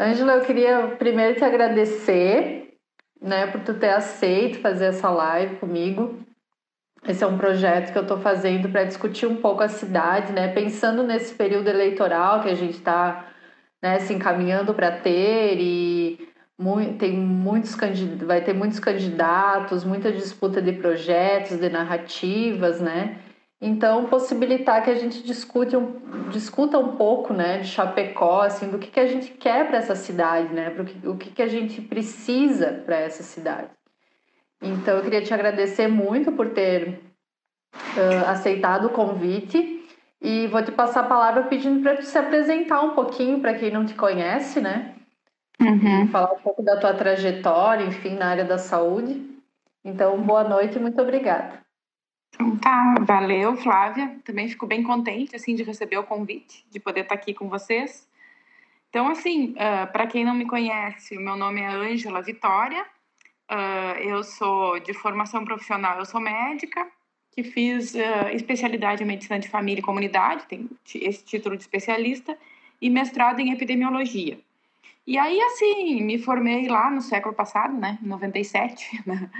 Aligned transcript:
Ângela, 0.00 0.36
eu 0.36 0.40
queria 0.46 0.96
primeiro 0.98 1.34
te 1.36 1.44
agradecer, 1.44 2.74
né, 3.20 3.46
por 3.48 3.60
tu 3.60 3.74
ter 3.74 3.90
aceito 3.90 4.60
fazer 4.60 4.86
essa 4.86 5.10
live 5.10 5.56
comigo. 5.56 6.18
Esse 7.06 7.22
é 7.22 7.26
um 7.26 7.36
projeto 7.36 7.92
que 7.92 7.98
eu 7.98 8.02
estou 8.02 8.18
fazendo 8.18 8.70
para 8.70 8.84
discutir 8.84 9.26
um 9.26 9.36
pouco 9.36 9.62
a 9.62 9.68
cidade, 9.68 10.32
né, 10.32 10.48
pensando 10.48 11.02
nesse 11.02 11.34
período 11.34 11.68
eleitoral 11.68 12.40
que 12.40 12.48
a 12.48 12.54
gente 12.54 12.78
está 12.78 13.30
né, 13.82 13.98
se 13.98 14.14
encaminhando 14.14 14.72
para 14.72 14.90
ter 14.90 15.58
e 15.60 16.30
tem 16.98 17.12
muitos 17.12 17.76
vai 18.24 18.40
ter 18.40 18.54
muitos 18.54 18.80
candidatos, 18.80 19.84
muita 19.84 20.10
disputa 20.10 20.62
de 20.62 20.72
projetos, 20.72 21.58
de 21.58 21.68
narrativas, 21.68 22.80
né? 22.80 23.18
Então, 23.60 24.06
possibilitar 24.06 24.82
que 24.82 24.90
a 24.90 24.94
gente 24.94 25.22
discute 25.22 25.76
um, 25.76 26.28
discuta 26.30 26.78
um 26.78 26.96
pouco, 26.96 27.34
né, 27.34 27.58
de 27.58 27.68
Chapecó, 27.68 28.40
assim, 28.40 28.70
do 28.70 28.78
que, 28.78 28.90
que 28.90 29.00
a 29.00 29.06
gente 29.06 29.32
quer 29.32 29.68
para 29.68 29.76
essa 29.76 29.94
cidade, 29.94 30.52
né, 30.54 30.70
pro 30.70 30.84
que, 30.84 31.06
o 31.06 31.16
que, 31.16 31.30
que 31.30 31.42
a 31.42 31.46
gente 31.46 31.82
precisa 31.82 32.82
para 32.86 32.96
essa 32.96 33.22
cidade. 33.22 33.68
Então, 34.62 34.96
eu 34.96 35.02
queria 35.02 35.22
te 35.22 35.34
agradecer 35.34 35.88
muito 35.88 36.32
por 36.32 36.50
ter 36.50 37.00
uh, 37.74 38.28
aceitado 38.28 38.86
o 38.86 38.90
convite 38.90 39.86
e 40.22 40.46
vou 40.46 40.62
te 40.62 40.72
passar 40.72 41.00
a 41.00 41.08
palavra 41.08 41.42
pedindo 41.44 41.82
para 41.82 42.00
se 42.00 42.16
apresentar 42.16 42.80
um 42.80 42.94
pouquinho 42.94 43.40
para 43.40 43.54
quem 43.54 43.70
não 43.70 43.84
te 43.84 43.94
conhece, 43.94 44.60
né? 44.60 44.94
Uhum. 45.60 46.08
Falar 46.08 46.32
um 46.32 46.40
pouco 46.40 46.62
da 46.62 46.78
tua 46.78 46.94
trajetória, 46.94 47.84
enfim, 47.84 48.16
na 48.16 48.28
área 48.28 48.44
da 48.44 48.56
saúde. 48.56 49.22
Então, 49.84 50.18
boa 50.22 50.44
noite 50.44 50.76
e 50.76 50.80
muito 50.80 51.00
obrigada. 51.00 51.60
Então 52.32 52.56
tá, 52.56 52.94
valeu, 53.00 53.56
Flávia. 53.56 54.16
Também 54.24 54.48
fico 54.48 54.66
bem 54.66 54.82
contente 54.82 55.36
assim 55.36 55.54
de 55.54 55.62
receber 55.62 55.98
o 55.98 56.04
convite, 56.04 56.64
de 56.70 56.80
poder 56.80 57.00
estar 57.00 57.14
aqui 57.14 57.34
com 57.34 57.48
vocês. 57.48 58.08
Então, 58.88 59.08
assim, 59.08 59.52
uh, 59.52 59.90
para 59.92 60.06
quem 60.06 60.24
não 60.24 60.34
me 60.34 60.46
conhece, 60.46 61.16
o 61.16 61.20
meu 61.20 61.36
nome 61.36 61.60
é 61.60 61.68
Ângela 61.68 62.20
Vitória. 62.22 62.84
Uh, 63.50 63.98
eu 64.00 64.22
sou 64.24 64.80
de 64.80 64.92
formação 64.92 65.44
profissional, 65.44 65.98
eu 65.98 66.04
sou 66.04 66.20
médica, 66.20 66.86
que 67.32 67.42
fiz 67.42 67.94
uh, 67.94 68.28
especialidade 68.32 69.02
em 69.02 69.06
medicina 69.06 69.38
de 69.38 69.48
família 69.48 69.80
e 69.80 69.84
comunidade, 69.84 70.46
tenho 70.46 70.68
esse 70.94 71.24
título 71.24 71.56
de 71.56 71.62
especialista, 71.62 72.36
e 72.80 72.90
mestrado 72.90 73.40
em 73.40 73.52
epidemiologia. 73.52 74.40
E 75.06 75.18
aí, 75.18 75.40
assim, 75.40 76.02
me 76.02 76.18
formei 76.18 76.68
lá 76.68 76.90
no 76.90 77.00
século 77.00 77.34
passado, 77.34 77.76
né, 77.76 77.98
97, 78.02 79.02
né, 79.06 79.30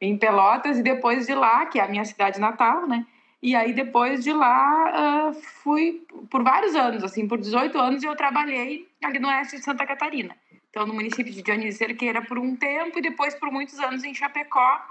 em 0.00 0.16
Pelotas, 0.16 0.78
e 0.78 0.82
depois 0.82 1.26
de 1.26 1.34
lá, 1.34 1.66
que 1.66 1.78
é 1.78 1.82
a 1.82 1.88
minha 1.88 2.04
cidade 2.04 2.38
natal, 2.40 2.86
né, 2.86 3.06
e 3.42 3.54
aí 3.54 3.72
depois 3.72 4.24
de 4.24 4.32
lá 4.32 5.30
uh, 5.30 5.34
fui 5.62 6.04
por 6.30 6.42
vários 6.42 6.74
anos, 6.74 7.04
assim, 7.04 7.26
por 7.28 7.38
18 7.38 7.78
anos 7.78 8.02
eu 8.02 8.16
trabalhei 8.16 8.88
ali 9.02 9.18
no 9.18 9.28
oeste 9.28 9.56
de 9.56 9.64
Santa 9.64 9.86
Catarina. 9.86 10.36
Então, 10.70 10.86
no 10.86 10.92
município 10.92 11.32
de 11.32 11.42
Dionísio 11.42 11.78
Cerqueira 11.78 12.20
por 12.22 12.38
um 12.38 12.54
tempo 12.54 12.98
e 12.98 13.02
depois 13.02 13.34
por 13.34 13.50
muitos 13.50 13.78
anos 13.78 14.04
em 14.04 14.12
Chapecó, 14.12 14.82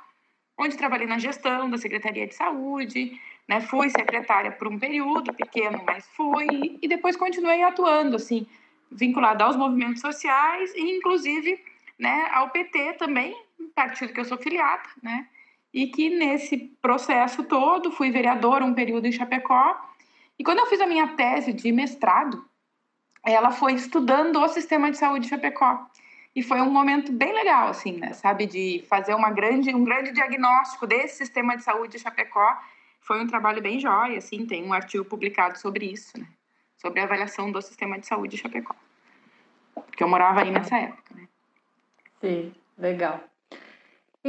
onde 0.57 0.77
trabalhei 0.77 1.05
na 1.05 1.19
gestão 1.19 1.69
da 1.69 1.77
Secretaria 1.77 2.25
de 2.25 2.33
Saúde, 2.33 3.19
né? 3.47 3.61
Fui 3.61 3.89
secretária 3.89 4.51
por 4.51 4.67
um 4.67 4.79
período 4.79 5.33
pequeno, 5.33 5.83
mas 5.85 6.07
fui 6.15 6.77
e 6.81 6.87
depois 6.87 7.15
continuei 7.15 7.61
atuando 7.63 8.15
assim, 8.15 8.47
vinculada 8.91 9.43
aos 9.43 9.55
movimentos 9.55 10.01
sociais 10.01 10.73
e 10.75 10.97
inclusive, 10.97 11.59
né, 11.99 12.29
ao 12.33 12.49
PT 12.49 12.93
também, 12.93 13.35
partido 13.75 14.13
que 14.13 14.19
eu 14.19 14.25
sou 14.25 14.37
filiada, 14.37 14.83
né? 15.01 15.27
E 15.73 15.87
que 15.87 16.09
nesse 16.09 16.57
processo 16.81 17.43
todo 17.43 17.91
fui 17.91 18.09
vereadora 18.09 18.65
um 18.65 18.73
período 18.73 19.05
em 19.05 19.11
Chapecó. 19.11 19.79
E 20.39 20.43
quando 20.43 20.59
eu 20.59 20.65
fiz 20.65 20.81
a 20.81 20.87
minha 20.87 21.09
tese 21.09 21.53
de 21.53 21.71
mestrado, 21.71 22.43
ela 23.23 23.51
foi 23.51 23.73
estudando 23.73 24.39
o 24.39 24.47
sistema 24.47 24.89
de 24.89 24.97
saúde 24.97 25.25
de 25.25 25.29
Chapecó. 25.29 25.85
E 26.35 26.41
foi 26.43 26.61
um 26.61 26.71
momento 26.71 27.11
bem 27.11 27.33
legal, 27.33 27.67
assim, 27.67 27.93
né? 27.93 28.13
Sabe, 28.13 28.45
de 28.45 28.83
fazer 28.87 29.15
uma 29.15 29.31
grande, 29.31 29.73
um 29.73 29.83
grande 29.83 30.11
diagnóstico 30.11 30.85
desse 30.85 31.17
sistema 31.17 31.57
de 31.57 31.63
saúde 31.63 31.93
de 31.93 31.99
Chapecó. 31.99 32.57
Foi 33.01 33.21
um 33.21 33.27
trabalho 33.27 33.61
bem 33.61 33.79
jóia, 33.79 34.17
assim, 34.17 34.45
tem 34.45 34.63
um 34.63 34.73
artigo 34.73 35.03
publicado 35.05 35.57
sobre 35.57 35.85
isso, 35.85 36.17
né? 36.19 36.27
Sobre 36.77 36.99
a 36.99 37.03
avaliação 37.03 37.51
do 37.51 37.61
sistema 37.61 37.97
de 37.97 38.05
saúde 38.05 38.35
de 38.35 38.41
Chapecó. 38.41 38.75
Porque 39.73 40.03
eu 40.03 40.07
morava 40.07 40.41
aí 40.41 40.51
nessa 40.51 40.77
época, 40.77 41.15
né? 41.15 41.27
Sim, 42.21 42.53
legal. 42.77 43.23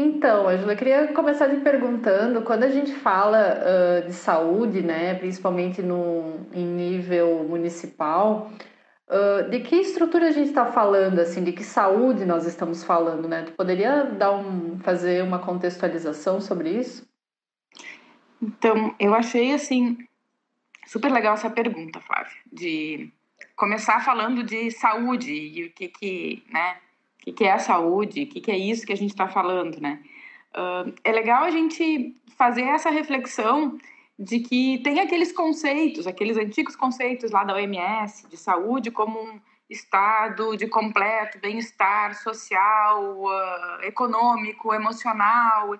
Então, 0.00 0.48
Angela, 0.48 0.74
eu 0.74 0.76
queria 0.76 1.08
começar 1.08 1.50
te 1.50 1.56
perguntando, 1.56 2.42
quando 2.42 2.62
a 2.62 2.68
gente 2.68 2.92
fala 2.92 3.58
uh, 3.58 4.06
de 4.06 4.12
saúde, 4.12 4.80
né, 4.80 5.14
principalmente 5.14 5.82
no, 5.82 6.46
em 6.52 6.64
nível 6.64 7.44
municipal, 7.48 8.50
Uh, 9.10 9.48
de 9.48 9.60
que 9.60 9.76
estrutura 9.76 10.28
a 10.28 10.30
gente 10.30 10.48
está 10.48 10.66
falando, 10.66 11.18
assim, 11.18 11.42
de 11.42 11.50
que 11.50 11.64
saúde 11.64 12.26
nós 12.26 12.44
estamos 12.44 12.84
falando, 12.84 13.26
né? 13.26 13.42
Tu 13.42 13.52
poderia 13.52 14.04
dar 14.04 14.32
um, 14.32 14.78
fazer 14.80 15.24
uma 15.24 15.38
contextualização 15.38 16.42
sobre 16.42 16.68
isso? 16.68 17.08
Então, 18.42 18.94
eu 19.00 19.14
achei, 19.14 19.54
assim, 19.54 19.96
super 20.86 21.10
legal 21.10 21.32
essa 21.32 21.48
pergunta, 21.48 21.98
Flávia, 22.00 22.36
de 22.52 23.10
começar 23.56 24.04
falando 24.04 24.42
de 24.42 24.70
saúde 24.72 25.32
e 25.32 25.64
o 25.64 25.72
que 25.72 25.88
que, 25.88 26.44
né, 26.52 26.76
que, 27.28 27.32
que 27.32 27.44
é 27.44 27.52
a 27.52 27.58
saúde, 27.58 28.22
o 28.22 28.26
que, 28.26 28.40
que 28.40 28.50
é 28.50 28.56
isso 28.56 28.86
que 28.86 28.92
a 28.92 28.96
gente 28.96 29.10
está 29.10 29.28
falando, 29.28 29.80
né? 29.80 30.00
Uh, 30.56 30.92
é 31.04 31.12
legal 31.12 31.44
a 31.44 31.50
gente 31.50 32.16
fazer 32.36 32.62
essa 32.62 32.90
reflexão 32.90 33.78
de 34.18 34.40
que 34.40 34.78
tem 34.78 35.00
aqueles 35.00 35.32
conceitos, 35.32 36.06
aqueles 36.06 36.36
antigos 36.36 36.74
conceitos 36.74 37.30
lá 37.30 37.44
da 37.44 37.54
OMS 37.54 38.28
de 38.28 38.36
saúde 38.36 38.90
como 38.90 39.20
um 39.20 39.40
estado 39.70 40.56
de 40.56 40.66
completo 40.66 41.38
bem-estar 41.38 42.14
social, 42.14 43.22
uh, 43.22 43.82
econômico, 43.82 44.74
emocional. 44.74 45.78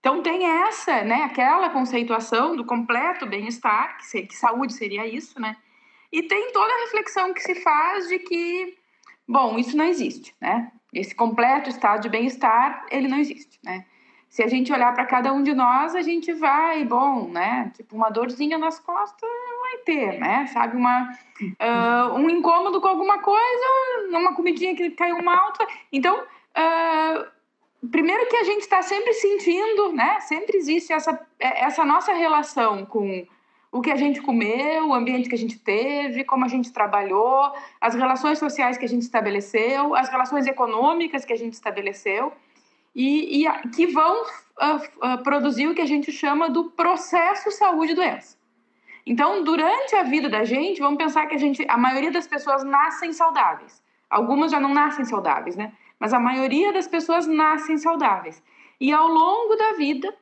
Então 0.00 0.22
tem 0.22 0.44
essa, 0.44 1.02
né, 1.02 1.22
aquela 1.22 1.70
conceituação 1.70 2.56
do 2.56 2.64
completo 2.64 3.26
bem-estar, 3.26 3.98
que, 3.98 4.22
que 4.22 4.36
saúde 4.36 4.72
seria 4.72 5.06
isso, 5.06 5.40
né? 5.40 5.56
E 6.12 6.22
tem 6.22 6.52
toda 6.52 6.72
a 6.72 6.80
reflexão 6.84 7.32
que 7.32 7.40
se 7.40 7.54
faz 7.56 8.08
de 8.08 8.18
que, 8.18 8.76
bom, 9.26 9.58
isso 9.58 9.76
não 9.76 9.84
existe, 9.84 10.34
né? 10.40 10.72
Esse 10.92 11.14
completo 11.14 11.68
estado 11.68 12.02
de 12.02 12.08
bem-estar, 12.08 12.86
ele 12.90 13.08
não 13.08 13.18
existe, 13.18 13.58
né? 13.62 13.84
se 14.28 14.42
a 14.42 14.48
gente 14.48 14.72
olhar 14.72 14.92
para 14.92 15.06
cada 15.06 15.32
um 15.32 15.42
de 15.42 15.54
nós, 15.54 15.94
a 15.94 16.02
gente 16.02 16.32
vai, 16.32 16.84
bom, 16.84 17.28
né? 17.28 17.72
Tipo, 17.74 17.96
uma 17.96 18.10
dorzinha 18.10 18.58
nas 18.58 18.78
costas 18.78 19.28
vai 19.62 19.78
ter, 19.78 20.18
né? 20.18 20.46
Sabe, 20.48 20.76
uma, 20.76 21.10
uh, 21.40 22.14
um 22.14 22.28
incômodo 22.28 22.80
com 22.80 22.88
alguma 22.88 23.18
coisa, 23.20 24.08
uma 24.10 24.34
comidinha 24.34 24.76
que 24.76 24.90
caiu 24.90 25.22
mal. 25.22 25.52
Então, 25.90 26.18
uh, 26.18 27.88
primeiro 27.90 28.28
que 28.28 28.36
a 28.36 28.44
gente 28.44 28.60
está 28.60 28.82
sempre 28.82 29.12
sentindo, 29.14 29.92
né? 29.92 30.20
Sempre 30.20 30.58
existe 30.58 30.92
essa, 30.92 31.18
essa 31.38 31.84
nossa 31.84 32.12
relação 32.12 32.84
com 32.84 33.26
o 33.76 33.82
que 33.82 33.90
a 33.90 33.96
gente 33.96 34.22
comeu, 34.22 34.88
o 34.88 34.94
ambiente 34.94 35.28
que 35.28 35.34
a 35.34 35.38
gente 35.38 35.58
teve, 35.58 36.24
como 36.24 36.46
a 36.46 36.48
gente 36.48 36.72
trabalhou, 36.72 37.52
as 37.78 37.94
relações 37.94 38.38
sociais 38.38 38.78
que 38.78 38.86
a 38.86 38.88
gente 38.88 39.02
estabeleceu, 39.02 39.94
as 39.94 40.08
relações 40.08 40.46
econômicas 40.46 41.26
que 41.26 41.32
a 41.32 41.36
gente 41.36 41.52
estabeleceu 41.52 42.32
e, 42.94 43.44
e 43.44 43.68
que 43.74 43.86
vão 43.86 44.22
uh, 44.22 44.76
uh, 45.06 45.22
produzir 45.22 45.68
o 45.68 45.74
que 45.74 45.82
a 45.82 45.86
gente 45.86 46.10
chama 46.10 46.48
do 46.48 46.70
processo 46.70 47.50
saúde-doença. 47.50 48.38
Então, 49.04 49.44
durante 49.44 49.94
a 49.94 50.02
vida 50.02 50.28
da 50.28 50.42
gente, 50.42 50.80
vamos 50.80 50.96
pensar 50.96 51.26
que 51.26 51.34
a 51.34 51.38
gente, 51.38 51.64
a 51.68 51.76
maioria 51.76 52.10
das 52.10 52.26
pessoas 52.26 52.64
nascem 52.64 53.12
saudáveis. 53.12 53.82
Algumas 54.08 54.50
já 54.50 54.58
não 54.58 54.72
nascem 54.72 55.04
saudáveis, 55.04 55.54
né? 55.54 55.72
Mas 56.00 56.14
a 56.14 56.18
maioria 56.18 56.72
das 56.72 56.88
pessoas 56.88 57.26
nascem 57.26 57.76
saudáveis. 57.76 58.42
E 58.80 58.90
ao 58.90 59.06
longo 59.06 59.54
da 59.54 59.72
vida, 59.74 60.12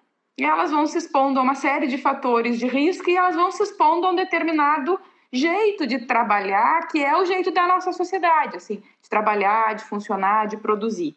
elas 0.43 0.71
vão 0.71 0.87
se 0.87 0.99
expondo 0.99 1.39
a 1.39 1.43
uma 1.43 1.55
série 1.55 1.87
de 1.87 1.99
fatores 1.99 2.59
de 2.59 2.67
risco 2.67 3.09
e 3.09 3.17
elas 3.17 3.37
vão 3.37 3.53
se 3.53 3.62
expondo 3.62 4.06
a 4.06 4.11
um 4.11 4.14
determinado 4.17 4.99
jeito 5.32 5.87
de 5.87 6.00
trabalhar, 6.00 6.88
que 6.88 7.05
é 7.05 7.17
o 7.17 7.25
jeito 7.25 7.50
da 7.50 7.67
nossa 7.67 7.93
sociedade, 7.93 8.56
assim, 8.56 8.82
de 9.03 9.08
trabalhar, 9.08 9.75
de 9.75 9.85
funcionar, 9.85 10.47
de 10.47 10.56
produzir. 10.56 11.17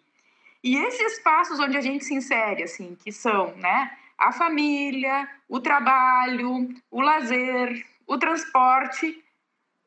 E 0.64 0.76
esses 0.76 1.14
espaços 1.14 1.60
onde 1.60 1.78
a 1.78 1.82
gente 1.82 2.04
se 2.04 2.14
insere, 2.14 2.64
assim, 2.64 2.96
que 3.04 3.12
são, 3.12 3.56
né, 3.58 3.92
a 4.18 4.32
família, 4.32 5.28
o 5.48 5.60
trabalho, 5.60 6.70
o 6.92 7.02
lazer, 7.02 7.86
o 8.06 8.18
transporte, 8.18 9.24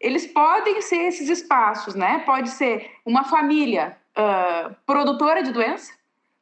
eles 0.00 0.26
podem 0.26 0.80
ser 0.80 1.08
esses 1.08 1.28
espaços, 1.28 1.94
né? 1.94 2.20
Pode 2.20 2.50
ser 2.50 2.90
uma 3.04 3.24
família 3.24 3.98
uh, 4.16 4.74
produtora 4.86 5.42
de 5.42 5.52
doença 5.52 5.92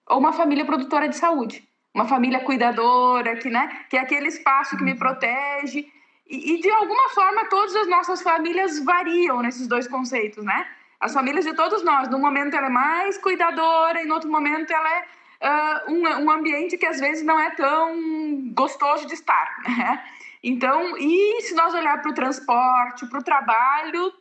ou 0.06 0.18
uma 0.18 0.32
família 0.32 0.64
produtora 0.64 1.08
de 1.08 1.16
saúde, 1.16 1.67
uma 1.98 2.06
família 2.06 2.38
cuidadora, 2.38 3.34
que, 3.36 3.50
né, 3.50 3.84
que 3.90 3.96
é 3.96 4.00
aquele 4.00 4.28
espaço 4.28 4.76
que 4.76 4.84
me 4.84 4.92
uhum. 4.92 4.98
protege. 4.98 5.84
E, 6.28 6.54
e 6.54 6.60
de 6.60 6.70
alguma 6.70 7.08
forma 7.08 7.46
todas 7.46 7.74
as 7.74 7.88
nossas 7.88 8.22
famílias 8.22 8.78
variam 8.84 9.42
nesses 9.42 9.66
dois 9.66 9.88
conceitos, 9.88 10.44
né? 10.44 10.66
As 11.00 11.12
famílias 11.12 11.44
de 11.44 11.54
todos 11.54 11.82
nós, 11.82 12.08
num 12.08 12.20
momento 12.20 12.54
ela 12.54 12.66
é 12.66 12.70
mais 12.70 13.18
cuidadora 13.18 14.02
e 14.02 14.06
no 14.06 14.14
outro 14.14 14.30
momento 14.30 14.70
ela 14.72 14.90
é 14.92 15.04
uh, 15.48 15.92
um, 15.92 16.02
um 16.24 16.30
ambiente 16.30 16.76
que 16.76 16.86
às 16.86 17.00
vezes 17.00 17.24
não 17.24 17.40
é 17.40 17.50
tão 17.50 18.52
gostoso 18.52 19.06
de 19.06 19.14
estar, 19.14 19.56
né? 19.66 20.04
Então, 20.40 20.96
e 20.98 21.42
se 21.42 21.54
nós 21.54 21.74
olhar 21.74 22.00
para 22.00 22.12
o 22.12 22.14
transporte, 22.14 23.06
para 23.06 23.18
o 23.18 23.24
trabalho, 23.24 24.12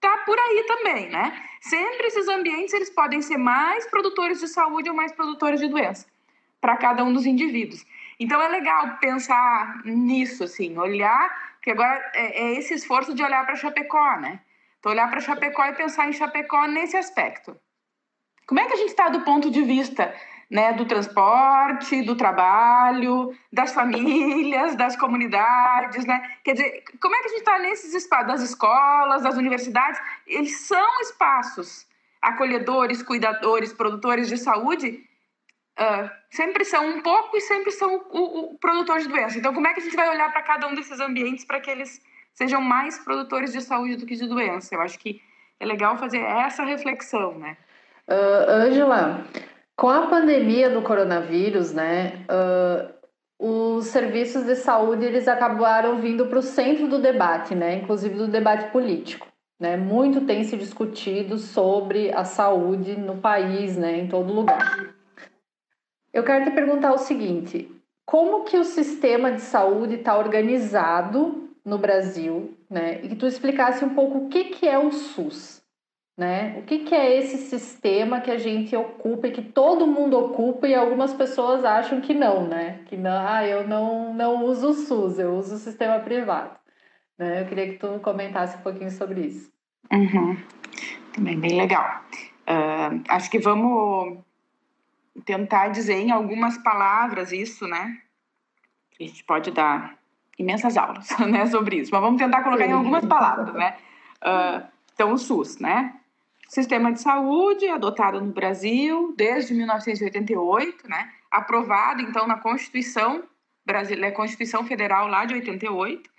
tá 0.00 0.18
por 0.26 0.38
aí 0.38 0.64
também, 0.66 1.08
né? 1.08 1.32
Sempre 1.62 2.08
esses 2.08 2.28
ambientes 2.28 2.74
eles 2.74 2.90
podem 2.90 3.22
ser 3.22 3.38
mais 3.38 3.86
produtores 3.86 4.40
de 4.40 4.48
saúde 4.48 4.90
ou 4.90 4.96
mais 4.96 5.12
produtores 5.12 5.60
de 5.60 5.68
doença 5.68 6.11
para 6.62 6.76
cada 6.76 7.04
um 7.04 7.12
dos 7.12 7.26
indivíduos. 7.26 7.84
Então 8.18 8.40
é 8.40 8.48
legal 8.48 8.96
pensar 8.98 9.82
nisso, 9.84 10.44
assim, 10.44 10.78
olhar 10.78 11.52
que 11.60 11.70
agora 11.70 12.00
é, 12.14 12.44
é 12.44 12.58
esse 12.58 12.72
esforço 12.72 13.14
de 13.14 13.22
olhar 13.22 13.44
para 13.44 13.56
Chapecó, 13.56 14.16
né? 14.16 14.40
Então, 14.78 14.90
olhar 14.90 15.08
para 15.10 15.20
Chapecó 15.20 15.64
e 15.66 15.74
pensar 15.74 16.08
em 16.08 16.12
Chapecó 16.12 16.66
nesse 16.66 16.96
aspecto. 16.96 17.56
Como 18.46 18.58
é 18.58 18.66
que 18.66 18.72
a 18.72 18.76
gente 18.76 18.88
está 18.88 19.08
do 19.08 19.20
ponto 19.20 19.48
de 19.48 19.62
vista 19.62 20.12
né, 20.50 20.72
do 20.72 20.84
transporte, 20.84 22.02
do 22.02 22.16
trabalho, 22.16 23.32
das 23.52 23.72
famílias, 23.72 24.74
das 24.74 24.96
comunidades, 24.96 26.04
né? 26.04 26.36
Quer 26.44 26.52
dizer, 26.54 26.84
como 27.00 27.14
é 27.14 27.20
que 27.20 27.26
a 27.26 27.28
gente 27.28 27.38
está 27.38 27.58
nesses 27.60 27.94
espaços, 27.94 28.26
das 28.26 28.42
escolas, 28.42 29.22
das 29.22 29.36
universidades? 29.36 30.00
Eles 30.26 30.66
são 30.66 31.00
espaços 31.00 31.86
acolhedores, 32.20 33.02
cuidadores, 33.02 33.72
produtores 33.72 34.28
de 34.28 34.36
saúde, 34.36 35.04
uh, 35.78 36.10
sempre 36.30 36.64
são 36.64 36.86
um 36.86 37.02
pouco 37.02 37.36
e 37.36 37.40
sempre 37.40 37.70
são 37.70 38.04
o, 38.10 38.54
o 38.54 38.58
produtor 38.58 39.00
de 39.00 39.08
doença. 39.08 39.38
Então, 39.38 39.54
como 39.54 39.66
é 39.66 39.74
que 39.74 39.80
a 39.80 39.82
gente 39.82 39.96
vai 39.96 40.08
olhar 40.08 40.32
para 40.32 40.42
cada 40.42 40.66
um 40.66 40.74
desses 40.74 41.00
ambientes 41.00 41.44
para 41.44 41.60
que 41.60 41.70
eles 41.70 42.00
sejam 42.34 42.60
mais 42.60 42.98
produtores 42.98 43.52
de 43.52 43.60
saúde 43.60 43.96
do 43.96 44.06
que 44.06 44.16
de 44.16 44.26
doença? 44.26 44.74
Eu 44.74 44.80
acho 44.80 44.98
que 44.98 45.20
é 45.60 45.66
legal 45.66 45.96
fazer 45.96 46.18
essa 46.18 46.64
reflexão, 46.64 47.38
né? 47.38 47.56
Ângela, 48.08 49.24
uh, 49.24 49.40
com 49.76 49.88
a 49.88 50.06
pandemia 50.06 50.68
do 50.70 50.82
coronavírus, 50.82 51.72
né, 51.72 52.24
uh, 52.28 52.92
os 53.38 53.86
serviços 53.86 54.44
de 54.44 54.54
saúde 54.54 55.04
eles 55.04 55.26
acabaram 55.26 56.00
vindo 56.00 56.26
para 56.26 56.38
o 56.38 56.42
centro 56.42 56.88
do 56.88 57.00
debate, 57.00 57.54
né, 57.54 57.76
inclusive 57.76 58.14
do 58.14 58.28
debate 58.28 58.70
político. 58.70 59.26
Né? 59.58 59.76
Muito 59.76 60.22
tem 60.22 60.44
se 60.44 60.56
discutido 60.56 61.38
sobre 61.38 62.12
a 62.12 62.24
saúde 62.24 62.96
no 62.96 63.16
país, 63.18 63.76
né, 63.76 63.98
em 63.98 64.08
todo 64.08 64.32
lugar. 64.32 64.94
Eu 66.12 66.24
quero 66.24 66.44
te 66.44 66.50
perguntar 66.50 66.92
o 66.92 66.98
seguinte: 66.98 67.70
como 68.04 68.44
que 68.44 68.56
o 68.56 68.64
sistema 68.64 69.32
de 69.32 69.40
saúde 69.40 69.96
está 69.96 70.16
organizado 70.16 71.50
no 71.64 71.78
Brasil, 71.78 72.56
né? 72.68 73.00
E 73.02 73.08
que 73.08 73.16
tu 73.16 73.26
explicasse 73.26 73.84
um 73.84 73.94
pouco 73.94 74.18
o 74.18 74.28
que, 74.28 74.44
que 74.44 74.68
é 74.68 74.78
o 74.78 74.90
SUS 74.90 75.62
né? 76.16 76.56
O 76.58 76.62
que, 76.62 76.80
que 76.80 76.94
é 76.94 77.16
esse 77.18 77.38
sistema 77.38 78.20
que 78.20 78.30
a 78.30 78.38
gente 78.38 78.76
ocupa 78.76 79.28
e 79.28 79.32
que 79.32 79.42
todo 79.42 79.86
mundo 79.86 80.18
ocupa 80.18 80.68
e 80.68 80.74
algumas 80.74 81.12
pessoas 81.12 81.64
acham 81.64 82.00
que 82.00 82.12
não, 82.12 82.46
né? 82.46 82.80
Que 82.86 82.96
não, 82.96 83.26
ah, 83.26 83.46
eu 83.46 83.66
não, 83.66 84.14
não 84.14 84.44
uso 84.44 84.70
o 84.70 84.74
SUS, 84.74 85.18
eu 85.18 85.34
uso 85.34 85.54
o 85.54 85.58
sistema 85.58 85.98
privado. 86.00 86.56
Né? 87.18 87.42
Eu 87.42 87.46
queria 87.46 87.68
que 87.68 87.78
tu 87.78 87.98
comentasse 88.00 88.56
um 88.56 88.60
pouquinho 88.60 88.90
sobre 88.90 89.22
isso. 89.22 89.50
Uhum. 89.90 90.36
Também 91.14 91.38
bem 91.38 91.56
legal. 91.58 92.02
Uh, 92.42 93.02
acho 93.08 93.30
que 93.30 93.38
vamos 93.38 94.18
tentar 95.24 95.68
dizer 95.68 95.96
em 95.96 96.10
algumas 96.10 96.58
palavras 96.58 97.32
isso, 97.32 97.66
né? 97.66 97.98
A 98.98 99.04
gente 99.04 99.24
pode 99.24 99.50
dar 99.50 99.98
imensas 100.38 100.76
aulas 100.76 101.08
né, 101.20 101.46
sobre 101.46 101.76
isso, 101.76 101.90
mas 101.92 102.00
vamos 102.00 102.20
tentar 102.20 102.42
colocar 102.42 102.66
em 102.66 102.72
algumas 102.72 103.04
palavras, 103.04 103.54
né? 103.54 103.76
Uh, 104.22 104.66
então, 104.94 105.12
o 105.12 105.18
SUS, 105.18 105.58
né? 105.58 105.94
Sistema 106.48 106.92
de 106.92 107.00
saúde 107.00 107.68
adotado 107.68 108.20
no 108.20 108.32
Brasil 108.32 109.14
desde 109.16 109.54
1988, 109.54 110.88
né? 110.88 111.10
aprovado 111.32 112.02
então 112.02 112.26
na 112.26 112.36
Constituição 112.36 113.24
brasileira, 113.64 114.14
Constituição 114.14 114.64
Federal 114.66 115.08
lá 115.08 115.24
de 115.24 115.32
88. 115.34 116.10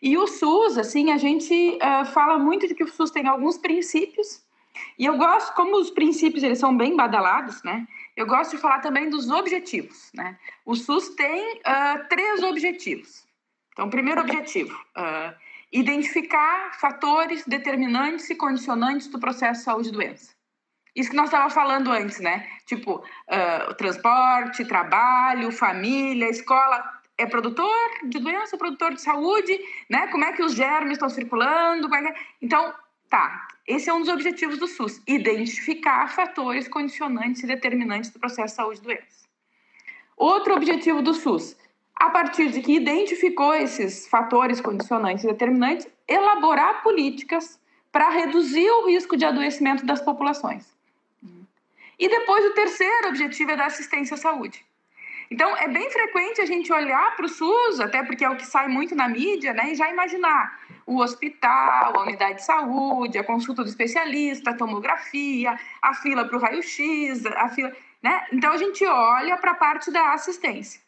E 0.00 0.16
o 0.16 0.26
SUS, 0.26 0.78
assim, 0.78 1.10
a 1.10 1.18
gente 1.18 1.52
uh, 1.76 2.06
fala 2.06 2.38
muito 2.38 2.66
de 2.66 2.74
que 2.74 2.84
o 2.84 2.88
SUS 2.88 3.10
tem 3.10 3.26
alguns 3.26 3.58
princípios. 3.58 4.42
E 4.98 5.04
eu 5.04 5.16
gosto, 5.18 5.54
como 5.54 5.76
os 5.76 5.90
princípios 5.90 6.42
eles 6.42 6.58
são 6.58 6.76
bem 6.76 6.96
badalados, 6.96 7.62
né? 7.62 7.86
Eu 8.16 8.26
gosto 8.26 8.52
de 8.52 8.58
falar 8.58 8.80
também 8.80 9.10
dos 9.10 9.28
objetivos, 9.28 10.10
né? 10.14 10.38
O 10.64 10.74
SUS 10.74 11.10
tem 11.10 11.58
uh, 11.58 12.08
três 12.08 12.42
objetivos. 12.42 13.26
Então, 13.72 13.90
primeiro 13.90 14.22
objetivo, 14.22 14.74
uh, 14.96 15.34
identificar 15.70 16.78
fatores 16.80 17.44
determinantes 17.46 18.30
e 18.30 18.34
condicionantes 18.34 19.08
do 19.08 19.20
processo 19.20 19.60
de 19.60 19.64
saúde 19.64 19.88
e 19.90 19.92
doença. 19.92 20.34
Isso 20.94 21.10
que 21.10 21.16
nós 21.16 21.26
estávamos 21.26 21.52
falando 21.52 21.92
antes, 21.92 22.18
né? 22.20 22.48
Tipo, 22.64 23.04
uh, 23.04 23.74
transporte, 23.74 24.64
trabalho, 24.64 25.52
família, 25.52 26.30
escola. 26.30 26.82
É 27.18 27.26
produtor 27.26 27.90
de 28.04 28.18
doença, 28.18 28.56
produtor 28.56 28.94
de 28.94 29.02
saúde, 29.02 29.58
né? 29.90 30.06
Como 30.06 30.24
é 30.24 30.32
que 30.32 30.42
os 30.42 30.54
germes 30.54 30.92
estão 30.92 31.10
circulando? 31.10 31.94
É 31.94 32.12
que... 32.12 32.20
Então, 32.40 32.74
tá. 33.08 33.48
Esse 33.66 33.90
é 33.90 33.94
um 33.94 34.00
dos 34.00 34.08
objetivos 34.08 34.58
do 34.58 34.66
SUS: 34.66 35.00
identificar 35.06 36.08
fatores 36.08 36.68
condicionantes 36.68 37.42
e 37.42 37.46
determinantes 37.46 38.10
do 38.10 38.18
processo 38.18 38.54
de 38.54 38.56
saúde 38.56 38.80
e 38.80 38.82
doença. 38.82 39.26
Outro 40.16 40.54
objetivo 40.54 41.02
do 41.02 41.14
SUS: 41.14 41.56
a 41.94 42.10
partir 42.10 42.50
de 42.50 42.60
que 42.60 42.74
identificou 42.74 43.54
esses 43.54 44.06
fatores 44.06 44.60
condicionantes 44.60 45.24
e 45.24 45.28
determinantes, 45.28 45.88
elaborar 46.06 46.82
políticas 46.82 47.58
para 47.90 48.10
reduzir 48.10 48.70
o 48.70 48.86
risco 48.86 49.16
de 49.16 49.24
adoecimento 49.24 49.86
das 49.86 50.02
populações. 50.02 50.76
E 51.98 52.08
depois 52.08 52.44
o 52.44 52.52
terceiro 52.52 53.08
objetivo 53.08 53.52
é 53.52 53.56
da 53.56 53.66
assistência 53.66 54.14
à 54.14 54.18
saúde. 54.18 54.64
Então, 55.30 55.56
é 55.56 55.68
bem 55.68 55.90
frequente 55.90 56.40
a 56.40 56.46
gente 56.46 56.72
olhar 56.72 57.16
para 57.16 57.26
o 57.26 57.28
SUS, 57.28 57.80
até 57.80 58.02
porque 58.02 58.24
é 58.24 58.30
o 58.30 58.36
que 58.36 58.46
sai 58.46 58.68
muito 58.68 58.94
na 58.94 59.08
mídia, 59.08 59.52
né, 59.52 59.72
e 59.72 59.74
já 59.74 59.90
imaginar 59.90 60.60
o 60.86 61.00
hospital, 61.00 61.98
a 61.98 62.02
unidade 62.02 62.36
de 62.36 62.44
saúde, 62.44 63.18
a 63.18 63.24
consulta 63.24 63.62
do 63.62 63.68
especialista, 63.68 64.50
a 64.50 64.56
tomografia, 64.56 65.58
a 65.82 65.94
fila 65.94 66.24
para 66.24 66.36
o 66.36 66.40
raio-x, 66.40 67.26
a 67.26 67.48
fila. 67.48 67.72
Né? 68.00 68.24
Então, 68.32 68.52
a 68.52 68.56
gente 68.56 68.84
olha 68.84 69.36
para 69.36 69.50
a 69.50 69.56
parte 69.56 69.90
da 69.90 70.12
assistência. 70.12 70.80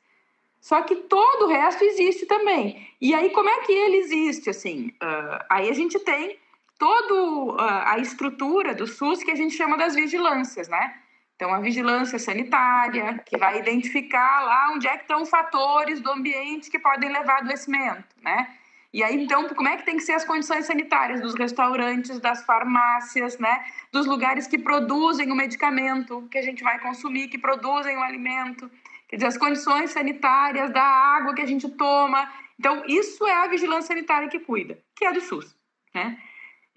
Só 0.60 0.82
que 0.82 0.94
todo 0.94 1.46
o 1.46 1.48
resto 1.48 1.82
existe 1.84 2.26
também. 2.26 2.88
E 3.00 3.14
aí, 3.14 3.30
como 3.30 3.48
é 3.48 3.60
que 3.60 3.72
ele 3.72 3.96
existe? 3.98 4.50
Assim, 4.50 4.88
uh, 5.02 5.44
aí 5.48 5.68
a 5.68 5.72
gente 5.72 5.98
tem 6.00 6.38
toda 6.78 7.14
uh, 7.14 7.56
a 7.58 7.98
estrutura 7.98 8.74
do 8.74 8.86
SUS 8.86 9.22
que 9.22 9.30
a 9.30 9.34
gente 9.34 9.54
chama 9.54 9.76
das 9.76 9.94
vigilâncias, 9.94 10.68
né? 10.68 10.94
Então, 11.38 11.54
a 11.54 11.60
vigilância 11.60 12.18
sanitária, 12.18 13.22
que 13.24 13.38
vai 13.38 13.60
identificar 13.60 14.40
lá 14.40 14.72
onde 14.74 14.88
é 14.88 14.96
que 14.96 15.02
estão 15.02 15.24
fatores 15.24 16.00
do 16.00 16.10
ambiente 16.10 16.68
que 16.68 16.80
podem 16.80 17.12
levar 17.12 17.34
a 17.34 17.38
adoecimento, 17.38 18.08
né? 18.20 18.56
E 18.92 19.04
aí, 19.04 19.22
então, 19.22 19.48
como 19.50 19.68
é 19.68 19.76
que 19.76 19.84
tem 19.84 19.96
que 19.96 20.02
ser 20.02 20.14
as 20.14 20.24
condições 20.24 20.66
sanitárias 20.66 21.20
dos 21.20 21.36
restaurantes, 21.36 22.18
das 22.18 22.44
farmácias, 22.44 23.38
né? 23.38 23.64
Dos 23.92 24.04
lugares 24.04 24.48
que 24.48 24.58
produzem 24.58 25.30
o 25.30 25.36
medicamento 25.36 26.26
que 26.28 26.38
a 26.38 26.42
gente 26.42 26.64
vai 26.64 26.80
consumir, 26.80 27.28
que 27.28 27.38
produzem 27.38 27.96
o 27.96 28.02
alimento. 28.02 28.68
Quer 29.08 29.14
dizer, 29.14 29.28
as 29.28 29.38
condições 29.38 29.92
sanitárias 29.92 30.72
da 30.72 30.82
água 30.82 31.34
que 31.34 31.42
a 31.42 31.46
gente 31.46 31.68
toma. 31.68 32.28
Então, 32.58 32.82
isso 32.88 33.24
é 33.24 33.44
a 33.44 33.46
vigilância 33.46 33.94
sanitária 33.94 34.28
que 34.28 34.40
cuida, 34.40 34.76
que 34.96 35.04
é 35.04 35.12
do 35.12 35.20
SUS, 35.20 35.56
né? 35.94 36.18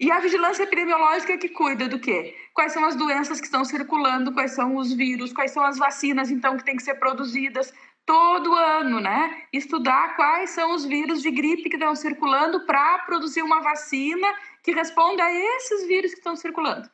E 0.02 0.10
a 0.10 0.18
vigilância 0.18 0.64
epidemiológica 0.64 1.38
que 1.38 1.48
cuida 1.48 1.88
do 1.88 1.96
quê? 1.96 2.34
Quais 2.52 2.72
são 2.72 2.84
as 2.84 2.96
doenças 2.96 3.38
que 3.38 3.46
estão 3.46 3.64
circulando, 3.64 4.32
quais 4.32 4.50
são 4.50 4.74
os 4.74 4.92
vírus, 4.92 5.32
quais 5.32 5.52
são 5.52 5.62
as 5.62 5.78
vacinas, 5.78 6.28
então, 6.28 6.56
que 6.56 6.64
têm 6.64 6.76
que 6.76 6.82
ser 6.82 6.96
produzidas 6.96 7.72
todo 8.04 8.52
ano, 8.52 8.98
né? 8.98 9.44
Estudar 9.52 10.16
quais 10.16 10.50
são 10.50 10.74
os 10.74 10.84
vírus 10.84 11.22
de 11.22 11.30
gripe 11.30 11.70
que 11.70 11.76
estão 11.76 11.94
circulando 11.94 12.66
para 12.66 12.98
produzir 13.06 13.42
uma 13.42 13.60
vacina 13.60 14.26
que 14.64 14.72
responda 14.72 15.22
a 15.22 15.32
esses 15.32 15.86
vírus 15.86 16.10
que 16.10 16.18
estão 16.18 16.34
circulando. 16.34 16.90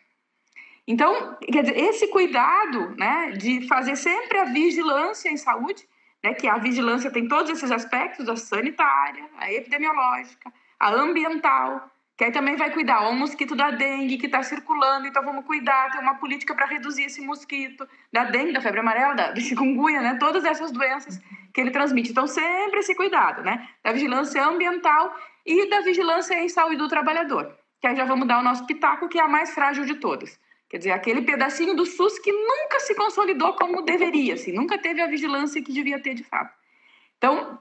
Então, 0.87 1.35
quer 1.50 1.62
dizer, 1.62 1.79
esse 1.79 2.09
cuidado 2.09 2.95
né, 2.99 3.31
de 3.31 3.67
fazer 3.67 3.97
sempre 3.97 4.37
a 4.37 4.45
vigilância 4.45 5.31
em 5.31 5.37
saúde, 5.38 5.88
né, 6.23 6.35
que 6.35 6.47
a 6.47 6.59
vigilância 6.59 7.11
tem 7.11 7.27
todos 7.27 7.50
esses 7.50 7.71
aspectos, 7.71 8.29
a 8.29 8.37
sanitária, 8.37 9.25
a 9.38 9.50
epidemiológica, 9.50 10.53
a 10.79 10.91
ambiental, 10.91 11.91
que 12.19 12.25
aí 12.25 12.33
também 12.33 12.57
vai 12.57 12.73
cuidar 12.73 13.09
o 13.09 13.15
mosquito 13.15 13.55
da 13.55 13.71
dengue 13.71 14.19
que 14.19 14.27
está 14.27 14.43
circulando, 14.43 15.07
então 15.07 15.25
vamos 15.25 15.45
cuidar, 15.45 15.93
ter 15.93 16.01
uma 16.01 16.17
política 16.17 16.53
para 16.53 16.67
reduzir 16.67 17.05
esse 17.05 17.21
mosquito 17.21 17.89
da 18.13 18.25
dengue, 18.25 18.53
da 18.53 18.61
febre 18.61 18.81
amarela, 18.81 19.15
da, 19.15 19.31
do 19.31 19.41
chikungunya, 19.41 20.01
né, 20.01 20.17
todas 20.19 20.45
essas 20.45 20.73
doenças 20.73 21.21
que 21.55 21.61
ele 21.61 21.71
transmite. 21.71 22.11
Então, 22.11 22.27
sempre 22.27 22.81
esse 22.81 22.93
cuidado, 22.97 23.43
né, 23.43 23.69
da 23.85 23.93
vigilância 23.93 24.45
ambiental 24.45 25.17
e 25.47 25.71
da 25.71 25.81
vigilância 25.81 26.35
em 26.35 26.49
saúde 26.49 26.77
do 26.77 26.89
trabalhador, 26.89 27.57
que 27.81 27.87
aí 27.87 27.95
já 27.95 28.05
vamos 28.05 28.27
dar 28.27 28.41
o 28.41 28.43
nosso 28.43 28.67
pitaco, 28.67 29.09
que 29.09 29.21
é 29.21 29.23
a 29.23 29.29
mais 29.29 29.55
frágil 29.55 29.85
de 29.85 29.95
todas 29.95 30.41
Quer 30.69 30.79
dizer, 30.79 30.91
aquele 30.91 31.23
pedacinho 31.23 31.75
do 31.75 31.87
SUS 31.87 32.19
que 32.19 32.31
nunca 32.31 32.79
se 32.81 32.95
consolidou 32.95 33.55
como 33.55 33.81
deveria, 33.81 34.35
assim, 34.35 34.53
nunca 34.53 34.77
teve 34.77 35.01
a 35.01 35.07
vigilância 35.07 35.63
que 35.63 35.73
devia 35.73 35.99
ter 35.99 36.15
de 36.15 36.25
fato. 36.25 36.53
Então, 37.17 37.59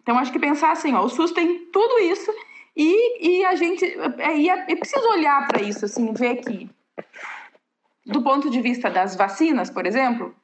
então 0.00 0.16
acho 0.16 0.32
que 0.32 0.38
pensar 0.38 0.70
assim, 0.70 0.94
ó, 0.94 1.04
o 1.04 1.08
SUS 1.08 1.32
tem 1.32 1.66
tudo 1.66 1.98
isso 1.98 2.32
e, 2.76 3.40
e 3.40 3.44
a 3.44 3.54
gente 3.54 3.84
é, 3.84 4.46
é, 4.46 4.72
é 4.72 4.76
preciso 4.76 5.06
olhar 5.08 5.46
para 5.46 5.62
isso, 5.62 5.84
assim, 5.84 6.12
ver 6.12 6.36
que 6.36 6.68
do 8.06 8.22
ponto 8.22 8.50
de 8.50 8.60
vista 8.60 8.90
das 8.90 9.14
vacinas, 9.16 9.70
por 9.70 9.86
exemplo, 9.86 10.34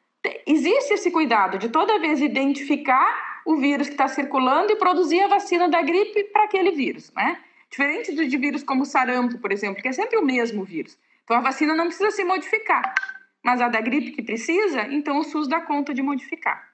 existe 0.46 0.94
esse 0.94 1.10
cuidado 1.10 1.58
de 1.58 1.68
toda 1.68 1.98
vez 1.98 2.20
identificar 2.20 3.40
o 3.44 3.56
vírus 3.56 3.88
que 3.88 3.94
está 3.94 4.08
circulando 4.08 4.72
e 4.72 4.76
produzir 4.76 5.20
a 5.20 5.28
vacina 5.28 5.68
da 5.68 5.80
gripe 5.82 6.24
para 6.24 6.44
aquele 6.44 6.72
vírus, 6.72 7.12
né? 7.14 7.38
Diferente 7.70 8.14
de 8.14 8.36
vírus 8.36 8.62
como 8.62 8.84
sarampo, 8.84 9.38
por 9.38 9.52
exemplo, 9.52 9.82
que 9.82 9.88
é 9.88 9.92
sempre 9.92 10.16
o 10.16 10.24
mesmo 10.24 10.64
vírus. 10.64 10.98
Então 11.24 11.36
a 11.36 11.40
vacina 11.40 11.74
não 11.74 11.86
precisa 11.86 12.10
se 12.10 12.24
modificar, 12.24 12.94
mas 13.42 13.60
a 13.60 13.68
da 13.68 13.80
gripe 13.80 14.12
que 14.12 14.22
precisa, 14.22 14.82
então 14.88 15.18
o 15.18 15.24
SUS 15.24 15.48
dá 15.48 15.60
conta 15.60 15.92
de 15.94 16.02
modificar. 16.02 16.68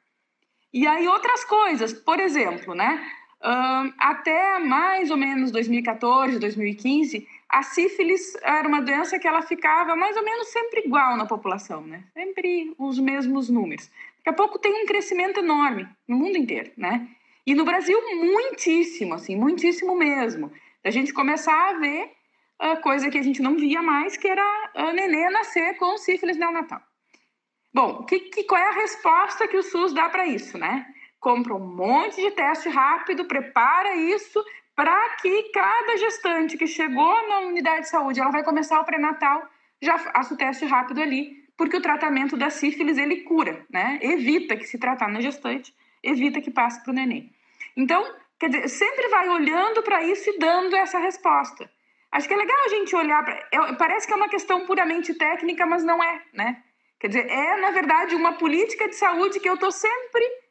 E 0.72 0.86
aí 0.86 1.06
outras 1.06 1.44
coisas, 1.44 1.92
por 1.92 2.18
exemplo, 2.18 2.74
né? 2.74 3.02
Uh, 3.44 3.92
até 3.98 4.60
mais 4.60 5.10
ou 5.10 5.16
menos 5.16 5.50
2014, 5.50 6.38
2015, 6.38 7.26
a 7.48 7.62
sífilis 7.64 8.36
era 8.40 8.68
uma 8.68 8.80
doença 8.80 9.18
que 9.18 9.26
ela 9.26 9.42
ficava 9.42 9.96
mais 9.96 10.16
ou 10.16 10.24
menos 10.24 10.46
sempre 10.48 10.82
igual 10.86 11.16
na 11.16 11.26
população, 11.26 11.82
né? 11.82 12.04
Sempre 12.14 12.72
os 12.78 13.00
mesmos 13.00 13.48
números. 13.48 13.90
Daqui 14.18 14.30
a 14.30 14.32
pouco 14.32 14.60
tem 14.60 14.72
um 14.84 14.86
crescimento 14.86 15.40
enorme 15.40 15.88
no 16.06 16.16
mundo 16.16 16.38
inteiro, 16.38 16.70
né? 16.76 17.08
E 17.44 17.52
no 17.54 17.64
Brasil, 17.64 17.98
muitíssimo, 18.14 19.14
assim, 19.14 19.34
muitíssimo 19.34 19.96
mesmo. 19.96 20.52
A 20.84 20.90
gente 20.90 21.12
começar 21.12 21.70
a 21.70 21.78
ver 21.78 22.12
a 22.60 22.76
coisa 22.76 23.10
que 23.10 23.18
a 23.18 23.22
gente 23.22 23.42
não 23.42 23.56
via 23.56 23.82
mais, 23.82 24.16
que 24.16 24.28
era 24.28 24.70
a 24.76 24.92
nenê 24.92 25.28
nascer 25.30 25.76
com 25.78 25.98
sífilis 25.98 26.36
neonatal. 26.36 26.80
Bom, 27.74 28.04
que, 28.04 28.20
que, 28.20 28.44
qual 28.44 28.60
é 28.60 28.68
a 28.68 28.80
resposta 28.82 29.48
que 29.48 29.56
o 29.56 29.62
SUS 29.62 29.92
dá 29.92 30.08
para 30.08 30.26
isso, 30.26 30.56
né? 30.56 30.86
Compra 31.22 31.54
um 31.54 31.60
monte 31.60 32.20
de 32.20 32.32
teste 32.32 32.68
rápido, 32.68 33.26
prepara 33.26 33.94
isso 33.94 34.44
para 34.74 35.10
que 35.20 35.44
cada 35.54 35.96
gestante 35.96 36.58
que 36.58 36.66
chegou 36.66 37.28
na 37.28 37.38
unidade 37.42 37.82
de 37.82 37.90
saúde, 37.90 38.20
ela 38.20 38.32
vai 38.32 38.42
começar 38.42 38.80
o 38.80 38.84
pré-natal, 38.84 39.40
já 39.80 39.96
faça 39.98 40.34
o 40.34 40.36
teste 40.36 40.64
rápido 40.66 41.00
ali, 41.00 41.30
porque 41.56 41.76
o 41.76 41.80
tratamento 41.80 42.36
da 42.36 42.50
sífilis 42.50 42.98
ele 42.98 43.20
cura, 43.20 43.64
né? 43.70 44.00
Evita 44.02 44.56
que 44.56 44.64
se 44.64 44.78
tratar 44.78 45.06
na 45.06 45.20
gestante, 45.20 45.72
evita 46.02 46.40
que 46.40 46.50
passe 46.50 46.82
para 46.82 46.90
o 46.90 46.94
neném. 46.94 47.32
Então, 47.76 48.04
quer 48.36 48.48
dizer, 48.48 48.68
sempre 48.68 49.06
vai 49.08 49.28
olhando 49.28 49.80
para 49.80 50.02
isso 50.02 50.28
e 50.28 50.38
dando 50.40 50.74
essa 50.74 50.98
resposta. 50.98 51.70
Acho 52.10 52.26
que 52.26 52.34
é 52.34 52.36
legal 52.36 52.64
a 52.64 52.68
gente 52.68 52.96
olhar 52.96 53.24
para. 53.24 53.48
É, 53.52 53.72
parece 53.74 54.08
que 54.08 54.12
é 54.12 54.16
uma 54.16 54.28
questão 54.28 54.66
puramente 54.66 55.14
técnica, 55.14 55.64
mas 55.66 55.84
não 55.84 56.02
é, 56.02 56.20
né? 56.32 56.64
Quer 56.98 57.06
dizer, 57.06 57.30
é, 57.30 57.60
na 57.60 57.70
verdade, 57.70 58.16
uma 58.16 58.32
política 58.32 58.88
de 58.88 58.96
saúde 58.96 59.38
que 59.38 59.48
eu 59.48 59.54
estou 59.54 59.70
sempre 59.70 60.41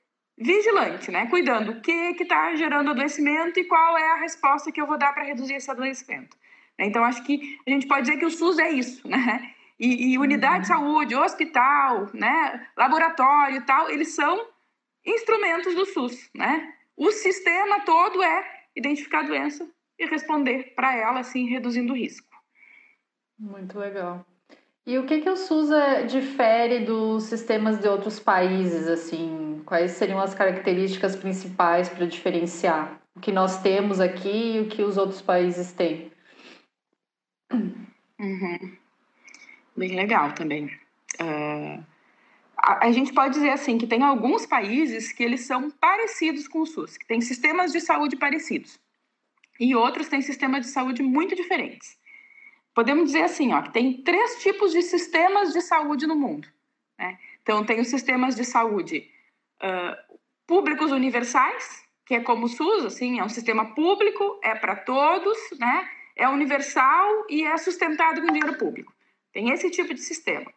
vigilante, 0.41 1.11
né? 1.11 1.27
Cuidando 1.27 1.71
o 1.71 1.81
que 1.81 1.91
está 2.19 2.55
gerando 2.55 2.89
adoecimento 2.89 3.59
e 3.59 3.65
qual 3.65 3.97
é 3.97 4.11
a 4.11 4.21
resposta 4.21 4.71
que 4.71 4.81
eu 4.81 4.87
vou 4.87 4.97
dar 4.97 5.13
para 5.13 5.23
reduzir 5.23 5.55
esse 5.55 5.69
adoecimento. 5.69 6.35
Então, 6.79 7.03
acho 7.03 7.23
que 7.23 7.59
a 7.67 7.69
gente 7.69 7.87
pode 7.87 8.01
dizer 8.01 8.17
que 8.17 8.25
o 8.25 8.31
SUS 8.31 8.57
é 8.57 8.69
isso, 8.71 9.07
né? 9.07 9.53
E, 9.79 10.13
e 10.13 10.17
unidade 10.17 10.65
de 10.65 10.71
uhum. 10.71 10.79
saúde, 10.79 11.15
hospital, 11.15 12.09
né? 12.13 12.67
laboratório 12.77 13.57
e 13.57 13.61
tal, 13.61 13.89
eles 13.89 14.15
são 14.15 14.47
instrumentos 15.05 15.75
do 15.75 15.85
SUS, 15.85 16.29
né? 16.35 16.73
O 16.95 17.11
sistema 17.11 17.81
todo 17.81 18.21
é 18.21 18.63
identificar 18.75 19.19
a 19.19 19.27
doença 19.27 19.69
e 19.97 20.05
responder 20.05 20.73
para 20.75 20.95
ela, 20.95 21.19
assim, 21.19 21.47
reduzindo 21.47 21.93
o 21.93 21.95
risco. 21.95 22.27
Muito 23.37 23.77
legal. 23.77 24.25
E 24.85 24.97
o 24.97 25.05
que, 25.05 25.21
que 25.21 25.29
o 25.29 25.37
SUS 25.37 25.69
é, 25.71 26.03
difere 26.03 26.79
dos 26.79 27.23
sistemas 27.23 27.79
de 27.79 27.87
outros 27.87 28.19
países, 28.19 28.87
assim? 28.87 29.61
Quais 29.65 29.91
seriam 29.91 30.19
as 30.19 30.33
características 30.33 31.15
principais 31.15 31.87
para 31.87 32.07
diferenciar 32.07 32.99
o 33.15 33.19
que 33.19 33.31
nós 33.31 33.61
temos 33.61 33.99
aqui 33.99 34.55
e 34.55 34.59
o 34.59 34.67
que 34.67 34.81
os 34.81 34.97
outros 34.97 35.21
países 35.21 35.71
têm? 35.71 36.11
Uhum. 38.19 38.77
Bem 39.77 39.95
legal 39.95 40.33
também. 40.33 40.65
Uh, 41.19 41.83
a, 42.57 42.87
a, 42.87 42.91
gente 42.91 43.13
pode 43.13 43.35
dizer 43.35 43.49
assim 43.49 43.77
que 43.77 43.85
tem 43.85 44.01
alguns 44.01 44.45
países 44.45 45.11
que 45.11 45.23
eles 45.23 45.41
são 45.41 45.69
parecidos 45.69 46.47
com 46.47 46.61
o 46.61 46.65
SUS, 46.65 46.97
que 46.97 47.05
têm 47.05 47.21
sistemas 47.21 47.71
de 47.71 47.81
saúde 47.81 48.15
parecidos 48.15 48.79
e 49.59 49.75
outros 49.75 50.07
têm 50.07 50.21
sistemas 50.21 50.65
de 50.65 50.71
saúde 50.71 51.03
muito 51.03 51.35
diferentes. 51.35 52.00
Podemos 52.73 53.05
dizer 53.05 53.23
assim, 53.23 53.53
ó, 53.53 53.61
que 53.61 53.71
tem 53.71 54.01
três 54.01 54.41
tipos 54.41 54.71
de 54.71 54.81
sistemas 54.81 55.51
de 55.53 55.61
saúde 55.61 56.07
no 56.07 56.15
mundo. 56.15 56.47
Né? 56.97 57.17
Então, 57.41 57.65
tem 57.65 57.79
os 57.79 57.87
sistemas 57.87 58.35
de 58.35 58.45
saúde 58.45 59.09
uh, 59.61 60.17
públicos 60.47 60.91
universais, 60.91 61.83
que 62.05 62.15
é 62.15 62.21
como 62.21 62.45
o 62.45 62.49
SUS, 62.49 62.85
assim, 62.85 63.19
é 63.19 63.23
um 63.23 63.29
sistema 63.29 63.73
público, 63.73 64.39
é 64.43 64.55
para 64.55 64.75
todos, 64.75 65.37
né? 65.59 65.89
é 66.15 66.27
universal 66.27 67.25
e 67.29 67.43
é 67.43 67.57
sustentado 67.57 68.21
com 68.21 68.27
dinheiro 68.27 68.57
público. 68.57 68.93
Tem 69.33 69.49
esse 69.49 69.69
tipo 69.69 69.93
de 69.93 70.01
sistema. 70.01 70.51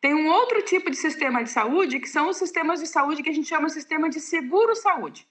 Tem 0.00 0.14
um 0.14 0.28
outro 0.28 0.62
tipo 0.62 0.90
de 0.90 0.96
sistema 0.96 1.42
de 1.42 1.50
saúde, 1.50 2.00
que 2.00 2.08
são 2.08 2.28
os 2.28 2.36
sistemas 2.36 2.80
de 2.80 2.86
saúde 2.86 3.22
que 3.22 3.30
a 3.30 3.34
gente 3.34 3.48
chama 3.48 3.66
de 3.66 3.72
sistema 3.72 4.08
de 4.08 4.20
seguro-saúde. 4.20 5.26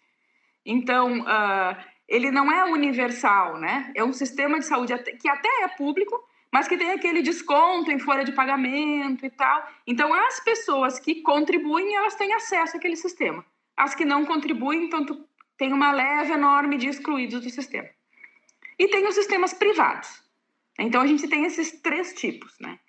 Então, 0.66 1.22
uh, 1.22 1.76
ele 2.10 2.32
não 2.32 2.52
é 2.52 2.66
universal, 2.66 3.60
né? 3.60 3.92
É 3.96 4.04
um 4.04 4.12
sistema 4.12 4.58
de 4.58 4.66
saúde 4.66 4.98
que 5.22 5.30
até 5.30 5.48
é 5.64 5.68
público, 5.68 6.20
mas 6.52 6.68
que 6.68 6.76
tem 6.76 6.92
aquele 6.92 7.22
desconto 7.22 7.92
em 7.92 8.00
folha 8.00 8.26
de 8.26 8.32
pagamento 8.32 9.24
e 9.24 9.30
tal. 9.30 9.70
Então, 9.86 10.12
as 10.12 10.40
pessoas 10.40 11.00
que 11.00 11.22
contribuem, 11.22 11.96
elas 11.96 12.16
têm 12.16 12.34
acesso 12.34 12.76
àquele 12.76 12.96
sistema. 12.96 13.46
As 13.78 13.94
que 13.94 14.04
não 14.04 14.26
contribuem, 14.26 14.86
então, 14.86 15.06
tem 15.56 15.72
uma 15.72 15.92
leve 15.92 16.34
enorme 16.34 16.78
de 16.78 16.90
excluídos 16.90 17.44
do 17.44 17.50
sistema. 17.52 17.88
E 18.80 18.88
tem 18.88 19.08
os 19.08 19.14
sistemas 19.14 19.54
privados. 19.54 20.24
Então, 20.80 21.02
a 21.02 21.08
gente 21.08 21.28
tem 21.28 21.46
esses 21.46 21.80
três 21.80 22.14
tipos, 22.14 22.58
né? 22.60 22.80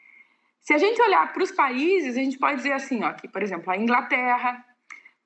Se 0.63 0.73
a 0.73 0.79
gente 0.79 1.01
olhar 1.03 1.31
para 1.33 1.43
os 1.43 1.53
países, 1.53 2.17
a 2.17 2.23
gente 2.23 2.39
pode 2.39 2.57
dizer 2.57 2.73
assim, 2.73 3.05
ó, 3.05 3.13
que, 3.13 3.29
por 3.29 3.43
exemplo, 3.43 3.71
a 3.71 3.77
Inglaterra, 3.77 4.65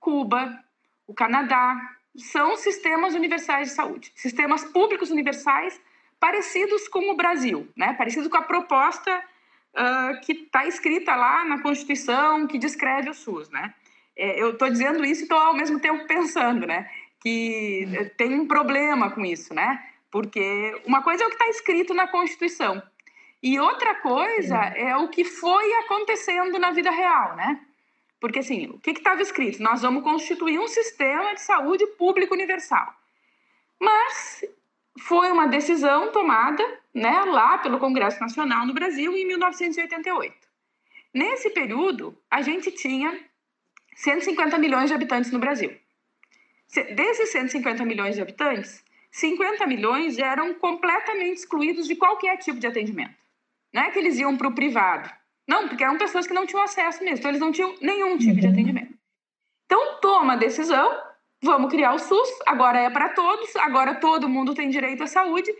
Cuba, 0.00 0.58
o 1.06 1.14
Canadá, 1.14 1.76
são 2.16 2.56
sistemas 2.56 3.14
universais 3.14 3.68
de 3.68 3.74
saúde, 3.74 4.12
sistemas 4.14 4.64
públicos 4.64 5.10
universais 5.10 5.80
parecidos 6.20 6.88
com 6.88 7.10
o 7.10 7.16
Brasil, 7.16 7.68
né? 7.76 7.92
parecidos 7.94 8.28
com 8.28 8.36
a 8.36 8.42
proposta 8.42 9.10
uh, 9.18 10.20
que 10.22 10.32
está 10.32 10.66
escrita 10.66 11.14
lá 11.14 11.44
na 11.44 11.60
Constituição 11.60 12.46
que 12.46 12.58
descreve 12.58 13.10
o 13.10 13.14
SUS. 13.14 13.50
Né? 13.50 13.74
É, 14.16 14.40
eu 14.40 14.50
estou 14.52 14.70
dizendo 14.70 15.04
isso 15.04 15.22
e 15.22 15.24
estou 15.24 15.38
ao 15.38 15.54
mesmo 15.54 15.80
tempo 15.80 16.06
pensando 16.06 16.66
né? 16.66 16.88
que 17.20 18.12
tem 18.16 18.38
um 18.38 18.46
problema 18.46 19.10
com 19.10 19.24
isso, 19.24 19.52
né? 19.52 19.82
porque 20.10 20.80
uma 20.86 21.02
coisa 21.02 21.24
é 21.24 21.26
o 21.26 21.30
que 21.30 21.34
está 21.34 21.48
escrito 21.48 21.92
na 21.92 22.06
Constituição 22.06 22.80
e 23.44 23.60
outra 23.60 23.96
coisa 23.96 24.56
é 24.56 24.96
o 24.96 25.08
que 25.08 25.22
foi 25.22 25.70
acontecendo 25.80 26.58
na 26.58 26.70
vida 26.70 26.90
real, 26.90 27.36
né? 27.36 27.60
Porque, 28.24 28.38
assim, 28.38 28.68
o 28.68 28.78
que 28.78 28.92
estava 28.92 29.20
escrito? 29.20 29.62
Nós 29.62 29.82
vamos 29.82 30.02
constituir 30.02 30.58
um 30.58 30.66
sistema 30.66 31.34
de 31.34 31.42
saúde 31.42 31.86
público 31.88 32.32
universal. 32.32 32.90
Mas 33.78 34.42
foi 34.98 35.30
uma 35.30 35.46
decisão 35.46 36.10
tomada 36.10 36.64
né, 36.94 37.20
lá 37.26 37.58
pelo 37.58 37.78
Congresso 37.78 38.18
Nacional 38.18 38.66
no 38.66 38.72
Brasil 38.72 39.14
em 39.14 39.26
1988. 39.26 40.34
Nesse 41.12 41.50
período, 41.50 42.18
a 42.30 42.40
gente 42.40 42.70
tinha 42.70 43.14
150 43.94 44.56
milhões 44.56 44.88
de 44.88 44.94
habitantes 44.94 45.30
no 45.30 45.38
Brasil. 45.38 45.78
Desses 46.96 47.28
150 47.28 47.84
milhões 47.84 48.14
de 48.14 48.22
habitantes, 48.22 48.82
50 49.10 49.66
milhões 49.66 50.18
eram 50.18 50.54
completamente 50.54 51.40
excluídos 51.40 51.86
de 51.86 51.94
qualquer 51.94 52.38
tipo 52.38 52.58
de 52.58 52.66
atendimento. 52.66 53.18
Não 53.70 53.82
é 53.82 53.90
que 53.90 53.98
eles 53.98 54.18
iam 54.18 54.34
para 54.34 54.48
o 54.48 54.54
privado, 54.54 55.10
não, 55.48 55.68
porque 55.68 55.84
eram 55.84 55.98
pessoas 55.98 56.26
que 56.26 56.34
não 56.34 56.46
tinham 56.46 56.62
acesso 56.62 57.02
mesmo, 57.02 57.18
então 57.18 57.30
eles 57.30 57.40
não 57.40 57.52
tinham 57.52 57.74
nenhum 57.80 58.16
tipo 58.16 58.40
de 58.40 58.46
uhum. 58.46 58.52
atendimento. 58.52 58.94
Então, 59.66 60.00
toma 60.00 60.34
a 60.34 60.36
decisão, 60.36 60.90
vamos 61.42 61.70
criar 61.70 61.92
o 61.94 61.98
SUS, 61.98 62.28
agora 62.46 62.78
é 62.78 62.90
para 62.90 63.10
todos, 63.10 63.54
agora 63.56 63.94
todo 63.96 64.28
mundo 64.28 64.54
tem 64.54 64.70
direito 64.70 65.02
à 65.02 65.06
saúde. 65.06 65.54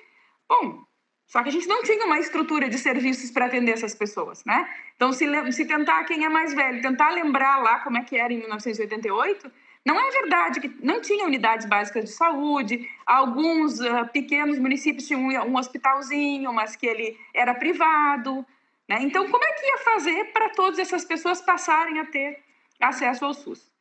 Bom, 0.48 0.84
só 1.26 1.42
que 1.42 1.48
a 1.48 1.52
gente 1.52 1.66
não 1.66 1.82
tinha 1.82 2.04
uma 2.04 2.18
estrutura 2.18 2.68
de 2.68 2.78
serviços 2.78 3.30
para 3.30 3.46
atender 3.46 3.72
essas 3.72 3.94
pessoas, 3.94 4.44
né? 4.44 4.68
Então, 4.96 5.12
se, 5.12 5.26
se 5.52 5.64
tentar, 5.66 6.04
quem 6.04 6.24
é 6.24 6.28
mais 6.28 6.54
velho, 6.54 6.80
tentar 6.80 7.10
lembrar 7.10 7.62
lá 7.62 7.80
como 7.80 7.98
é 7.98 8.04
que 8.04 8.16
era 8.16 8.32
em 8.32 8.38
1988, 8.38 9.50
não 9.86 10.00
é 10.00 10.10
verdade 10.10 10.60
que 10.60 10.68
não 10.82 11.00
tinha 11.00 11.26
unidades 11.26 11.66
básicas 11.66 12.04
de 12.04 12.10
saúde, 12.10 12.88
alguns 13.04 13.80
uh, 13.80 14.08
pequenos 14.12 14.58
municípios 14.58 15.06
tinham 15.06 15.22
um, 15.22 15.52
um 15.52 15.56
hospitalzinho, 15.58 16.52
mas 16.52 16.74
que 16.74 16.86
ele 16.86 17.18
era 17.34 17.54
privado, 17.54 18.46
né? 18.88 18.98
Então, 19.02 19.28
como 19.28 19.44
é 19.44 19.52
que 19.52 19.66
ia 19.66 19.78
fazer 19.78 20.32
para 20.32 20.50
todas 20.50 20.78
essas 20.78 21.04
pessoas 21.04 21.40
passarem 21.40 21.98
a 21.98 22.06
ter 22.06 22.42
acesso 22.80 23.24
ao 23.24 23.34
SUS? 23.34 23.72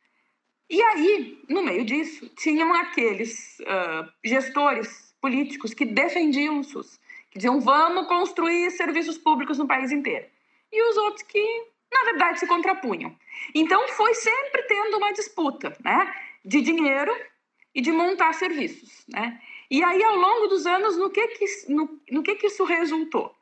E 0.68 0.80
aí, 0.82 1.42
no 1.48 1.62
meio 1.62 1.84
disso, 1.84 2.28
tinham 2.36 2.72
aqueles 2.72 3.58
uh, 3.60 4.10
gestores 4.24 5.14
políticos 5.20 5.74
que 5.74 5.84
defendiam 5.84 6.58
o 6.58 6.64
SUS, 6.64 6.98
que 7.30 7.38
diziam 7.38 7.60
vamos 7.60 8.08
construir 8.08 8.70
serviços 8.70 9.18
públicos 9.18 9.58
no 9.58 9.66
país 9.66 9.92
inteiro. 9.92 10.26
E 10.72 10.90
os 10.90 10.96
outros 10.96 11.22
que, 11.22 11.66
na 11.92 12.04
verdade, 12.04 12.40
se 12.40 12.46
contrapunham. 12.46 13.14
Então, 13.54 13.86
foi 13.88 14.14
sempre 14.14 14.62
tendo 14.62 14.96
uma 14.96 15.12
disputa 15.12 15.76
né, 15.84 16.14
de 16.44 16.62
dinheiro 16.62 17.14
e 17.74 17.82
de 17.82 17.92
montar 17.92 18.32
serviços. 18.32 19.04
Né? 19.08 19.40
E 19.70 19.84
aí, 19.84 20.02
ao 20.02 20.16
longo 20.16 20.46
dos 20.46 20.66
anos, 20.66 20.96
no 20.96 21.10
que, 21.10 21.26
que, 21.28 21.44
no, 21.68 22.00
no 22.10 22.22
que, 22.22 22.36
que 22.36 22.46
isso 22.46 22.64
resultou? 22.64 23.34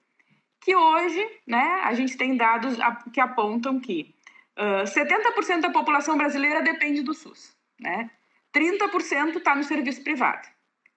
Que 0.62 0.75
hoje 0.75 1.40
né, 1.47 1.81
a 1.85 1.92
gente 1.92 2.16
tem 2.16 2.37
dados 2.37 2.78
que 3.12 3.21
apontam 3.21 3.81
que 3.81 4.14
uh, 4.57 4.85
70% 4.85 5.61
da 5.61 5.71
população 5.71 6.16
brasileira 6.16 6.62
depende 6.62 7.02
do 7.02 7.12
SUS, 7.12 7.54
né? 7.78 8.11
30% 8.54 9.37
está 9.37 9.54
no 9.54 9.64
serviço 9.64 10.02
privado. 10.04 10.47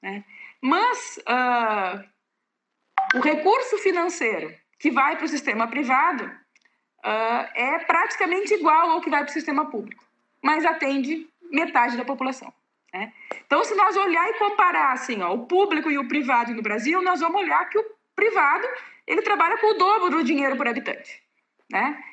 Né? 0.02 0.24
Mas 0.62 1.20
uh, 1.20 3.18
o 3.18 3.22
recurso 3.22 3.78
financeiro 3.80 4.54
que 4.78 4.92
vai 4.92 5.16
para 5.16 5.26
o 5.26 5.30
sistema 5.30 5.68
privado 5.68 6.26
uh, 6.26 7.50
é 7.54 7.80
praticamente 7.80 8.54
igual 8.54 8.92
ao 8.92 9.02
que 9.02 9.10
vai 9.10 9.22
para 9.22 9.30
o 9.30 9.34
sistema 9.34 9.70
público, 9.70 10.04
mas 10.44 10.66
atende 10.66 11.28
metade 11.50 11.98
da 11.98 12.06
população. 12.06 12.54
Né? 12.94 13.12
Então, 13.46 13.64
se 13.64 13.74
nós 13.74 13.96
olhar 13.96 14.30
e 14.30 14.38
comparar 14.38 14.92
assim, 14.92 15.22
ó, 15.22 15.34
o 15.34 15.48
público 15.48 15.90
e 15.90 15.98
o 15.98 16.08
privado 16.08 16.54
no 16.54 16.62
Brasil, 16.62 17.02
nós 17.02 17.22
vamos 17.22 17.42
olhar 17.42 17.68
que 17.70 17.80
o 17.80 17.86
privado 18.16 18.68
ele 19.08 19.22
trabalha 19.22 19.58
com 19.58 19.74
o 19.74 19.78
dobro 19.78 20.10
do 20.10 20.24
dinheiro 20.24 20.56
por 20.56 20.68
habitante. 20.68 21.22
Né? 21.70 22.04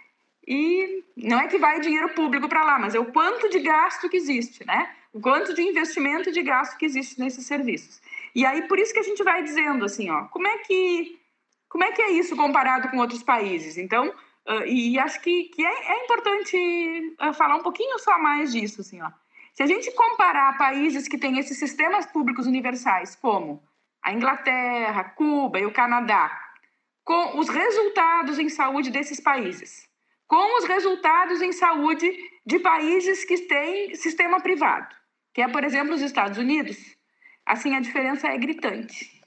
E 0.47 1.05
não 1.17 1.41
é 1.41 1.49
que 1.49 1.59
vai 1.59 1.81
dinheiro 1.81 2.11
público 2.11 2.49
para 2.49 2.65
lá, 2.65 2.79
mas 2.79 2.95
é 2.95 2.99
o 2.99 3.13
quanto 3.13 3.49
de 3.49 3.61
gasto 3.61 4.09
que 4.09 4.17
existe, 4.17 4.67
né? 4.67 4.91
O 5.13 5.21
quanto 5.21 5.55
de 5.55 5.63
investimento 5.63 6.33
de 6.33 6.43
gasto 6.43 6.77
que 6.77 6.87
existe 6.87 7.21
nesses 7.21 7.47
serviços. 7.47 8.01
E 8.35 8.45
aí 8.45 8.63
por 8.67 8.79
isso 8.79 8.93
que 8.93 8.99
a 8.99 9.05
gente 9.05 9.23
vai 9.23 9.43
dizendo 9.43 9.85
assim, 9.85 10.11
ó, 10.11 10.25
como 10.25 10.49
é 10.49 10.59
que 10.59 11.19
como 11.69 11.85
é 11.85 11.93
que 11.93 12.03
é 12.03 12.11
isso 12.11 12.37
comparado 12.37 12.91
com 12.91 12.99
outros 12.99 13.23
países? 13.23 13.79
Então, 13.79 14.09
uh, 14.09 14.67
e 14.67 14.99
acho 14.99 15.19
que, 15.23 15.45
que 15.45 15.65
é, 15.65 15.93
é 15.93 16.05
importante 16.05 17.17
uh, 17.19 17.33
falar 17.33 17.57
um 17.57 17.63
pouquinho 17.63 17.99
só 17.99 18.19
mais 18.19 18.53
disso, 18.53 18.83
assim, 18.83 19.01
ó. 19.01 19.11
Se 19.55 19.63
a 19.63 19.67
gente 19.67 19.91
comparar 19.93 20.59
países 20.59 21.09
que 21.09 21.17
têm 21.17 21.39
esses 21.39 21.59
sistemas 21.59 22.05
públicos 22.05 22.47
universais, 22.47 23.17
como 23.17 23.63
a 24.03 24.13
Inglaterra, 24.13 25.05
Cuba 25.17 25.61
e 25.61 25.65
o 25.65 25.73
Canadá, 25.73 26.52
com 27.05 27.39
os 27.39 27.49
resultados 27.49 28.39
em 28.39 28.49
saúde 28.49 28.91
desses 28.91 29.21
países, 29.21 29.89
com 30.27 30.59
os 30.59 30.65
resultados 30.65 31.43
em 31.43 31.53
saúde 31.53 32.11
de 32.47 32.59
países 32.59 33.25
que 33.25 33.39
têm 33.43 33.95
sistema 33.95 34.41
privado, 34.41 34.95
que 35.33 35.43
é, 35.43 35.49
por 35.49 35.65
exemplo, 35.65 35.95
os 35.95 36.01
Estados 36.01 36.39
Unidos, 36.39 36.77
assim 37.45 37.75
a 37.75 37.81
diferença 37.81 38.29
é 38.29 38.39
gritante. 38.39 39.21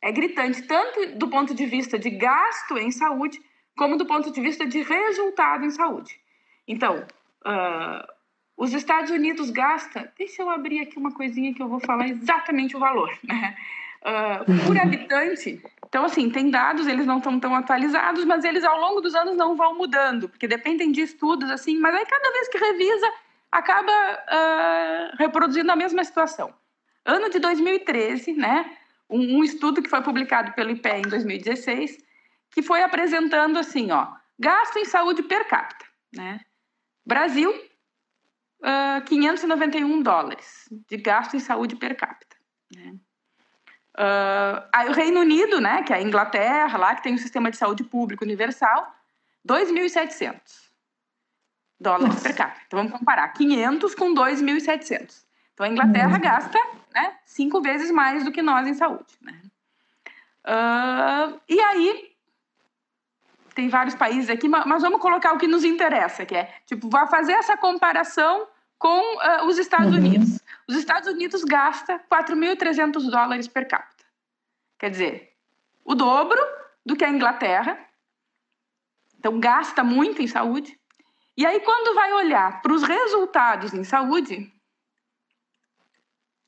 É 0.00 0.12
gritante 0.12 0.62
tanto 0.62 1.18
do 1.18 1.28
ponto 1.28 1.54
de 1.54 1.66
vista 1.66 1.98
de 1.98 2.10
gasto 2.10 2.78
em 2.78 2.90
saúde, 2.90 3.40
como 3.76 3.96
do 3.96 4.06
ponto 4.06 4.32
de 4.32 4.40
vista 4.40 4.66
de 4.66 4.82
resultado 4.82 5.64
em 5.64 5.70
saúde. 5.70 6.18
Então, 6.66 7.06
uh, 7.44 8.12
os 8.56 8.72
Estados 8.72 9.10
Unidos 9.10 9.50
gastam. 9.50 10.06
Deixa 10.16 10.42
eu 10.42 10.50
abrir 10.50 10.80
aqui 10.80 10.98
uma 10.98 11.12
coisinha 11.12 11.54
que 11.54 11.62
eu 11.62 11.68
vou 11.68 11.80
falar 11.80 12.08
exatamente 12.08 12.76
o 12.76 12.80
valor. 12.80 13.16
Né? 13.22 13.56
Uh, 14.02 14.66
por 14.66 14.78
habitante. 14.78 15.62
Então, 15.88 16.04
assim, 16.04 16.28
tem 16.28 16.50
dados, 16.50 16.86
eles 16.86 17.06
não 17.06 17.16
estão 17.16 17.40
tão 17.40 17.54
atualizados, 17.54 18.24
mas 18.26 18.44
eles 18.44 18.62
ao 18.62 18.78
longo 18.78 19.00
dos 19.00 19.14
anos 19.14 19.36
não 19.36 19.56
vão 19.56 19.74
mudando, 19.74 20.28
porque 20.28 20.46
dependem 20.46 20.92
de 20.92 21.00
estudos, 21.00 21.50
assim, 21.50 21.78
mas 21.78 21.94
aí 21.94 22.04
cada 22.04 22.30
vez 22.30 22.48
que 22.48 22.58
revisa, 22.58 23.10
acaba 23.50 23.90
uh, 23.90 25.16
reproduzindo 25.16 25.72
a 25.72 25.76
mesma 25.76 26.04
situação. 26.04 26.52
Ano 27.06 27.30
de 27.30 27.38
2013, 27.38 28.34
né? 28.34 28.76
Um, 29.08 29.38
um, 29.38 29.44
estudo 29.44 29.82
que 29.82 29.88
foi 29.88 30.02
publicado 30.02 30.52
pelo 30.52 30.70
IPE 30.70 30.90
em 31.06 31.08
2016, 31.08 31.96
que 32.50 32.60
foi 32.60 32.82
apresentando 32.82 33.58
assim, 33.58 33.90
ó, 33.90 34.08
gasto 34.38 34.76
em 34.76 34.84
saúde 34.84 35.22
per 35.22 35.48
capita, 35.48 35.86
né? 36.14 36.40
Brasil, 37.06 37.50
uh, 37.50 38.98
ah, 38.98 39.02
591 39.06 40.02
dólares 40.02 40.68
de 40.86 40.98
gasto 40.98 41.34
em 41.34 41.40
saúde 41.40 41.76
per 41.76 41.96
capita. 41.96 42.36
Né? 42.76 42.94
Uh, 43.98 44.62
aí 44.72 44.88
o 44.88 44.92
Reino 44.92 45.18
Unido, 45.18 45.60
né, 45.60 45.82
que 45.82 45.92
é 45.92 45.96
a 45.96 46.02
Inglaterra, 46.02 46.78
lá 46.78 46.94
que 46.94 47.02
tem 47.02 47.14
um 47.14 47.18
sistema 47.18 47.50
de 47.50 47.56
saúde 47.56 47.82
público 47.82 48.24
universal, 48.24 48.94
2.700 49.46 50.38
dólares 51.80 52.14
Nossa. 52.14 52.22
per 52.22 52.36
capita. 52.36 52.62
Então 52.66 52.78
vamos 52.78 52.96
comparar 52.96 53.26
500 53.28 53.94
com 53.96 54.14
2.700. 54.14 55.24
Então 55.52 55.66
a 55.66 55.68
Inglaterra 55.68 56.14
uhum. 56.14 56.20
gasta 56.20 56.58
né, 56.94 57.16
cinco 57.24 57.60
vezes 57.60 57.90
mais 57.90 58.24
do 58.24 58.30
que 58.30 58.40
nós 58.40 58.68
em 58.68 58.74
saúde. 58.74 59.16
Né? 59.20 59.40
Uh, 60.46 61.40
e 61.48 61.60
aí 61.60 62.12
tem 63.56 63.68
vários 63.68 63.96
países 63.96 64.30
aqui, 64.30 64.48
mas 64.48 64.82
vamos 64.82 65.00
colocar 65.00 65.32
o 65.32 65.38
que 65.38 65.48
nos 65.48 65.64
interessa, 65.64 66.24
que 66.24 66.36
é 66.36 66.54
tipo, 66.64 66.88
vai 66.88 67.08
fazer 67.08 67.32
essa 67.32 67.56
comparação 67.56 68.46
com 68.78 69.16
uh, 69.16 69.46
os 69.46 69.58
Estados 69.58 69.92
uhum. 69.92 69.98
Unidos. 69.98 70.40
Os 70.68 70.76
Estados 70.76 71.08
Unidos 71.08 71.42
gasta 71.44 71.98
4.300 72.10 73.10
dólares 73.10 73.48
per 73.48 73.66
capita. 73.66 74.04
Quer 74.78 74.90
dizer, 74.90 75.32
o 75.84 75.94
dobro 75.94 76.40
do 76.84 76.96
que 76.96 77.04
a 77.04 77.10
Inglaterra. 77.10 77.78
Então 79.18 79.40
gasta 79.40 79.82
muito 79.82 80.22
em 80.22 80.26
saúde. 80.26 80.78
E 81.36 81.44
aí 81.44 81.60
quando 81.60 81.94
vai 81.94 82.12
olhar 82.12 82.62
para 82.62 82.72
os 82.72 82.82
resultados 82.82 83.74
em 83.74 83.84
saúde, 83.84 84.52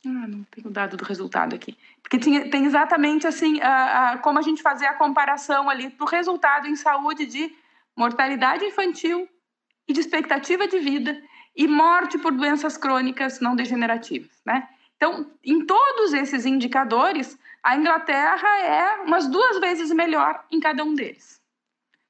ah, 0.06 0.26
não 0.26 0.44
tenho 0.44 0.70
dado 0.70 0.96
do 0.96 1.04
resultado 1.04 1.54
aqui. 1.54 1.76
Porque 2.02 2.18
tinha, 2.18 2.50
tem 2.50 2.64
exatamente 2.64 3.26
assim, 3.26 3.60
a, 3.60 4.12
a, 4.12 4.18
como 4.18 4.38
a 4.38 4.42
gente 4.42 4.62
fazer 4.62 4.86
a 4.86 4.94
comparação 4.94 5.68
ali 5.68 5.88
do 5.88 6.04
resultado 6.06 6.66
em 6.66 6.76
saúde 6.76 7.26
de 7.26 7.54
mortalidade 7.94 8.64
infantil 8.64 9.28
e 9.86 9.92
de 9.92 10.00
expectativa 10.00 10.66
de 10.66 10.78
vida 10.78 11.22
e 11.60 11.68
morte 11.68 12.16
por 12.16 12.32
doenças 12.32 12.78
crônicas 12.78 13.38
não 13.38 13.54
degenerativas, 13.54 14.30
né? 14.46 14.66
Então, 14.96 15.30
em 15.44 15.66
todos 15.66 16.14
esses 16.14 16.46
indicadores, 16.46 17.38
a 17.62 17.76
Inglaterra 17.76 18.48
é 18.60 19.02
umas 19.02 19.26
duas 19.26 19.60
vezes 19.60 19.92
melhor 19.92 20.42
em 20.50 20.58
cada 20.58 20.82
um 20.82 20.94
deles, 20.94 21.38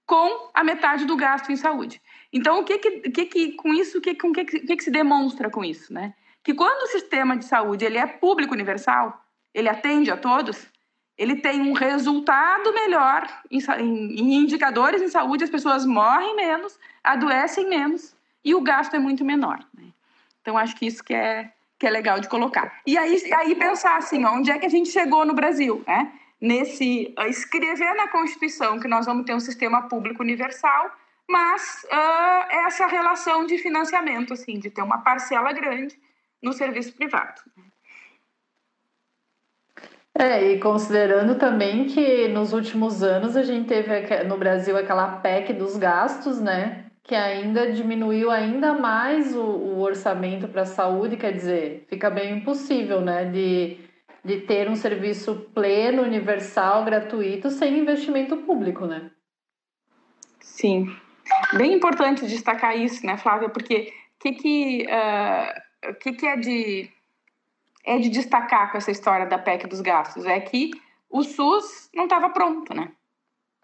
com 0.07 0.51
a 0.55 0.63
metade 0.63 1.05
do 1.05 1.17
gasto 1.17 1.51
em 1.51 1.57
saúde. 1.57 2.01
Então, 2.33 2.61
o 2.61 2.65
que 2.65 2.79
que, 2.79 3.11
que, 3.11 3.27
que 3.27 3.53
com 3.55 3.75
isso, 3.75 3.99
o 3.99 4.01
que, 4.01 4.15
com 4.15 4.33
que, 4.33 4.45
que, 4.45 4.77
que 4.77 4.85
se 4.85 4.91
demonstra 4.91 5.51
com 5.51 5.65
isso, 5.65 5.93
né? 5.93 6.15
que 6.45 6.55
quando 6.55 6.85
o 6.85 6.93
sistema 6.93 7.37
de 7.37 7.45
saúde 7.45 7.85
ele 7.85 7.99
é 7.99 8.07
público 8.07 8.55
universal, 8.55 9.21
ele 9.53 9.69
atende 9.69 10.13
a 10.13 10.17
todos, 10.17 10.65
ele 11.19 11.35
tem 11.35 11.61
um 11.61 11.73
resultado 11.73 12.73
melhor 12.73 13.27
em, 13.51 13.59
em, 13.81 14.21
em 14.21 14.35
indicadores 14.37 15.03
em 15.03 15.09
saúde, 15.09 15.43
as 15.43 15.51
pessoas 15.51 15.85
morrem 15.85 16.37
menos, 16.37 16.79
adoecem 17.03 17.69
menos 17.69 18.15
e 18.45 18.55
o 18.55 18.61
gasto 18.61 18.95
é 18.95 18.99
muito 18.99 19.25
menor. 19.25 19.59
Né? 19.75 19.89
Então, 20.41 20.57
acho 20.57 20.77
que 20.77 20.87
isso 20.87 21.03
que 21.05 21.15
é, 21.15 21.53
que 21.79 21.87
é 21.87 21.91
legal 21.91 22.21
de 22.21 22.29
colocar. 22.29 22.81
E 22.87 22.97
aí, 22.97 23.17
aí 23.35 23.55
pensar 23.55 23.97
assim, 23.97 24.25
onde 24.25 24.51
é 24.51 24.59
que 24.59 24.67
a 24.67 24.71
gente 24.71 24.91
chegou 24.91 25.25
no 25.25 25.35
Brasil? 25.35 25.83
Né? 25.87 26.13
Nesse 26.41 27.15
escrever 27.29 27.95
na 27.95 28.09
Constituição 28.09 28.81
que 28.81 28.89
nós 28.89 29.07
vamos 29.07 29.27
ter 29.27 29.35
um 29.35 29.41
sistema 29.41 29.89
público 29.89 30.23
universal, 30.23 30.91
mas 31.29 31.85
uh, 31.85 32.67
essa 32.67 32.87
relação 32.87 33.47
de 33.47 33.59
financiamento, 33.59 34.33
assim, 34.33 34.59
de 34.59 34.71
ter 34.71 34.83
uma 34.83 34.99
parcela 34.99 35.53
grande 35.53 35.99
no 36.43 36.53
serviço 36.53 36.93
privado. 36.95 37.43
É, 40.19 40.53
e 40.53 40.61
considerando 40.61 41.37
também 41.39 41.87
que 41.87 42.29
nos 42.29 42.53
últimos 42.53 43.03
anos 43.03 43.37
a 43.37 43.43
gente 43.43 43.69
teve 43.69 44.25
no 44.25 44.37
Brasil 44.37 44.77
aquela 44.77 45.21
PEC 45.21 45.53
dos 45.53 45.77
gastos, 45.77 46.41
né? 46.41 46.90
Que 47.11 47.17
ainda 47.17 47.73
diminuiu 47.73 48.31
ainda 48.31 48.73
mais 48.73 49.35
o, 49.35 49.43
o 49.43 49.81
orçamento 49.81 50.47
para 50.47 50.63
a 50.63 50.65
saúde, 50.65 51.17
quer 51.17 51.33
dizer, 51.33 51.85
fica 51.89 52.09
bem 52.09 52.39
impossível, 52.39 53.01
né? 53.01 53.25
De, 53.25 53.79
de 54.25 54.43
ter 54.43 54.69
um 54.71 54.77
serviço 54.77 55.35
pleno, 55.53 56.03
universal, 56.03 56.85
gratuito, 56.85 57.51
sem 57.51 57.81
investimento 57.81 58.37
público, 58.37 58.87
né? 58.87 59.11
Sim. 60.39 60.87
Bem 61.55 61.73
importante 61.73 62.29
destacar 62.29 62.79
isso, 62.79 63.05
né, 63.05 63.17
Flávia? 63.17 63.49
Porque 63.49 63.93
o 64.15 64.19
que, 64.21 64.33
que 64.35 64.87
uh 64.87 65.95
que, 65.99 66.13
que 66.13 66.27
é 66.29 66.37
de 66.37 66.91
é 67.85 67.99
de 67.99 68.09
destacar 68.09 68.71
com 68.71 68.79
essa 68.79 68.93
história 68.93 69.27
da 69.27 69.37
PEC 69.37 69.67
dos 69.67 69.81
gastos 69.81 70.27
é 70.27 70.39
que 70.39 70.71
o 71.11 71.25
SUS 71.25 71.91
não 71.93 72.05
estava 72.05 72.31
pronto, 72.31 72.73
né? 72.73 72.93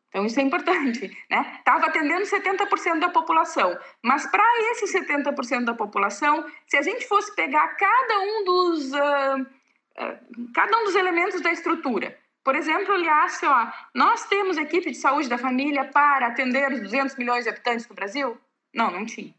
Então 0.09 0.25
isso 0.25 0.39
é 0.41 0.43
importante, 0.43 1.11
né? 1.31 1.57
Estava 1.59 1.87
atendendo 1.87 2.25
70% 2.25 3.01
da 3.01 3.09
população, 3.09 3.79
mas 4.03 4.27
para 4.27 4.45
esse 4.71 4.87
70% 4.87 5.65
da 5.65 5.75
população, 5.75 6.45
se 6.67 6.77
a 6.77 6.83
gente 6.83 7.07
fosse 7.07 7.35
pegar 7.35 7.69
cada 7.69 8.21
um 8.21 8.45
dos 8.45 8.93
uh, 8.93 9.43
uh, 9.43 10.53
cada 10.55 10.79
um 10.79 10.85
dos 10.85 10.95
elementos 10.95 11.41
da 11.41 11.53
estrutura, 11.53 12.17
por 12.45 12.55
exemplo, 12.55 12.95
olhasse, 12.95 13.45
ó, 13.45 13.67
nós 13.95 14.25
temos 14.27 14.57
equipe 14.57 14.91
de 14.93 14.97
saúde 14.97 15.29
da 15.29 15.37
família 15.37 15.85
para 15.85 16.29
atender 16.29 16.73
os 16.73 16.81
200 16.81 17.17
milhões 17.17 17.45
de 17.45 17.51
habitantes 17.51 17.87
do 17.87 17.95
Brasil? 17.95 18.39
Não, 18.73 18.91
não 18.91 19.05
tinha. 19.05 19.35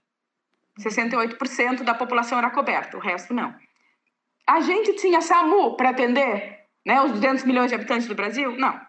68% 0.80 1.84
da 1.84 1.94
população 1.94 2.38
era 2.38 2.50
coberta, 2.50 2.98
o 2.98 3.00
resto 3.00 3.34
não. 3.34 3.56
A 4.46 4.62
gente 4.62 4.94
tinha 4.98 5.22
SAMU 5.22 5.76
para 5.76 5.90
atender 5.90 6.66
né, 6.86 7.02
os 7.02 7.12
200 7.14 7.46
milhões 7.46 7.70
de 7.70 7.76
habitantes 7.76 8.08
do 8.08 8.16
Brasil? 8.16 8.56
Não. 8.58 8.80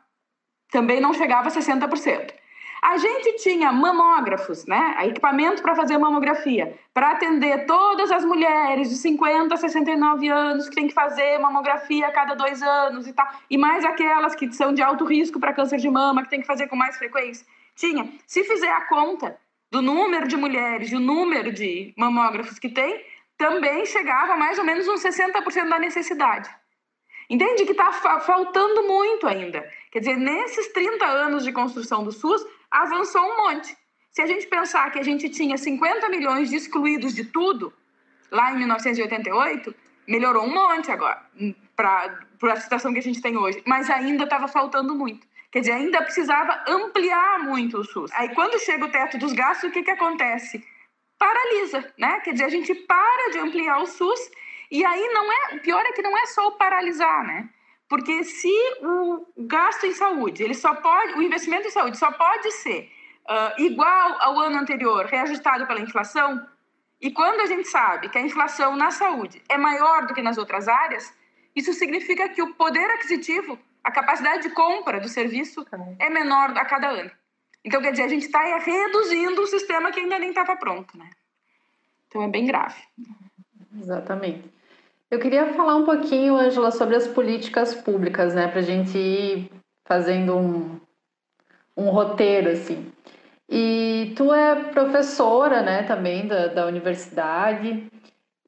Também 0.71 1.01
não 1.01 1.13
chegava 1.13 1.49
a 1.49 1.51
60%. 1.51 2.33
A 2.81 2.97
gente 2.97 3.43
tinha 3.43 3.73
mamógrafos, 3.73 4.65
né, 4.65 4.97
equipamento 5.09 5.61
para 5.63 5.75
fazer 5.75 5.99
mamografia, 5.99 6.79
para 6.95 7.11
atender 7.11 7.67
todas 7.67 8.11
as 8.13 8.25
mulheres 8.25 8.89
de 8.89 8.97
50 8.97 9.53
a 9.53 9.59
69 9.59 10.29
anos 10.29 10.69
que 10.69 10.77
tem 10.77 10.87
que 10.87 10.95
fazer 10.95 11.39
mamografia 11.39 12.07
a 12.07 12.13
cada 12.13 12.35
dois 12.35 12.63
anos 12.63 13.09
e 13.09 13.13
tal, 13.13 13.27
e 13.51 13.59
mais 13.59 13.85
aquelas 13.85 14.37
que 14.37 14.53
são 14.53 14.73
de 14.73 14.81
alto 14.81 15.05
risco 15.05 15.41
para 15.41 15.53
câncer 15.53 15.79
de 15.79 15.91
mama, 15.91 16.23
que 16.23 16.31
tem 16.31 16.41
que 16.41 16.47
fazer 16.47 16.69
com 16.69 16.77
mais 16.77 16.97
frequência. 16.97 17.45
Tinha. 17.75 18.09
Se 18.27 18.45
fizer 18.45 18.71
a 18.71 18.83
conta, 18.83 19.37
do 19.71 19.83
número 19.83 20.27
de 20.27 20.37
mulheres 20.37 20.91
e 20.91 20.97
o 20.97 21.01
número 21.01 21.53
de 21.53 21.93
mamógrafos 21.97 22.59
que 22.59 22.69
tem, 22.69 23.05
também 23.37 23.85
chegava 23.87 24.35
a 24.35 24.37
mais 24.37 24.59
ou 24.59 24.65
menos 24.65 24.89
uns 24.89 25.03
60% 25.03 25.69
da 25.69 25.79
necessidade. 25.79 26.51
Entende 27.31 27.67
que 27.67 27.73
está 27.73 27.93
fa 27.93 28.21
faltando 28.21 28.89
muito 28.89 29.27
ainda. 29.27 29.69
Quer 29.99 30.15
dizer, 30.15 30.17
nesses 30.17 30.69
30 30.69 31.05
anos 31.05 31.43
de 31.43 31.51
construção 31.51 32.05
do 32.05 32.13
SUS, 32.13 32.47
avançou 32.71 33.21
um 33.21 33.37
monte. 33.39 33.77
Se 34.13 34.23
a 34.23 34.27
gente 34.27 34.47
pensar 34.47 34.89
que 34.93 34.99
a 35.01 35.03
gente 35.03 35.29
tinha 35.29 35.59
50 35.59 36.09
milhões 36.09 36.49
de 36.49 36.55
excluídos 36.55 37.13
de 37.13 37.25
tudo, 37.25 37.73
lá 38.31 38.53
em 38.53 38.59
1988, 38.59 39.75
melhorou 40.07 40.45
um 40.45 40.55
monte 40.55 40.93
agora, 40.93 41.21
para 41.75 42.17
a 42.45 42.61
situação 42.61 42.93
que 42.93 43.01
a 43.01 43.03
gente 43.03 43.21
tem 43.21 43.37
hoje. 43.37 43.61
Mas 43.67 43.91
ainda 43.91 44.23
estava 44.23 44.47
faltando 44.47 44.95
muito. 44.95 45.27
Quer 45.51 45.61
dizer, 45.63 45.73
ainda 45.73 46.01
precisava 46.03 46.63
ampliar 46.69 47.41
muito 47.41 47.79
o 47.79 47.85
SUS. 47.85 48.13
Aí, 48.13 48.33
quando 48.37 48.57
chega 48.61 48.85
o 48.85 48.93
teto 48.93 49.19
dos 49.19 49.33
gastos, 49.33 49.69
o 49.69 49.73
que, 49.73 49.83
que 49.83 49.91
acontece? 49.91 50.65
Paralisa, 51.19 51.93
né? 51.99 52.21
Quer 52.21 52.35
dizer, 52.35 52.45
a 52.45 52.51
gente 52.51 52.73
para 52.73 53.33
de 53.33 53.39
ampliar 53.41 53.83
o 53.83 53.87
SUS 53.87 54.31
e 54.71 54.85
aí 54.85 55.09
não 55.09 55.33
é. 55.33 55.57
O 55.57 55.61
pior 55.61 55.85
é 55.85 55.91
que 55.91 56.03
não 56.03 56.17
é 56.17 56.25
só 56.27 56.47
o 56.47 56.53
paralisar, 56.53 57.27
né? 57.27 57.49
Porque 57.89 58.23
se 58.23 58.53
o 58.83 59.27
gasto 59.37 59.87
em 59.87 59.95
saúde, 59.95 60.43
ele 60.43 60.55
só 60.55 60.75
pode, 60.75 61.15
o 61.15 61.23
investimento 61.23 61.67
em 61.67 61.71
saúde 61.71 61.97
só 61.97 62.13
pode 62.13 62.51
ser 62.53 62.91
uh, 63.25 63.63
igual 63.63 64.17
ao 64.21 64.39
ano 64.39 64.59
anterior, 64.59 65.07
reajustado 65.07 65.67
pela 65.67 65.81
inflação, 65.81 66.47
e 67.01 67.11
quando 67.11 67.41
a 67.41 67.47
gente 67.47 67.69
sabe 67.69 68.09
que 68.09 68.19
a 68.19 68.21
inflação 68.21 68.77
na 68.77 68.91
saúde 68.91 69.43
é 69.49 69.57
maior 69.57 70.07
do 70.07 70.15
que 70.15 70.23
nas 70.23 70.37
outras 70.37 70.67
áreas, 70.67 71.15
isso 71.55 71.73
significa 71.73 72.29
que 72.29 72.43
o 72.43 72.55
poder 72.55 72.91
aquisitivo, 72.91 73.59
a 73.83 73.91
capacidade 73.91 74.43
de 74.43 74.51
compra 74.51 75.01
do 75.01 75.09
serviço 75.09 75.65
é 75.99 76.11
menor 76.11 76.51
a 76.59 76.65
cada 76.65 76.89
ano. 76.89 77.11
Então, 77.65 77.81
quer 77.81 77.93
dizer, 77.93 78.05
a 78.05 78.09
gente 78.09 78.27
está 78.27 78.41
reduzindo 78.59 79.43
um 79.43 79.47
sistema 79.47 79.93
que 79.93 80.01
ainda 80.01 80.19
nem 80.19 80.31
estava 80.31 80.57
pronto, 80.57 80.97
né? 80.97 81.11
Então, 82.09 82.23
é 82.23 82.29
bem 82.29 82.47
grave. 82.47 82.81
Exatamente. 83.81 84.58
Eu 85.11 85.19
queria 85.19 85.55
falar 85.55 85.77
um 85.77 85.85
pouquinho, 85.85 86.37
Angela, 86.37 86.71
sobre 86.71 86.95
as 86.95 87.07
políticas 87.09 87.75
públicas, 87.75 88.35
né, 88.35 88.47
para 88.49 88.61
a 88.61 88.63
gente 88.63 88.99
ir 88.99 89.51
fazendo 89.87 90.37
um, 90.37 90.81
um 91.77 91.91
roteiro, 91.91 92.51
assim. 92.51 92.93
E 93.49 94.13
tu 94.17 94.35
é 94.35 94.71
professora, 94.71 95.63
né, 95.63 95.83
também 95.85 96.27
da, 96.27 96.49
da 96.49 96.67
universidade, 96.67 97.91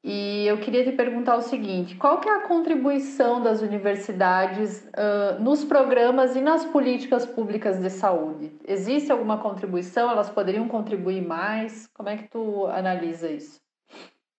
e 0.03 0.47
eu 0.47 0.57
queria 0.57 0.83
te 0.83 0.91
perguntar 0.91 1.35
o 1.35 1.41
seguinte: 1.41 1.95
qual 1.95 2.19
que 2.19 2.27
é 2.27 2.35
a 2.35 2.47
contribuição 2.47 3.41
das 3.41 3.61
universidades 3.61 4.87
uh, 4.89 5.41
nos 5.41 5.63
programas 5.63 6.35
e 6.35 6.41
nas 6.41 6.65
políticas 6.65 7.25
públicas 7.25 7.79
de 7.79 7.89
saúde? 7.89 8.51
Existe 8.67 9.11
alguma 9.11 9.37
contribuição? 9.37 10.09
Elas 10.09 10.29
poderiam 10.29 10.67
contribuir 10.67 11.25
mais? 11.25 11.87
Como 11.93 12.09
é 12.09 12.17
que 12.17 12.27
tu 12.27 12.65
analisa 12.67 13.29
isso? 13.29 13.59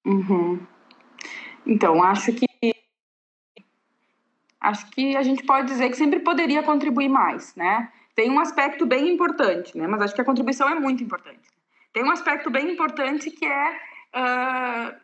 Uhum. 0.05 0.61
Então, 1.67 2.03
acho 2.03 2.33
que 2.33 2.47
acho 4.61 4.87
que 4.91 5.17
a 5.17 5.23
gente 5.23 5.43
pode 5.43 5.67
dizer 5.67 5.91
que 5.91 5.97
sempre 5.97 6.21
poderia 6.21 6.63
contribuir 6.63 7.09
mais, 7.09 7.55
né? 7.57 7.91
Tem 8.15 8.31
um 8.31 8.39
aspecto 8.39 8.87
bem 8.87 9.13
importante, 9.13 9.77
né? 9.77 9.87
Mas 9.87 10.03
acho 10.03 10.15
que 10.15 10.21
a 10.21 10.25
contribuição 10.25 10.69
é 10.69 10.75
muito 10.75 11.03
importante. 11.03 11.41
Tem 11.93 12.05
um 12.05 12.11
aspecto 12.11 12.51
bem 12.51 12.71
importante 12.71 13.31
que 13.31 13.45
é 13.45 13.71
uh, 13.71 14.95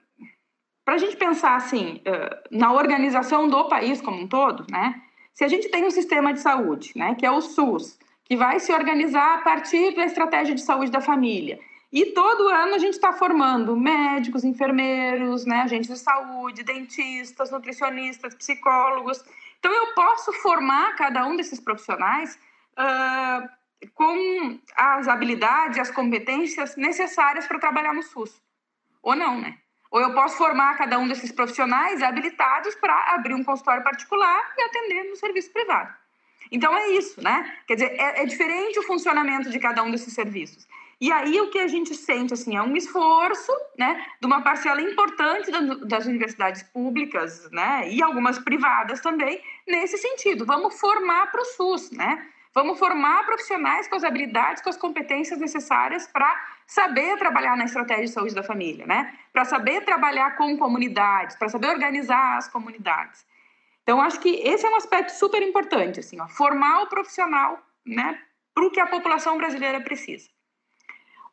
para 0.85 0.95
a 0.95 0.99
gente 0.99 1.17
pensar 1.17 1.57
assim 1.57 2.01
uh, 2.07 2.57
na 2.57 2.73
organização 2.73 3.49
do 3.49 3.69
país 3.69 4.01
como 4.01 4.23
um 4.23 4.29
todo, 4.29 4.65
né? 4.71 5.03
Se 5.35 5.45
a 5.45 5.49
gente 5.49 5.69
tem 5.69 5.85
um 5.85 5.91
sistema 5.91 6.33
de 6.33 6.41
saúde, 6.41 6.93
né, 6.97 7.15
que 7.15 7.25
é 7.25 7.31
o 7.31 7.41
SUS, 7.41 7.97
que 8.25 8.37
vai 8.37 8.59
se 8.59 8.73
organizar 8.73 9.37
a 9.37 9.39
partir 9.39 9.95
da 9.95 10.05
estratégia 10.05 10.53
de 10.53 10.61
saúde 10.61 10.91
da 10.91 11.01
família, 11.01 11.61
e 11.91 12.07
todo 12.07 12.49
ano 12.49 12.75
a 12.75 12.79
gente 12.79 12.95
está 12.95 13.13
formando 13.13 13.75
médicos, 13.75 14.45
enfermeiros, 14.45 15.47
né, 15.47 15.63
agentes 15.63 15.89
de 15.89 15.99
saúde, 15.99 16.63
dentistas, 16.63 17.51
nutricionistas, 17.51 18.35
psicólogos. 18.35 19.25
Então, 19.59 19.73
eu 19.73 19.95
posso 19.95 20.33
formar 20.35 20.95
cada 20.97 21.27
um 21.27 21.35
desses 21.35 21.59
profissionais 21.59 22.39
uh, 22.75 23.49
com 23.95 24.61
as 24.77 25.09
habilidades, 25.09 25.79
as 25.79 25.91
competências 25.91 26.77
necessárias 26.77 27.47
para 27.47 27.59
trabalhar 27.59 27.95
no 27.95 28.03
SUS. 28.03 28.43
Ou 29.03 29.17
não, 29.17 29.41
né? 29.41 29.57
Ou 29.91 30.01
eu 30.01 30.13
posso 30.13 30.37
formar 30.37 30.77
cada 30.77 30.99
um 30.99 31.09
desses 31.09 31.33
profissionais 31.33 32.03
habilitados 32.03 32.75
para 32.75 33.15
abrir 33.15 33.33
um 33.33 33.43
consultório 33.43 33.83
particular 33.83 34.53
e 34.59 34.63
atender 34.63 35.05
no 35.05 35.17
serviço 35.17 35.51
privado. 35.51 35.95
Então 36.51 36.77
é 36.77 36.89
isso, 36.89 37.23
né? 37.23 37.59
Quer 37.67 37.75
dizer, 37.75 37.93
é, 37.99 38.23
é 38.23 38.27
diferente 38.27 38.79
o 38.79 38.83
funcionamento 38.83 39.51
de 39.51 39.59
cada 39.59 39.83
um 39.83 39.91
desses 39.91 40.13
serviços. 40.13 40.67
E 41.01 41.13
aí 41.13 41.41
o 41.41 41.49
que 41.51 41.59
a 41.61 41.69
gente 41.69 41.95
sente 41.95 42.35
assim 42.35 42.57
é 42.57 42.63
um 42.63 42.77
esforço, 42.77 43.53
né, 43.79 44.05
de 44.21 44.27
uma 44.27 44.43
parcela 44.43 44.81
importante 44.83 45.49
das 45.87 46.07
universidades 46.07 46.63
públicas, 46.65 47.49
né, 47.53 47.89
e 47.89 48.03
algumas 48.03 48.39
privadas 48.39 49.01
também 49.01 49.41
nesse 49.67 49.97
sentido. 49.97 50.45
Vamos 50.45 50.79
formar 50.81 51.31
para 51.31 51.41
o 51.41 51.45
SUS, 51.45 51.91
né? 51.93 52.27
Vamos 52.55 52.79
formar 52.79 53.25
profissionais 53.25 53.87
com 53.87 53.95
as 53.95 54.03
habilidades, 54.03 54.61
com 54.61 54.71
as 54.71 54.77
competências 54.77 55.39
necessárias 55.39 56.09
para 56.09 56.29
saber 56.67 57.17
trabalhar 57.17 57.57
na 57.57 57.65
estratégia 57.65 58.07
de 58.07 58.11
saúde 58.11 58.35
da 58.35 58.43
família, 58.43 58.85
né? 58.85 59.17
Para 59.33 59.45
saber 59.45 59.85
trabalhar 59.85 60.37
com 60.37 60.57
comunidades, 60.59 61.37
para 61.37 61.49
saber 61.49 61.69
organizar 61.69 62.39
as 62.39 62.49
comunidades. 62.49 63.25
Então, 63.83 64.01
acho 64.01 64.19
que 64.19 64.31
esse 64.41 64.67
é 64.67 64.71
um 64.71 64.77
aspecto 64.77 65.11
super 65.11 65.41
importante, 65.43 66.01
assim, 66.01 66.21
ó, 66.21 66.27
formar 66.29 66.83
o 66.83 66.89
profissional, 66.89 67.59
né, 67.87 68.21
para 68.53 68.67
o 68.67 68.71
que 68.71 68.81
a 68.81 68.87
população 68.87 69.39
brasileira 69.39 69.81
precisa. 69.81 70.29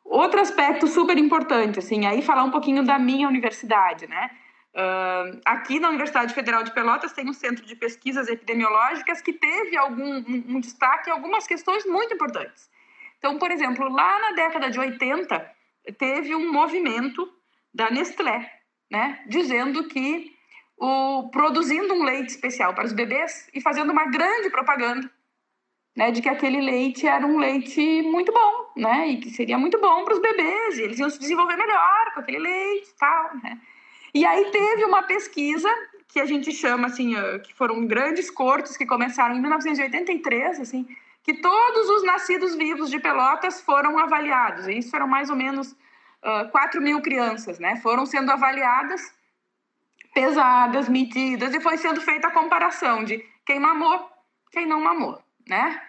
Outro 0.08 0.40
aspecto 0.40 0.86
super 0.86 1.18
importante, 1.18 1.80
assim, 1.80 2.06
aí 2.06 2.22
falar 2.22 2.44
um 2.44 2.50
pouquinho 2.50 2.84
da 2.84 2.98
minha 2.98 3.26
universidade, 3.26 4.06
né? 4.06 4.30
Uh, 4.72 5.40
aqui 5.44 5.80
na 5.80 5.88
Universidade 5.88 6.34
Federal 6.34 6.62
de 6.62 6.72
Pelotas 6.72 7.12
tem 7.12 7.28
um 7.28 7.32
centro 7.32 7.64
de 7.64 7.74
pesquisas 7.74 8.28
epidemiológicas 8.28 9.20
que 9.20 9.32
teve 9.32 9.76
algum 9.76 10.18
um, 10.18 10.44
um 10.48 10.60
destaque 10.60 11.08
em 11.08 11.12
algumas 11.12 11.46
questões 11.46 11.84
muito 11.86 12.14
importantes. 12.14 12.70
Então, 13.18 13.38
por 13.38 13.50
exemplo, 13.50 13.88
lá 13.88 14.20
na 14.20 14.32
década 14.32 14.70
de 14.70 14.78
80 14.78 15.50
teve 15.98 16.34
um 16.34 16.52
movimento 16.52 17.26
da 17.74 17.90
Nestlé, 17.90 18.52
né, 18.90 19.24
dizendo 19.26 19.88
que 19.88 20.30
o 20.78 21.30
produzindo 21.30 21.94
um 21.94 22.04
leite 22.04 22.28
especial 22.28 22.74
para 22.74 22.84
os 22.84 22.92
bebês 22.92 23.48
e 23.54 23.60
fazendo 23.60 23.90
uma 23.90 24.06
grande 24.06 24.50
propaganda 24.50 25.10
né, 25.96 26.10
de 26.10 26.20
que 26.20 26.28
aquele 26.28 26.60
leite 26.60 27.06
era 27.06 27.26
um 27.26 27.38
leite 27.38 28.02
muito 28.02 28.30
bom, 28.30 28.70
né, 28.76 29.08
e 29.08 29.16
que 29.16 29.30
seria 29.30 29.56
muito 29.56 29.80
bom 29.80 30.04
para 30.04 30.12
os 30.12 30.20
bebês, 30.20 30.78
e 30.78 30.82
eles 30.82 30.98
iam 30.98 31.08
se 31.08 31.18
desenvolver 31.18 31.56
melhor 31.56 32.12
com 32.12 32.20
aquele 32.20 32.38
leite 32.38 32.90
e 32.90 32.98
tal, 32.98 33.34
né. 33.42 33.58
E 34.12 34.24
aí 34.26 34.50
teve 34.50 34.84
uma 34.84 35.02
pesquisa 35.04 35.68
que 36.06 36.20
a 36.20 36.26
gente 36.26 36.52
chama, 36.52 36.88
assim, 36.88 37.14
que 37.42 37.54
foram 37.54 37.86
grandes 37.86 38.30
cortes 38.30 38.76
que 38.76 38.84
começaram 38.84 39.34
em 39.34 39.40
1983, 39.40 40.60
assim, 40.60 40.86
que 41.22 41.34
todos 41.34 41.88
os 41.88 42.04
nascidos 42.04 42.54
vivos 42.54 42.90
de 42.90 43.00
Pelotas 43.00 43.62
foram 43.62 43.98
avaliados, 43.98 44.68
e 44.68 44.78
isso 44.78 44.94
eram 44.94 45.08
mais 45.08 45.30
ou 45.30 45.36
menos 45.36 45.72
uh, 45.72 46.50
4 46.52 46.80
mil 46.80 47.00
crianças, 47.00 47.58
né, 47.58 47.76
foram 47.76 48.04
sendo 48.04 48.30
avaliadas, 48.30 49.14
pesadas, 50.12 50.90
medidas, 50.90 51.54
e 51.54 51.60
foi 51.60 51.78
sendo 51.78 52.02
feita 52.02 52.28
a 52.28 52.32
comparação 52.32 53.02
de 53.02 53.24
quem 53.46 53.58
mamou, 53.58 54.10
quem 54.52 54.66
não 54.66 54.80
mamou 54.80 55.25
né? 55.48 55.80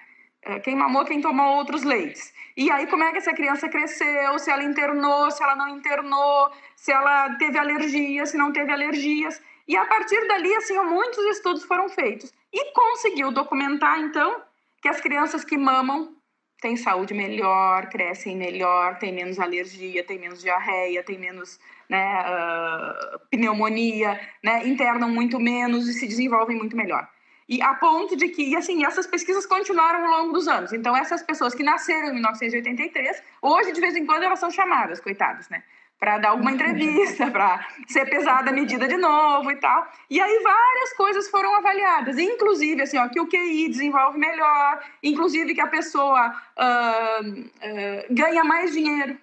É, 0.43 0.59
quem 0.59 0.75
mamou, 0.75 1.03
quem 1.03 1.19
tomou 1.19 1.57
outros 1.57 1.83
leites. 1.83 2.33
E 2.55 2.71
aí, 2.71 2.87
como 2.87 3.03
é 3.03 3.11
que 3.11 3.17
essa 3.17 3.33
criança 3.33 3.67
cresceu, 3.67 4.39
se 4.39 4.49
ela 4.49 4.63
internou, 4.63 5.29
se 5.29 5.43
ela 5.43 5.55
não 5.55 5.67
internou, 5.69 6.51
se 6.75 6.91
ela 6.91 7.35
teve 7.37 7.57
alergia, 7.57 8.25
se 8.25 8.37
não 8.37 8.51
teve 8.53 8.71
alergias. 8.71 9.41
E 9.67 9.75
a 9.75 9.85
partir 9.85 10.25
dali, 10.27 10.53
assim, 10.55 10.79
muitos 10.79 11.23
estudos 11.25 11.63
foram 11.65 11.89
feitos. 11.89 12.31
E 12.53 12.71
conseguiu 12.71 13.31
documentar, 13.31 13.99
então, 13.99 14.41
que 14.81 14.87
as 14.87 15.01
crianças 15.01 15.43
que 15.43 15.57
mamam 15.57 16.15
têm 16.61 16.75
saúde 16.75 17.13
melhor, 17.13 17.89
crescem 17.89 18.35
melhor, 18.35 18.97
têm 18.97 19.13
menos 19.13 19.39
alergia, 19.39 20.03
têm 20.03 20.17
menos 20.17 20.41
diarreia, 20.41 21.03
têm 21.03 21.19
menos 21.19 21.59
né, 21.89 22.21
uh, 22.21 23.19
pneumonia, 23.29 24.19
né, 24.43 24.67
internam 24.67 25.09
muito 25.09 25.39
menos 25.39 25.87
e 25.87 25.93
se 25.93 26.07
desenvolvem 26.07 26.57
muito 26.57 26.75
melhor. 26.75 27.07
E 27.47 27.61
a 27.61 27.73
ponto 27.75 28.15
de 28.17 28.27
que, 28.27 28.43
e 28.43 28.55
assim, 28.55 28.85
essas 28.85 29.07
pesquisas 29.07 29.45
continuaram 29.45 30.03
ao 30.03 30.21
longo 30.21 30.33
dos 30.33 30.47
anos. 30.47 30.73
Então, 30.73 30.95
essas 30.95 31.23
pessoas 31.23 31.55
que 31.55 31.63
nasceram 31.63 32.09
em 32.09 32.13
1983, 32.13 33.23
hoje, 33.41 33.71
de 33.71 33.79
vez 33.79 33.95
em 33.95 34.05
quando, 34.05 34.23
elas 34.23 34.39
são 34.39 34.51
chamadas, 34.51 34.99
coitadas, 34.99 35.47
né? 35.47 35.63
Para 35.97 36.17
dar 36.17 36.29
alguma 36.29 36.51
entrevista, 36.51 37.31
para 37.31 37.65
ser 37.87 38.05
pesada 38.09 38.49
a 38.49 38.53
medida 38.53 38.87
de 38.87 38.97
novo 38.97 39.49
e 39.49 39.55
tal. 39.55 39.89
E 40.09 40.19
aí, 40.19 40.39
várias 40.43 40.93
coisas 40.93 41.29
foram 41.29 41.55
avaliadas, 41.55 42.17
inclusive, 42.17 42.81
assim, 42.81 42.97
ó, 42.97 43.07
que 43.07 43.19
o 43.19 43.27
QI 43.27 43.69
desenvolve 43.69 44.19
melhor, 44.19 44.83
inclusive 45.01 45.55
que 45.55 45.61
a 45.61 45.67
pessoa 45.67 46.29
uh, 46.29 47.29
uh, 47.29 48.13
ganha 48.13 48.43
mais 48.43 48.73
dinheiro. 48.73 49.17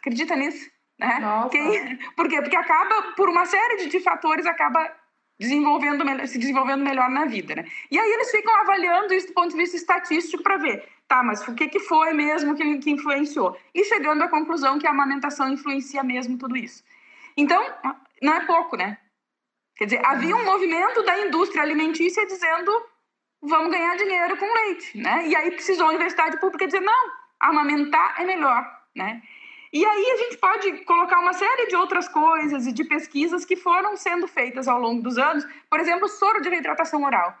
Acredita 0.00 0.34
nisso? 0.34 0.68
Né? 0.98 1.20
Quem, 1.50 1.96
por 2.16 2.28
quê? 2.28 2.42
Porque 2.42 2.56
acaba, 2.56 3.12
por 3.16 3.28
uma 3.28 3.46
série 3.46 3.86
de 3.86 4.00
fatores, 4.00 4.46
acaba 4.46 4.90
desenvolvendo 5.38 6.04
se 6.26 6.38
desenvolvendo 6.38 6.82
melhor 6.82 7.08
na 7.08 7.24
vida, 7.24 7.54
né? 7.54 7.64
E 7.90 7.98
aí 7.98 8.10
eles 8.10 8.30
ficam 8.30 8.54
avaliando 8.56 9.14
isso 9.14 9.28
do 9.28 9.34
ponto 9.34 9.50
de 9.50 9.56
vista 9.56 9.76
estatístico 9.76 10.42
para 10.42 10.56
ver, 10.56 10.88
tá, 11.06 11.22
mas 11.22 11.46
o 11.46 11.54
que, 11.54 11.68
que 11.68 11.78
foi 11.78 12.12
mesmo 12.12 12.56
que, 12.56 12.78
que 12.78 12.90
influenciou? 12.90 13.56
E 13.72 13.84
chegando 13.84 14.22
à 14.22 14.28
conclusão 14.28 14.78
que 14.78 14.86
a 14.86 14.90
amamentação 14.90 15.48
influencia 15.48 16.02
mesmo 16.02 16.36
tudo 16.36 16.56
isso. 16.56 16.82
Então, 17.36 17.64
não 18.20 18.34
é 18.34 18.46
pouco, 18.46 18.76
né? 18.76 18.98
Quer 19.76 19.84
dizer, 19.84 20.04
havia 20.04 20.34
um 20.34 20.44
movimento 20.44 21.04
da 21.04 21.20
indústria 21.20 21.62
alimentícia 21.62 22.26
dizendo 22.26 22.72
vamos 23.40 23.70
ganhar 23.70 23.96
dinheiro 23.96 24.36
com 24.36 24.52
leite, 24.52 24.98
né? 24.98 25.28
E 25.28 25.36
aí 25.36 25.52
precisou 25.52 25.86
a 25.86 25.90
universidade 25.90 26.40
pública 26.40 26.66
dizer 26.66 26.80
não, 26.80 27.10
amamentar 27.38 28.20
é 28.20 28.24
melhor, 28.24 28.68
né? 28.94 29.22
E 29.72 29.84
aí 29.84 30.10
a 30.12 30.16
gente 30.16 30.38
pode 30.38 30.84
colocar 30.84 31.20
uma 31.20 31.32
série 31.32 31.66
de 31.66 31.76
outras 31.76 32.08
coisas 32.08 32.66
e 32.66 32.72
de 32.72 32.84
pesquisas 32.84 33.44
que 33.44 33.56
foram 33.56 33.96
sendo 33.96 34.26
feitas 34.26 34.66
ao 34.66 34.80
longo 34.80 35.02
dos 35.02 35.18
anos, 35.18 35.46
por 35.68 35.78
exemplo, 35.78 36.08
soro 36.08 36.40
de 36.40 36.48
reidratação 36.48 37.04
oral. 37.04 37.36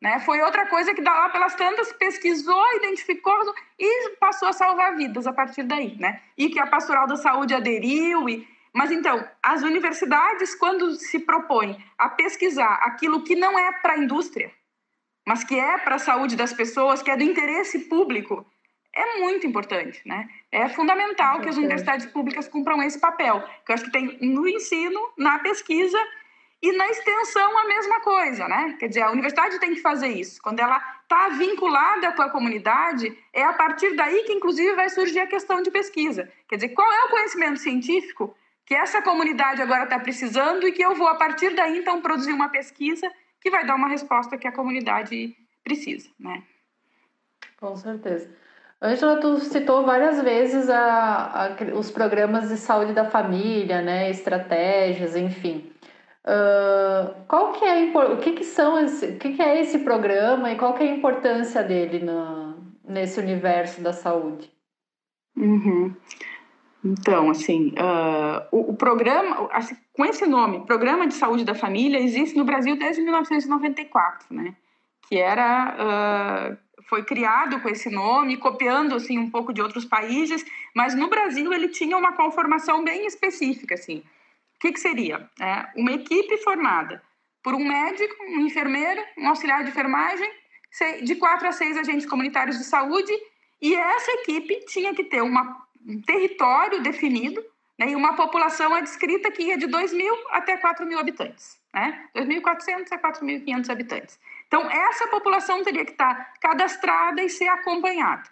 Né? 0.00 0.20
Foi 0.20 0.40
outra 0.40 0.66
coisa 0.66 0.94
que 0.94 1.00
lá 1.00 1.28
pelas 1.28 1.54
tantas 1.54 1.92
pesquisou, 1.92 2.76
identificou 2.76 3.34
e 3.78 4.10
passou 4.20 4.48
a 4.48 4.52
salvar 4.52 4.96
vidas 4.96 5.26
a 5.26 5.32
partir 5.32 5.64
daí, 5.64 5.96
né? 5.98 6.20
E 6.36 6.48
que 6.48 6.60
a 6.60 6.66
Pastoral 6.68 7.06
da 7.06 7.16
Saúde 7.16 7.54
aderiu 7.54 8.28
e 8.28 8.46
mas 8.72 8.92
então, 8.92 9.26
as 9.42 9.62
universidades 9.62 10.54
quando 10.54 10.94
se 10.94 11.18
propõem 11.18 11.82
a 11.96 12.10
pesquisar 12.10 12.74
aquilo 12.82 13.24
que 13.24 13.34
não 13.34 13.58
é 13.58 13.72
para 13.80 13.94
a 13.94 13.98
indústria, 13.98 14.52
mas 15.26 15.42
que 15.42 15.58
é 15.58 15.78
para 15.78 15.96
a 15.96 15.98
saúde 15.98 16.36
das 16.36 16.52
pessoas, 16.52 17.02
que 17.02 17.10
é 17.10 17.16
do 17.16 17.22
interesse 17.24 17.80
público, 17.88 18.46
é 18.98 19.18
muito 19.20 19.46
importante, 19.46 20.00
né? 20.04 20.28
É 20.50 20.68
fundamental 20.68 21.40
que 21.40 21.48
as 21.48 21.56
universidades 21.56 22.06
públicas 22.06 22.48
cumpram 22.48 22.82
esse 22.82 22.98
papel, 22.98 23.40
que 23.64 23.70
eu 23.70 23.74
acho 23.74 23.84
que 23.84 23.92
tem 23.92 24.18
no 24.20 24.48
ensino, 24.48 25.00
na 25.16 25.38
pesquisa 25.38 25.98
e 26.60 26.72
na 26.72 26.88
extensão, 26.88 27.56
a 27.56 27.68
mesma 27.68 28.00
coisa, 28.00 28.48
né? 28.48 28.76
Quer 28.80 28.88
dizer, 28.88 29.02
a 29.02 29.12
universidade 29.12 29.60
tem 29.60 29.74
que 29.74 29.80
fazer 29.80 30.08
isso. 30.08 30.42
Quando 30.42 30.58
ela 30.58 30.82
está 31.02 31.28
vinculada 31.28 32.10
com 32.12 32.22
a 32.22 32.30
comunidade, 32.30 33.16
é 33.32 33.44
a 33.44 33.52
partir 33.52 33.94
daí 33.94 34.24
que, 34.24 34.32
inclusive, 34.32 34.74
vai 34.74 34.88
surgir 34.88 35.20
a 35.20 35.26
questão 35.28 35.62
de 35.62 35.70
pesquisa. 35.70 36.28
Quer 36.48 36.56
dizer, 36.56 36.70
qual 36.70 36.92
é 36.92 37.04
o 37.04 37.10
conhecimento 37.10 37.60
científico 37.60 38.36
que 38.66 38.74
essa 38.74 39.00
comunidade 39.00 39.62
agora 39.62 39.84
está 39.84 40.00
precisando 40.00 40.66
e 40.66 40.72
que 40.72 40.82
eu 40.82 40.96
vou, 40.96 41.06
a 41.06 41.14
partir 41.14 41.54
daí, 41.54 41.78
então, 41.78 42.02
produzir 42.02 42.32
uma 42.32 42.48
pesquisa 42.48 43.08
que 43.40 43.48
vai 43.48 43.64
dar 43.64 43.76
uma 43.76 43.88
resposta 43.88 44.36
que 44.36 44.48
a 44.48 44.52
comunidade 44.52 45.36
precisa, 45.62 46.10
né? 46.18 46.42
Com 47.60 47.76
certeza. 47.76 48.28
Angela, 48.80 49.20
tu 49.20 49.38
citou 49.40 49.84
várias 49.84 50.22
vezes 50.22 50.70
a, 50.70 51.48
a, 51.48 51.76
os 51.76 51.90
programas 51.90 52.48
de 52.48 52.56
saúde 52.56 52.92
da 52.92 53.10
família, 53.10 53.82
né, 53.82 54.08
estratégias, 54.08 55.16
enfim. 55.16 55.72
Uh, 56.24 57.14
qual 57.26 57.52
que 57.52 57.64
é 57.64 57.90
o 57.90 58.18
que, 58.18 58.32
que 58.32 58.44
são 58.44 58.78
esse, 58.78 59.06
o 59.06 59.18
que, 59.18 59.32
que 59.32 59.42
é 59.42 59.60
esse 59.60 59.78
programa 59.78 60.52
e 60.52 60.56
qual 60.56 60.74
que 60.74 60.84
é 60.84 60.90
a 60.90 60.94
importância 60.94 61.62
dele 61.62 62.04
no, 62.04 62.54
nesse 62.84 63.18
universo 63.18 63.80
da 63.80 63.92
saúde? 63.92 64.50
Uhum. 65.36 65.94
Então, 66.84 67.30
assim, 67.30 67.68
uh, 67.70 68.46
o, 68.52 68.70
o, 68.72 68.76
programa, 68.76 69.48
assim, 69.52 69.76
com 69.92 70.04
esse 70.04 70.26
nome, 70.26 70.64
Programa 70.66 71.06
de 71.06 71.14
Saúde 71.14 71.44
da 71.44 71.54
Família, 71.54 71.98
existe 71.98 72.36
no 72.36 72.44
Brasil 72.44 72.78
desde 72.78 73.02
1994, 73.02 74.26
né? 74.30 74.54
Que 75.08 75.18
era, 75.18 76.52
uh, 76.52 76.58
foi 76.88 77.04
criado 77.04 77.60
com 77.60 77.68
esse 77.68 77.90
nome, 77.90 78.38
copiando, 78.38 78.94
assim, 78.94 79.18
um 79.18 79.30
pouco 79.30 79.52
de 79.52 79.60
outros 79.60 79.84
países, 79.84 80.44
mas 80.74 80.94
no 80.94 81.08
Brasil 81.08 81.52
ele 81.52 81.68
tinha 81.68 81.96
uma 81.96 82.12
conformação 82.12 82.82
bem 82.82 83.06
específica, 83.06 83.74
assim. 83.74 83.98
O 84.56 84.60
que, 84.60 84.72
que 84.72 84.80
seria? 84.80 85.28
É, 85.38 85.66
uma 85.76 85.92
equipe 85.92 86.38
formada 86.38 87.02
por 87.42 87.54
um 87.54 87.64
médico, 87.64 88.14
um 88.24 88.40
enfermeiro, 88.40 89.02
um 89.18 89.28
auxiliar 89.28 89.62
de 89.62 89.70
enfermagem, 89.70 90.28
de 91.02 91.14
quatro 91.16 91.46
a 91.46 91.52
seis 91.52 91.76
agentes 91.76 92.06
comunitários 92.06 92.58
de 92.58 92.64
saúde, 92.64 93.12
e 93.60 93.74
essa 93.74 94.10
equipe 94.12 94.64
tinha 94.66 94.94
que 94.94 95.04
ter 95.04 95.22
uma, 95.22 95.56
um 95.86 96.00
território 96.00 96.82
definido 96.82 97.44
né, 97.78 97.90
e 97.90 97.96
uma 97.96 98.16
população 98.16 98.74
adscrita 98.74 99.30
que 99.30 99.42
ia 99.42 99.58
de 99.58 99.66
2 99.66 99.92
mil 99.92 100.14
até 100.30 100.56
4 100.56 100.86
mil 100.86 100.98
habitantes, 100.98 101.58
né? 101.72 102.08
2.400 102.16 102.86
a 102.92 102.98
4.500 102.98 103.70
habitantes. 103.70 104.18
Então, 104.48 104.68
essa 104.70 105.06
população 105.08 105.62
teria 105.62 105.84
que 105.84 105.92
estar 105.92 106.34
cadastrada 106.40 107.22
e 107.22 107.28
ser 107.28 107.48
acompanhada. 107.48 108.24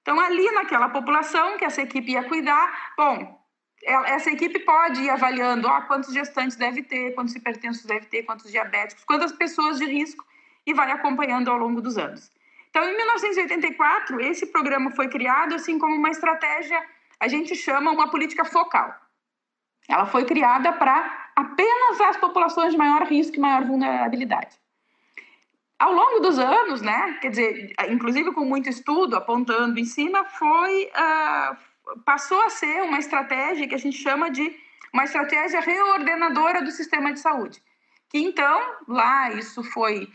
Então, 0.00 0.18
ali 0.20 0.48
naquela 0.52 0.88
população 0.88 1.58
que 1.58 1.64
essa 1.64 1.82
equipe 1.82 2.12
ia 2.12 2.22
cuidar, 2.22 2.92
bom, 2.96 3.44
essa 3.84 4.30
equipe 4.30 4.60
pode 4.60 5.02
ir 5.02 5.10
avaliando 5.10 5.66
ó, 5.68 5.82
quantos 5.82 6.14
gestantes 6.14 6.56
deve 6.56 6.84
ter, 6.84 7.12
quantos 7.14 7.34
hipertensos 7.34 7.84
deve 7.84 8.06
ter, 8.06 8.22
quantos 8.22 8.50
diabéticos, 8.50 9.04
quantas 9.04 9.32
pessoas 9.32 9.78
de 9.78 9.84
risco 9.84 10.24
e 10.64 10.72
vai 10.72 10.92
acompanhando 10.92 11.50
ao 11.50 11.58
longo 11.58 11.82
dos 11.82 11.98
anos. 11.98 12.30
Então, 12.70 12.84
em 12.84 12.96
1984, 12.96 14.20
esse 14.20 14.46
programa 14.46 14.92
foi 14.92 15.08
criado 15.08 15.54
assim 15.54 15.78
como 15.78 15.96
uma 15.96 16.10
estratégia, 16.10 16.80
a 17.18 17.26
gente 17.26 17.56
chama 17.56 17.90
uma 17.90 18.08
política 18.08 18.44
focal. 18.44 18.94
Ela 19.88 20.06
foi 20.06 20.24
criada 20.24 20.72
para 20.72 21.30
apenas 21.34 22.00
as 22.00 22.16
populações 22.16 22.72
de 22.72 22.78
maior 22.78 23.02
risco 23.02 23.36
e 23.36 23.40
maior 23.40 23.64
vulnerabilidade. 23.64 24.56
Ao 25.78 25.92
longo 25.92 26.20
dos 26.20 26.38
anos, 26.38 26.80
né, 26.80 27.18
quer 27.20 27.30
dizer, 27.30 27.74
inclusive 27.90 28.32
com 28.32 28.44
muito 28.44 28.68
estudo 28.68 29.14
apontando 29.14 29.78
em 29.78 29.84
cima, 29.84 30.24
foi 30.24 30.86
uh, 30.86 31.56
passou 32.04 32.40
a 32.42 32.50
ser 32.50 32.82
uma 32.82 32.98
estratégia 32.98 33.68
que 33.68 33.74
a 33.74 33.78
gente 33.78 33.98
chama 33.98 34.30
de 34.30 34.54
uma 34.92 35.04
estratégia 35.04 35.60
reordenadora 35.60 36.62
do 36.62 36.70
sistema 36.70 37.12
de 37.12 37.20
saúde. 37.20 37.62
Que 38.08 38.18
então, 38.18 38.60
lá, 38.88 39.30
isso 39.32 39.62
foi, 39.62 40.08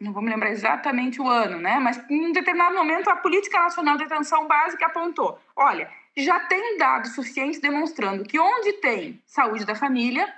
não 0.00 0.12
vou 0.12 0.22
me 0.22 0.28
lembrar 0.28 0.50
exatamente 0.50 1.20
o 1.20 1.28
ano, 1.28 1.58
né? 1.58 1.78
Mas 1.78 1.98
em 2.10 2.26
um 2.26 2.32
determinado 2.32 2.74
momento 2.74 3.08
a 3.08 3.16
Política 3.16 3.58
Nacional 3.58 3.96
de 3.96 4.04
Atenção 4.04 4.46
Básica 4.46 4.86
apontou: 4.86 5.40
olha, 5.54 5.90
já 6.16 6.40
tem 6.40 6.76
dados 6.76 7.14
suficientes 7.14 7.60
demonstrando 7.60 8.24
que 8.24 8.38
onde 8.38 8.74
tem 8.74 9.22
saúde 9.26 9.64
da 9.64 9.74
família, 9.74 10.32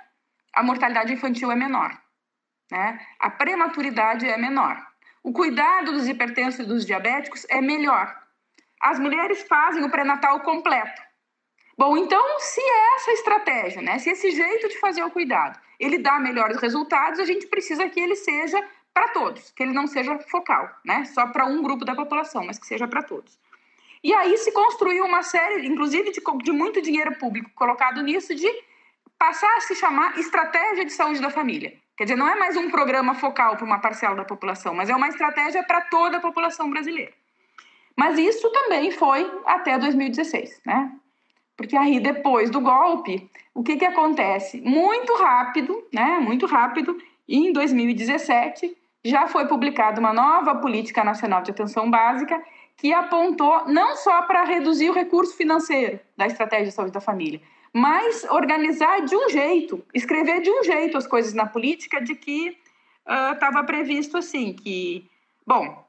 a 0.53 0.63
mortalidade 0.63 1.11
infantil 1.11 1.51
é 1.51 1.55
menor, 1.55 1.91
né? 2.71 2.99
A 3.19 3.29
prematuridade 3.29 4.27
é 4.27 4.37
menor. 4.37 4.77
O 5.23 5.33
cuidado 5.33 5.91
dos 5.91 6.07
hipertensos 6.07 6.59
e 6.61 6.67
dos 6.67 6.85
diabéticos 6.85 7.45
é 7.49 7.61
melhor 7.61 8.19
as 8.79 8.97
mulheres 8.97 9.43
fazem 9.43 9.83
o 9.83 9.89
pré-natal 9.89 10.39
completo. 10.39 11.01
Bom, 11.77 11.97
então, 11.97 12.39
se 12.39 12.61
é 12.61 12.95
essa 12.95 13.11
estratégia, 13.11 13.81
né, 13.81 13.99
se 13.99 14.09
esse 14.09 14.31
jeito 14.31 14.67
de 14.67 14.79
fazer 14.79 15.03
o 15.03 15.11
cuidado, 15.11 15.59
ele 15.79 15.97
dá 15.97 16.19
melhores 16.19 16.57
resultados, 16.61 17.19
a 17.19 17.25
gente 17.25 17.47
precisa 17.47 17.87
que 17.87 17.99
ele 17.99 18.15
seja 18.15 18.61
para 18.93 19.09
todos, 19.09 19.51
que 19.51 19.63
ele 19.63 19.71
não 19.71 19.87
seja 19.87 20.17
focal, 20.19 20.69
né, 20.83 21.05
só 21.05 21.27
para 21.27 21.45
um 21.45 21.61
grupo 21.61 21.85
da 21.85 21.95
população, 21.95 22.45
mas 22.45 22.59
que 22.59 22.67
seja 22.67 22.87
para 22.87 23.03
todos. 23.03 23.39
E 24.03 24.13
aí 24.13 24.37
se 24.37 24.51
construiu 24.51 25.05
uma 25.05 25.23
série, 25.23 25.67
inclusive 25.67 26.11
de, 26.11 26.21
de 26.43 26.51
muito 26.51 26.81
dinheiro 26.81 27.17
público 27.17 27.49
colocado 27.53 28.01
nisso, 28.01 28.35
de 28.35 28.49
passar 29.17 29.53
a 29.57 29.61
se 29.61 29.75
chamar 29.75 30.17
estratégia 30.17 30.85
de 30.85 30.91
saúde 30.91 31.21
da 31.21 31.29
família. 31.29 31.77
Quer 31.99 32.05
dizer, 32.05 32.15
não 32.15 32.29
é 32.29 32.35
mais 32.37 32.55
um 32.55 32.69
programa 32.69 33.13
focal 33.13 33.57
para 33.57 33.65
uma 33.65 33.77
parcela 33.77 34.15
da 34.15 34.23
população, 34.23 34.73
mas 34.73 34.89
é 34.89 34.95
uma 34.95 35.09
estratégia 35.09 35.61
para 35.63 35.81
toda 35.81 36.15
a 36.15 36.21
população 36.21 36.69
brasileira. 36.69 37.11
Mas 37.93 38.17
isso 38.17 38.49
também 38.53 38.89
foi 38.89 39.29
até 39.45 39.77
2016, 39.77 40.61
né? 40.65 40.93
Porque 41.57 41.75
aí, 41.75 41.99
depois 41.99 42.49
do 42.49 42.61
golpe, 42.61 43.29
o 43.53 43.61
que, 43.61 43.75
que 43.75 43.83
acontece? 43.83 44.61
Muito 44.61 45.13
rápido, 45.15 45.85
né? 45.93 46.19
Muito 46.21 46.45
rápido, 46.45 46.97
em 47.27 47.51
2017, 47.51 48.77
já 49.03 49.27
foi 49.27 49.45
publicada 49.45 49.99
uma 49.99 50.13
nova 50.13 50.55
Política 50.55 51.03
Nacional 51.03 51.41
de 51.41 51.51
Atenção 51.51 51.91
Básica 51.91 52.41
que 52.77 52.93
apontou 52.93 53.67
não 53.67 53.97
só 53.97 54.21
para 54.21 54.45
reduzir 54.45 54.89
o 54.89 54.93
recurso 54.93 55.35
financeiro 55.35 55.99
da 56.15 56.27
estratégia 56.27 56.67
de 56.67 56.71
saúde 56.71 56.93
da 56.93 57.01
família, 57.01 57.41
mas 57.73 58.23
organizar 58.25 59.01
de 59.05 59.15
um 59.15 59.29
jeito, 59.29 59.85
escrever 59.93 60.41
de 60.41 60.49
um 60.49 60.63
jeito 60.63 60.97
as 60.97 61.07
coisas 61.07 61.33
na 61.33 61.45
política 61.45 62.01
de 62.01 62.15
que 62.15 62.57
estava 63.33 63.61
uh, 63.61 63.65
previsto 63.65 64.17
assim, 64.17 64.53
que, 64.53 65.09
bom, 65.45 65.85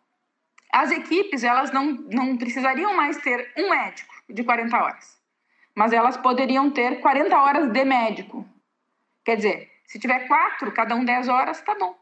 as 0.73 0.91
equipes, 0.91 1.43
elas 1.43 1.71
não, 1.73 1.93
não 2.11 2.37
precisariam 2.37 2.95
mais 2.95 3.19
ter 3.19 3.53
um 3.57 3.71
médico 3.71 4.15
de 4.29 4.45
40 4.45 4.77
horas, 4.77 5.19
mas 5.75 5.93
elas 5.93 6.17
poderiam 6.17 6.71
ter 6.71 7.01
40 7.01 7.37
horas 7.37 7.69
de 7.73 7.85
médico. 7.85 8.47
Quer 9.25 9.37
dizer, 9.37 9.71
se 9.87 9.99
tiver 9.99 10.29
quatro, 10.29 10.73
cada 10.73 10.95
um 10.95 11.05
10 11.05 11.29
horas, 11.29 11.61
tá 11.63 11.75
bom. 11.75 11.99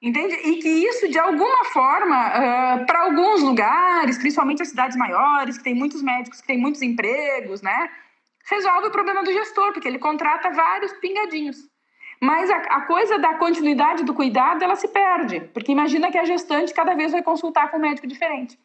Entende? 0.00 0.34
E 0.34 0.58
que 0.58 0.68
isso, 0.68 1.08
de 1.08 1.18
alguma 1.18 1.64
forma, 1.66 2.28
uh, 2.28 2.86
para 2.86 3.04
alguns 3.04 3.42
lugares, 3.42 4.18
principalmente 4.18 4.62
as 4.62 4.68
cidades 4.68 4.96
maiores, 4.96 5.56
que 5.56 5.64
tem 5.64 5.74
muitos 5.74 6.02
médicos, 6.02 6.40
que 6.40 6.46
tem 6.46 6.58
muitos 6.58 6.82
empregos, 6.82 7.62
né? 7.62 7.90
Resolve 8.48 8.88
o 8.88 8.90
problema 8.90 9.22
do 9.24 9.32
gestor, 9.32 9.72
porque 9.72 9.88
ele 9.88 9.98
contrata 9.98 10.50
vários 10.50 10.92
pingadinhos. 10.94 11.56
Mas 12.20 12.50
a, 12.50 12.56
a, 12.56 12.80
coisa 12.82 13.18
da 13.18 13.34
continuidade 13.34 14.04
do 14.04 14.14
cuidado, 14.14 14.62
ela 14.62 14.76
se 14.76 14.88
perde, 14.88 15.40
porque 15.52 15.72
imagina 15.72 16.10
que 16.10 16.16
a 16.16 16.24
gestante 16.24 16.72
cada 16.72 16.94
vez 16.94 17.12
vai 17.12 17.22
consultar 17.22 17.70
com 17.70 17.76
um 17.76 17.80
médico 17.80 18.06
diferente. 18.06 18.58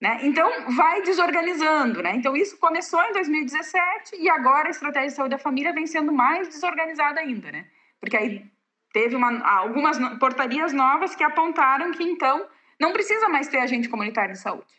Né? 0.00 0.18
Então, 0.22 0.50
vai 0.74 1.02
desorganizando. 1.02 2.02
Né? 2.02 2.14
Então, 2.16 2.34
isso 2.34 2.58
começou 2.58 3.02
em 3.04 3.12
2017 3.12 4.16
e 4.18 4.28
agora 4.30 4.68
a 4.68 4.70
estratégia 4.70 5.08
de 5.08 5.14
saúde 5.14 5.36
da 5.36 5.38
família 5.38 5.72
vem 5.72 5.86
sendo 5.86 6.10
mais 6.10 6.48
desorganizada 6.48 7.20
ainda. 7.20 7.52
Né? 7.52 7.66
Porque 8.00 8.16
aí 8.16 8.50
teve 8.92 9.14
uma, 9.14 9.46
algumas 9.46 9.98
portarias 10.18 10.72
novas 10.72 11.14
que 11.14 11.22
apontaram 11.22 11.92
que, 11.92 12.02
então, 12.02 12.48
não 12.80 12.92
precisa 12.92 13.28
mais 13.28 13.46
ter 13.46 13.58
agente 13.58 13.88
comunitário 13.88 14.32
de 14.32 14.40
saúde. 14.40 14.72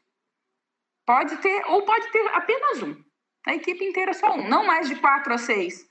Pode 1.06 1.38
ter, 1.38 1.66
ou 1.68 1.84
pode 1.84 2.12
ter 2.12 2.28
apenas 2.34 2.82
um. 2.82 3.11
A 3.46 3.56
equipe 3.56 3.84
inteira 3.84 4.14
só 4.14 4.36
um, 4.36 4.48
não 4.48 4.66
mais 4.66 4.88
de 4.88 4.96
quatro 4.96 5.34
a 5.34 5.38
seis 5.38 5.88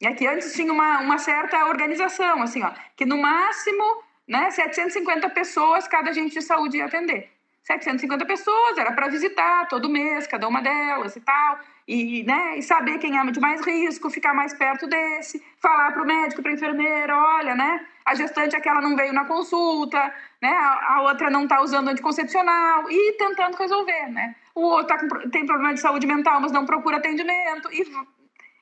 É 0.00 0.12
que 0.12 0.26
antes 0.26 0.52
tinha 0.54 0.72
uma, 0.72 1.00
uma 1.00 1.18
certa 1.18 1.66
organização, 1.66 2.42
assim, 2.42 2.62
ó, 2.62 2.72
que 2.96 3.04
no 3.04 3.18
máximo, 3.18 4.02
né, 4.26 4.50
750 4.50 5.30
pessoas 5.30 5.88
cada 5.88 6.10
agente 6.10 6.34
de 6.34 6.42
saúde 6.42 6.78
ia 6.78 6.86
atender. 6.86 7.30
750 7.64 8.24
pessoas, 8.26 8.78
era 8.78 8.92
para 8.92 9.08
visitar 9.08 9.68
todo 9.68 9.88
mês, 9.88 10.26
cada 10.26 10.48
uma 10.48 10.60
delas 10.60 11.14
e 11.14 11.20
tal, 11.20 11.60
e, 11.86 12.22
né, 12.24 12.58
e 12.58 12.62
saber 12.62 12.98
quem 12.98 13.18
é 13.18 13.30
de 13.30 13.40
mais 13.40 13.64
risco, 13.66 14.10
ficar 14.10 14.34
mais 14.34 14.54
perto 14.54 14.86
desse, 14.86 15.42
falar 15.60 15.92
para 15.92 16.02
o 16.02 16.06
médico, 16.06 16.42
para 16.42 16.50
a 16.50 16.54
enfermeira, 16.54 17.16
olha, 17.16 17.54
né, 17.54 17.86
a 18.04 18.14
gestante 18.14 18.56
aquela 18.56 18.80
não 18.80 18.96
veio 18.96 19.12
na 19.12 19.24
consulta, 19.24 19.98
né, 20.40 20.50
a, 20.50 20.94
a 20.94 21.02
outra 21.02 21.30
não 21.30 21.44
está 21.44 21.60
usando 21.60 21.88
anticoncepcional, 21.88 22.90
e 22.90 23.12
tentando 23.12 23.56
resolver, 23.56 24.08
né. 24.10 24.34
O 24.54 24.62
outro 24.62 24.86
tá 24.86 24.98
com, 24.98 25.30
tem 25.30 25.46
problema 25.46 25.74
de 25.74 25.80
saúde 25.80 26.06
mental, 26.06 26.40
mas 26.40 26.52
não 26.52 26.66
procura 26.66 26.98
atendimento, 26.98 27.68
e 27.72 27.84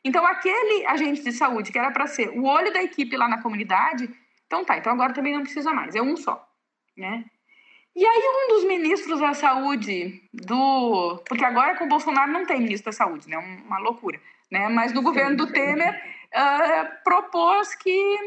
então, 0.03 0.25
aquele 0.27 0.87
agente 0.87 1.23
de 1.23 1.33
saúde 1.33 1.71
que 1.71 1.79
era 1.79 1.91
para 1.91 2.07
ser 2.07 2.31
o 2.31 2.45
olho 2.45 2.73
da 2.73 2.83
equipe 2.83 3.17
lá 3.17 3.29
na 3.29 3.43
comunidade, 3.43 4.09
então 4.47 4.65
tá, 4.65 4.79
então 4.79 4.93
agora 4.93 5.13
também 5.13 5.35
não 5.35 5.43
precisa 5.43 5.73
mais, 5.73 5.95
é 5.95 6.03
um 6.03 6.17
só, 6.17 6.49
né? 6.97 7.25
E 7.97 8.07
aí 8.07 8.23
um 8.23 8.55
dos 8.55 8.65
ministros 8.65 9.21
da 9.21 9.35
saúde 9.35 10.23
do... 10.33 11.23
Porque 11.29 11.45
agora 11.45 11.77
com 11.77 11.85
o 11.85 11.89
Bolsonaro 11.89 12.31
não 12.31 12.47
tem 12.47 12.61
ministro 12.61 12.91
da 12.91 12.97
saúde, 12.97 13.29
né? 13.29 13.37
Uma 13.37 13.79
loucura, 13.79 14.21
né? 14.51 14.69
Mas 14.69 14.93
no 14.93 15.03
governo 15.03 15.37
do 15.37 15.53
Temer 15.53 16.01
uh, 16.35 17.05
propôs 17.05 17.75
que 17.75 18.19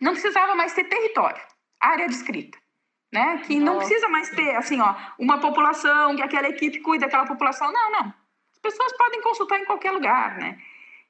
não 0.00 0.12
precisava 0.12 0.54
mais 0.54 0.72
ter 0.72 0.84
território, 0.84 1.42
área 1.80 2.08
descrita. 2.08 2.58
Né? 3.12 3.42
Que 3.44 3.58
não 3.58 3.78
precisa 3.78 4.08
mais 4.08 4.30
ter, 4.30 4.54
assim, 4.54 4.80
ó, 4.80 4.94
uma 5.18 5.40
população, 5.40 6.14
que 6.14 6.22
aquela 6.22 6.48
equipe 6.48 6.78
cuida 6.78 7.06
daquela 7.06 7.26
população. 7.26 7.72
Não, 7.72 7.90
não. 7.90 8.14
As 8.52 8.58
pessoas 8.62 8.96
podem 8.96 9.20
consultar 9.20 9.58
em 9.58 9.64
qualquer 9.64 9.90
lugar, 9.90 10.38
né? 10.38 10.56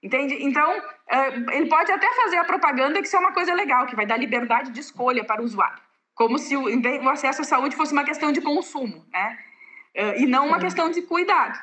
Entende? 0.02 0.42
Então, 0.42 0.78
uh, 0.78 1.50
ele 1.52 1.68
pode 1.68 1.92
até 1.92 2.10
fazer 2.14 2.38
a 2.38 2.44
propaganda 2.44 3.00
que 3.02 3.06
isso 3.06 3.16
é 3.16 3.18
uma 3.18 3.34
coisa 3.34 3.52
legal, 3.52 3.86
que 3.86 3.94
vai 3.94 4.06
dar 4.06 4.16
liberdade 4.16 4.70
de 4.70 4.80
escolha 4.80 5.22
para 5.24 5.42
o 5.42 5.44
usuário. 5.44 5.89
Como 6.20 6.36
se 6.36 6.54
o, 6.54 6.64
o 6.64 7.08
acesso 7.08 7.40
à 7.40 7.44
saúde 7.44 7.74
fosse 7.74 7.94
uma 7.94 8.04
questão 8.04 8.30
de 8.30 8.42
consumo, 8.42 9.06
né? 9.10 9.38
Uh, 9.96 10.20
e 10.20 10.26
não 10.26 10.48
uma 10.48 10.58
questão 10.58 10.90
de 10.90 11.00
cuidado. 11.00 11.58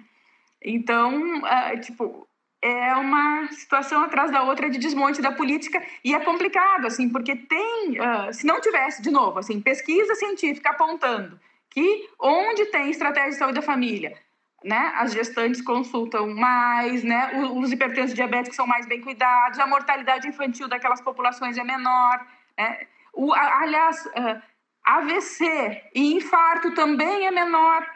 então, 0.60 1.38
uh, 1.38 1.80
tipo, 1.80 2.26
é 2.60 2.92
uma 2.96 3.46
situação 3.52 4.02
atrás 4.02 4.32
da 4.32 4.42
outra 4.42 4.68
de 4.68 4.80
desmonte 4.80 5.22
da 5.22 5.30
política 5.30 5.80
e 6.04 6.12
é 6.12 6.18
complicado, 6.18 6.88
assim, 6.88 7.08
porque 7.08 7.36
tem, 7.36 7.98
se 8.32 8.44
não 8.44 8.60
tivesse, 8.60 9.00
de 9.00 9.12
novo, 9.12 9.38
assim, 9.38 9.60
pesquisa 9.60 10.16
científica 10.16 10.70
apontando 10.70 11.38
que 11.70 12.08
onde 12.18 12.66
tem 12.66 12.90
estratégia 12.90 13.30
de 13.30 13.36
saúde 13.36 13.54
da 13.54 13.62
família, 13.62 14.18
né? 14.64 14.92
As 14.96 15.12
gestantes 15.12 15.62
consultam 15.62 16.34
mais, 16.34 17.04
né? 17.04 17.30
Os 17.54 17.70
hipertensos 17.70 18.14
diabéticos 18.14 18.56
são 18.56 18.66
mais 18.66 18.86
bem 18.86 19.00
cuidados, 19.00 19.60
a 19.60 19.68
mortalidade 19.68 20.26
infantil 20.26 20.66
daquelas 20.66 21.00
populações 21.00 21.56
é 21.56 21.62
menor, 21.62 22.26
né? 22.58 22.88
O, 23.12 23.32
aliás, 23.32 24.06
uh, 24.06 24.42
AVC 24.84 25.82
e 25.94 26.14
infarto 26.14 26.74
também 26.74 27.26
é 27.26 27.30
menor. 27.30 27.86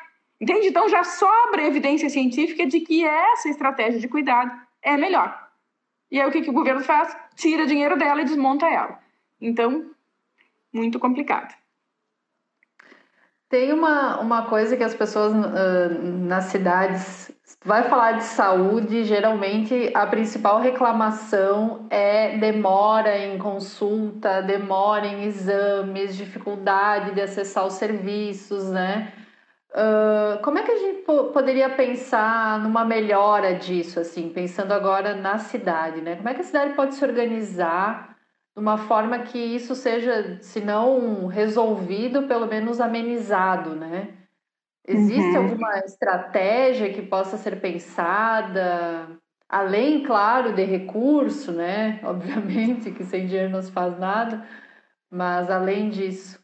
Entende? 0.40 0.66
Então 0.66 0.88
já 0.88 1.04
sobra 1.04 1.66
evidência 1.66 2.08
científica 2.10 2.66
de 2.66 2.80
que 2.80 3.04
essa 3.04 3.48
estratégia 3.48 4.00
de 4.00 4.08
cuidado 4.08 4.52
é 4.82 4.96
melhor. 4.96 5.48
E 6.10 6.20
aí 6.20 6.28
o 6.28 6.30
que, 6.30 6.42
que 6.42 6.50
o 6.50 6.54
governo 6.54 6.82
faz? 6.82 7.16
Tira 7.34 7.66
dinheiro 7.66 7.96
dela 7.96 8.20
e 8.20 8.24
desmonta 8.24 8.66
ela. 8.66 9.00
Então, 9.40 9.90
muito 10.72 10.98
complicado. 10.98 11.54
Tem 13.54 13.72
uma, 13.72 14.18
uma 14.18 14.42
coisa 14.46 14.76
que 14.76 14.82
as 14.82 14.96
pessoas 14.96 15.32
uh, 15.32 16.02
nas 16.02 16.46
cidades 16.46 17.30
vai 17.64 17.84
falar 17.84 18.14
de 18.14 18.24
saúde, 18.24 19.04
geralmente 19.04 19.92
a 19.94 20.04
principal 20.08 20.58
reclamação 20.58 21.86
é 21.88 22.36
demora 22.36 23.16
em 23.16 23.38
consulta, 23.38 24.42
demora 24.42 25.06
em 25.06 25.22
exames, 25.26 26.16
dificuldade 26.16 27.14
de 27.14 27.20
acessar 27.20 27.64
os 27.64 27.74
serviços, 27.74 28.68
né? 28.70 29.12
Uh, 29.70 30.42
como 30.42 30.58
é 30.58 30.64
que 30.64 30.72
a 30.72 30.78
gente 30.78 31.02
poderia 31.32 31.70
pensar 31.70 32.58
numa 32.58 32.84
melhora 32.84 33.54
disso, 33.54 34.00
assim, 34.00 34.30
pensando 34.30 34.72
agora 34.72 35.14
na 35.14 35.38
cidade, 35.38 36.00
né? 36.00 36.16
Como 36.16 36.28
é 36.28 36.34
que 36.34 36.40
a 36.40 36.44
cidade 36.44 36.74
pode 36.74 36.96
se 36.96 37.04
organizar 37.04 38.13
de 38.54 38.60
uma 38.60 38.78
forma 38.78 39.18
que 39.20 39.38
isso 39.38 39.74
seja, 39.74 40.38
se 40.40 40.60
não 40.60 41.26
resolvido, 41.26 42.28
pelo 42.28 42.46
menos 42.46 42.80
amenizado, 42.80 43.74
né? 43.74 44.14
Existe 44.86 45.36
uhum. 45.36 45.48
alguma 45.48 45.78
estratégia 45.78 46.92
que 46.92 47.02
possa 47.02 47.36
ser 47.36 47.60
pensada, 47.60 49.18
além, 49.48 50.04
claro, 50.04 50.52
de 50.52 50.62
recurso, 50.62 51.50
né? 51.50 51.98
Obviamente 52.04 52.92
que 52.92 53.02
sem 53.04 53.26
dinheiro 53.26 53.50
não 53.50 53.62
se 53.62 53.72
faz 53.72 53.98
nada, 53.98 54.46
mas 55.10 55.50
além 55.50 55.90
disso. 55.90 56.38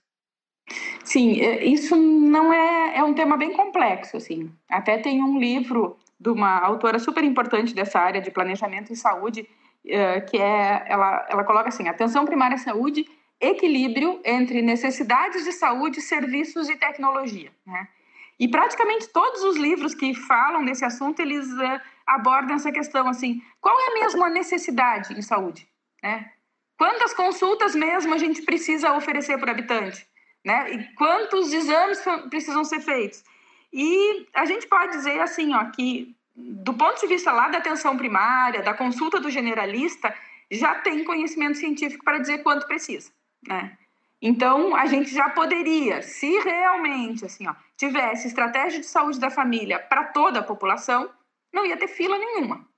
Sim, 1.05 1.33
isso 1.63 1.97
não 1.97 2.53
é, 2.53 2.99
é 2.99 3.05
um 3.05 3.15
tema 3.15 3.37
bem 3.37 3.53
complexo, 3.53 4.17
assim. 4.17 4.51
Até 4.69 4.99
tem 4.99 5.23
um 5.23 5.39
livro 5.39 5.97
de 6.19 6.29
uma 6.29 6.59
autora 6.61 6.99
super 6.99 7.25
importante 7.25 7.75
dessa 7.75 7.99
área 7.99 8.21
de 8.21 8.31
planejamento 8.31 8.93
em 8.93 8.97
saúde, 8.97 9.49
que 9.83 10.37
é, 10.37 10.85
ela, 10.87 11.27
ela 11.29 11.45
coloca 11.45 11.69
assim, 11.69 11.89
atenção 11.89 12.25
primária 12.25 12.55
à 12.55 12.59
saúde, 12.59 13.07
equilíbrio 13.41 14.21
entre 14.25 14.61
necessidades 14.61 15.45
de 15.45 15.53
saúde, 15.53 16.01
serviços 16.01 16.69
e 16.69 16.77
tecnologia, 16.77 17.51
né? 17.67 17.89
E 18.39 18.49
praticamente 18.49 19.09
todos 19.09 19.43
os 19.43 19.57
livros 19.57 19.95
que 19.95 20.15
falam 20.15 20.65
desse 20.65 20.85
assunto, 20.85 21.21
eles 21.21 21.47
uh, 21.47 21.81
abordam 22.07 22.57
essa 22.57 22.73
questão, 22.73 23.07
assim, 23.07 23.43
qual 23.61 23.79
é 23.79 24.01
mesmo 24.01 24.25
a 24.25 24.31
necessidade 24.31 25.13
em 25.13 25.23
saúde, 25.23 25.69
né? 26.03 26.31
Quantas 26.79 27.13
consultas 27.13 27.75
mesmo 27.75 28.15
a 28.15 28.19
gente 28.19 28.41
precisa 28.43 28.95
oferecer 28.95 29.39
o 29.39 29.51
habitante, 29.51 30.07
né? 30.45 30.73
E 30.73 30.95
quantos 30.95 31.53
exames 31.53 32.03
precisam 32.31 32.65
ser 32.65 32.81
feitos? 32.81 33.23
E 33.73 34.27
a 34.35 34.47
gente 34.47 34.67
pode 34.67 34.93
dizer, 34.93 35.21
assim, 35.21 35.55
ó, 35.55 35.65
que 35.67 36.17
do 36.37 36.75
ponto 36.75 37.01
de 37.01 37.07
vista 37.07 37.33
lá 37.33 37.49
da 37.49 37.59
atenção 37.59 37.97
primária, 37.97 38.63
da 38.63 38.75
consulta 38.75 39.21
do 39.21 39.31
generalista, 39.31 40.15
já 40.51 40.75
tem 40.77 41.05
conhecimento 41.05 41.59
científico 41.59 42.05
para 42.05 42.19
dizer 42.19 42.39
quanto 42.43 42.67
precisa, 42.67 43.11
né? 43.47 43.77
Então, 44.23 44.77
a 44.77 44.85
gente 44.85 45.15
já 45.15 45.31
poderia, 45.31 46.03
se 46.03 46.31
realmente 46.41 47.25
assim, 47.25 47.49
ó, 47.49 47.55
tivesse 47.77 48.29
estratégia 48.29 48.81
de 48.81 48.87
saúde 48.87 49.19
da 49.19 49.31
família 49.31 49.79
para 49.79 50.05
toda 50.05 50.41
a 50.41 50.43
população, 50.43 51.09
não 51.53 51.65
ia 51.65 51.77
ter 51.77 51.89
fila 51.89 52.19
nenhuma 52.19 52.69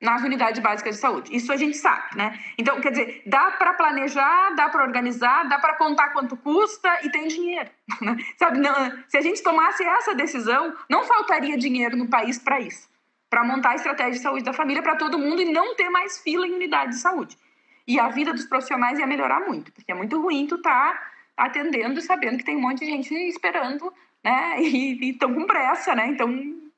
nas 0.00 0.22
unidades 0.22 0.60
básicas 0.60 0.96
de 0.96 1.00
saúde. 1.00 1.34
Isso 1.34 1.52
a 1.52 1.56
gente 1.56 1.76
sabe, 1.76 2.16
né? 2.16 2.38
Então, 2.58 2.80
quer 2.80 2.90
dizer, 2.90 3.22
dá 3.26 3.52
para 3.52 3.74
planejar, 3.74 4.54
dá 4.54 4.68
para 4.68 4.84
organizar, 4.84 5.48
dá 5.48 5.58
para 5.58 5.74
contar 5.74 6.10
quanto 6.10 6.36
custa 6.36 7.00
e 7.02 7.10
tem 7.10 7.26
dinheiro. 7.26 7.70
Né? 8.00 8.16
Sabe, 8.36 8.58
não, 8.58 8.74
se 9.08 9.16
a 9.16 9.20
gente 9.20 9.42
tomasse 9.42 9.84
essa 9.84 10.14
decisão, 10.14 10.74
não 10.90 11.04
faltaria 11.04 11.56
dinheiro 11.56 11.96
no 11.96 12.08
país 12.08 12.38
para 12.38 12.60
isso 12.60 12.88
para 13.34 13.42
montar 13.42 13.70
a 13.70 13.74
estratégia 13.74 14.12
de 14.12 14.20
saúde 14.20 14.44
da 14.44 14.52
família 14.52 14.80
para 14.80 14.94
todo 14.94 15.18
mundo 15.18 15.42
e 15.42 15.44
não 15.44 15.74
ter 15.74 15.90
mais 15.90 16.20
fila 16.20 16.46
em 16.46 16.52
unidade 16.52 16.92
de 16.92 16.98
saúde. 16.98 17.36
E 17.84 17.98
a 17.98 18.06
vida 18.08 18.32
dos 18.32 18.44
profissionais 18.44 18.96
ia 18.96 19.08
melhorar 19.08 19.40
muito, 19.40 19.72
porque 19.72 19.90
é 19.90 19.94
muito 19.94 20.22
ruim 20.22 20.46
tu 20.46 20.62
tá 20.62 21.02
atendendo 21.36 21.98
e 21.98 22.02
sabendo 22.02 22.38
que 22.38 22.44
tem 22.44 22.56
um 22.56 22.60
monte 22.60 22.78
de 22.78 22.86
gente 22.86 23.12
esperando, 23.12 23.92
né? 24.22 24.58
E 24.62 25.10
estão 25.10 25.34
com 25.34 25.48
pressa, 25.48 25.96
né? 25.96 26.06
Então 26.06 26.32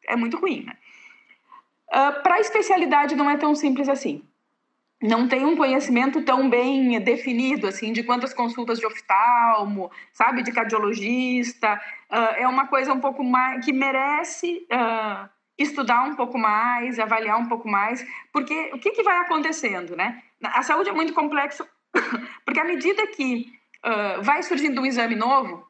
é 0.07 0.17
muito 0.17 0.39
ruim, 0.39 0.65
né? 0.65 0.73
Uh, 1.93 2.09
ah, 2.09 2.13
para 2.23 2.41
especialidade 2.41 3.15
não 3.15 3.29
é 3.29 3.37
tão 3.37 3.55
simples 3.55 3.87
assim. 3.87 4.23
Não 5.03 5.29
tem 5.29 5.45
um 5.45 5.59
conhecimento 5.59 6.23
tão 6.23 6.49
bem 6.49 6.99
definido 7.01 7.67
assim 7.67 7.93
de 7.93 8.03
quantas 8.03 8.33
consultas 8.33 8.79
de 8.79 8.87
oftalmo, 8.87 9.91
sabe, 10.11 10.43
de 10.43 10.53
cardiologista. 10.53 11.79
Uh, 12.11 12.35
é 12.39 12.49
uma 12.49 12.67
coisa 12.67 12.95
um 12.95 13.01
pouco 13.01 13.23
mais 13.23 13.63
que 13.63 13.75
merece 13.75 14.67
uh, 14.73 15.36
estudar 15.59 16.05
um 16.05 16.15
pouco 16.15 16.39
mais, 16.39 16.99
avaliar 16.99 17.39
um 17.39 17.49
pouco 17.49 17.69
mais, 17.69 18.07
porque 18.33 18.71
o 18.75 18.79
que, 18.79 18.91
que 18.91 19.03
vai 19.03 19.19
acontecendo, 19.19 19.97
né? 19.97 20.23
A 20.43 20.63
saúde 20.63 20.91
é 20.91 20.93
muito 20.93 21.15
complexo, 21.15 21.67
porque 22.45 22.61
à 22.61 22.65
medida 22.65 23.07
que 23.07 23.53
uh, 23.85 24.23
vai 24.23 24.43
surgindo 24.43 24.81
um 24.81 24.87
exame 24.87 25.15
novo, 25.15 25.67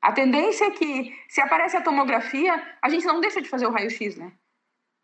a 0.00 0.12
tendência 0.12 0.66
é 0.66 0.70
que, 0.70 1.14
se 1.28 1.40
aparece 1.40 1.76
a 1.76 1.82
tomografia, 1.82 2.62
a 2.80 2.88
gente 2.88 3.04
não 3.04 3.20
deixa 3.20 3.42
de 3.42 3.48
fazer 3.48 3.66
o 3.66 3.70
raio-x, 3.70 4.16
né? 4.16 4.32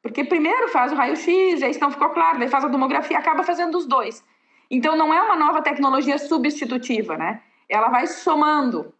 Porque 0.03 0.25
primeiro 0.25 0.69
faz 0.69 0.93
o 0.93 0.95
raio-x, 0.95 1.63
aí 1.63 1.79
não 1.79 1.91
ficou 1.91 2.11
claro, 2.11 2.39
daí 2.39 2.49
faz 2.49 2.65
a 2.65 2.71
tomografia, 2.71 3.19
acaba 3.19 3.43
fazendo 3.43 3.77
os 3.77 3.87
dois. 3.87 4.25
Então 4.71 4.97
não 4.97 5.13
é 5.13 5.21
uma 5.21 5.37
nova 5.37 5.61
tecnologia 5.63 6.17
substitutiva, 6.17 7.17
né? 7.17 7.43
Ela 7.69 7.89
vai 7.89 8.07
somando. 8.07 8.95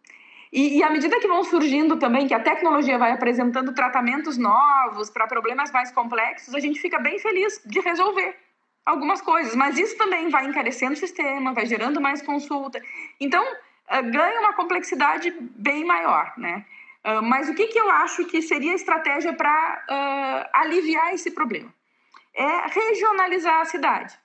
E, 0.51 0.77
e, 0.77 0.83
à 0.83 0.89
medida 0.89 1.19
que 1.19 1.27
vão 1.27 1.43
surgindo 1.43 1.97
também, 1.97 2.27
que 2.27 2.33
a 2.33 2.39
tecnologia 2.39 2.97
vai 2.97 3.11
apresentando 3.11 3.73
tratamentos 3.73 4.37
novos 4.37 5.09
para 5.09 5.27
problemas 5.27 5.71
mais 5.71 5.91
complexos, 5.91 6.55
a 6.55 6.59
gente 6.59 6.79
fica 6.79 6.99
bem 6.99 7.19
feliz 7.19 7.61
de 7.65 7.79
resolver 7.79 8.35
algumas 8.85 9.21
coisas. 9.21 9.55
Mas 9.55 9.77
isso 9.77 9.97
também 9.97 10.29
vai 10.29 10.45
encarecendo 10.45 10.93
o 10.93 10.97
sistema, 10.97 11.53
vai 11.53 11.65
gerando 11.65 11.99
mais 11.99 12.21
consulta. 12.21 12.81
Então, 13.19 13.43
uh, 13.43 14.11
ganha 14.11 14.39
uma 14.39 14.53
complexidade 14.53 15.33
bem 15.39 15.83
maior, 15.83 16.33
né? 16.37 16.65
Uh, 17.05 17.21
mas 17.21 17.49
o 17.49 17.53
que, 17.53 17.67
que 17.67 17.79
eu 17.79 17.89
acho 17.89 18.25
que 18.25 18.41
seria 18.41 18.71
a 18.71 18.75
estratégia 18.75 19.33
para 19.33 19.85
uh, 19.89 20.49
aliviar 20.53 21.13
esse 21.13 21.31
problema? 21.31 21.75
é 22.37 22.67
regionalizar 22.67 23.61
a 23.61 23.65
cidade. 23.65 24.17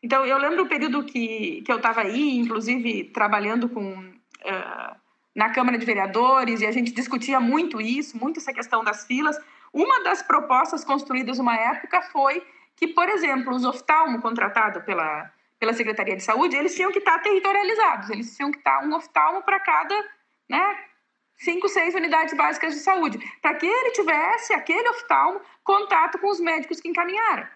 Então, 0.00 0.24
eu 0.24 0.38
lembro 0.38 0.62
o 0.62 0.68
período 0.68 1.04
que, 1.04 1.60
que 1.62 1.72
eu 1.72 1.76
estava 1.76 2.02
aí, 2.02 2.38
inclusive 2.38 3.04
trabalhando 3.12 3.68
com 3.68 3.94
uh, 3.98 4.96
na 5.38 5.50
Câmara 5.50 5.78
de 5.78 5.86
Vereadores, 5.86 6.60
e 6.60 6.66
a 6.66 6.72
gente 6.72 6.90
discutia 6.90 7.38
muito 7.38 7.80
isso, 7.80 8.18
muito 8.18 8.40
essa 8.40 8.52
questão 8.52 8.82
das 8.82 9.06
filas. 9.06 9.38
Uma 9.72 10.02
das 10.02 10.20
propostas 10.20 10.84
construídas 10.84 11.38
uma 11.38 11.54
época 11.54 12.02
foi 12.02 12.44
que, 12.74 12.88
por 12.88 13.08
exemplo, 13.08 13.54
os 13.54 13.64
oftalmos 13.64 14.20
contratados 14.20 14.82
pela, 14.82 15.30
pela 15.56 15.72
Secretaria 15.72 16.16
de 16.16 16.24
Saúde, 16.24 16.56
eles 16.56 16.74
tinham 16.74 16.90
que 16.90 16.98
estar 16.98 17.20
territorializados, 17.20 18.10
eles 18.10 18.36
tinham 18.36 18.50
que 18.50 18.58
estar 18.58 18.84
um 18.84 18.92
oftalmo 18.96 19.40
para 19.42 19.60
cada, 19.60 19.94
né, 20.50 20.76
cinco, 21.36 21.68
seis 21.68 21.94
unidades 21.94 22.34
básicas 22.34 22.74
de 22.74 22.80
saúde, 22.80 23.18
para 23.40 23.54
que 23.54 23.66
ele 23.66 23.92
tivesse, 23.92 24.52
aquele 24.52 24.88
oftalmo, 24.88 25.40
contato 25.62 26.18
com 26.18 26.30
os 26.30 26.40
médicos 26.40 26.80
que 26.80 26.88
encaminharam. 26.88 27.46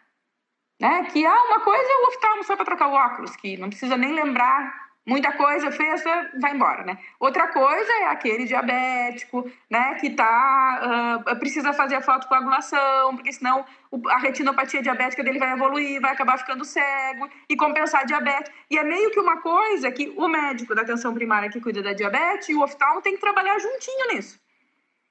Né? 0.81 1.03
Que 1.13 1.27
há 1.27 1.43
uma 1.47 1.59
coisa 1.59 1.83
é 1.83 2.05
o 2.05 2.09
oftalmo 2.11 2.45
só 2.45 2.55
para 2.55 2.65
trocar 2.65 2.87
o 2.87 2.93
óculos, 2.93 3.35
que 3.35 3.57
não 3.57 3.69
precisa 3.71 3.97
nem 3.97 4.13
lembrar 4.13 4.92
muita 5.07 5.33
coisa, 5.33 5.71
fez, 5.71 6.03
vai 6.41 6.55
embora, 6.55 6.85
né? 6.85 6.99
Outra 7.19 7.49
coisa 7.49 7.93
é 7.93 8.07
aquele 8.07 8.45
diabético, 8.45 9.51
né, 9.69 9.95
que 9.97 10.11
tá, 10.11 11.25
uh, 11.27 11.37
precisa 11.37 11.73
fazer 11.73 11.97
a 11.97 12.01
fotocoagulação, 12.01 13.17
porque 13.17 13.33
senão 13.33 13.65
a 14.09 14.19
retinopatia 14.19 14.81
diabética 14.81 15.23
dele 15.23 15.39
vai 15.39 15.53
evoluir, 15.53 16.01
vai 16.01 16.13
acabar 16.13 16.39
ficando 16.39 16.65
cego 16.65 17.29
e 17.49 17.57
compensar 17.57 18.03
a 18.03 18.05
diabetes. 18.05 18.53
E 18.71 18.79
é 18.79 18.85
meio 18.85 19.11
que 19.11 19.21
uma 19.21 19.41
coisa 19.41 19.91
que 19.91 20.13
o 20.17 20.29
médico 20.29 20.75
da 20.75 20.83
atenção 20.83 21.13
primária 21.13 21.51
que 21.51 21.61
cuida 21.61 21.83
da 21.83 21.93
diabetes 21.93 22.49
e 22.49 22.55
o 22.55 22.63
oftalmo 22.63 23.03
tem 23.03 23.15
que 23.15 23.21
trabalhar 23.21 23.59
juntinho 23.59 24.15
nisso. 24.15 24.41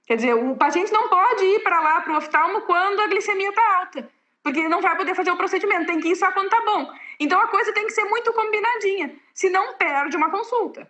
Quer 0.07 0.15
dizer, 0.15 0.33
o 0.33 0.55
paciente 0.55 0.91
não 0.91 1.09
pode 1.09 1.43
ir 1.43 1.59
para 1.63 1.79
lá 1.79 2.01
para 2.01 2.13
o 2.13 2.17
oftalmo 2.17 2.61
quando 2.61 3.01
a 3.01 3.07
glicemia 3.07 3.49
está 3.49 3.77
alta 3.79 4.20
porque 4.43 4.67
não 4.67 4.81
vai 4.81 4.95
poder 4.97 5.15
fazer 5.15 5.31
o 5.31 5.37
procedimento, 5.37 5.85
tem 5.85 5.99
que 5.99 6.09
ir 6.09 6.15
só 6.15 6.31
quando 6.31 6.49
tá 6.49 6.61
bom. 6.65 6.91
Então 7.19 7.39
a 7.39 7.47
coisa 7.47 7.73
tem 7.73 7.85
que 7.85 7.93
ser 7.93 8.05
muito 8.05 8.33
combinadinha, 8.33 9.15
senão 9.33 9.75
perde 9.75 10.17
uma 10.17 10.29
consulta. 10.29 10.89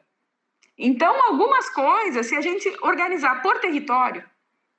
Então, 0.78 1.14
algumas 1.28 1.70
coisas, 1.70 2.26
se 2.26 2.36
a 2.36 2.41
gente 2.41 2.68
organizar 2.82 3.41
por 3.41 3.60
território, 3.60 4.24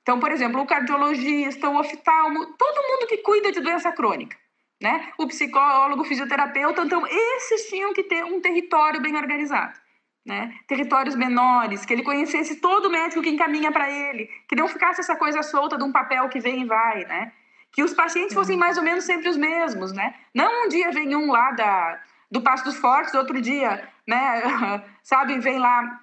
então, 0.01 0.19
por 0.19 0.31
exemplo, 0.31 0.59
o 0.59 0.65
cardiologista, 0.65 1.69
o 1.69 1.79
oftalmo, 1.79 2.45
todo 2.57 2.87
mundo 2.89 3.07
que 3.07 3.19
cuida 3.19 3.53
de 3.53 3.61
doença 3.61 3.89
crônica, 3.91 4.37
né? 4.81 5.13
O 5.17 5.25
psicólogo, 5.27 6.01
o 6.01 6.05
fisioterapeuta, 6.05 6.81
então, 6.81 7.07
esses 7.07 7.69
tinham 7.69 7.93
que 7.93 8.03
ter 8.03 8.21
um 8.25 8.41
território 8.41 9.01
bem 9.01 9.15
organizado. 9.15 9.81
Né? 10.25 10.57
Territórios 10.67 11.15
menores, 11.15 11.85
que 11.85 11.91
ele 11.91 12.01
conhecesse 12.01 12.61
todo 12.61 12.89
médico 12.89 13.21
que 13.21 13.29
encaminha 13.29 13.71
para 13.73 13.89
ele, 13.89 14.29
que 14.47 14.55
não 14.55 14.69
ficasse 14.69 15.01
essa 15.01 15.17
coisa 15.17 15.43
solta 15.43 15.77
de 15.77 15.83
um 15.83 15.91
papel 15.91 16.29
que 16.29 16.39
vem 16.39 16.61
e 16.61 16.65
vai, 16.65 17.03
né? 17.03 17.33
Que 17.73 17.83
os 17.83 17.93
pacientes 17.93 18.33
fossem 18.33 18.55
mais 18.55 18.77
ou 18.77 18.83
menos 18.83 19.03
sempre 19.03 19.27
os 19.27 19.35
mesmos, 19.35 19.91
né? 19.91 20.13
Não 20.33 20.65
um 20.65 20.69
dia 20.69 20.91
vem 20.91 21.15
um 21.15 21.31
lá 21.31 21.51
da, 21.51 21.99
do 22.31 22.41
Passo 22.41 22.63
dos 22.63 22.77
Fortes, 22.77 23.13
outro 23.15 23.41
dia, 23.41 23.87
né, 24.07 24.83
sabe, 25.03 25.39
vem 25.39 25.59
lá 25.59 26.01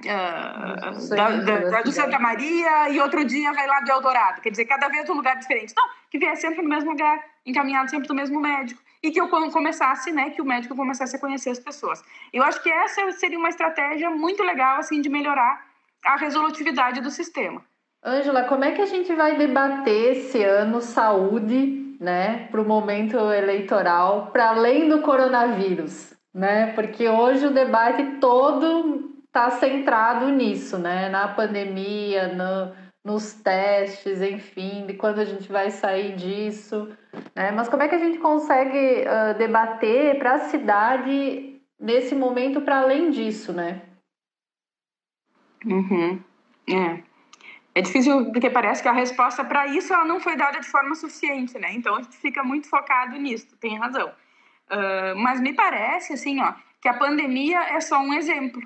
uh, 0.00 1.08
da, 1.08 1.30
da, 1.30 1.70
da, 1.70 1.82
do 1.82 1.92
Santa 1.92 2.18
Maria 2.18 2.88
e 2.88 3.00
outro 3.00 3.24
dia 3.24 3.52
vai 3.52 3.66
lá 3.66 3.80
do 3.80 3.90
Eldorado. 3.90 4.40
Quer 4.40 4.50
dizer, 4.50 4.64
cada 4.64 4.88
vez 4.88 5.08
um 5.08 5.14
lugar 5.14 5.36
diferente. 5.36 5.74
Não, 5.76 5.88
que 6.10 6.18
viesse 6.18 6.42
sempre 6.42 6.62
no 6.62 6.68
mesmo 6.68 6.90
lugar, 6.90 7.22
encaminhado 7.44 7.90
sempre 7.90 8.08
do 8.08 8.14
mesmo 8.14 8.40
médico. 8.40 8.82
E 9.02 9.10
que 9.10 9.20
eu 9.20 9.28
começasse, 9.28 10.10
né, 10.12 10.30
que 10.30 10.40
o 10.40 10.44
médico 10.44 10.74
começasse 10.74 11.16
a 11.16 11.18
conhecer 11.18 11.50
as 11.50 11.58
pessoas. 11.58 12.02
Eu 12.32 12.42
acho 12.42 12.62
que 12.62 12.70
essa 12.70 13.12
seria 13.12 13.38
uma 13.38 13.50
estratégia 13.50 14.10
muito 14.10 14.42
legal, 14.42 14.78
assim, 14.78 15.02
de 15.02 15.10
melhorar 15.10 15.66
a 16.04 16.16
resolutividade 16.16 17.00
do 17.02 17.10
sistema. 17.10 17.62
Ângela, 18.04 18.44
como 18.44 18.64
é 18.64 18.72
que 18.72 18.82
a 18.82 18.86
gente 18.86 19.14
vai 19.14 19.36
debater 19.36 20.16
esse 20.16 20.42
ano 20.42 20.80
saúde, 20.82 21.96
né, 21.98 22.48
para 22.50 22.60
o 22.60 22.64
momento 22.64 23.16
eleitoral, 23.16 24.26
para 24.30 24.50
além 24.50 24.88
do 24.90 25.00
coronavírus, 25.00 26.12
né? 26.34 26.72
Porque 26.74 27.08
hoje 27.08 27.46
o 27.46 27.54
debate 27.54 28.18
todo 28.20 29.10
está 29.26 29.50
centrado 29.52 30.28
nisso, 30.28 30.78
né? 30.78 31.08
Na 31.08 31.28
pandemia, 31.28 32.28
no, 32.28 32.74
nos 33.02 33.32
testes, 33.32 34.20
enfim, 34.20 34.84
de 34.86 34.94
quando 34.94 35.20
a 35.20 35.24
gente 35.24 35.50
vai 35.50 35.70
sair 35.70 36.14
disso, 36.14 36.88
né? 37.34 37.50
Mas 37.52 37.68
como 37.68 37.82
é 37.82 37.88
que 37.88 37.94
a 37.94 37.98
gente 37.98 38.18
consegue 38.18 39.04
uh, 39.06 39.38
debater 39.38 40.18
para 40.18 40.34
a 40.34 40.38
cidade 40.40 41.60
nesse 41.80 42.14
momento 42.14 42.60
para 42.60 42.80
além 42.80 43.10
disso, 43.10 43.52
né? 43.52 43.80
Uhum. 45.64 46.22
É. 46.68 47.13
É 47.74 47.80
difícil 47.80 48.30
porque 48.30 48.48
parece 48.48 48.82
que 48.82 48.88
a 48.88 48.92
resposta 48.92 49.44
para 49.44 49.66
isso 49.66 49.92
ela 49.92 50.04
não 50.04 50.20
foi 50.20 50.36
dada 50.36 50.60
de 50.60 50.66
forma 50.66 50.94
suficiente, 50.94 51.58
né? 51.58 51.72
Então 51.72 51.96
a 51.96 52.02
gente 52.02 52.16
fica 52.16 52.44
muito 52.44 52.68
focado 52.68 53.16
nisso, 53.16 53.56
tem 53.58 53.76
razão. 53.76 54.08
Uh, 54.70 55.16
mas 55.16 55.40
me 55.40 55.52
parece 55.52 56.12
assim, 56.12 56.40
ó, 56.40 56.54
que 56.80 56.88
a 56.88 56.94
pandemia 56.94 57.58
é 57.74 57.80
só 57.80 57.98
um 57.98 58.14
exemplo, 58.14 58.62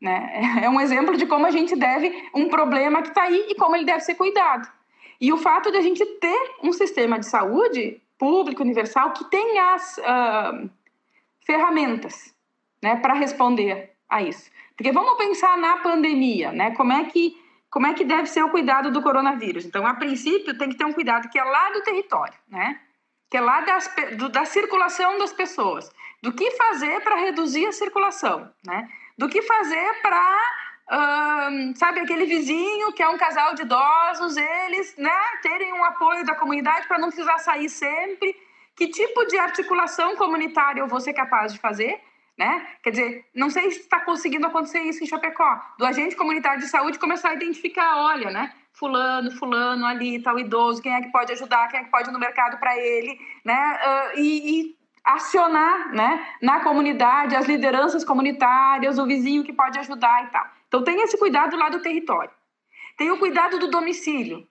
né? 0.00 0.40
É 0.64 0.70
um 0.70 0.80
exemplo 0.80 1.16
de 1.16 1.26
como 1.26 1.44
a 1.44 1.50
gente 1.50 1.76
deve 1.76 2.10
um 2.34 2.48
problema 2.48 3.02
que 3.02 3.08
está 3.08 3.24
aí 3.24 3.48
e 3.50 3.54
como 3.54 3.76
ele 3.76 3.84
deve 3.84 4.00
ser 4.00 4.14
cuidado. 4.14 4.66
E 5.20 5.32
o 5.32 5.36
fato 5.36 5.70
de 5.70 5.76
a 5.76 5.82
gente 5.82 6.04
ter 6.04 6.54
um 6.62 6.72
sistema 6.72 7.18
de 7.18 7.26
saúde 7.26 8.00
público 8.18 8.62
universal 8.62 9.12
que 9.12 9.24
tem 9.28 9.58
as 9.58 9.98
uh, 9.98 10.70
ferramentas, 11.44 12.34
né, 12.82 12.96
para 12.96 13.14
responder 13.14 13.92
a 14.08 14.22
isso. 14.22 14.50
Porque 14.74 14.92
vamos 14.92 15.16
pensar 15.18 15.56
na 15.58 15.78
pandemia, 15.78 16.52
né? 16.52 16.70
Como 16.72 16.92
é 16.92 17.04
que 17.04 17.36
como 17.76 17.88
é 17.88 17.92
que 17.92 18.06
deve 18.06 18.26
ser 18.26 18.42
o 18.42 18.48
cuidado 18.48 18.90
do 18.90 19.02
coronavírus? 19.02 19.66
Então, 19.66 19.86
a 19.86 19.92
princípio, 19.92 20.56
tem 20.56 20.70
que 20.70 20.76
ter 20.78 20.86
um 20.86 20.94
cuidado 20.94 21.28
que 21.28 21.38
é 21.38 21.44
lá 21.44 21.68
do 21.72 21.82
território, 21.82 22.32
né? 22.48 22.80
Que 23.28 23.36
é 23.36 23.40
lá 23.42 23.60
das, 23.60 23.94
do, 24.16 24.30
da 24.30 24.46
circulação 24.46 25.18
das 25.18 25.30
pessoas. 25.30 25.92
Do 26.22 26.32
que 26.32 26.52
fazer 26.52 27.02
para 27.02 27.16
reduzir 27.16 27.66
a 27.66 27.72
circulação, 27.72 28.50
né? 28.64 28.88
Do 29.18 29.28
que 29.28 29.42
fazer 29.42 30.00
para, 30.00 30.40
sabe, 31.74 32.00
aquele 32.00 32.24
vizinho 32.24 32.94
que 32.94 33.02
é 33.02 33.08
um 33.10 33.18
casal 33.18 33.54
de 33.54 33.60
idosos, 33.60 34.38
eles, 34.38 34.96
né, 34.96 35.20
terem 35.42 35.74
um 35.74 35.84
apoio 35.84 36.24
da 36.24 36.34
comunidade 36.34 36.88
para 36.88 36.98
não 36.98 37.08
precisar 37.08 37.36
sair 37.40 37.68
sempre. 37.68 38.34
Que 38.74 38.88
tipo 38.88 39.26
de 39.26 39.36
articulação 39.36 40.16
comunitária 40.16 40.80
eu 40.80 40.88
vou 40.88 40.98
ser 40.98 41.12
capaz 41.12 41.52
de 41.52 41.58
fazer? 41.58 42.00
Né? 42.36 42.66
Quer 42.82 42.90
dizer, 42.90 43.24
não 43.34 43.48
sei 43.48 43.70
se 43.70 43.80
está 43.80 44.00
conseguindo 44.00 44.46
acontecer 44.46 44.80
isso 44.80 45.02
em 45.02 45.06
Chapecó, 45.06 45.60
do 45.78 45.86
agente 45.86 46.14
comunitário 46.14 46.60
de 46.60 46.68
saúde 46.68 46.98
começar 46.98 47.30
a 47.30 47.34
identificar, 47.34 47.96
olha, 47.96 48.30
né? 48.30 48.52
Fulano, 48.72 49.30
fulano 49.32 49.86
ali, 49.86 50.22
tal 50.22 50.38
idoso, 50.38 50.82
quem 50.82 50.92
é 50.92 51.00
que 51.00 51.10
pode 51.10 51.32
ajudar, 51.32 51.68
quem 51.68 51.80
é 51.80 51.84
que 51.84 51.90
pode 51.90 52.10
ir 52.10 52.12
no 52.12 52.18
mercado 52.18 52.58
para 52.58 52.76
ele, 52.76 53.18
né? 53.42 53.78
Uh, 54.14 54.18
e, 54.18 54.60
e, 54.60 54.76
acionar, 55.02 55.92
né? 55.92 56.26
Na 56.42 56.60
comunidade, 56.60 57.34
as 57.34 57.46
lideranças 57.46 58.04
comunitárias, 58.04 58.98
o 58.98 59.06
vizinho 59.06 59.44
que 59.44 59.52
pode 59.52 59.78
ajudar 59.78 60.24
e 60.24 60.26
tal. 60.28 60.46
Então 60.68 60.84
tem 60.84 61.00
esse 61.00 61.16
cuidado 61.16 61.56
lá 61.56 61.70
do 61.70 61.80
território. 61.80 62.32
Tem 62.98 63.10
o 63.10 63.18
cuidado 63.18 63.58
do 63.58 63.68
domicílio, 63.68 64.46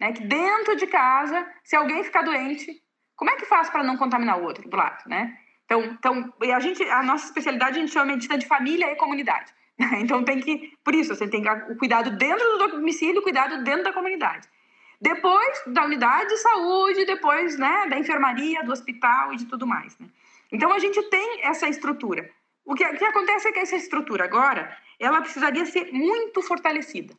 né? 0.00 0.12
Que 0.12 0.24
dentro 0.24 0.74
de 0.74 0.88
casa, 0.88 1.46
se 1.62 1.76
alguém 1.76 2.02
ficar 2.02 2.22
doente, 2.22 2.82
como 3.14 3.30
é 3.30 3.36
que 3.36 3.44
faz 3.44 3.70
para 3.70 3.84
não 3.84 3.96
contaminar 3.96 4.40
o 4.40 4.44
outro 4.44 4.68
do 4.68 4.76
lado, 4.76 5.04
né? 5.06 5.38
Então, 5.64 5.82
então 5.84 6.34
a, 6.54 6.60
gente, 6.60 6.82
a 6.84 7.02
nossa 7.02 7.26
especialidade 7.26 7.78
a 7.78 7.80
gente 7.80 7.92
chama 7.92 8.12
medicina 8.12 8.38
de 8.38 8.46
família 8.46 8.90
e 8.92 8.96
comunidade. 8.96 9.52
Então 9.98 10.22
tem 10.22 10.38
que, 10.38 10.72
por 10.84 10.94
isso, 10.94 11.14
você 11.14 11.26
tem 11.26 11.42
o 11.70 11.76
cuidado 11.76 12.10
dentro 12.16 12.46
do 12.58 12.68
domicílio, 12.68 13.20
o 13.20 13.22
cuidado 13.22 13.64
dentro 13.64 13.82
da 13.82 13.92
comunidade. 13.92 14.48
Depois 15.00 15.62
da 15.66 15.84
unidade 15.84 16.28
de 16.28 16.36
saúde, 16.36 17.04
depois 17.04 17.58
né, 17.58 17.86
da 17.88 17.98
enfermaria, 17.98 18.62
do 18.62 18.70
hospital 18.70 19.32
e 19.32 19.36
de 19.36 19.46
tudo 19.46 19.66
mais. 19.66 19.98
Né? 19.98 20.06
Então 20.52 20.72
a 20.72 20.78
gente 20.78 21.02
tem 21.10 21.44
essa 21.44 21.68
estrutura. 21.68 22.30
O 22.64 22.74
que, 22.74 22.84
o 22.84 22.96
que 22.96 23.04
acontece 23.04 23.48
é 23.48 23.52
que 23.52 23.58
essa 23.58 23.74
estrutura 23.74 24.24
agora, 24.24 24.76
ela 25.00 25.20
precisaria 25.20 25.66
ser 25.66 25.92
muito 25.92 26.40
fortalecida. 26.42 27.14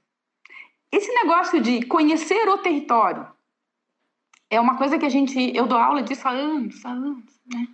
Esse 0.90 1.12
negócio 1.12 1.60
de 1.60 1.86
conhecer 1.86 2.48
o 2.48 2.60
território 2.60 3.28
é 4.50 4.60
uma 4.60 4.78
coisa 4.78 4.98
que 4.98 5.06
a 5.06 5.10
gente, 5.10 5.52
eu 5.56 5.66
dou 5.66 5.78
aula 5.78 6.04
disso 6.04 6.28
há 6.28 6.32
anos, 6.32 6.86
há 6.86 6.90
anos, 6.90 7.42
né? 7.48 7.68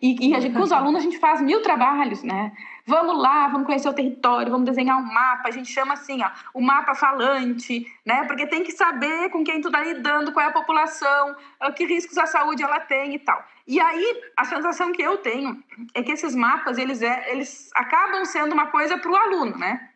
E, 0.00 0.28
e 0.28 0.34
a 0.34 0.40
gente, 0.40 0.54
com 0.54 0.62
os 0.62 0.72
alunos 0.72 1.00
a 1.00 1.04
gente 1.04 1.18
faz 1.18 1.40
mil 1.40 1.62
trabalhos, 1.62 2.22
né? 2.22 2.52
Vamos 2.86 3.20
lá, 3.20 3.48
vamos 3.48 3.66
conhecer 3.66 3.88
o 3.88 3.92
território, 3.92 4.50
vamos 4.50 4.66
desenhar 4.66 4.98
um 4.98 5.02
mapa. 5.02 5.48
A 5.48 5.50
gente 5.50 5.70
chama 5.72 5.94
assim, 5.94 6.22
ó, 6.22 6.30
o 6.54 6.60
mapa 6.60 6.94
falante, 6.94 7.86
né? 8.04 8.24
Porque 8.24 8.46
tem 8.46 8.62
que 8.62 8.72
saber 8.72 9.30
com 9.30 9.42
quem 9.42 9.60
tu 9.60 9.68
está 9.68 9.80
lidando, 9.80 10.32
qual 10.32 10.46
é 10.46 10.48
a 10.48 10.52
população, 10.52 11.34
ah, 11.58 11.72
que 11.72 11.84
riscos 11.84 12.16
a 12.18 12.26
saúde 12.26 12.62
ela 12.62 12.80
tem 12.80 13.14
e 13.14 13.18
tal. 13.18 13.42
E 13.66 13.80
aí, 13.80 14.22
a 14.36 14.44
sensação 14.44 14.92
que 14.92 15.02
eu 15.02 15.18
tenho 15.18 15.62
é 15.94 16.02
que 16.02 16.12
esses 16.12 16.34
mapas, 16.34 16.78
eles, 16.78 17.02
é, 17.02 17.32
eles 17.32 17.70
acabam 17.74 18.24
sendo 18.24 18.52
uma 18.52 18.66
coisa 18.66 18.96
para 18.98 19.10
o 19.10 19.16
aluno, 19.16 19.56
né? 19.58 19.90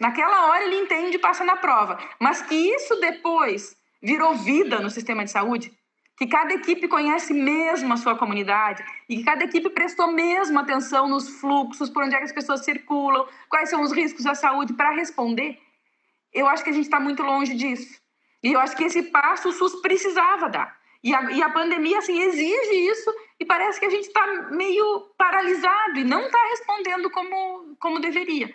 Naquela 0.00 0.46
hora 0.46 0.64
ele 0.64 0.76
entende 0.76 1.16
e 1.16 1.20
passa 1.20 1.44
na 1.44 1.56
prova. 1.56 1.98
Mas 2.20 2.40
que 2.42 2.54
isso 2.54 3.00
depois 3.00 3.76
virou 4.00 4.34
vida 4.34 4.80
no 4.80 4.90
sistema 4.90 5.24
de 5.24 5.30
saúde, 5.32 5.72
que 6.18 6.26
cada 6.26 6.52
equipe 6.52 6.88
conhece 6.88 7.32
mesmo 7.32 7.92
a 7.94 7.96
sua 7.96 8.16
comunidade 8.16 8.84
e 9.08 9.18
que 9.18 9.24
cada 9.24 9.44
equipe 9.44 9.70
prestou 9.70 10.10
mesmo 10.10 10.58
atenção 10.58 11.08
nos 11.08 11.28
fluxos, 11.40 11.88
por 11.88 12.02
onde 12.02 12.16
é 12.16 12.18
que 12.18 12.24
as 12.24 12.32
pessoas 12.32 12.64
circulam, 12.64 13.26
quais 13.48 13.70
são 13.70 13.82
os 13.82 13.92
riscos 13.92 14.26
à 14.26 14.34
saúde 14.34 14.72
para 14.72 14.90
responder, 14.90 15.58
eu 16.34 16.48
acho 16.48 16.64
que 16.64 16.70
a 16.70 16.72
gente 16.72 16.84
está 16.84 16.98
muito 16.98 17.22
longe 17.22 17.54
disso. 17.54 18.00
E 18.42 18.52
eu 18.52 18.60
acho 18.60 18.76
que 18.76 18.84
esse 18.84 19.04
passo 19.04 19.48
o 19.48 19.52
SUS 19.52 19.80
precisava 19.80 20.48
dar. 20.48 20.76
E 21.02 21.14
a, 21.14 21.22
e 21.30 21.40
a 21.40 21.50
pandemia, 21.50 21.98
assim, 21.98 22.20
exige 22.20 22.90
isso 22.90 23.14
e 23.38 23.44
parece 23.44 23.78
que 23.78 23.86
a 23.86 23.90
gente 23.90 24.08
está 24.08 24.26
meio 24.50 25.12
paralisado 25.16 25.98
e 25.98 26.04
não 26.04 26.22
está 26.26 26.38
respondendo 26.50 27.08
como, 27.10 27.76
como 27.78 28.00
deveria. 28.00 28.52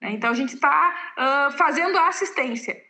Né? 0.00 0.12
Então, 0.12 0.30
a 0.30 0.34
gente 0.34 0.54
está 0.54 0.94
uh, 1.18 1.56
fazendo 1.58 1.98
a 1.98 2.08
assistência. 2.08 2.82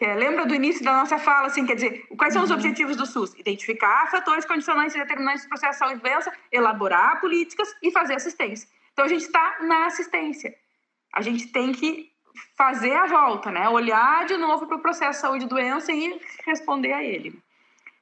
É, 0.00 0.14
lembra 0.14 0.46
do 0.46 0.54
início 0.54 0.82
da 0.82 0.94
nossa 0.94 1.18
fala, 1.18 1.48
assim, 1.48 1.66
quer 1.66 1.74
dizer, 1.74 2.06
quais 2.16 2.32
são 2.32 2.42
os 2.42 2.48
uhum. 2.48 2.56
objetivos 2.56 2.96
do 2.96 3.04
SUS? 3.04 3.34
Identificar 3.38 4.10
fatores 4.10 4.46
condicionantes 4.46 4.94
e 4.94 4.98
determinantes 4.98 5.44
do 5.44 5.50
processo 5.50 5.72
de 5.72 5.78
saúde 5.78 5.98
e 5.98 6.02
doença, 6.02 6.32
elaborar 6.50 7.20
políticas 7.20 7.68
e 7.82 7.90
fazer 7.90 8.14
assistência. 8.14 8.66
Então, 8.94 9.04
a 9.04 9.08
gente 9.08 9.24
está 9.24 9.58
na 9.60 9.84
assistência. 9.84 10.54
A 11.12 11.20
gente 11.20 11.48
tem 11.48 11.72
que 11.72 12.10
fazer 12.56 12.92
a 12.92 13.06
volta, 13.06 13.50
né? 13.50 13.68
Olhar 13.68 14.24
de 14.24 14.38
novo 14.38 14.66
para 14.66 14.78
o 14.78 14.80
processo 14.80 15.18
de 15.18 15.26
saúde 15.26 15.44
e 15.44 15.48
doença 15.48 15.92
e 15.92 16.18
responder 16.46 16.94
a 16.94 17.04
ele. 17.04 17.38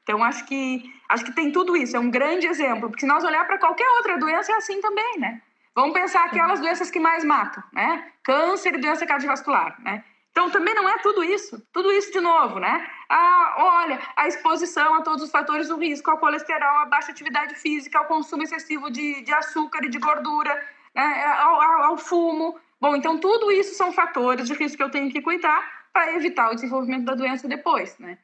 Então, 0.04 0.22
acho 0.22 0.46
que, 0.46 0.94
acho 1.08 1.24
que 1.24 1.32
tem 1.32 1.50
tudo 1.50 1.76
isso, 1.76 1.96
é 1.96 2.00
um 2.00 2.10
grande 2.10 2.46
exemplo, 2.46 2.88
porque 2.88 3.00
se 3.00 3.06
nós 3.06 3.24
olhar 3.24 3.44
para 3.44 3.58
qualquer 3.58 3.88
outra 3.96 4.16
doença, 4.18 4.52
é 4.52 4.54
assim 4.54 4.80
também, 4.80 5.18
né? 5.18 5.42
Vamos 5.74 5.92
pensar 5.92 6.24
aquelas 6.24 6.60
doenças 6.60 6.90
que 6.90 7.00
mais 7.00 7.24
matam, 7.24 7.62
né? 7.72 8.10
Câncer 8.22 8.74
e 8.74 8.78
doença 8.78 9.04
cardiovascular, 9.04 9.76
né? 9.82 10.04
Então, 10.38 10.50
também 10.50 10.72
não 10.72 10.88
é 10.88 10.96
tudo 10.98 11.24
isso, 11.24 11.60
tudo 11.72 11.90
isso 11.90 12.12
de 12.12 12.20
novo, 12.20 12.60
né? 12.60 12.88
Ah, 13.08 13.54
olha, 13.58 13.98
a 14.14 14.28
exposição 14.28 14.94
a 14.94 15.02
todos 15.02 15.24
os 15.24 15.32
fatores 15.32 15.66
do 15.66 15.76
risco, 15.76 16.12
ao 16.12 16.18
colesterol, 16.18 16.78
a 16.78 16.86
baixa 16.86 17.10
atividade 17.10 17.56
física, 17.56 17.98
ao 17.98 18.04
consumo 18.04 18.44
excessivo 18.44 18.88
de, 18.88 19.20
de 19.22 19.32
açúcar 19.32 19.84
e 19.84 19.88
de 19.88 19.98
gordura, 19.98 20.54
né? 20.94 21.24
ao, 21.40 21.60
ao, 21.60 21.82
ao 21.86 21.96
fumo. 21.98 22.56
Bom, 22.80 22.94
então 22.94 23.18
tudo 23.18 23.50
isso 23.50 23.74
são 23.74 23.90
fatores 23.90 24.46
de 24.46 24.54
risco 24.54 24.76
que 24.76 24.82
eu 24.84 24.92
tenho 24.92 25.10
que 25.10 25.20
cuidar 25.20 25.88
para 25.92 26.14
evitar 26.14 26.52
o 26.52 26.54
desenvolvimento 26.54 27.06
da 27.06 27.16
doença 27.16 27.48
depois, 27.48 27.98
né? 27.98 28.16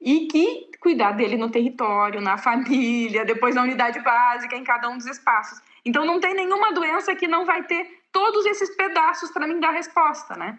e 0.00 0.28
que 0.28 0.70
cuidar 0.78 1.10
dele 1.10 1.36
no 1.36 1.50
território, 1.50 2.20
na 2.20 2.38
família, 2.38 3.24
depois 3.24 3.56
na 3.56 3.62
unidade 3.62 3.98
básica, 3.98 4.54
em 4.54 4.62
cada 4.62 4.88
um 4.88 4.96
dos 4.96 5.06
espaços. 5.06 5.60
Então 5.84 6.04
não 6.04 6.20
tem 6.20 6.34
nenhuma 6.34 6.72
doença 6.72 7.16
que 7.16 7.26
não 7.26 7.44
vai 7.44 7.64
ter 7.64 7.98
todos 8.12 8.46
esses 8.46 8.76
pedaços 8.76 9.32
para 9.32 9.44
mim 9.44 9.58
dar 9.58 9.72
resposta, 9.72 10.36
né? 10.36 10.56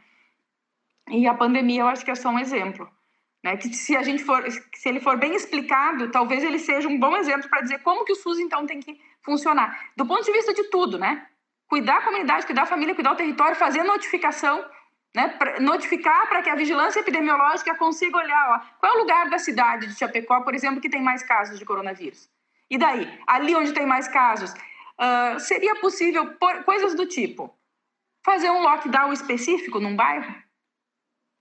E 1.09 1.27
a 1.27 1.33
pandemia 1.33 1.81
eu 1.81 1.87
acho 1.87 2.05
que 2.05 2.11
é 2.11 2.15
só 2.15 2.29
um 2.29 2.39
exemplo, 2.39 2.89
né? 3.43 3.57
Que 3.57 3.73
se 3.73 3.95
a 3.95 4.03
gente 4.03 4.23
for, 4.23 4.43
se 4.51 4.89
ele 4.89 4.99
for 4.99 5.17
bem 5.17 5.35
explicado, 5.35 6.11
talvez 6.11 6.43
ele 6.43 6.59
seja 6.59 6.87
um 6.87 6.99
bom 6.99 7.15
exemplo 7.17 7.49
para 7.49 7.61
dizer 7.61 7.79
como 7.79 8.05
que 8.05 8.13
o 8.13 8.15
SUS 8.15 8.39
então 8.39 8.65
tem 8.65 8.79
que 8.79 8.99
funcionar, 9.21 9.91
do 9.95 10.05
ponto 10.05 10.23
de 10.23 10.31
vista 10.31 10.53
de 10.53 10.63
tudo, 10.65 10.97
né? 10.97 11.25
Cuidar 11.67 11.97
a 11.97 12.01
comunidade, 12.01 12.45
cuidar 12.45 12.63
a 12.63 12.65
família, 12.65 12.95
cuidar 12.95 13.11
o 13.11 13.15
território, 13.15 13.55
fazer 13.55 13.83
notificação, 13.83 14.65
né, 15.15 15.27
pra 15.27 15.59
notificar 15.59 16.27
para 16.27 16.41
que 16.41 16.49
a 16.49 16.55
vigilância 16.55 16.99
epidemiológica 16.99 17.75
consiga 17.75 18.17
olhar 18.17 18.49
ó, 18.49 18.77
qual 18.79 18.93
é 18.93 18.95
o 18.95 18.99
lugar 18.99 19.29
da 19.29 19.39
cidade 19.39 19.87
de 19.87 19.97
Chapecó, 19.97 20.41
por 20.41 20.53
exemplo, 20.53 20.81
que 20.81 20.89
tem 20.89 21.01
mais 21.01 21.23
casos 21.23 21.57
de 21.57 21.65
coronavírus. 21.65 22.29
E 22.69 22.77
daí, 22.77 23.11
ali 23.25 23.55
onde 23.55 23.73
tem 23.73 23.85
mais 23.85 24.07
casos, 24.07 24.51
uh, 24.53 25.39
seria 25.39 25.75
possível 25.75 26.35
por, 26.35 26.63
coisas 26.63 26.93
do 26.93 27.07
tipo 27.07 27.53
fazer 28.23 28.51
um 28.51 28.61
lockdown 28.61 29.11
específico 29.11 29.79
num 29.79 29.95
bairro? 29.95 30.35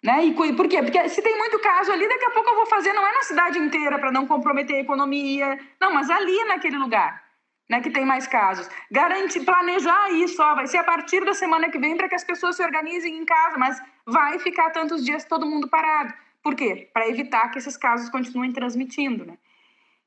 Né? 0.02 0.26
E 0.26 0.32
por 0.32 0.68
quê? 0.68 0.82
Porque 0.82 1.08
se 1.08 1.20
tem 1.20 1.36
muito 1.36 1.58
caso 1.58 1.90
ali, 1.90 2.08
daqui 2.08 2.24
a 2.24 2.30
pouco 2.30 2.50
eu 2.50 2.56
vou 2.56 2.66
fazer, 2.66 2.92
não 2.92 3.06
é 3.06 3.12
na 3.12 3.22
cidade 3.22 3.58
inteira 3.58 3.98
para 3.98 4.12
não 4.12 4.26
comprometer 4.26 4.76
a 4.76 4.80
economia, 4.80 5.58
não, 5.80 5.92
mas 5.92 6.08
ali 6.08 6.44
naquele 6.44 6.78
lugar 6.78 7.28
né, 7.68 7.80
que 7.80 7.90
tem 7.90 8.04
mais 8.04 8.26
casos. 8.26 8.68
Garante, 8.90 9.40
planejar 9.40 10.10
isso, 10.12 10.42
ó, 10.42 10.54
vai 10.54 10.66
ser 10.66 10.78
a 10.78 10.84
partir 10.84 11.24
da 11.24 11.34
semana 11.34 11.70
que 11.70 11.78
vem 11.78 11.96
para 11.96 12.08
que 12.08 12.14
as 12.14 12.24
pessoas 12.24 12.56
se 12.56 12.62
organizem 12.62 13.16
em 13.16 13.24
casa, 13.24 13.58
mas 13.58 13.80
vai 14.06 14.38
ficar 14.38 14.70
tantos 14.70 15.04
dias 15.04 15.24
todo 15.24 15.46
mundo 15.46 15.68
parado. 15.68 16.14
Por 16.42 16.54
quê? 16.54 16.88
Para 16.94 17.08
evitar 17.08 17.50
que 17.50 17.58
esses 17.58 17.76
casos 17.76 18.08
continuem 18.08 18.52
transmitindo, 18.52 19.26
né? 19.26 19.36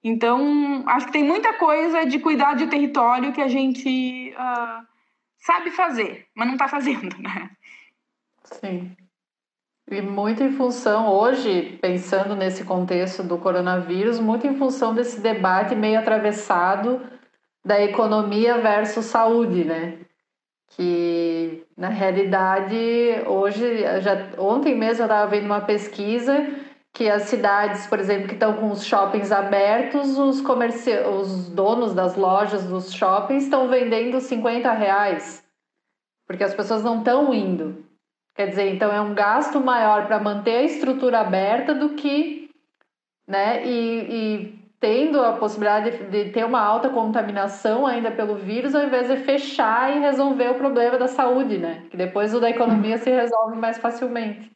Então, 0.03 0.83
acho 0.87 1.05
que 1.05 1.11
tem 1.11 1.23
muita 1.23 1.53
coisa 1.53 2.05
de 2.05 2.17
cuidar 2.17 2.55
de 2.55 2.65
território 2.65 3.31
que 3.31 3.41
a 3.41 3.47
gente 3.47 4.33
uh, 4.33 4.87
sabe 5.37 5.69
fazer, 5.69 6.27
mas 6.33 6.47
não 6.47 6.55
está 6.55 6.67
fazendo, 6.67 7.15
né? 7.19 7.51
Sim. 8.43 8.97
E 9.91 10.01
muito 10.01 10.41
em 10.41 10.53
função, 10.53 11.09
hoje, 11.09 11.77
pensando 11.81 12.33
nesse 12.33 12.63
contexto 12.63 13.23
do 13.23 13.37
coronavírus, 13.37 14.21
muito 14.21 14.47
em 14.47 14.55
função 14.55 14.95
desse 14.95 15.19
debate 15.19 15.75
meio 15.75 15.99
atravessado 15.99 17.01
da 17.65 17.81
economia 17.81 18.57
versus 18.57 19.07
saúde, 19.07 19.65
né? 19.65 19.97
Que 20.69 21.65
na 21.75 21.89
realidade 21.89 22.73
hoje, 23.27 23.83
já 23.99 24.29
ontem 24.37 24.73
mesmo 24.77 25.01
eu 25.03 25.07
estava 25.07 25.29
vendo 25.29 25.47
uma 25.47 25.59
pesquisa 25.59 26.47
que 26.93 27.09
as 27.09 27.23
cidades, 27.23 27.85
por 27.85 27.99
exemplo, 27.99 28.29
que 28.29 28.35
estão 28.35 28.53
com 28.53 28.71
os 28.71 28.85
shoppings 28.85 29.29
abertos, 29.29 30.17
os, 30.17 30.39
comerci... 30.39 30.91
os 30.99 31.49
donos 31.49 31.93
das 31.93 32.15
lojas 32.15 32.63
dos 32.63 32.93
shoppings 32.93 33.43
estão 33.43 33.67
vendendo 33.67 34.21
50 34.21 34.71
reais, 34.71 35.43
porque 36.25 36.45
as 36.45 36.53
pessoas 36.53 36.81
não 36.81 36.99
estão 36.99 37.33
indo. 37.33 37.90
Quer 38.35 38.47
dizer, 38.47 38.73
então 38.73 38.91
é 38.91 39.01
um 39.01 39.13
gasto 39.13 39.59
maior 39.59 40.07
para 40.07 40.19
manter 40.19 40.57
a 40.57 40.63
estrutura 40.63 41.19
aberta 41.19 41.75
do 41.75 41.89
que, 41.89 42.49
né? 43.27 43.65
E, 43.65 44.07
e 44.09 44.61
tendo 44.79 45.21
a 45.21 45.33
possibilidade 45.33 45.91
de, 45.91 46.23
de, 46.23 46.31
ter 46.31 46.43
uma 46.43 46.59
alta 46.59 46.89
contaminação 46.89 47.85
ainda 47.85 48.09
pelo 48.09 48.35
vírus, 48.35 48.73
ao 48.73 48.83
invés 48.83 49.07
de 49.07 49.17
fechar 49.17 49.95
e 49.95 49.99
resolver 49.99 50.49
o 50.49 50.55
problema 50.55 50.97
da 50.97 51.07
saúde, 51.07 51.57
né? 51.57 51.83
Que 51.91 51.97
depois 51.97 52.33
o 52.33 52.39
da 52.39 52.49
economia 52.49 52.95
uhum. 52.95 53.01
se 53.01 53.09
resolve 53.11 53.57
mais 53.57 53.77
facilmente. 53.77 54.51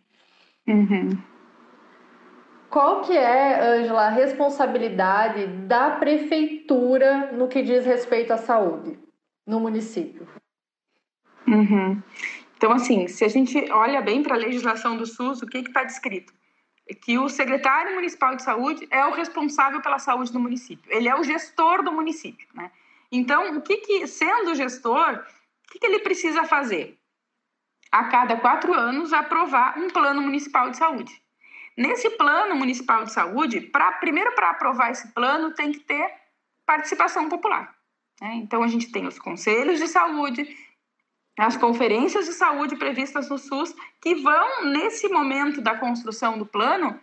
Uhum. 0.68 1.10
Qual 2.70 3.02
que 3.02 3.16
é, 3.16 3.62
Angela, 3.62 4.08
a 4.08 4.10
responsabilidade 4.10 5.46
da 5.68 5.92
prefeitura 5.92 7.32
no 7.32 7.48
que 7.48 7.62
diz 7.62 7.86
respeito 7.86 8.34
à 8.34 8.38
saúde 8.38 9.00
no 9.46 9.60
município? 9.60 10.28
Uhum. 11.48 12.02
Então, 12.58 12.72
assim, 12.72 13.08
se 13.08 13.24
a 13.26 13.28
gente 13.28 13.70
olha 13.72 14.02
bem 14.02 14.24
para 14.24 14.36
a 14.36 14.40
legislação 14.40 14.98
do 14.98 15.06
SUS, 15.06 15.42
o 15.42 15.48
que 15.48 15.58
está 15.58 15.84
descrito? 15.84 16.34
que 16.94 17.18
o 17.18 17.28
secretário 17.28 17.96
municipal 17.96 18.36
de 18.36 18.44
saúde 18.44 18.88
é 18.92 19.04
o 19.06 19.12
responsável 19.12 19.82
pela 19.82 19.98
saúde 19.98 20.32
do 20.32 20.40
município. 20.40 20.92
Ele 20.92 21.10
é 21.10 21.16
o 21.16 21.24
gestor 21.24 21.82
do 21.82 21.92
município, 21.92 22.48
né? 22.54 22.72
Então, 23.12 23.58
o 23.58 23.62
que, 23.62 23.78
que 23.78 24.08
sendo 24.08 24.54
gestor, 24.54 25.14
o 25.14 25.72
que, 25.72 25.80
que 25.80 25.86
ele 25.86 26.00
precisa 26.00 26.44
fazer? 26.44 26.98
A 27.92 28.06
cada 28.06 28.38
quatro 28.38 28.74
anos, 28.74 29.14
aprovar 29.14 29.78
um 29.80 29.88
plano 29.88 30.22
municipal 30.22 30.70
de 30.70 30.78
saúde. 30.78 31.12
Nesse 31.78 32.10
plano 32.12 32.56
municipal 32.56 33.04
de 33.04 33.12
saúde, 33.12 33.62
pra, 33.62 33.94
primeiro 33.94 34.34
para 34.34 34.52
aprovar 34.52 34.92
esse 34.92 35.08
plano, 35.14 35.52
tem 35.52 35.72
que 35.72 35.80
ter 35.80 36.14
participação 36.66 37.30
popular. 37.30 37.74
Né? 38.22 38.36
Então, 38.36 38.62
a 38.62 38.68
gente 38.68 38.92
tem 38.92 39.08
os 39.08 39.18
conselhos 39.18 39.80
de 39.80 39.88
saúde, 39.88 40.48
as 41.38 41.58
conferências 41.58 42.26
de 42.26 42.34
saúde 42.34 42.76
previstas 42.76 43.30
no 43.30 43.38
SUS, 43.38 43.76
que 44.02 44.16
vão, 44.16 44.66
nesse 44.66 45.10
momento 45.10 45.62
da 45.62 45.76
construção 45.76 46.38
do 46.38 46.46
plano, 46.46 47.00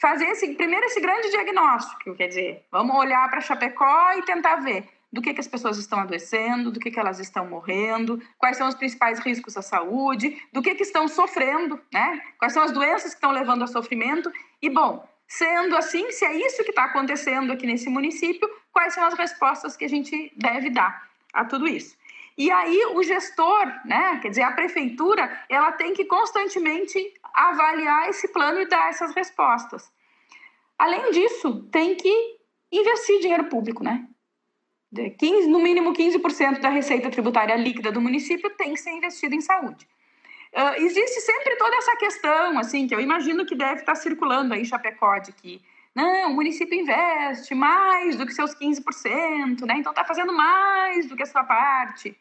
fazer 0.00 0.26
esse, 0.26 0.54
primeiro 0.54 0.86
esse 0.86 1.00
grande 1.00 1.30
diagnóstico, 1.30 2.14
quer 2.14 2.28
dizer, 2.28 2.64
vamos 2.70 2.96
olhar 2.96 3.28
para 3.28 3.40
Chapecó 3.40 4.12
e 4.12 4.22
tentar 4.22 4.56
ver 4.56 4.88
do 5.12 5.22
que, 5.22 5.32
que 5.32 5.40
as 5.40 5.48
pessoas 5.48 5.78
estão 5.78 6.00
adoecendo, 6.00 6.70
do 6.70 6.78
que, 6.78 6.90
que 6.90 7.00
elas 7.00 7.18
estão 7.18 7.46
morrendo, 7.46 8.20
quais 8.36 8.56
são 8.56 8.68
os 8.68 8.74
principais 8.74 9.18
riscos 9.18 9.56
à 9.56 9.62
saúde, 9.62 10.36
do 10.52 10.60
que, 10.60 10.74
que 10.74 10.82
estão 10.82 11.08
sofrendo, 11.08 11.80
né? 11.92 12.20
quais 12.38 12.52
são 12.52 12.62
as 12.62 12.72
doenças 12.72 13.12
que 13.12 13.16
estão 13.16 13.30
levando 13.30 13.62
ao 13.62 13.68
sofrimento. 13.68 14.30
E, 14.60 14.68
bom, 14.68 15.08
sendo 15.26 15.76
assim, 15.76 16.10
se 16.10 16.24
é 16.24 16.36
isso 16.36 16.62
que 16.64 16.70
está 16.70 16.84
acontecendo 16.84 17.52
aqui 17.52 17.66
nesse 17.66 17.88
município, 17.88 18.48
quais 18.72 18.92
são 18.92 19.04
as 19.04 19.14
respostas 19.14 19.76
que 19.76 19.84
a 19.84 19.88
gente 19.88 20.32
deve 20.36 20.70
dar 20.70 21.08
a 21.32 21.44
tudo 21.44 21.66
isso? 21.66 21.96
E 22.36 22.50
aí 22.50 22.86
o 22.94 23.02
gestor, 23.02 23.66
né, 23.84 24.18
quer 24.20 24.28
dizer, 24.28 24.42
a 24.42 24.52
prefeitura, 24.52 25.44
ela 25.48 25.72
tem 25.72 25.94
que 25.94 26.04
constantemente 26.04 27.14
avaliar 27.32 28.10
esse 28.10 28.28
plano 28.28 28.60
e 28.60 28.68
dar 28.68 28.90
essas 28.90 29.14
respostas. 29.14 29.90
Além 30.78 31.10
disso, 31.10 31.62
tem 31.72 31.94
que 31.94 32.36
investir 32.70 33.20
dinheiro 33.20 33.44
público, 33.44 33.82
né? 33.82 34.06
15, 35.18 35.48
no 35.48 35.58
mínimo 35.58 35.92
15% 35.92 36.60
da 36.60 36.68
receita 36.68 37.10
tributária 37.10 37.56
líquida 37.56 37.90
do 37.90 38.00
município 38.00 38.50
tem 38.50 38.74
que 38.74 38.80
ser 38.80 38.90
investido 38.90 39.34
em 39.34 39.40
saúde. 39.40 39.86
Uh, 40.54 40.82
existe 40.82 41.20
sempre 41.20 41.56
toda 41.56 41.76
essa 41.76 41.96
questão, 41.96 42.58
assim, 42.58 42.86
que 42.86 42.94
eu 42.94 43.00
imagino 43.00 43.44
que 43.44 43.54
deve 43.54 43.80
estar 43.80 43.94
circulando 43.94 44.54
aí 44.54 44.62
em 44.62 44.64
Chapecó, 44.64 45.18
de 45.18 45.32
que 45.32 45.60
não, 45.94 46.30
o 46.30 46.34
município 46.34 46.78
investe 46.78 47.54
mais 47.54 48.16
do 48.16 48.26
que 48.26 48.32
seus 48.32 48.54
15%, 48.54 49.66
né? 49.66 49.76
Então 49.78 49.92
está 49.92 50.04
fazendo 50.04 50.32
mais 50.32 51.06
do 51.06 51.16
que 51.16 51.22
a 51.22 51.26
sua 51.26 51.42
parte. 51.42 52.16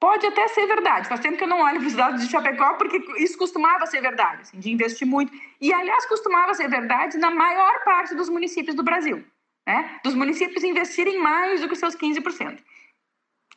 Pode 0.00 0.24
até 0.26 0.46
ser 0.48 0.64
verdade, 0.66 1.08
faz 1.08 1.20
tempo 1.20 1.36
que 1.36 1.42
eu 1.42 1.48
não 1.48 1.60
olho 1.60 1.80
para 1.80 1.88
os 1.88 1.94
dados 1.94 2.22
de 2.22 2.30
Chapecó, 2.30 2.74
porque 2.74 3.02
isso 3.18 3.36
costumava 3.36 3.84
ser 3.86 4.00
verdade, 4.00 4.42
assim, 4.42 4.60
de 4.60 4.70
investir 4.70 5.06
muito. 5.06 5.32
E, 5.60 5.72
aliás, 5.72 6.06
costumava 6.06 6.54
ser 6.54 6.68
verdade 6.68 7.18
na 7.18 7.32
maior 7.32 7.82
parte 7.84 8.14
dos 8.14 8.28
municípios 8.28 8.76
do 8.76 8.84
Brasil, 8.84 9.24
né? 9.66 9.98
dos 10.04 10.14
municípios 10.14 10.62
investirem 10.62 11.20
mais 11.20 11.60
do 11.60 11.68
que 11.68 11.74
seus 11.74 11.96
15%. 11.96 12.58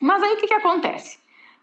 Mas 0.01 0.23
aí 0.23 0.33
o 0.33 0.37
que, 0.37 0.47
que 0.47 0.53
acontece? 0.53 1.19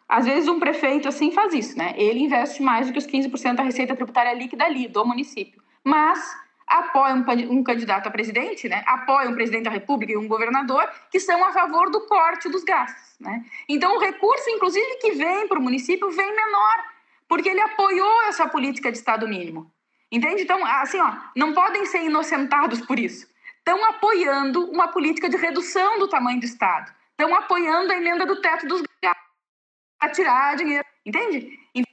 Às 0.09 0.25
vezes 0.25 0.49
um 0.49 0.61
prefeito 0.61 1.09
assim 1.09 1.33
faz 1.33 1.53
isso, 1.53 1.77
né? 1.77 1.93
Ele 1.97 2.21
investe 2.21 2.63
mais 2.63 2.87
do 2.87 2.93
que 2.93 2.99
os 2.99 3.07
15% 3.07 3.57
da 3.57 3.65
receita 3.65 3.97
tributária 3.97 4.33
líquida 4.33 4.65
ali 4.65 4.87
do 4.87 5.05
município. 5.05 5.61
Mas 5.85 6.35
apoiam 6.69 7.25
um 7.51 7.63
candidato 7.63 8.07
a 8.07 8.11
presidente, 8.11 8.69
né? 8.69 8.85
apoiam 8.87 9.33
um 9.33 9.35
presidente 9.35 9.65
da 9.65 9.71
República 9.71 10.13
e 10.13 10.17
um 10.17 10.29
governador 10.29 10.89
que 11.11 11.19
são 11.19 11.45
a 11.45 11.53
favor 11.53 11.91
do 11.91 12.07
corte 12.07 12.49
dos 12.49 12.63
gastos. 12.65 13.17
Né? 13.19 13.45
Então, 13.69 13.97
o 13.97 14.01
recurso, 14.01 14.49
inclusive, 14.51 14.97
que 14.97 15.13
vem 15.13 15.49
para 15.49 15.59
o 15.59 15.63
município 15.63 16.11
vem 16.11 16.37
menor, 16.37 16.85
porque 17.27 17.49
ele 17.49 17.61
apoiou 17.61 18.23
essa 18.25 18.47
política 18.47 18.93
de 18.93 18.99
Estado 18.99 19.27
mínimo. 19.27 19.71
Entende? 20.11 20.43
Então, 20.43 20.65
assim, 20.65 20.99
ó, 21.01 21.13
não 21.37 21.53
podem 21.53 21.85
ser 21.87 22.03
inocentados 22.03 22.81
por 22.81 22.99
isso. 22.99 23.27
Estão 23.59 23.85
apoiando 23.85 24.71
uma 24.71 24.89
política 24.89 25.29
de 25.29 25.37
redução 25.37 25.99
do 25.99 26.09
tamanho 26.09 26.41
do 26.41 26.47
Estado. 26.47 26.91
Estão 27.11 27.35
apoiando 27.35 27.93
a 27.93 27.97
emenda 27.97 28.25
do 28.25 28.41
teto 28.41 28.67
dos 28.67 28.83
gastos 29.03 29.25
para 29.99 30.11
tirar 30.11 30.57
dinheiro. 30.57 30.87
Entende? 31.05 31.59
Então, 31.75 31.93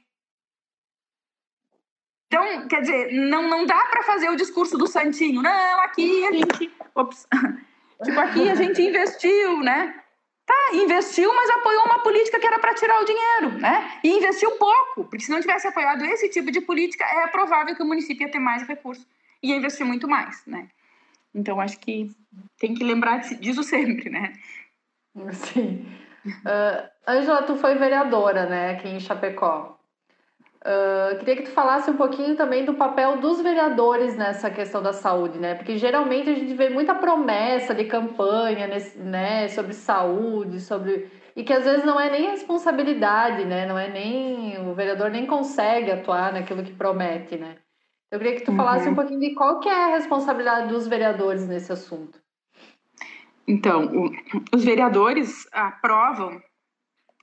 quer 2.68 2.82
dizer, 2.82 3.12
não, 3.12 3.50
não 3.50 3.66
dá 3.66 3.84
para 3.86 4.04
fazer 4.04 4.30
o 4.30 4.36
discurso 4.36 4.78
do 4.78 4.88
santinho. 4.88 5.42
Não, 5.42 5.82
aqui 5.82 6.26
a 6.26 6.32
gente. 6.32 6.72
Ops, 6.96 7.28
tipo, 8.04 8.20
aqui 8.20 8.50
a 8.50 8.56
gente 8.56 8.82
investiu, 8.82 9.60
né? 9.62 10.02
Tá, 10.46 10.54
investiu, 10.74 11.34
mas 11.36 11.50
apoiou 11.50 11.86
uma 11.86 12.04
política 12.04 12.40
que 12.40 12.46
era 12.46 12.60
para 12.60 12.76
tirar 12.76 13.02
o 13.02 13.06
dinheiro, 13.06 13.60
né? 13.60 14.00
E 14.04 14.10
investiu 14.10 14.52
pouco, 14.52 15.06
porque 15.06 15.26
se 15.26 15.32
não 15.32 15.42
tivesse 15.42 15.68
apoiado 15.68 16.06
esse 16.06 16.30
tipo 16.30 16.52
de 16.52 16.62
política, 16.62 17.04
é 17.04 17.28
provável 17.28 17.76
que 17.76 17.82
o 17.82 17.86
município 17.86 18.26
ia 18.26 18.32
ter 18.32 18.38
mais 18.40 18.62
recursos 18.68 19.08
e 19.42 19.50
ia 19.50 19.56
investir 19.56 19.86
muito 19.86 20.08
mais, 20.08 20.46
né? 20.46 20.68
Então, 21.34 21.60
acho 21.60 21.80
que 21.80 22.12
tem 22.60 22.76
que 22.76 22.84
lembrar 22.84 23.18
disso 23.18 23.64
sempre, 23.64 24.10
né? 24.10 24.34
Sim. 25.32 25.86
Uh, 26.26 26.90
Angela, 27.08 27.44
tu 27.44 27.56
foi 27.56 27.76
vereadora, 27.76 28.46
né, 28.46 28.72
aqui 28.72 28.88
em 28.88 29.00
Chapecó. 29.00 29.75
Uh, 30.66 31.20
queria 31.20 31.36
que 31.36 31.44
tu 31.44 31.52
falasse 31.52 31.92
um 31.92 31.96
pouquinho 31.96 32.36
também 32.36 32.66
do 32.66 32.74
papel 32.74 33.18
dos 33.18 33.40
vereadores 33.40 34.18
nessa 34.18 34.50
questão 34.50 34.82
da 34.82 34.94
saúde, 34.94 35.38
né? 35.38 35.54
Porque 35.54 35.78
geralmente 35.78 36.28
a 36.28 36.34
gente 36.34 36.56
vê 36.56 36.70
muita 36.70 36.96
promessa 36.96 37.76
de 37.76 37.84
campanha 37.86 38.66
nesse, 38.66 38.98
né, 38.98 39.48
sobre 39.50 39.74
saúde, 39.74 40.60
sobre 40.60 41.08
e 41.36 41.44
que 41.44 41.54
às 41.54 41.66
vezes 41.66 41.86
não 41.86 42.00
é 42.00 42.10
nem 42.10 42.32
responsabilidade, 42.32 43.46
né? 43.46 43.68
Não 43.68 43.78
é 43.78 43.92
nem 43.92 44.58
o 44.68 44.74
vereador 44.74 45.12
nem 45.12 45.28
consegue 45.28 45.92
atuar 45.92 46.34
naquilo 46.34 46.64
que 46.64 46.74
promete, 46.74 47.38
né? 47.38 47.58
Eu 48.10 48.18
queria 48.18 48.36
que 48.36 48.46
tu 48.46 48.56
falasse 48.56 48.88
uhum. 48.88 48.94
um 48.94 48.96
pouquinho 48.96 49.20
de 49.20 49.36
qual 49.36 49.60
que 49.60 49.70
é 49.70 49.84
a 49.84 49.96
responsabilidade 49.96 50.70
dos 50.70 50.88
vereadores 50.88 51.48
nesse 51.48 51.72
assunto. 51.72 52.20
Então, 53.48 53.86
o, 53.86 54.12
os 54.52 54.66
vereadores 54.66 55.48
aprovam 55.52 56.42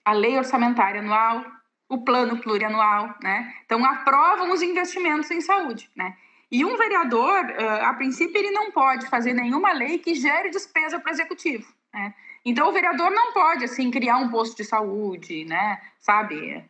a 0.05 0.13
lei 0.13 0.37
orçamentária 0.37 1.01
anual, 1.01 1.45
o 1.93 1.99
plano 2.03 2.39
plurianual, 2.39 3.15
né? 3.23 3.55
Então 3.67 3.85
aprovam 3.85 4.51
os 4.51 4.63
investimentos 4.63 5.31
em 5.31 5.43
saúde, 5.43 5.91
né? 5.95 6.17
E 6.51 6.65
um 6.65 6.77
vereador, 6.77 7.45
a 7.83 7.93
princípio, 7.95 8.39
ele 8.39 8.51
não 8.51 8.71
pode 8.73 9.07
fazer 9.09 9.33
nenhuma 9.35 9.73
lei 9.73 9.99
que 9.99 10.15
gere 10.15 10.51
despesa 10.51 10.99
para 10.99 11.11
o 11.11 11.15
executivo, 11.15 11.71
né? 11.93 12.15
Então 12.45 12.69
o 12.69 12.73
vereador 12.73 13.11
não 13.11 13.33
pode 13.33 13.65
assim 13.65 13.91
criar 13.91 14.17
um 14.17 14.31
posto 14.31 14.57
de 14.57 14.65
saúde, 14.65 15.45
né? 15.45 15.81
Sabe? 16.01 16.65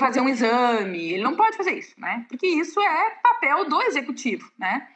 fazer 0.00 0.20
um 0.20 0.28
exame, 0.28 1.12
ele 1.12 1.22
não 1.22 1.36
pode 1.36 1.56
fazer 1.56 1.78
isso, 1.78 1.94
né? 1.96 2.26
Porque 2.28 2.46
isso 2.46 2.80
é 2.80 3.10
papel 3.22 3.68
do 3.68 3.80
executivo, 3.82 4.50
né? 4.58 4.88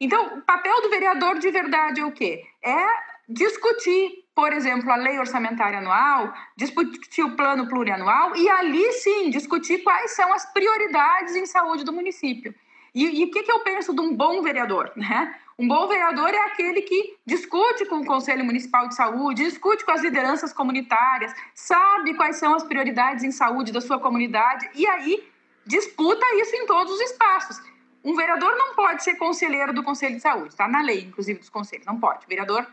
Então, 0.00 0.38
o 0.38 0.40
papel 0.40 0.80
do 0.80 0.88
vereador 0.88 1.38
de 1.38 1.50
verdade 1.50 2.00
é 2.00 2.04
o 2.06 2.10
quê? 2.10 2.42
É 2.64 2.86
discutir 3.28 4.21
por 4.34 4.52
exemplo, 4.52 4.90
a 4.90 4.96
lei 4.96 5.18
orçamentária 5.18 5.78
anual, 5.78 6.32
discutir 6.56 7.22
o 7.22 7.36
plano 7.36 7.68
plurianual 7.68 8.34
e 8.34 8.48
ali 8.48 8.92
sim 8.92 9.30
discutir 9.30 9.82
quais 9.82 10.12
são 10.12 10.32
as 10.32 10.50
prioridades 10.52 11.36
em 11.36 11.44
saúde 11.44 11.84
do 11.84 11.92
município. 11.92 12.54
E, 12.94 13.24
o 13.24 13.30
que, 13.30 13.42
que 13.42 13.50
eu 13.50 13.60
penso 13.60 13.94
de 13.94 14.00
um 14.00 14.14
bom 14.14 14.42
vereador? 14.42 14.92
Né? 14.96 15.34
Um 15.58 15.68
bom 15.68 15.86
vereador 15.86 16.30
é 16.30 16.46
aquele 16.46 16.82
que 16.82 17.16
discute 17.26 17.84
com 17.84 18.00
o 18.00 18.06
Conselho 18.06 18.44
Municipal 18.44 18.88
de 18.88 18.94
Saúde, 18.94 19.44
discute 19.44 19.84
com 19.84 19.92
as 19.92 20.02
lideranças 20.02 20.52
comunitárias, 20.52 21.32
sabe 21.54 22.14
quais 22.14 22.36
são 22.36 22.54
as 22.54 22.64
prioridades 22.64 23.22
em 23.22 23.30
saúde 23.30 23.70
da 23.70 23.80
sua 23.80 23.98
comunidade 24.00 24.68
e 24.74 24.86
aí 24.86 25.22
disputa 25.66 26.24
isso 26.36 26.56
em 26.56 26.66
todos 26.66 26.92
os 26.92 27.00
espaços. 27.00 27.60
Um 28.02 28.16
vereador 28.16 28.56
não 28.56 28.74
pode 28.74 29.04
ser 29.04 29.14
conselheiro 29.16 29.72
do 29.72 29.82
Conselho 29.82 30.16
de 30.16 30.22
Saúde, 30.22 30.48
está 30.48 30.66
na 30.66 30.80
lei, 30.80 31.02
inclusive, 31.02 31.38
dos 31.38 31.50
conselhos, 31.50 31.86
não 31.86 32.00
pode. 32.00 32.24
O 32.24 32.28
vereador 32.28 32.66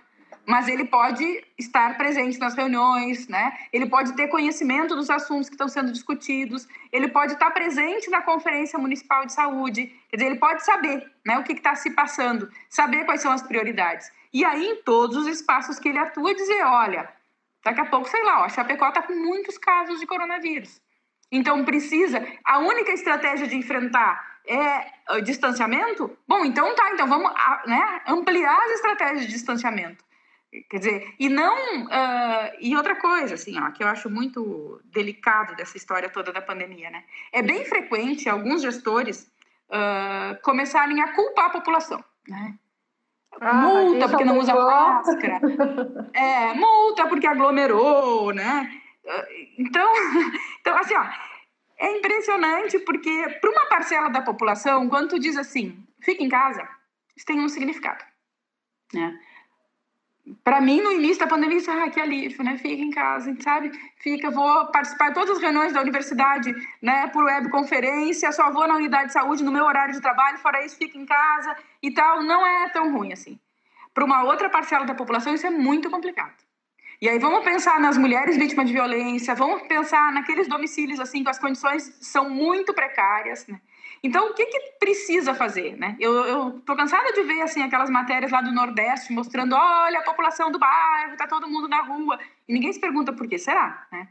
mas 0.49 0.67
ele 0.67 0.83
pode 0.83 1.23
estar 1.59 1.95
presente 1.95 2.39
nas 2.39 2.55
reuniões, 2.55 3.27
né? 3.27 3.55
Ele 3.71 3.85
pode 3.85 4.13
ter 4.13 4.27
conhecimento 4.29 4.95
dos 4.95 5.07
assuntos 5.07 5.47
que 5.47 5.53
estão 5.53 5.67
sendo 5.67 5.91
discutidos, 5.91 6.67
ele 6.91 7.07
pode 7.07 7.33
estar 7.33 7.51
presente 7.51 8.09
na 8.09 8.23
conferência 8.23 8.79
municipal 8.79 9.27
de 9.27 9.33
saúde, 9.33 9.85
quer 10.09 10.17
dizer, 10.17 10.31
ele 10.31 10.39
pode 10.39 10.65
saber, 10.65 11.07
né, 11.23 11.37
o 11.37 11.43
que 11.43 11.53
está 11.53 11.75
se 11.75 11.91
passando, 11.91 12.49
saber 12.67 13.05
quais 13.05 13.21
são 13.21 13.31
as 13.31 13.43
prioridades. 13.43 14.11
E 14.33 14.43
aí, 14.43 14.65
em 14.69 14.81
todos 14.81 15.17
os 15.17 15.27
espaços 15.27 15.77
que 15.77 15.87
ele 15.87 15.99
atua, 15.99 16.33
dizer, 16.33 16.63
olha, 16.63 17.07
daqui 17.63 17.81
a 17.81 17.85
pouco, 17.85 18.09
sei 18.09 18.23
lá, 18.23 18.43
ó, 18.43 18.49
Chapecó 18.49 18.89
está 18.89 19.03
com 19.03 19.13
muitos 19.13 19.55
casos 19.55 19.99
de 19.99 20.07
coronavírus. 20.07 20.81
Então, 21.31 21.63
precisa, 21.63 22.25
a 22.43 22.57
única 22.57 22.91
estratégia 22.91 23.45
de 23.45 23.55
enfrentar 23.55 24.39
é 24.47 25.21
distanciamento? 25.21 26.17
Bom, 26.27 26.43
então 26.43 26.73
tá, 26.73 26.89
então 26.91 27.07
vamos 27.07 27.31
né, 27.67 28.01
ampliar 28.07 28.57
as 28.63 28.71
estratégias 28.71 29.27
de 29.27 29.27
distanciamento. 29.27 30.08
Quer 30.69 30.77
dizer, 30.77 31.15
e 31.19 31.29
não. 31.29 31.85
Uh, 31.85 32.57
e 32.59 32.75
outra 32.75 32.95
coisa, 32.95 33.35
assim, 33.35 33.59
ó, 33.59 33.69
que 33.71 33.83
eu 33.83 33.87
acho 33.87 34.09
muito 34.09 34.81
delicado 34.85 35.55
dessa 35.55 35.77
história 35.77 36.09
toda 36.09 36.33
da 36.33 36.41
pandemia, 36.41 36.89
né? 36.89 37.03
É 37.31 37.41
bem 37.43 37.65
frequente 37.65 38.27
alguns 38.27 38.61
gestores 38.61 39.31
uh, 39.69 40.41
começarem 40.41 41.01
a 41.01 41.13
culpar 41.13 41.45
a 41.45 41.51
população, 41.51 42.03
né? 42.27 42.55
Ah, 43.39 43.53
multa 43.53 44.09
porque 44.09 44.25
não 44.25 44.39
usa 44.39 44.55
máscara, 44.55 45.39
é, 46.13 46.53
multa 46.55 47.07
porque 47.07 47.27
aglomerou, 47.27 48.33
né? 48.33 48.81
Então, 49.57 49.87
então, 50.59 50.75
assim, 50.77 50.95
ó, 50.95 51.05
é 51.77 51.97
impressionante 51.97 52.79
porque 52.79 53.37
para 53.39 53.51
uma 53.51 53.67
parcela 53.67 54.09
da 54.09 54.21
população, 54.21 54.89
quando 54.89 55.09
tu 55.09 55.19
diz 55.19 55.37
assim, 55.37 55.81
fica 56.01 56.23
em 56.23 56.27
casa, 56.27 56.67
isso 57.15 57.25
tem 57.25 57.39
um 57.39 57.47
significado, 57.47 58.03
né? 58.93 59.17
Para 60.43 60.61
mim, 60.61 60.81
no 60.81 60.91
início 60.91 61.19
da 61.19 61.27
pandemia, 61.27 61.59
ah, 61.67 61.89
que 61.89 61.99
alívio, 61.99 62.43
né? 62.43 62.57
Fica 62.57 62.81
em 62.81 62.89
casa, 62.89 63.35
sabe? 63.41 63.71
Fica, 63.97 64.29
vou 64.29 64.67
participar 64.67 65.09
de 65.09 65.15
todas 65.15 65.31
as 65.31 65.41
reuniões 65.41 65.73
da 65.73 65.81
universidade, 65.81 66.53
né? 66.81 67.07
Por 67.07 67.23
webconferência, 67.23 68.31
só 68.31 68.51
vou 68.51 68.67
na 68.67 68.75
unidade 68.75 69.07
de 69.07 69.13
saúde 69.13 69.43
no 69.43 69.51
meu 69.51 69.65
horário 69.65 69.93
de 69.93 70.01
trabalho, 70.01 70.37
fora 70.37 70.65
isso, 70.65 70.77
fica 70.77 70.97
em 70.97 71.05
casa 71.05 71.55
e 71.81 71.91
tal. 71.91 72.23
Não 72.23 72.45
é 72.45 72.69
tão 72.69 72.91
ruim 72.91 73.13
assim. 73.13 73.39
Para 73.93 74.05
uma 74.05 74.23
outra 74.23 74.49
parcela 74.49 74.85
da 74.85 74.93
população, 74.93 75.33
isso 75.33 75.47
é 75.47 75.49
muito 75.49 75.89
complicado. 75.89 76.35
E 77.01 77.07
aí 77.07 77.17
vamos 77.17 77.43
pensar 77.45 77.79
nas 77.79 77.97
mulheres 77.97 78.35
vítimas 78.35 78.67
de 78.67 78.73
violência, 78.73 79.33
vamos 79.33 79.61
pensar 79.67 80.11
naqueles 80.11 80.47
domicílios 80.49 80.99
assim 80.99 81.23
que 81.23 81.29
as 81.29 81.39
condições 81.39 81.97
são 82.01 82.29
muito 82.29 82.73
precárias, 82.73 83.47
né? 83.47 83.59
Então, 84.01 84.29
o 84.29 84.33
que, 84.33 84.45
que 84.45 84.59
precisa 84.79 85.33
fazer? 85.33 85.77
Né? 85.77 85.95
Eu 85.99 86.57
estou 86.57 86.75
cansada 86.75 87.11
de 87.11 87.21
ver 87.23 87.41
assim, 87.41 87.61
aquelas 87.61 87.89
matérias 87.89 88.31
lá 88.31 88.41
do 88.41 88.51
Nordeste 88.51 89.11
mostrando: 89.11 89.55
olha, 89.55 89.99
a 89.99 90.03
população 90.03 90.51
do 90.51 90.59
bairro, 90.59 91.13
está 91.13 91.27
todo 91.27 91.49
mundo 91.49 91.67
na 91.67 91.81
rua. 91.81 92.17
E 92.47 92.53
ninguém 92.53 92.71
se 92.71 92.79
pergunta 92.79 93.13
por 93.13 93.27
que 93.27 93.37
será. 93.37 93.87
Né? 93.91 94.07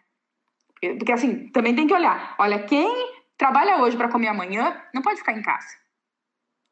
Porque, 0.99 1.12
assim, 1.12 1.49
também 1.49 1.74
tem 1.74 1.86
que 1.86 1.95
olhar: 1.95 2.34
olha, 2.39 2.62
quem 2.64 3.18
trabalha 3.36 3.78
hoje 3.78 3.97
para 3.97 4.11
comer 4.11 4.28
amanhã 4.28 4.80
não 4.93 5.03
pode 5.03 5.18
ficar 5.18 5.32
em 5.32 5.43
casa. 5.43 5.76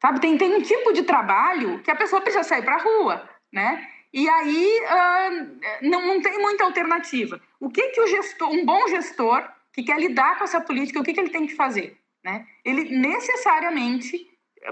Sabe? 0.01 0.19
Tem, 0.19 0.37
tem 0.37 0.55
um 0.55 0.61
tipo 0.61 0.93
de 0.93 1.03
trabalho 1.03 1.81
que 1.81 1.89
a 1.89 1.95
pessoa 1.95 2.21
precisa 2.21 2.43
sair 2.43 2.63
para 2.63 2.75
a 2.75 2.81
rua. 2.81 3.29
Né? 3.51 3.87
E 4.13 4.29
aí 4.29 4.79
uh, 4.83 5.87
não, 5.89 6.05
não 6.05 6.21
tem 6.21 6.37
muita 6.39 6.63
alternativa. 6.63 7.41
O 7.59 7.69
que, 7.69 7.89
que 7.89 8.01
o 8.01 8.07
gestor, 8.07 8.51
um 8.51 8.65
bom 8.65 8.87
gestor 8.87 9.47
que 9.73 9.83
quer 9.83 9.99
lidar 9.99 10.37
com 10.37 10.43
essa 10.43 10.61
política, 10.61 10.99
o 10.99 11.03
que, 11.03 11.13
que 11.13 11.19
ele 11.19 11.29
tem 11.29 11.47
que 11.47 11.55
fazer? 11.55 11.97
Né? 12.27 12.45
Ele 12.65 12.83
necessariamente 12.97 14.29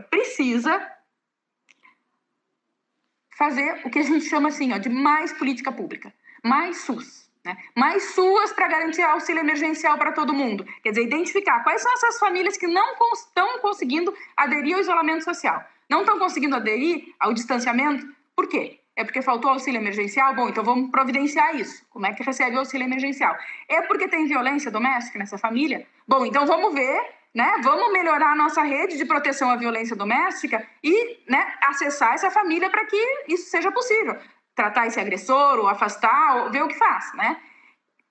precisa 0.09 0.91
fazer 3.37 3.81
o 3.85 3.89
que 3.89 3.99
a 3.99 4.03
gente 4.03 4.25
chama 4.25 4.49
assim, 4.49 4.73
ó, 4.73 4.77
de 4.77 4.89
mais 4.89 5.31
política 5.31 5.71
pública, 5.71 6.13
mais 6.43 6.79
SUS. 6.81 7.29
Né? 7.45 7.57
Mais 7.73 8.13
SUAS 8.13 8.51
para 8.51 8.67
garantir 8.67 9.03
auxílio 9.03 9.39
emergencial 9.39 9.97
para 9.97 10.11
todo 10.11 10.33
mundo. 10.33 10.65
Quer 10.83 10.89
dizer, 10.89 11.03
identificar 11.03 11.63
quais 11.63 11.81
são 11.81 11.93
essas 11.93 12.19
famílias 12.19 12.57
que 12.57 12.67
não 12.67 12.93
estão 13.13 13.59
conseguindo 13.59 14.13
aderir 14.35 14.75
ao 14.75 14.81
isolamento 14.81 15.23
social. 15.23 15.63
Não 15.89 16.01
estão 16.01 16.19
conseguindo 16.19 16.57
aderir 16.57 17.15
ao 17.17 17.33
distanciamento. 17.33 18.05
Por 18.35 18.49
quê? 18.49 18.81
É 18.97 19.05
porque 19.05 19.21
faltou 19.21 19.51
auxílio 19.51 19.79
emergencial? 19.79 20.35
Bom, 20.35 20.49
então 20.49 20.63
vamos 20.63 20.91
providenciar 20.91 21.55
isso. 21.55 21.85
Como 21.89 22.05
é 22.05 22.13
que 22.13 22.21
recebe 22.21 22.57
o 22.57 22.59
auxílio 22.59 22.85
emergencial? 22.85 23.33
É 23.69 23.81
porque 23.83 24.09
tem 24.09 24.25
violência 24.25 24.69
doméstica 24.69 25.19
nessa 25.19 25.37
família? 25.37 25.87
Bom, 26.05 26.25
então 26.25 26.45
vamos 26.45 26.73
ver 26.73 27.15
né? 27.35 27.59
Vamos 27.61 27.91
melhorar 27.91 28.31
a 28.31 28.35
nossa 28.35 28.63
rede 28.63 28.97
de 28.97 29.03
proteção 29.03 29.49
à 29.49 29.57
violência 29.57 29.93
doméstica 29.93 30.65
e 30.81 31.19
né, 31.29 31.53
acessar 31.63 32.13
essa 32.13 32.31
família 32.31 32.69
para 32.69 32.85
que 32.85 32.97
isso 33.27 33.49
seja 33.49 33.69
possível. 33.73 34.17
Tratar 34.55 34.87
esse 34.87 34.97
agressor, 35.01 35.59
ou 35.59 35.67
afastar, 35.67 36.37
ou 36.37 36.49
ver 36.49 36.63
o 36.63 36.67
que 36.69 36.75
faz, 36.75 37.13
né? 37.13 37.35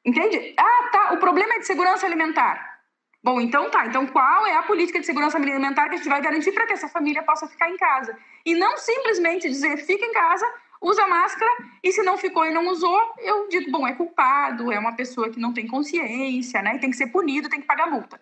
Entende? 0.05 0.55
Ah, 0.59 0.91
tá. 0.93 1.13
O 1.15 1.17
problema 1.17 1.55
é 1.55 1.59
de 1.59 1.67
segurança 1.67 2.05
alimentar. 2.05 2.75
Bom, 3.23 3.41
então 3.41 3.71
tá. 3.71 3.87
Então, 3.87 4.07
qual 4.07 4.47
é 4.47 4.55
a 4.55 4.63
política 4.63 5.01
de 5.01 5.07
segurança 5.07 5.39
alimentar 5.39 5.89
que 5.89 5.95
a 5.95 5.97
gente 5.97 6.09
vai 6.11 6.21
garantir 6.21 6.53
para 6.53 6.67
que 6.67 6.75
essa 6.75 6.89
família 6.89 7.23
possa 7.23 7.49
ficar 7.49 7.71
em 7.71 7.79
casa? 7.79 8.15
E 8.45 8.55
não 8.55 8.77
simplesmente 8.77 9.49
dizer 9.49 9.79
fica 9.79 10.05
em 10.05 10.13
casa, 10.13 10.47
usa 10.83 11.07
máscara 11.07 11.51
e 11.83 11.91
se 11.91 12.03
não 12.03 12.19
ficou 12.19 12.45
e 12.45 12.53
não 12.53 12.69
usou, 12.69 13.01
eu 13.17 13.49
digo, 13.49 13.71
bom, 13.71 13.89
é 13.89 13.95
culpado, 13.95 14.71
é 14.71 14.79
uma 14.79 14.95
pessoa 14.95 15.31
que 15.31 15.41
não 15.41 15.55
tem 15.55 15.67
consciência, 15.67 16.61
né? 16.61 16.77
E 16.77 16.79
tem 16.79 16.91
que 16.91 16.97
ser 16.97 17.07
punido, 17.07 17.49
tem 17.49 17.63
que 17.63 17.67
pagar 17.67 17.91
multa, 17.91 18.21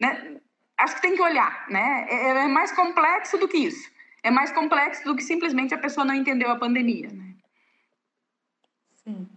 né? 0.00 0.36
Acho 0.78 0.96
que 0.96 1.02
tem 1.02 1.14
que 1.14 1.22
olhar, 1.22 1.66
né? 1.68 2.06
É, 2.08 2.28
é 2.44 2.48
mais 2.48 2.72
complexo 2.72 3.36
do 3.36 3.46
que 3.46 3.58
isso. 3.58 3.90
É 4.22 4.30
mais 4.30 4.50
complexo 4.52 5.04
do 5.04 5.14
que 5.14 5.22
simplesmente 5.22 5.74
a 5.74 5.78
pessoa 5.78 6.04
não 6.04 6.14
entendeu 6.14 6.50
a 6.50 6.56
pandemia, 6.56 7.08
né? 7.12 7.34
Sim. 9.04 9.28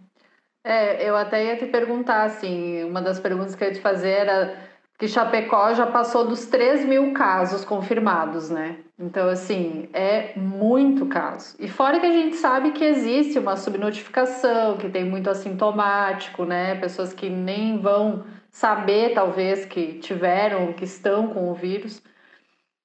É, 0.62 1.06
eu 1.08 1.16
até 1.16 1.44
ia 1.44 1.56
te 1.58 1.66
perguntar, 1.66 2.24
assim, 2.24 2.84
uma 2.84 3.02
das 3.02 3.20
perguntas 3.20 3.54
que 3.54 3.62
eu 3.62 3.68
ia 3.68 3.74
te 3.74 3.80
fazer 3.80 4.10
era 4.10 4.64
que 4.98 5.08
Chapecó 5.08 5.74
já 5.74 5.86
passou 5.86 6.26
dos 6.26 6.46
3 6.46 6.84
mil 6.84 7.12
casos 7.12 7.64
confirmados, 7.64 8.48
né? 8.48 8.78
Então, 8.98 9.28
assim, 9.28 9.88
é 9.92 10.32
muito 10.38 11.06
caso. 11.06 11.56
E 11.58 11.68
fora 11.68 11.98
que 11.98 12.06
a 12.06 12.12
gente 12.12 12.36
sabe 12.36 12.70
que 12.70 12.84
existe 12.84 13.38
uma 13.38 13.56
subnotificação, 13.56 14.78
que 14.78 14.88
tem 14.88 15.04
muito 15.04 15.28
assintomático, 15.28 16.44
né? 16.44 16.76
Pessoas 16.76 17.12
que 17.12 17.28
nem 17.28 17.78
vão 17.78 18.24
saber, 18.54 19.14
talvez, 19.14 19.64
que 19.64 19.94
tiveram, 19.98 20.72
que 20.72 20.84
estão 20.84 21.26
com 21.26 21.50
o 21.50 21.54
vírus. 21.54 22.00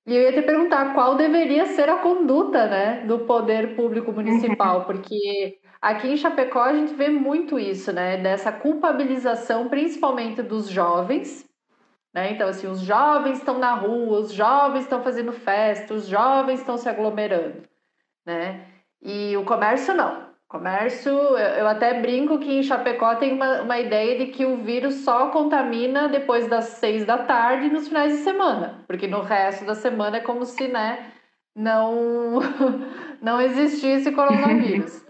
E 0.03 0.15
eu 0.15 0.23
ia 0.23 0.33
te 0.33 0.41
perguntar 0.41 0.95
qual 0.95 1.15
deveria 1.15 1.67
ser 1.67 1.87
a 1.89 1.97
conduta, 1.97 2.65
né, 2.65 3.05
do 3.05 3.19
poder 3.19 3.75
público 3.75 4.11
municipal, 4.11 4.79
uhum. 4.79 4.85
porque 4.85 5.59
aqui 5.79 6.07
em 6.07 6.17
Chapecó 6.17 6.63
a 6.63 6.73
gente 6.73 6.95
vê 6.95 7.09
muito 7.09 7.59
isso, 7.59 7.93
né, 7.93 8.17
dessa 8.17 8.51
culpabilização, 8.51 9.69
principalmente 9.69 10.41
dos 10.41 10.67
jovens, 10.67 11.47
né? 12.11 12.31
Então, 12.31 12.49
assim, 12.49 12.65
os 12.65 12.81
jovens 12.81 13.37
estão 13.37 13.59
na 13.59 13.75
rua, 13.75 14.21
os 14.21 14.33
jovens 14.33 14.81
estão 14.81 15.03
fazendo 15.03 15.31
festa, 15.31 15.93
os 15.93 16.07
jovens 16.07 16.61
estão 16.61 16.79
se 16.79 16.89
aglomerando, 16.89 17.61
né? 18.25 18.65
E 18.99 19.37
o 19.37 19.45
comércio 19.45 19.93
não. 19.93 20.28
Comércio, 20.49 21.11
eu 21.11 21.67
até 21.67 22.01
brinco 22.01 22.39
que 22.39 22.51
em 22.51 22.63
Chapecó 22.63 23.13
tem 23.17 23.33
uma, 23.33 23.61
uma 23.61 23.79
ideia 23.79 24.17
de 24.17 24.31
que 24.31 24.47
o 24.47 24.57
vírus 24.57 24.95
só 25.03 25.27
contamina 25.27 26.09
depois 26.09 26.47
das 26.47 26.65
seis 26.79 27.05
da 27.05 27.19
tarde 27.19 27.69
nos 27.69 27.87
finais 27.87 28.13
de 28.13 28.23
semana, 28.23 28.83
porque 28.87 29.05
no 29.05 29.21
resto 29.21 29.63
da 29.63 29.75
semana 29.75 30.17
é 30.17 30.21
como 30.21 30.43
se, 30.45 30.67
né, 30.67 31.11
não, 31.55 32.39
não 33.21 33.39
existisse 33.39 34.11
coronavírus. 34.11 35.07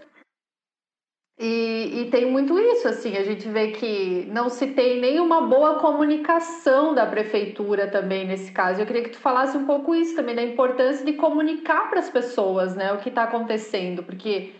E, 1.42 2.02
e, 2.02 2.10
tem 2.10 2.30
muito 2.30 2.58
isso, 2.58 2.86
assim, 2.86 3.16
a 3.16 3.24
gente 3.24 3.48
vê 3.48 3.68
que 3.68 4.26
não 4.30 4.50
se 4.50 4.66
tem 4.74 5.00
nenhuma 5.00 5.40
boa 5.40 5.78
comunicação 5.78 6.94
da 6.94 7.06
prefeitura 7.06 7.90
também 7.90 8.26
nesse 8.26 8.52
caso. 8.52 8.78
Eu 8.78 8.86
queria 8.86 9.04
que 9.04 9.08
tu 9.08 9.18
falasse 9.18 9.56
um 9.56 9.64
pouco 9.64 9.94
isso 9.94 10.14
também, 10.14 10.34
da 10.34 10.42
importância 10.42 11.02
de 11.02 11.14
comunicar 11.14 11.88
para 11.88 12.00
as 12.00 12.10
pessoas, 12.10 12.76
né, 12.76 12.92
o 12.92 12.98
que 12.98 13.08
está 13.08 13.22
acontecendo, 13.22 14.02
porque 14.02 14.52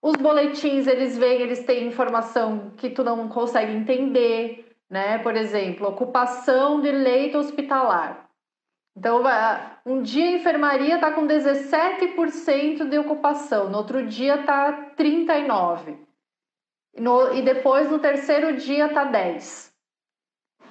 os 0.00 0.16
boletins, 0.16 0.86
eles 0.86 1.18
vêm, 1.18 1.40
eles 1.40 1.64
têm 1.64 1.86
informação 1.86 2.70
que 2.76 2.90
tu 2.90 3.02
não 3.02 3.28
consegue 3.28 3.72
entender, 3.72 4.76
né, 4.88 5.18
por 5.18 5.36
exemplo, 5.36 5.88
ocupação 5.88 6.80
de 6.80 6.90
leito 6.92 7.38
hospitalar. 7.38 8.28
Então, 8.96 9.22
um 9.86 10.02
dia 10.02 10.26
a 10.26 10.32
enfermaria 10.32 10.96
está 10.96 11.12
com 11.12 11.26
17% 11.26 12.88
de 12.88 12.98
ocupação, 12.98 13.70
no 13.70 13.78
outro 13.78 14.04
dia 14.06 14.40
está 14.40 14.90
39%. 14.96 15.96
No, 16.96 17.32
e 17.32 17.42
depois, 17.42 17.88
no 17.88 18.00
terceiro 18.00 18.56
dia, 18.56 18.92
tá 18.92 19.04
10. 19.04 19.72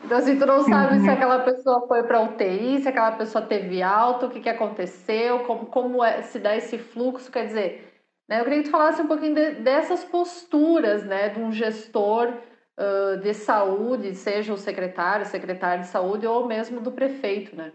Então, 0.03 0.17
assim, 0.17 0.37
tu 0.37 0.45
não 0.45 0.63
sabe 0.63 0.97
uhum. 0.97 1.03
se 1.03 1.09
aquela 1.09 1.39
pessoa 1.39 1.87
foi 1.87 2.03
para 2.03 2.21
UTI, 2.21 2.81
se 2.81 2.89
aquela 2.89 3.13
pessoa 3.13 3.45
teve 3.45 3.81
alta, 3.81 4.25
o 4.25 4.29
que, 4.29 4.41
que 4.41 4.49
aconteceu, 4.49 5.39
como, 5.45 5.65
como 5.67 6.03
é, 6.03 6.21
se 6.21 6.37
dá 6.37 6.55
esse 6.55 6.77
fluxo. 6.77 7.31
Quer 7.31 7.47
dizer, 7.47 7.86
eu 8.29 8.43
queria 8.43 8.59
que 8.59 8.65
tu 8.65 8.71
falasse 8.71 9.01
um 9.01 9.07
pouquinho 9.07 9.33
de, 9.33 9.51
dessas 9.61 10.03
posturas 10.03 11.03
né, 11.05 11.29
de 11.29 11.39
um 11.39 11.51
gestor 11.51 12.33
uh, 12.77 13.17
de 13.21 13.33
saúde, 13.33 14.13
seja 14.15 14.53
o 14.53 14.57
secretário, 14.57 15.25
secretário 15.25 15.83
de 15.83 15.89
saúde, 15.89 16.27
ou 16.27 16.45
mesmo 16.47 16.81
do 16.81 16.91
prefeito, 16.91 17.55
né? 17.55 17.71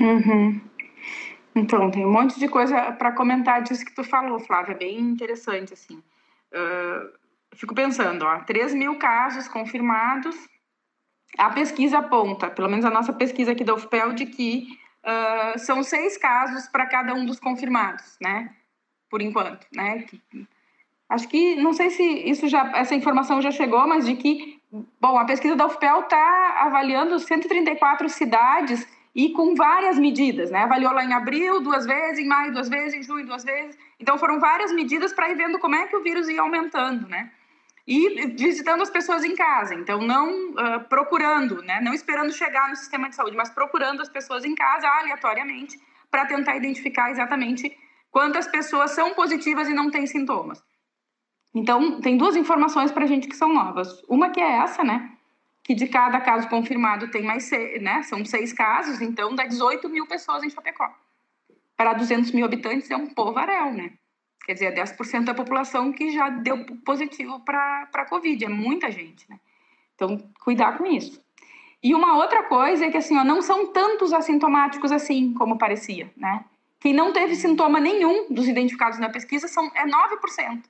Uhum. 0.00 0.60
Então, 1.54 1.90
tem 1.90 2.04
um 2.04 2.12
monte 2.12 2.38
de 2.38 2.48
coisa 2.48 2.92
para 2.92 3.12
comentar 3.12 3.62
disso 3.62 3.84
que 3.84 3.94
tu 3.94 4.04
falou, 4.04 4.38
Flávia, 4.40 4.76
bem 4.76 4.98
interessante, 4.98 5.72
assim. 5.72 6.02
Uh, 6.52 7.12
fico 7.54 7.74
pensando, 7.74 8.24
ó, 8.24 8.40
3 8.40 8.74
mil 8.74 8.98
casos 8.98 9.48
confirmados. 9.48 10.36
A 11.36 11.50
pesquisa 11.50 11.98
aponta, 11.98 12.50
pelo 12.50 12.68
menos 12.68 12.84
a 12.84 12.90
nossa 12.90 13.12
pesquisa 13.12 13.52
aqui 13.52 13.64
da 13.64 13.74
UFPEL, 13.74 14.12
de 14.14 14.26
que 14.26 14.68
uh, 15.04 15.58
são 15.58 15.82
seis 15.82 16.16
casos 16.16 16.68
para 16.68 16.86
cada 16.86 17.14
um 17.14 17.26
dos 17.26 17.38
confirmados, 17.38 18.16
né? 18.20 18.54
Por 19.10 19.22
enquanto, 19.22 19.66
né? 19.72 20.04
Acho 21.08 21.28
que, 21.28 21.56
não 21.56 21.72
sei 21.72 21.90
se 21.90 22.02
isso 22.02 22.48
já, 22.48 22.70
essa 22.76 22.94
informação 22.94 23.40
já 23.40 23.50
chegou, 23.50 23.86
mas 23.86 24.04
de 24.04 24.14
que, 24.14 24.60
bom, 25.00 25.18
a 25.18 25.24
pesquisa 25.24 25.56
da 25.56 25.66
UFPEL 25.66 26.00
está 26.00 26.62
avaliando 26.66 27.18
134 27.18 28.08
cidades 28.08 28.86
e 29.14 29.30
com 29.30 29.54
várias 29.54 29.98
medidas, 29.98 30.50
né? 30.50 30.64
Avaliou 30.64 30.92
lá 30.92 31.04
em 31.04 31.14
abril 31.14 31.60
duas 31.60 31.86
vezes, 31.86 32.18
em 32.18 32.26
maio 32.26 32.52
duas 32.52 32.68
vezes, 32.68 32.94
em 32.94 33.02
junho 33.02 33.26
duas 33.26 33.42
vezes. 33.42 33.78
Então 33.98 34.18
foram 34.18 34.38
várias 34.38 34.70
medidas 34.72 35.12
para 35.12 35.30
ir 35.30 35.36
vendo 35.36 35.58
como 35.58 35.74
é 35.74 35.86
que 35.86 35.96
o 35.96 36.02
vírus 36.02 36.28
ia 36.28 36.42
aumentando, 36.42 37.08
né? 37.08 37.30
e 37.88 38.26
visitando 38.36 38.82
as 38.82 38.90
pessoas 38.90 39.24
em 39.24 39.34
casa. 39.34 39.74
Então, 39.74 40.02
não 40.02 40.50
uh, 40.50 40.84
procurando, 40.90 41.62
né? 41.62 41.80
não 41.80 41.94
esperando 41.94 42.30
chegar 42.30 42.68
no 42.68 42.76
sistema 42.76 43.08
de 43.08 43.14
saúde, 43.14 43.34
mas 43.34 43.48
procurando 43.48 44.02
as 44.02 44.10
pessoas 44.10 44.44
em 44.44 44.54
casa 44.54 44.86
aleatoriamente 44.86 45.80
para 46.10 46.26
tentar 46.26 46.54
identificar 46.54 47.10
exatamente 47.10 47.74
quantas 48.10 48.46
pessoas 48.48 48.92
são 48.92 49.14
positivas 49.14 49.68
e 49.68 49.74
não 49.74 49.90
têm 49.90 50.06
sintomas. 50.06 50.62
Então, 51.54 52.00
tem 52.00 52.16
duas 52.16 52.36
informações 52.36 52.92
para 52.92 53.04
a 53.04 53.06
gente 53.06 53.28
que 53.28 53.36
são 53.36 53.52
novas. 53.52 54.02
Uma 54.08 54.30
que 54.30 54.40
é 54.40 54.58
essa, 54.58 54.84
né? 54.84 55.12
Que 55.64 55.74
de 55.74 55.86
cada 55.88 56.20
caso 56.20 56.48
confirmado 56.48 57.10
tem 57.10 57.22
mais 57.22 57.44
seis, 57.44 57.82
né? 57.82 58.02
São 58.02 58.24
seis 58.24 58.52
casos, 58.52 59.00
então 59.00 59.34
dá 59.34 59.44
18 59.44 59.88
mil 59.88 60.06
pessoas 60.06 60.42
em 60.42 60.50
Chapecó. 60.50 60.88
Para 61.76 61.94
200 61.94 62.32
mil 62.32 62.44
habitantes 62.44 62.90
é 62.90 62.96
um 62.96 63.06
povaréu, 63.06 63.72
né? 63.72 63.92
Quer 64.44 64.54
dizer, 64.54 64.74
10% 64.74 65.24
da 65.24 65.34
população 65.34 65.92
que 65.92 66.10
já 66.10 66.30
deu 66.30 66.64
positivo 66.84 67.40
para 67.40 67.88
a 67.92 68.04
Covid. 68.06 68.44
É 68.44 68.48
muita 68.48 68.90
gente, 68.90 69.28
né? 69.28 69.38
Então, 69.94 70.16
cuidar 70.40 70.78
com 70.78 70.86
isso. 70.86 71.22
E 71.82 71.94
uma 71.94 72.16
outra 72.16 72.44
coisa 72.44 72.86
é 72.86 72.90
que, 72.90 72.96
assim, 72.96 73.16
ó, 73.18 73.24
não 73.24 73.42
são 73.42 73.72
tantos 73.72 74.12
assintomáticos 74.12 74.90
assim 74.90 75.34
como 75.34 75.58
parecia, 75.58 76.10
né? 76.16 76.44
Quem 76.80 76.92
não 76.92 77.12
teve 77.12 77.34
sintoma 77.34 77.80
nenhum 77.80 78.32
dos 78.32 78.46
identificados 78.46 78.98
na 78.98 79.08
pesquisa 79.08 79.48
são, 79.48 79.70
é 79.74 79.84
9%. 79.84 80.64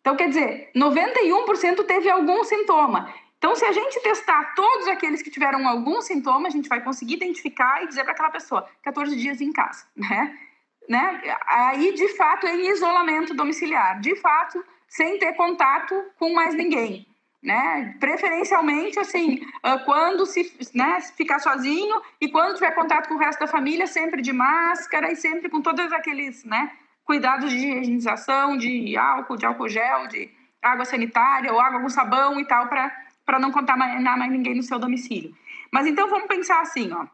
Então, 0.00 0.16
quer 0.16 0.28
dizer, 0.28 0.70
91% 0.74 1.84
teve 1.84 2.08
algum 2.08 2.44
sintoma. 2.44 3.12
Então, 3.38 3.54
se 3.54 3.64
a 3.64 3.72
gente 3.72 4.00
testar 4.00 4.54
todos 4.54 4.86
aqueles 4.88 5.20
que 5.20 5.30
tiveram 5.30 5.66
algum 5.68 6.00
sintoma, 6.00 6.46
a 6.48 6.50
gente 6.50 6.68
vai 6.68 6.82
conseguir 6.82 7.14
identificar 7.14 7.82
e 7.82 7.88
dizer 7.88 8.04
para 8.04 8.12
aquela 8.12 8.30
pessoa, 8.30 8.68
14 8.82 9.16
dias 9.16 9.40
em 9.40 9.52
casa, 9.52 9.84
né? 9.96 10.38
né? 10.88 11.36
Aí, 11.46 11.92
de 11.92 12.08
fato, 12.16 12.46
em 12.46 12.70
isolamento 12.70 13.34
domiciliar, 13.34 14.00
de 14.00 14.14
fato, 14.16 14.64
sem 14.88 15.18
ter 15.18 15.32
contato 15.34 15.94
com 16.18 16.32
mais 16.32 16.54
ninguém, 16.54 17.06
né? 17.42 17.94
Preferencialmente, 18.00 18.98
assim, 18.98 19.40
ah, 19.62 19.78
quando 19.78 20.26
se 20.26 20.52
né, 20.74 21.00
ficar 21.16 21.38
sozinho 21.38 22.00
e 22.20 22.28
quando 22.28 22.54
tiver 22.54 22.74
contato 22.74 23.08
com 23.08 23.14
o 23.14 23.18
resto 23.18 23.40
da 23.40 23.46
família, 23.46 23.86
sempre 23.86 24.22
de 24.22 24.32
máscara 24.32 25.12
e 25.12 25.16
sempre 25.16 25.48
com 25.48 25.60
todos 25.60 25.92
aqueles, 25.92 26.44
né? 26.44 26.72
Cuidados 27.04 27.50
de 27.50 27.56
higienização, 27.56 28.56
de 28.56 28.96
álcool, 28.96 29.36
de 29.36 29.46
álcool 29.46 29.68
gel, 29.68 30.08
de 30.08 30.28
água 30.60 30.84
sanitária 30.84 31.52
ou 31.52 31.60
água 31.60 31.80
com 31.80 31.88
sabão 31.88 32.40
e 32.40 32.44
tal, 32.44 32.68
para 32.68 33.38
não 33.38 33.52
contaminar 33.52 34.18
mais 34.18 34.32
ninguém 34.32 34.56
no 34.56 34.62
seu 34.62 34.78
domicílio. 34.78 35.34
Mas 35.70 35.86
então 35.86 36.08
vamos 36.08 36.26
pensar 36.26 36.60
assim, 36.60 36.92
ó. 36.92 37.06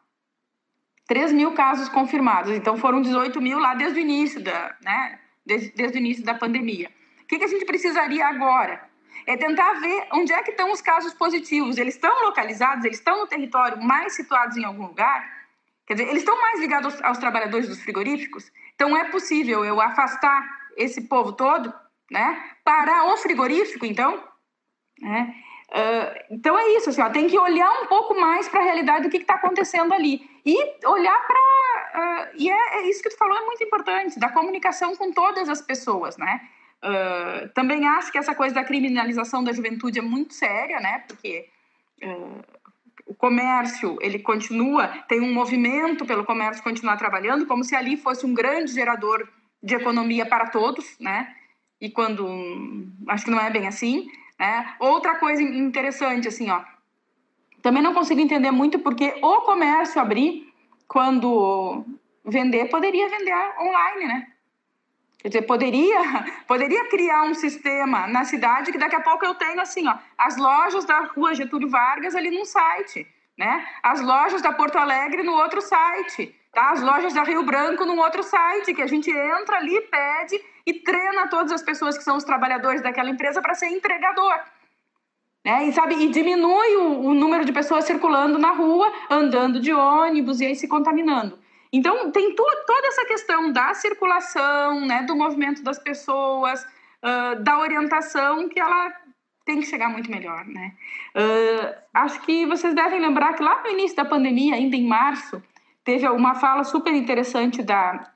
3 1.07 1.33
mil 1.33 1.53
casos 1.53 1.89
confirmados, 1.89 2.53
então 2.53 2.77
foram 2.77 3.03
18 3.03 3.39
mil 3.41 3.59
lá 3.59 3.75
desde 3.75 3.99
o 3.99 4.01
início 4.01 4.43
da, 4.43 4.75
né, 4.83 5.19
desde, 5.45 5.71
desde 5.73 5.99
o 5.99 6.01
início 6.01 6.25
da 6.25 6.33
pandemia. 6.33 6.91
O 7.23 7.27
que, 7.27 7.39
que 7.39 7.45
a 7.45 7.49
gente 7.49 7.67
precisaria 7.67 8.27
agora? 8.27 8.89
É 9.27 9.37
tentar 9.37 9.75
ver 9.75 10.09
onde 10.13 10.33
é 10.33 10.43
que 10.43 10.51
estão 10.51 10.71
os 10.73 10.81
casos 10.81 11.15
positivos. 11.15 11.79
Eles 11.79 11.95
estão 11.95 12.25
localizados, 12.25 12.85
eles 12.85 12.99
estão 12.99 13.21
no 13.21 13.27
território, 13.27 13.83
mais 13.83 14.15
situados 14.15 14.57
em 14.57 14.65
algum 14.65 14.87
lugar? 14.87 15.43
Quer 15.87 15.95
dizer, 15.95 16.09
eles 16.09 16.23
estão 16.23 16.41
mais 16.41 16.61
ligados 16.61 16.95
aos, 16.95 17.05
aos 17.05 17.19
trabalhadores 17.19 17.69
dos 17.69 17.83
frigoríficos? 17.83 18.51
Então 18.75 18.97
é 18.97 19.05
possível 19.05 19.65
eu 19.65 19.81
afastar 19.81 20.43
esse 20.77 21.03
povo 21.03 21.33
todo, 21.33 21.73
né? 22.11 22.43
Parar 22.65 23.05
o 23.07 23.17
frigorífico, 23.17 23.85
então, 23.85 24.23
né? 25.01 25.35
Uh, 25.71 26.35
então 26.35 26.59
é 26.59 26.69
isso, 26.77 26.91
assim, 26.91 27.01
ó, 27.01 27.09
tem 27.09 27.29
que 27.29 27.39
olhar 27.39 27.71
um 27.83 27.87
pouco 27.87 28.15
mais 28.21 28.47
para 28.47 28.61
a 28.61 28.65
realidade 28.65 29.05
do 29.05 29.11
que 29.11 29.17
está 29.17 29.35
acontecendo 29.35 29.95
ali 29.95 30.21
e 30.45 30.55
olhar 30.87 31.27
para 31.27 31.39
uh, 31.95 32.31
e 32.37 32.51
é, 32.51 32.77
é, 32.77 32.91
isso 32.91 33.03
que 33.03 33.09
tu 33.09 33.17
falou 33.17 33.37
é 33.37 33.47
muito 33.47 33.65
importante 33.65 34.19
da 34.19 34.29
comunicação 34.29 34.95
com 34.95 35.11
todas 35.13 35.49
as 35.49 35.63
pessoas, 35.63 36.19
né? 36.19 36.47
Uh, 36.83 37.49
também 37.55 37.87
acho 37.87 38.11
que 38.11 38.19
essa 38.19 38.35
coisa 38.35 38.55
da 38.55 38.65
criminalização 38.65 39.45
da 39.45 39.53
juventude 39.53 39.99
é 39.99 40.03
muito 40.03 40.35
séria, 40.35 40.81
né? 40.81 41.05
Porque 41.07 41.49
o 43.07 43.15
comércio 43.15 43.99
ele 44.01 44.19
continua, 44.19 44.89
tem 45.09 45.21
um 45.21 45.33
movimento 45.33 46.05
pelo 46.05 46.25
comércio 46.25 46.63
continuar 46.63 46.97
trabalhando, 46.97 47.47
como 47.47 47.63
se 47.63 47.77
ali 47.77 47.97
fosse 47.97 48.27
um 48.27 48.35
grande 48.35 48.73
gerador 48.73 49.29
de 49.63 49.75
economia 49.75 50.27
para 50.27 50.49
todos, 50.49 50.99
né? 50.99 51.35
E 51.81 51.91
quando 51.91 52.27
acho 53.09 53.25
que 53.25 53.31
não 53.31 53.41
é 53.41 53.51
bem 53.51 53.67
assim, 53.67 54.09
né? 54.39 54.75
Outra 54.81 55.17
coisa 55.17 55.43
interessante 55.43 56.29
assim, 56.29 56.51
ó, 56.51 56.63
também 57.61 57.83
não 57.83 57.95
consigo 57.95 58.21
entender 58.21 58.51
muito 58.51 58.79
porque 58.79 59.15
o 59.23 59.41
comércio 59.43 60.01
abrir 60.01 60.53
quando 60.89 61.85
vender 62.25 62.67
poderia 62.67 63.09
vender 63.09 63.35
online, 63.61 64.07
né? 64.07 64.32
Quer 65.23 65.29
dizer, 65.29 65.43
poderia, 65.43 66.01
poderia 66.49 66.89
criar 66.89 67.23
um 67.23 67.35
sistema 67.35 68.09
na 68.09 68.25
cidade 68.25 68.73
que 68.73 68.79
daqui 68.79 68.97
a 68.97 69.01
pouco 69.01 69.25
eu 69.25 69.35
tenho 69.37 69.61
assim, 69.61 69.87
ó, 69.87 69.95
as 70.19 70.37
lojas 70.37 70.85
da 70.85 71.03
rua 71.03 71.33
Getúlio 71.33 71.71
Vargas 71.71 72.17
ali 72.17 72.31
num 72.31 72.45
site, 72.45 73.07
né? 73.39 73.65
As 73.85 74.01
lojas 74.01 74.43
da 74.43 74.53
Porto 74.53 74.77
Alegre 74.77 75.23
no 75.23 75.33
outro 75.33 75.61
site, 75.61 76.35
tá? 76.53 76.71
As 76.71 76.83
lojas 76.83 77.15
da 77.15 77.23
Rio 77.23 77.45
Branco 77.45 77.87
num 77.87 78.01
outro 78.01 78.25
site, 78.25 78.75
que 78.75 78.83
a 78.83 78.87
gente 78.89 79.11
entra 79.11 79.59
ali, 79.59 79.81
pede 79.83 80.41
e 80.67 80.75
treina 80.75 81.29
todas 81.29 81.53
as 81.53 81.63
pessoas 81.63 81.97
que 81.97 82.03
são 82.03 82.17
os 82.17 82.25
trabalhadores 82.25 82.83
daquela 82.83 83.09
empresa 83.09 83.41
para 83.41 83.55
ser 83.55 83.69
entregador. 83.69 84.41
Né? 85.45 85.69
E, 85.69 85.73
sabe, 85.73 85.95
e 85.95 86.09
diminui 86.09 86.77
o, 86.77 87.01
o 87.07 87.15
número 87.15 87.45
de 87.45 87.53
pessoas 87.53 87.85
circulando 87.85 88.39
na 88.39 88.51
rua, 88.51 88.93
andando 89.09 89.61
de 89.61 89.73
ônibus 89.73 90.41
e 90.41 90.47
aí 90.47 90.57
se 90.57 90.67
contaminando. 90.67 91.39
Então, 91.73 92.11
tem 92.11 92.35
toda 92.35 92.87
essa 92.87 93.05
questão 93.07 93.51
da 93.51 93.73
circulação, 93.75 94.81
né, 94.85 95.03
do 95.05 95.17
movimento 95.17 95.63
das 95.63 95.79
pessoas, 95.79 96.63
uh, 96.65 97.43
da 97.43 97.59
orientação, 97.59 98.49
que 98.49 98.61
ela 98.61 98.93
tem 99.45 99.61
que 99.61 99.67
chegar 99.67 99.89
muito 99.89 100.11
melhor, 100.11 100.45
né? 100.47 100.75
Uh, 101.17 101.75
acho 101.95 102.21
que 102.21 102.47
vocês 102.47 102.75
devem 102.75 103.01
lembrar 103.01 103.33
que 103.35 103.43
lá 103.43 103.63
no 103.63 103.71
início 103.71 103.97
da 103.97 104.05
pandemia, 104.05 104.55
ainda 104.55 104.77
em 104.77 104.87
março, 104.87 105.43
teve 105.85 106.09
uma 106.09 106.35
fala 106.35 106.63
super 106.63 106.93
interessante 106.93 107.63
da 107.63 108.13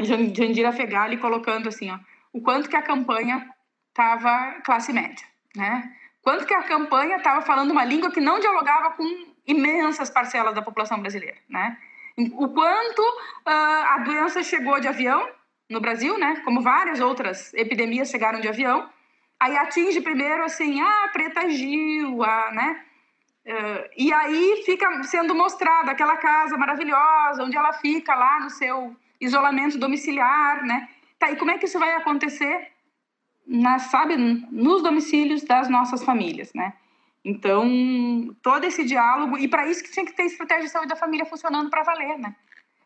Jandira 0.00 0.72
Fegali 0.72 1.16
colocando 1.16 1.68
assim, 1.68 1.90
ó, 1.90 1.98
o 2.32 2.40
quanto 2.40 2.68
que 2.68 2.76
a 2.76 2.82
campanha 2.82 3.48
estava 3.88 4.60
classe 4.64 4.92
média, 4.92 5.24
né? 5.54 5.92
Quanto 6.22 6.44
que 6.44 6.54
a 6.54 6.62
campanha 6.62 7.16
estava 7.16 7.42
falando 7.42 7.70
uma 7.70 7.84
língua 7.84 8.10
que 8.10 8.20
não 8.20 8.40
dialogava 8.40 8.90
com 8.90 9.04
imensas 9.46 10.10
parcelas 10.10 10.54
da 10.54 10.62
população 10.62 11.00
brasileira, 11.00 11.38
né? 11.48 11.78
O 12.34 12.48
quanto 12.48 13.00
uh, 13.00 13.84
a 13.94 13.98
doença 13.98 14.42
chegou 14.42 14.80
de 14.80 14.88
avião 14.88 15.28
no 15.70 15.80
Brasil, 15.80 16.18
né? 16.18 16.40
Como 16.44 16.60
várias 16.60 17.00
outras 17.00 17.54
epidemias 17.54 18.10
chegaram 18.10 18.40
de 18.40 18.48
avião. 18.48 18.88
Aí 19.38 19.56
atinge 19.56 20.00
primeiro 20.00 20.42
assim, 20.42 20.80
ah, 20.80 21.10
Preta 21.12 21.48
Gil, 21.48 22.22
a, 22.24 22.50
né? 22.52 22.84
Uh, 23.46 23.88
e 23.96 24.12
aí 24.12 24.62
fica 24.66 25.02
sendo 25.04 25.34
mostrada 25.34 25.92
aquela 25.92 26.16
casa 26.16 26.56
maravilhosa, 26.56 27.44
onde 27.44 27.56
ela 27.56 27.72
fica 27.74 28.14
lá 28.14 28.40
no 28.40 28.50
seu 28.50 28.94
isolamento 29.20 29.78
domiciliar, 29.78 30.64
né? 30.64 30.88
Tá, 31.18 31.30
e 31.30 31.36
como 31.36 31.50
é 31.50 31.58
que 31.58 31.66
isso 31.66 31.78
vai 31.78 31.94
acontecer, 31.94 32.72
na, 33.46 33.78
sabe, 33.78 34.16
nos 34.16 34.82
domicílios 34.82 35.42
das 35.42 35.68
nossas 35.68 36.04
famílias, 36.04 36.52
né? 36.52 36.74
Então, 37.24 38.34
todo 38.42 38.64
esse 38.64 38.84
diálogo, 38.84 39.36
e 39.38 39.48
para 39.48 39.66
isso 39.66 39.82
que 39.82 39.90
tinha 39.90 40.06
que 40.06 40.12
ter 40.12 40.24
estratégia 40.24 40.64
de 40.64 40.70
saúde 40.70 40.88
da 40.88 40.96
família 40.96 41.26
funcionando 41.26 41.68
para 41.68 41.82
valer, 41.82 42.18
né? 42.18 42.34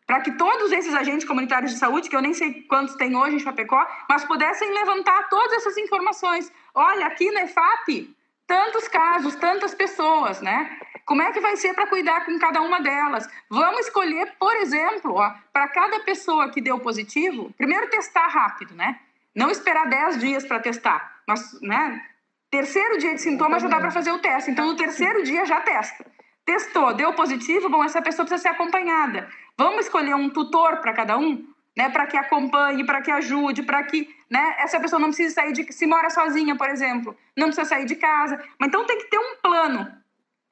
Para 0.05 0.21
que 0.21 0.31
todos 0.31 0.71
esses 0.71 0.93
agentes 0.93 1.25
comunitários 1.25 1.71
de 1.71 1.77
saúde, 1.77 2.09
que 2.09 2.15
eu 2.15 2.21
nem 2.21 2.33
sei 2.33 2.63
quantos 2.63 2.95
tem 2.95 3.15
hoje 3.15 3.37
em 3.37 3.39
Chapecó, 3.39 3.87
mas 4.09 4.25
pudessem 4.25 4.73
levantar 4.73 5.29
todas 5.29 5.53
essas 5.53 5.77
informações. 5.77 6.51
Olha, 6.75 7.07
aqui 7.07 7.31
na 7.31 7.43
EFAP, 7.43 8.13
tantos 8.45 8.87
casos, 8.87 9.35
tantas 9.35 9.73
pessoas, 9.73 10.41
né? 10.41 10.77
Como 11.05 11.21
é 11.21 11.31
que 11.31 11.39
vai 11.39 11.55
ser 11.55 11.73
para 11.73 11.87
cuidar 11.87 12.25
com 12.25 12.37
cada 12.39 12.61
uma 12.61 12.81
delas? 12.81 13.27
Vamos 13.49 13.87
escolher, 13.87 14.33
por 14.39 14.55
exemplo, 14.57 15.15
para 15.51 15.67
cada 15.67 15.99
pessoa 16.01 16.49
que 16.49 16.61
deu 16.61 16.79
positivo, 16.79 17.53
primeiro 17.57 17.89
testar 17.89 18.27
rápido, 18.27 18.73
né? 18.73 18.99
Não 19.35 19.49
esperar 19.49 19.87
10 19.87 20.19
dias 20.19 20.45
para 20.45 20.59
testar, 20.59 21.21
mas, 21.27 21.59
né? 21.61 22.05
Terceiro 22.53 22.99
dia 22.99 23.15
de 23.15 23.21
sintoma 23.21 23.59
já 23.59 23.67
dá 23.67 23.79
para 23.79 23.89
fazer 23.89 24.11
o 24.11 24.19
teste. 24.19 24.51
Então, 24.51 24.67
no 24.67 24.75
terceiro 24.75 25.23
dia 25.23 25.43
já 25.43 25.59
testa. 25.61 26.05
Testou, 26.45 26.93
deu 26.93 27.11
positivo, 27.13 27.67
bom, 27.67 27.83
essa 27.83 27.99
pessoa 27.99 28.27
precisa 28.27 28.43
ser 28.43 28.49
acompanhada. 28.49 29.27
Vamos 29.57 29.85
escolher 29.85 30.13
um 30.13 30.29
tutor 30.29 30.77
para 30.77 30.93
cada 30.93 31.17
um, 31.17 31.43
né, 31.75 31.89
para 31.89 32.05
que 32.05 32.15
acompanhe, 32.15 32.85
para 32.85 33.01
que 33.01 33.09
ajude, 33.09 33.63
para 33.63 33.81
que, 33.81 34.07
né, 34.29 34.55
essa 34.59 34.79
pessoa 34.79 34.99
não 34.99 35.07
precise 35.07 35.33
sair 35.33 35.51
de 35.51 35.73
se 35.73 35.87
mora 35.87 36.11
sozinha, 36.11 36.55
por 36.55 36.69
exemplo, 36.69 37.17
não 37.35 37.47
precisa 37.47 37.67
sair 37.67 37.85
de 37.85 37.95
casa. 37.95 38.39
Mas 38.59 38.67
então 38.69 38.85
tem 38.85 38.99
que 38.99 39.09
ter 39.09 39.17
um 39.17 39.35
plano, 39.41 39.91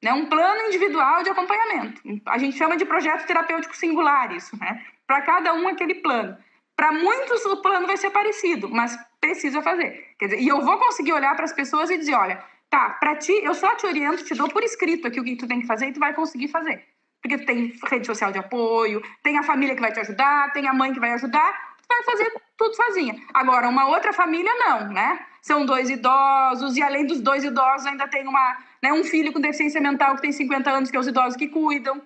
né, 0.02 0.12
um 0.12 0.26
plano 0.26 0.60
individual 0.62 1.22
de 1.22 1.30
acompanhamento. 1.30 2.02
A 2.26 2.36
gente 2.36 2.58
chama 2.58 2.76
de 2.76 2.84
projeto 2.84 3.28
terapêutico 3.28 3.76
singular 3.76 4.34
isso, 4.34 4.58
né? 4.58 4.82
Para 5.06 5.22
cada 5.22 5.54
um 5.54 5.68
aquele 5.68 5.94
plano. 5.94 6.36
Para 6.76 6.92
muitos 6.92 7.44
o 7.46 7.62
plano 7.62 7.86
vai 7.86 7.96
ser 7.96 8.10
parecido, 8.10 8.68
mas 8.68 8.98
precisa 9.20 9.62
fazer. 9.62 10.14
Dizer, 10.20 10.40
e 10.40 10.48
eu 10.48 10.60
vou 10.60 10.78
conseguir 10.78 11.12
olhar 11.12 11.34
para 11.36 11.44
as 11.44 11.52
pessoas 11.52 11.90
e 11.90 11.98
dizer, 11.98 12.14
olha, 12.14 12.42
tá, 12.68 12.90
para 12.90 13.16
ti, 13.16 13.32
eu 13.42 13.54
só 13.54 13.74
te 13.76 13.86
oriento, 13.86 14.24
te 14.24 14.34
dou 14.34 14.48
por 14.48 14.62
escrito 14.64 15.06
aqui 15.06 15.20
o 15.20 15.24
que 15.24 15.36
tu 15.36 15.46
tem 15.46 15.60
que 15.60 15.66
fazer 15.66 15.88
e 15.88 15.92
tu 15.92 16.00
vai 16.00 16.14
conseguir 16.14 16.48
fazer. 16.48 16.84
Porque 17.20 17.38
tu 17.38 17.46
tem 17.46 17.72
rede 17.88 18.06
social 18.06 18.32
de 18.32 18.38
apoio, 18.38 19.02
tem 19.22 19.38
a 19.38 19.42
família 19.42 19.74
que 19.74 19.80
vai 19.80 19.92
te 19.92 20.00
ajudar, 20.00 20.52
tem 20.52 20.66
a 20.66 20.72
mãe 20.72 20.92
que 20.92 20.98
vai 20.98 21.12
ajudar, 21.12 21.76
tu 21.80 21.86
vai 21.88 22.02
fazer 22.02 22.32
tudo 22.56 22.74
sozinha. 22.74 23.14
Agora, 23.32 23.68
uma 23.68 23.88
outra 23.88 24.12
família 24.12 24.52
não, 24.54 24.88
né? 24.88 25.24
São 25.40 25.66
dois 25.66 25.90
idosos 25.90 26.76
e 26.76 26.82
além 26.82 27.06
dos 27.06 27.20
dois 27.20 27.44
idosos 27.44 27.86
ainda 27.86 28.08
tem 28.08 28.26
uma, 28.26 28.58
né, 28.82 28.92
um 28.92 29.04
filho 29.04 29.32
com 29.32 29.40
deficiência 29.40 29.80
mental 29.80 30.14
que 30.16 30.22
tem 30.22 30.32
50 30.32 30.70
anos, 30.70 30.90
que 30.90 30.96
é 30.96 31.00
os 31.00 31.06
idosos 31.06 31.36
que 31.36 31.48
cuidam. 31.48 32.00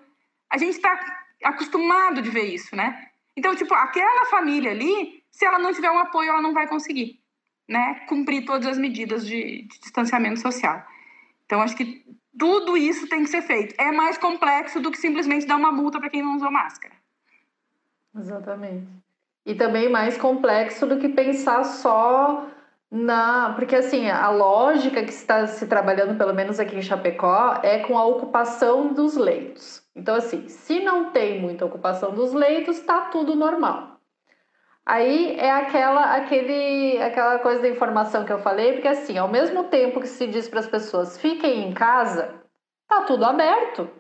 A 0.50 0.58
gente 0.58 0.76
está 0.76 0.98
acostumado 1.44 2.20
de 2.20 2.30
ver 2.30 2.44
isso, 2.44 2.74
né? 2.74 3.08
Então, 3.36 3.54
tipo, 3.54 3.74
aquela 3.74 4.26
família 4.26 4.70
ali, 4.70 5.22
se 5.30 5.44
ela 5.44 5.58
não 5.58 5.72
tiver 5.72 5.90
um 5.90 5.98
apoio, 5.98 6.30
ela 6.30 6.40
não 6.40 6.54
vai 6.54 6.66
conseguir, 6.66 7.20
né, 7.68 8.06
cumprir 8.08 8.44
todas 8.44 8.66
as 8.66 8.78
medidas 8.78 9.26
de, 9.26 9.62
de 9.62 9.80
distanciamento 9.80 10.40
social. 10.40 10.82
Então, 11.44 11.60
acho 11.60 11.76
que 11.76 12.04
tudo 12.38 12.76
isso 12.76 13.08
tem 13.08 13.22
que 13.22 13.30
ser 13.30 13.42
feito. 13.42 13.74
É 13.78 13.92
mais 13.92 14.16
complexo 14.18 14.80
do 14.80 14.90
que 14.90 14.98
simplesmente 14.98 15.46
dar 15.46 15.56
uma 15.56 15.70
multa 15.70 16.00
para 16.00 16.10
quem 16.10 16.22
não 16.22 16.36
usou 16.36 16.50
máscara. 16.50 16.94
Exatamente. 18.14 18.88
E 19.44 19.54
também 19.54 19.88
mais 19.88 20.16
complexo 20.16 20.86
do 20.86 20.98
que 20.98 21.08
pensar 21.08 21.62
só 21.64 22.48
na. 22.90 23.52
Porque, 23.54 23.76
assim, 23.76 24.08
a 24.08 24.30
lógica 24.30 25.02
que 25.02 25.10
está 25.10 25.46
se 25.46 25.66
trabalhando, 25.66 26.16
pelo 26.16 26.34
menos 26.34 26.60
aqui 26.60 26.76
em 26.76 26.82
Chapecó, 26.82 27.60
é 27.62 27.80
com 27.80 27.98
a 27.98 28.04
ocupação 28.04 28.92
dos 28.92 29.16
leitos. 29.16 29.82
Então, 29.94 30.14
assim, 30.14 30.48
se 30.48 30.80
não 30.80 31.10
tem 31.10 31.40
muita 31.40 31.64
ocupação 31.64 32.12
dos 32.14 32.32
leitos, 32.32 32.80
tá 32.80 33.02
tudo 33.12 33.34
normal. 33.34 33.96
Aí 34.86 35.36
é 35.36 35.50
aquela, 35.50 36.14
aquele, 36.14 37.02
aquela 37.02 37.40
coisa 37.40 37.60
da 37.60 37.68
informação 37.68 38.24
que 38.24 38.32
eu 38.32 38.38
falei, 38.38 38.74
porque 38.74 38.86
assim, 38.86 39.18
ao 39.18 39.26
mesmo 39.26 39.64
tempo 39.64 40.00
que 40.00 40.06
se 40.06 40.28
diz 40.28 40.48
para 40.48 40.60
as 40.60 40.68
pessoas 40.68 41.18
fiquem 41.18 41.68
em 41.68 41.74
casa, 41.74 42.32
tá 42.86 43.02
tudo 43.02 43.24
aberto. 43.24 43.90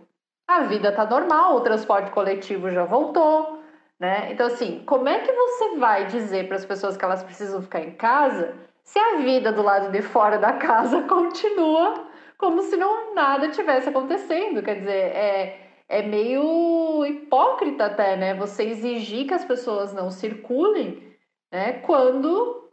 A 0.46 0.60
vida 0.62 0.92
tá 0.92 1.04
normal, 1.04 1.56
o 1.56 1.60
transporte 1.60 2.12
coletivo 2.12 2.70
já 2.70 2.84
voltou, 2.84 3.60
né? 3.98 4.30
Então 4.30 4.46
assim, 4.46 4.84
como 4.86 5.08
é 5.08 5.18
que 5.18 5.32
você 5.32 5.76
vai 5.76 6.06
dizer 6.06 6.46
para 6.46 6.56
as 6.56 6.64
pessoas 6.64 6.96
que 6.96 7.04
elas 7.04 7.24
precisam 7.24 7.60
ficar 7.60 7.80
em 7.80 7.90
casa 7.96 8.54
se 8.86 8.98
a 8.98 9.16
vida 9.16 9.52
do 9.52 9.60
lado 9.60 9.92
de 9.92 10.00
fora 10.00 10.38
da 10.38 10.54
casa 10.54 11.02
continua 11.06 12.06
como 12.38 12.62
se 12.62 12.76
não 12.76 13.14
nada 13.14 13.50
tivesse 13.50 13.90
acontecendo? 13.90 14.62
Quer 14.62 14.76
dizer, 14.76 14.92
é 14.92 15.66
é 15.88 16.02
meio 16.02 17.04
hipócrita 17.06 17.86
até, 17.86 18.16
né? 18.16 18.34
Você 18.34 18.64
exigir 18.64 19.26
que 19.26 19.34
as 19.34 19.44
pessoas 19.44 19.92
não 19.92 20.10
circulem, 20.10 21.02
né? 21.50 21.74
Quando 21.74 22.68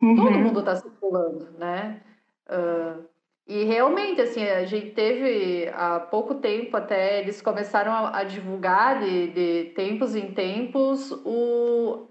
uhum. 0.00 0.16
todo 0.16 0.38
mundo 0.38 0.60
está 0.60 0.76
circulando, 0.76 1.50
né? 1.58 2.00
Uh, 2.48 3.04
e 3.46 3.64
realmente, 3.64 4.20
assim, 4.20 4.44
a 4.44 4.64
gente 4.64 4.90
teve 4.90 5.70
há 5.74 6.00
pouco 6.00 6.34
tempo 6.36 6.76
até, 6.76 7.20
eles 7.20 7.40
começaram 7.40 7.92
a, 7.92 8.18
a 8.18 8.24
divulgar 8.24 9.00
de, 9.00 9.28
de, 9.28 9.64
tempos 9.74 10.14
em 10.14 10.32
tempos 10.32 11.10
o, 11.24 12.06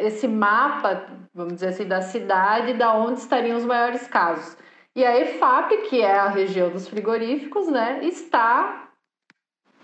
esse 0.00 0.26
mapa, 0.26 1.06
vamos 1.34 1.54
dizer 1.54 1.68
assim, 1.68 1.86
da 1.86 2.00
cidade, 2.00 2.74
da 2.74 2.94
onde 2.94 3.20
estariam 3.20 3.56
os 3.56 3.64
maiores 3.64 4.06
casos. 4.06 4.56
E 4.94 5.04
a 5.04 5.18
EFAP, 5.20 5.88
que 5.88 6.00
é 6.00 6.18
a 6.18 6.28
região 6.28 6.70
dos 6.70 6.88
frigoríficos, 6.88 7.68
né, 7.68 8.00
está 8.02 8.86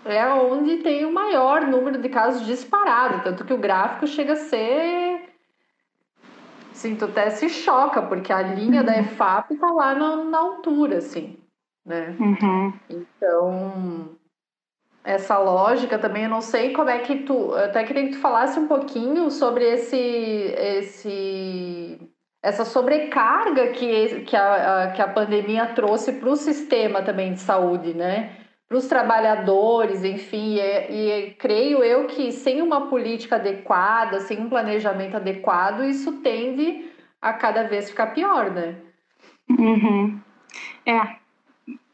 é 0.05 0.25
onde 0.33 0.77
tem 0.77 1.05
o 1.05 1.13
maior 1.13 1.61
número 1.61 2.01
de 2.01 2.09
casos 2.09 2.45
disparados, 2.45 3.23
tanto 3.23 3.45
que 3.45 3.53
o 3.53 3.57
gráfico 3.57 4.05
chega 4.05 4.33
a 4.33 4.37
ser. 4.37 5.29
Assim, 6.71 6.95
tu 6.95 7.05
até 7.05 7.29
se 7.29 7.47
choca, 7.47 8.01
porque 8.01 8.33
a 8.33 8.41
linha 8.41 8.81
uhum. 8.81 8.85
da 8.85 8.99
EFAP 8.99 9.55
tá 9.55 9.71
lá 9.71 9.95
na, 9.95 10.17
na 10.25 10.37
altura, 10.39 10.97
assim, 10.97 11.37
né? 11.85 12.15
Uhum. 12.19 12.73
Então, 12.89 14.09
essa 15.03 15.37
lógica 15.37 15.99
também, 15.99 16.23
eu 16.23 16.29
não 16.29 16.41
sei 16.41 16.73
como 16.73 16.89
é 16.89 16.99
que 16.99 17.19
tu. 17.19 17.53
Até 17.55 17.83
queria 17.83 18.07
que 18.07 18.13
tu 18.13 18.19
falasse 18.19 18.59
um 18.59 18.67
pouquinho 18.67 19.29
sobre 19.29 19.65
esse. 19.65 19.97
esse 19.97 22.09
essa 22.41 22.65
sobrecarga 22.65 23.67
que, 23.67 24.19
que, 24.25 24.35
a, 24.35 24.83
a 24.83 24.91
que 24.91 25.01
a 25.01 25.07
pandemia 25.07 25.67
trouxe 25.67 26.11
para 26.11 26.29
o 26.29 26.35
sistema 26.35 27.01
também 27.01 27.31
de 27.31 27.39
saúde, 27.39 27.93
né? 27.93 28.43
para 28.73 28.79
os 28.79 28.87
trabalhadores, 28.87 30.03
enfim, 30.03 30.55
e, 30.55 30.59
e, 30.89 31.31
creio 31.35 31.83
eu 31.83 32.07
que 32.07 32.31
sem 32.31 32.59
uma 32.59 32.89
política 32.89 33.35
adequada, 33.35 34.19
sem 34.19 34.41
um 34.41 34.49
planejamento 34.49 35.15
adequado, 35.15 35.83
isso 35.83 36.13
tende 36.21 36.89
a 37.21 37.33
cada 37.33 37.63
vez 37.63 37.91
ficar 37.91 38.07
pior, 38.07 38.49
né? 38.49 38.75
Uhum. 39.47 40.19
É, 40.87 41.17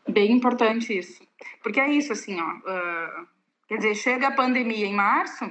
bem 0.08 0.32
importante 0.32 0.98
isso. 0.98 1.22
Porque 1.62 1.80
é 1.80 1.90
isso, 1.90 2.14
assim, 2.14 2.40
ó. 2.40 2.48
Uh, 2.48 3.28
quer 3.68 3.78
dizer, 3.78 3.96
chega 3.96 4.28
a 4.28 4.36
pandemia 4.36 4.86
em 4.86 4.94
março 4.94 5.50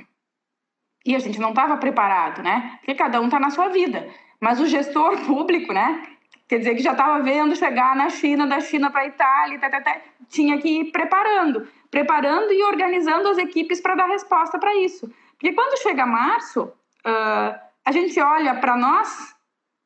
e 1.04 1.14
a 1.14 1.18
gente 1.18 1.40
não 1.40 1.50
estava 1.50 1.76
preparado, 1.76 2.42
né? 2.42 2.76
Porque 2.78 2.94
cada 2.94 3.20
um 3.20 3.26
está 3.26 3.38
na 3.38 3.50
sua 3.50 3.68
vida. 3.68 4.08
Mas 4.40 4.60
o 4.60 4.66
gestor 4.66 5.18
público, 5.26 5.72
né? 5.72 6.02
Quer 6.48 6.58
dizer, 6.58 6.74
que 6.74 6.82
já 6.82 6.92
estava 6.92 7.22
vendo 7.22 7.54
chegar 7.54 7.94
na 7.94 8.08
China, 8.08 8.46
da 8.46 8.60
China 8.60 8.90
para 8.90 9.02
a 9.02 9.06
Itália, 9.06 9.58
tá, 9.58 9.68
tá, 9.68 9.82
tá, 9.82 10.00
tinha 10.30 10.56
que 10.58 10.80
ir 10.80 10.92
preparando. 10.92 11.68
Preparando 11.90 12.50
e 12.52 12.62
organizando 12.64 13.28
as 13.28 13.36
equipes 13.36 13.80
para 13.80 13.94
dar 13.94 14.06
resposta 14.06 14.58
para 14.58 14.74
isso. 14.76 15.12
Porque 15.32 15.52
quando 15.52 15.80
chega 15.80 16.06
março, 16.06 16.62
uh, 16.64 17.58
a 17.84 17.92
gente 17.92 18.18
olha 18.18 18.54
para 18.54 18.76
nós, 18.76 19.34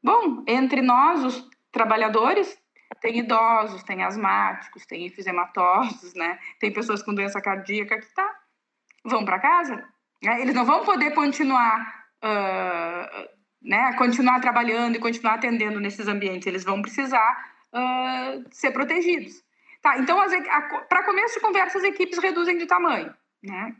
bom, 0.02 0.44
entre 0.46 0.80
nós, 0.82 1.24
os 1.24 1.50
trabalhadores, 1.72 2.56
tem 3.02 3.18
idosos, 3.18 3.82
tem 3.82 4.02
asmáticos, 4.04 4.86
tem 4.86 5.04
enfisematosos, 5.04 6.14
né? 6.14 6.38
Tem 6.60 6.72
pessoas 6.72 7.02
com 7.02 7.12
doença 7.12 7.40
cardíaca 7.40 7.98
que 7.98 8.14
tá, 8.14 8.38
vão 9.04 9.24
para 9.24 9.40
casa. 9.40 9.84
Né? 10.22 10.40
Eles 10.40 10.54
não 10.54 10.64
vão 10.64 10.84
poder 10.84 11.10
continuar, 11.10 12.06
uh, 12.22 13.28
né? 13.60 13.92
Continuar 13.94 14.40
trabalhando 14.40 14.96
e 14.96 15.00
continuar 15.00 15.34
atendendo 15.34 15.80
nesses 15.80 16.06
ambientes. 16.06 16.46
Eles 16.46 16.64
vão 16.64 16.80
precisar 16.80 17.52
uh, 17.74 18.44
ser 18.52 18.70
protegidos. 18.70 19.42
Tá, 19.82 19.98
então, 19.98 20.16
para 20.88 21.02
começo 21.02 21.34
de 21.34 21.40
conversa, 21.40 21.78
as 21.78 21.84
equipes 21.84 22.16
reduzem 22.18 22.56
de 22.56 22.66
tamanho, 22.66 23.12
né? 23.42 23.74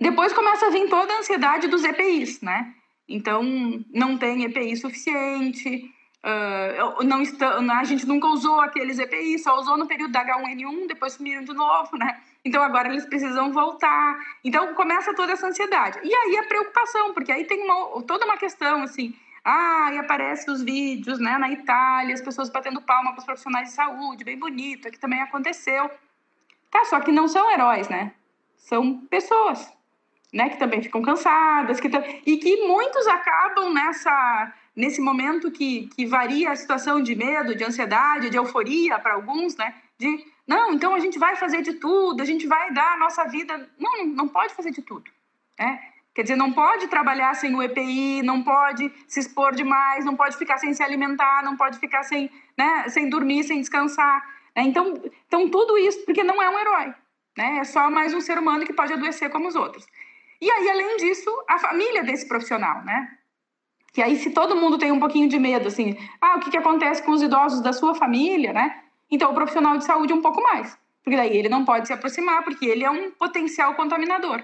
Depois 0.00 0.32
começa 0.32 0.66
a 0.66 0.70
vir 0.70 0.88
toda 0.88 1.12
a 1.12 1.18
ansiedade 1.18 1.66
dos 1.66 1.82
EPIs, 1.82 2.40
né? 2.40 2.72
Então, 3.08 3.42
não 3.92 4.16
tem 4.16 4.44
EPI 4.44 4.76
suficiente, 4.76 5.92
Uh, 6.24 7.02
não 7.02 7.20
está, 7.20 7.58
a 7.58 7.84
gente 7.84 8.06
nunca 8.06 8.28
usou 8.28 8.60
aqueles 8.60 8.96
EPI, 9.00 9.40
só 9.40 9.58
usou 9.58 9.76
no 9.76 9.88
período 9.88 10.12
da 10.12 10.24
H1N1, 10.24 10.86
depois 10.86 11.14
sumiram 11.14 11.42
de 11.42 11.52
novo, 11.52 11.96
né? 11.96 12.20
Então 12.44 12.62
agora 12.62 12.88
eles 12.88 13.04
precisam 13.06 13.52
voltar. 13.52 14.16
Então 14.44 14.72
começa 14.74 15.12
toda 15.14 15.32
essa 15.32 15.48
ansiedade. 15.48 15.98
E 16.02 16.14
aí 16.14 16.38
a 16.38 16.44
preocupação, 16.44 17.12
porque 17.12 17.32
aí 17.32 17.44
tem 17.44 17.64
uma, 17.64 18.02
toda 18.02 18.24
uma 18.24 18.36
questão 18.36 18.82
assim. 18.82 19.12
Ah, 19.44 19.90
e 19.92 19.98
aparece 19.98 20.48
os 20.48 20.62
vídeos, 20.62 21.18
né, 21.18 21.36
na 21.36 21.50
Itália, 21.50 22.14
as 22.14 22.20
pessoas 22.20 22.48
batendo 22.48 22.80
palma 22.80 23.10
para 23.10 23.18
os 23.18 23.24
profissionais 23.24 23.70
de 23.70 23.74
saúde, 23.74 24.22
bem 24.22 24.38
bonito, 24.38 24.86
aqui 24.86 25.00
também 25.00 25.20
aconteceu. 25.20 25.90
Tá, 26.70 26.84
só 26.84 27.00
que 27.00 27.10
não 27.10 27.26
são 27.26 27.50
heróis, 27.50 27.88
né? 27.88 28.14
São 28.56 28.98
pessoas, 29.06 29.68
né, 30.32 30.48
que 30.48 30.58
também 30.58 30.80
ficam 30.80 31.02
cansadas, 31.02 31.80
que 31.80 31.88
e 32.24 32.36
que 32.36 32.68
muitos 32.68 33.04
acabam 33.08 33.72
nessa 33.72 34.54
nesse 34.74 35.00
momento 35.00 35.50
que, 35.50 35.88
que 35.88 36.06
varia 36.06 36.50
a 36.50 36.56
situação 36.56 37.02
de 37.02 37.14
medo, 37.14 37.54
de 37.54 37.64
ansiedade, 37.64 38.30
de 38.30 38.36
euforia 38.36 38.98
para 38.98 39.14
alguns, 39.14 39.56
né? 39.56 39.74
De, 39.98 40.24
não, 40.46 40.72
então 40.72 40.94
a 40.94 40.98
gente 40.98 41.18
vai 41.18 41.36
fazer 41.36 41.62
de 41.62 41.74
tudo, 41.74 42.22
a 42.22 42.24
gente 42.24 42.46
vai 42.46 42.72
dar 42.72 42.94
a 42.94 42.96
nossa 42.96 43.24
vida. 43.24 43.70
Não, 43.78 44.06
não 44.06 44.28
pode 44.28 44.54
fazer 44.54 44.70
de 44.70 44.82
tudo, 44.82 45.10
né? 45.58 45.80
Quer 46.14 46.22
dizer, 46.22 46.36
não 46.36 46.52
pode 46.52 46.88
trabalhar 46.88 47.34
sem 47.34 47.54
o 47.54 47.62
EPI, 47.62 48.22
não 48.22 48.42
pode 48.42 48.92
se 49.08 49.20
expor 49.20 49.54
demais, 49.54 50.04
não 50.04 50.14
pode 50.14 50.36
ficar 50.36 50.58
sem 50.58 50.74
se 50.74 50.82
alimentar, 50.82 51.42
não 51.42 51.56
pode 51.56 51.78
ficar 51.78 52.02
sem, 52.02 52.30
né, 52.56 52.86
sem 52.88 53.08
dormir, 53.08 53.44
sem 53.44 53.58
descansar. 53.58 54.22
Né? 54.54 54.64
Então, 54.64 55.02
então, 55.26 55.48
tudo 55.48 55.78
isso, 55.78 56.04
porque 56.04 56.22
não 56.22 56.42
é 56.42 56.50
um 56.50 56.58
herói, 56.58 56.94
né? 57.36 57.58
é 57.60 57.64
só 57.64 57.90
mais 57.90 58.12
um 58.12 58.20
ser 58.20 58.38
humano 58.38 58.66
que 58.66 58.74
pode 58.74 58.92
adoecer 58.92 59.30
como 59.30 59.48
os 59.48 59.54
outros. 59.54 59.86
E 60.38 60.50
aí, 60.50 60.68
além 60.68 60.98
disso, 60.98 61.30
a 61.48 61.58
família 61.58 62.02
desse 62.02 62.28
profissional, 62.28 62.84
né? 62.84 63.16
Que 63.92 64.00
aí, 64.00 64.16
se 64.16 64.30
todo 64.30 64.56
mundo 64.56 64.78
tem 64.78 64.90
um 64.90 64.98
pouquinho 64.98 65.28
de 65.28 65.38
medo, 65.38 65.68
assim, 65.68 65.96
ah, 66.20 66.36
o 66.36 66.40
que, 66.40 66.50
que 66.50 66.56
acontece 66.56 67.02
com 67.02 67.12
os 67.12 67.22
idosos 67.22 67.60
da 67.60 67.72
sua 67.72 67.94
família, 67.94 68.52
né? 68.52 68.82
Então, 69.10 69.30
o 69.30 69.34
profissional 69.34 69.76
de 69.76 69.84
saúde 69.84 70.12
um 70.14 70.22
pouco 70.22 70.42
mais. 70.42 70.78
Porque 71.04 71.16
daí 71.16 71.36
ele 71.36 71.48
não 71.48 71.64
pode 71.64 71.86
se 71.86 71.92
aproximar, 71.92 72.42
porque 72.42 72.64
ele 72.64 72.84
é 72.84 72.90
um 72.90 73.10
potencial 73.10 73.74
contaminador. 73.74 74.42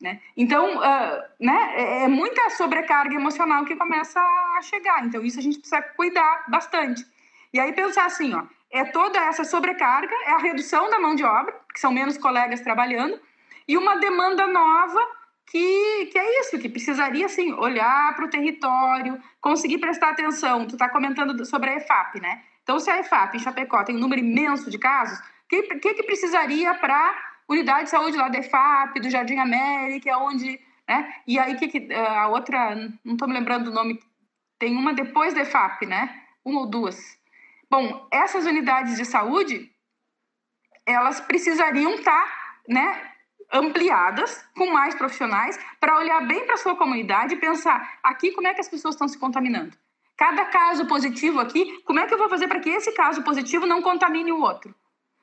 Né? 0.00 0.20
Então, 0.36 0.78
uh, 0.78 1.22
né, 1.40 1.72
é, 1.74 2.04
é 2.04 2.08
muita 2.08 2.48
sobrecarga 2.50 3.14
emocional 3.14 3.64
que 3.64 3.76
começa 3.76 4.20
a 4.20 4.60
chegar. 4.62 5.04
Então, 5.04 5.22
isso 5.22 5.38
a 5.38 5.42
gente 5.42 5.58
precisa 5.58 5.82
cuidar 5.82 6.44
bastante. 6.48 7.04
E 7.52 7.60
aí, 7.60 7.72
pensar 7.72 8.06
assim, 8.06 8.34
ó, 8.34 8.44
é 8.70 8.84
toda 8.84 9.18
essa 9.18 9.44
sobrecarga, 9.44 10.14
é 10.26 10.32
a 10.32 10.38
redução 10.38 10.88
da 10.88 10.98
mão 10.98 11.14
de 11.14 11.24
obra, 11.24 11.54
que 11.72 11.80
são 11.80 11.92
menos 11.92 12.16
colegas 12.16 12.60
trabalhando, 12.60 13.20
e 13.68 13.76
uma 13.76 13.96
demanda 13.96 14.46
nova 14.46 15.00
que, 15.46 16.06
que 16.06 16.18
é 16.18 16.40
isso, 16.40 16.58
que 16.58 16.68
precisaria, 16.68 17.26
assim, 17.26 17.52
olhar 17.52 18.14
para 18.14 18.24
o 18.24 18.30
território, 18.30 19.20
conseguir 19.40 19.78
prestar 19.78 20.10
atenção. 20.10 20.66
Tu 20.66 20.74
está 20.74 20.88
comentando 20.88 21.44
sobre 21.44 21.70
a 21.70 21.76
EFAP, 21.76 22.20
né? 22.20 22.42
Então, 22.62 22.80
se 22.80 22.90
a 22.90 22.98
EFAP 22.98 23.36
em 23.36 23.40
Chapecó 23.40 23.84
tem 23.84 23.96
um 23.96 24.00
número 24.00 24.20
imenso 24.20 24.70
de 24.70 24.78
casos, 24.78 25.18
o 25.18 25.48
que, 25.48 25.62
que, 25.62 25.94
que 25.94 26.02
precisaria 26.02 26.74
para 26.74 27.36
unidade 27.48 27.84
de 27.84 27.90
saúde 27.90 28.16
lá 28.16 28.28
da 28.28 28.38
EFAP, 28.38 29.00
do 29.00 29.10
Jardim 29.10 29.38
América, 29.38 30.18
onde... 30.18 30.60
Né? 30.88 31.14
E 31.26 31.38
aí, 31.38 31.56
que, 31.56 31.68
que 31.68 31.94
a 31.94 32.28
outra, 32.28 32.74
não 33.04 33.14
estou 33.14 33.28
me 33.28 33.34
lembrando 33.34 33.66
do 33.66 33.72
nome, 33.72 34.00
tem 34.58 34.76
uma 34.76 34.92
depois 34.92 35.32
da 35.32 35.42
EFAP, 35.42 35.86
né? 35.86 36.22
Uma 36.44 36.60
ou 36.60 36.66
duas. 36.66 37.16
Bom, 37.70 38.06
essas 38.10 38.46
unidades 38.46 38.96
de 38.96 39.04
saúde, 39.04 39.70
elas 40.84 41.20
precisariam 41.20 41.94
estar, 41.94 42.24
tá, 42.24 42.62
né, 42.68 43.12
ampliadas, 43.52 44.44
com 44.56 44.72
mais 44.72 44.94
profissionais, 44.94 45.58
para 45.80 45.98
olhar 45.98 46.26
bem 46.26 46.44
para 46.44 46.54
a 46.54 46.58
sua 46.58 46.76
comunidade 46.76 47.34
e 47.34 47.38
pensar 47.38 47.98
aqui 48.02 48.32
como 48.32 48.48
é 48.48 48.54
que 48.54 48.60
as 48.60 48.68
pessoas 48.68 48.94
estão 48.94 49.08
se 49.08 49.18
contaminando. 49.18 49.76
Cada 50.16 50.46
caso 50.46 50.86
positivo 50.86 51.40
aqui, 51.40 51.82
como 51.84 52.00
é 52.00 52.06
que 52.06 52.14
eu 52.14 52.18
vou 52.18 52.28
fazer 52.28 52.48
para 52.48 52.60
que 52.60 52.70
esse 52.70 52.92
caso 52.92 53.22
positivo 53.22 53.66
não 53.66 53.82
contamine 53.82 54.32
o 54.32 54.40
outro? 54.40 54.74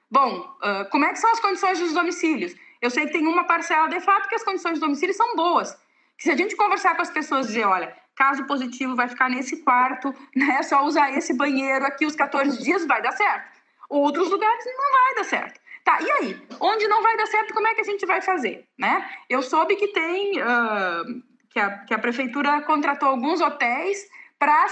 Bom, 0.10 0.40
uh, 0.40 0.88
como 0.92 1.06
é 1.06 1.10
que 1.10 1.20
são 1.20 1.32
as 1.32 1.40
condições 1.40 1.80
dos 1.80 1.94
domicílios? 1.94 2.56
Eu 2.80 2.92
sei 2.92 3.08
que 3.08 3.14
tem 3.14 3.26
uma 3.26 3.46
parcela 3.46 3.88
de 3.88 4.00
fato 4.00 4.30
que 4.30 4.36
as 4.36 4.44
condições 4.44 4.76
de 4.76 4.80
domicílio 4.80 5.16
são 5.16 5.36
boas. 5.36 5.76
Se 6.20 6.30
a 6.30 6.38
gente 6.38 6.56
conversar 6.56 6.96
com 6.96 7.02
as 7.02 7.10
pessoas 7.10 7.46
e 7.46 7.50
dizer, 7.50 7.66
olha, 7.66 7.96
caso 8.16 8.46
positivo 8.46 8.96
vai 8.96 9.08
ficar 9.08 9.30
nesse 9.30 9.64
quarto, 9.64 10.14
né, 10.36 10.62
só 10.62 10.86
usar 10.86 11.12
esse 11.18 11.34
banheiro 11.34 11.86
aqui 11.86 12.06
os 12.06 12.16
14 12.16 12.62
dias, 12.62 12.86
vai 12.86 13.02
dar 13.02 13.14
certo. 13.14 13.60
Outros 13.90 14.30
lugares 14.30 14.66
não 14.66 14.92
vai 14.92 15.16
dar 15.16 15.24
certo. 15.24 15.60
Tá, 15.84 16.00
e 16.02 16.10
aí? 16.12 16.48
Onde 16.60 16.88
não 16.88 17.02
vai 17.04 17.18
dar 17.18 17.28
certo, 17.28 17.54
como 17.54 17.68
é 17.68 17.76
que 17.76 17.82
a 17.82 17.86
gente 17.86 18.06
vai 18.06 18.22
fazer? 18.22 18.66
Né? 18.78 19.06
Eu 19.30 19.42
soube 19.42 19.76
que 19.76 19.90
tem. 19.90 20.42
Uh, 20.42 21.24
que, 21.50 21.60
a, 21.60 21.78
que 21.80 21.94
a 21.94 22.00
prefeitura 22.00 22.62
contratou 22.62 23.10
alguns 23.10 23.40
hotéis 23.40 24.00
para 24.40 24.66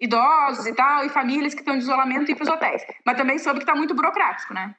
idosos 0.00 0.66
e 0.66 0.74
tal, 0.74 1.04
e 1.04 1.08
famílias 1.08 1.54
que 1.54 1.60
estão 1.60 1.76
de 1.76 1.84
isolamento 1.84 2.30
ir 2.30 2.34
para 2.34 2.44
os 2.44 2.48
hotéis. 2.48 2.82
Mas 3.04 3.16
também 3.16 3.38
soube 3.38 3.58
que 3.58 3.64
está 3.64 3.76
muito 3.76 3.94
burocrático, 3.94 4.54
né? 4.54 4.74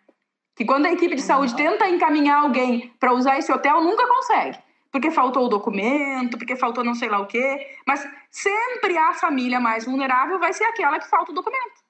Que 0.55 0.65
quando 0.65 0.87
a 0.87 0.91
equipe 0.91 1.15
de 1.15 1.21
saúde 1.21 1.55
tenta 1.55 1.87
encaminhar 1.87 2.41
alguém 2.41 2.93
para 2.99 3.13
usar 3.13 3.37
esse 3.37 3.51
hotel, 3.51 3.81
nunca 3.81 4.07
consegue. 4.07 4.57
Porque 4.91 5.11
faltou 5.11 5.45
o 5.45 5.49
documento, 5.49 6.37
porque 6.37 6.55
faltou 6.55 6.83
não 6.83 6.95
sei 6.95 7.09
lá 7.09 7.19
o 7.19 7.27
quê. 7.27 7.67
Mas 7.85 8.07
sempre 8.29 8.97
a 8.97 9.13
família 9.13 9.59
mais 9.59 9.85
vulnerável 9.85 10.39
vai 10.39 10.51
ser 10.51 10.63
aquela 10.63 10.99
que 10.99 11.09
falta 11.09 11.31
o 11.31 11.35
documento 11.35 11.84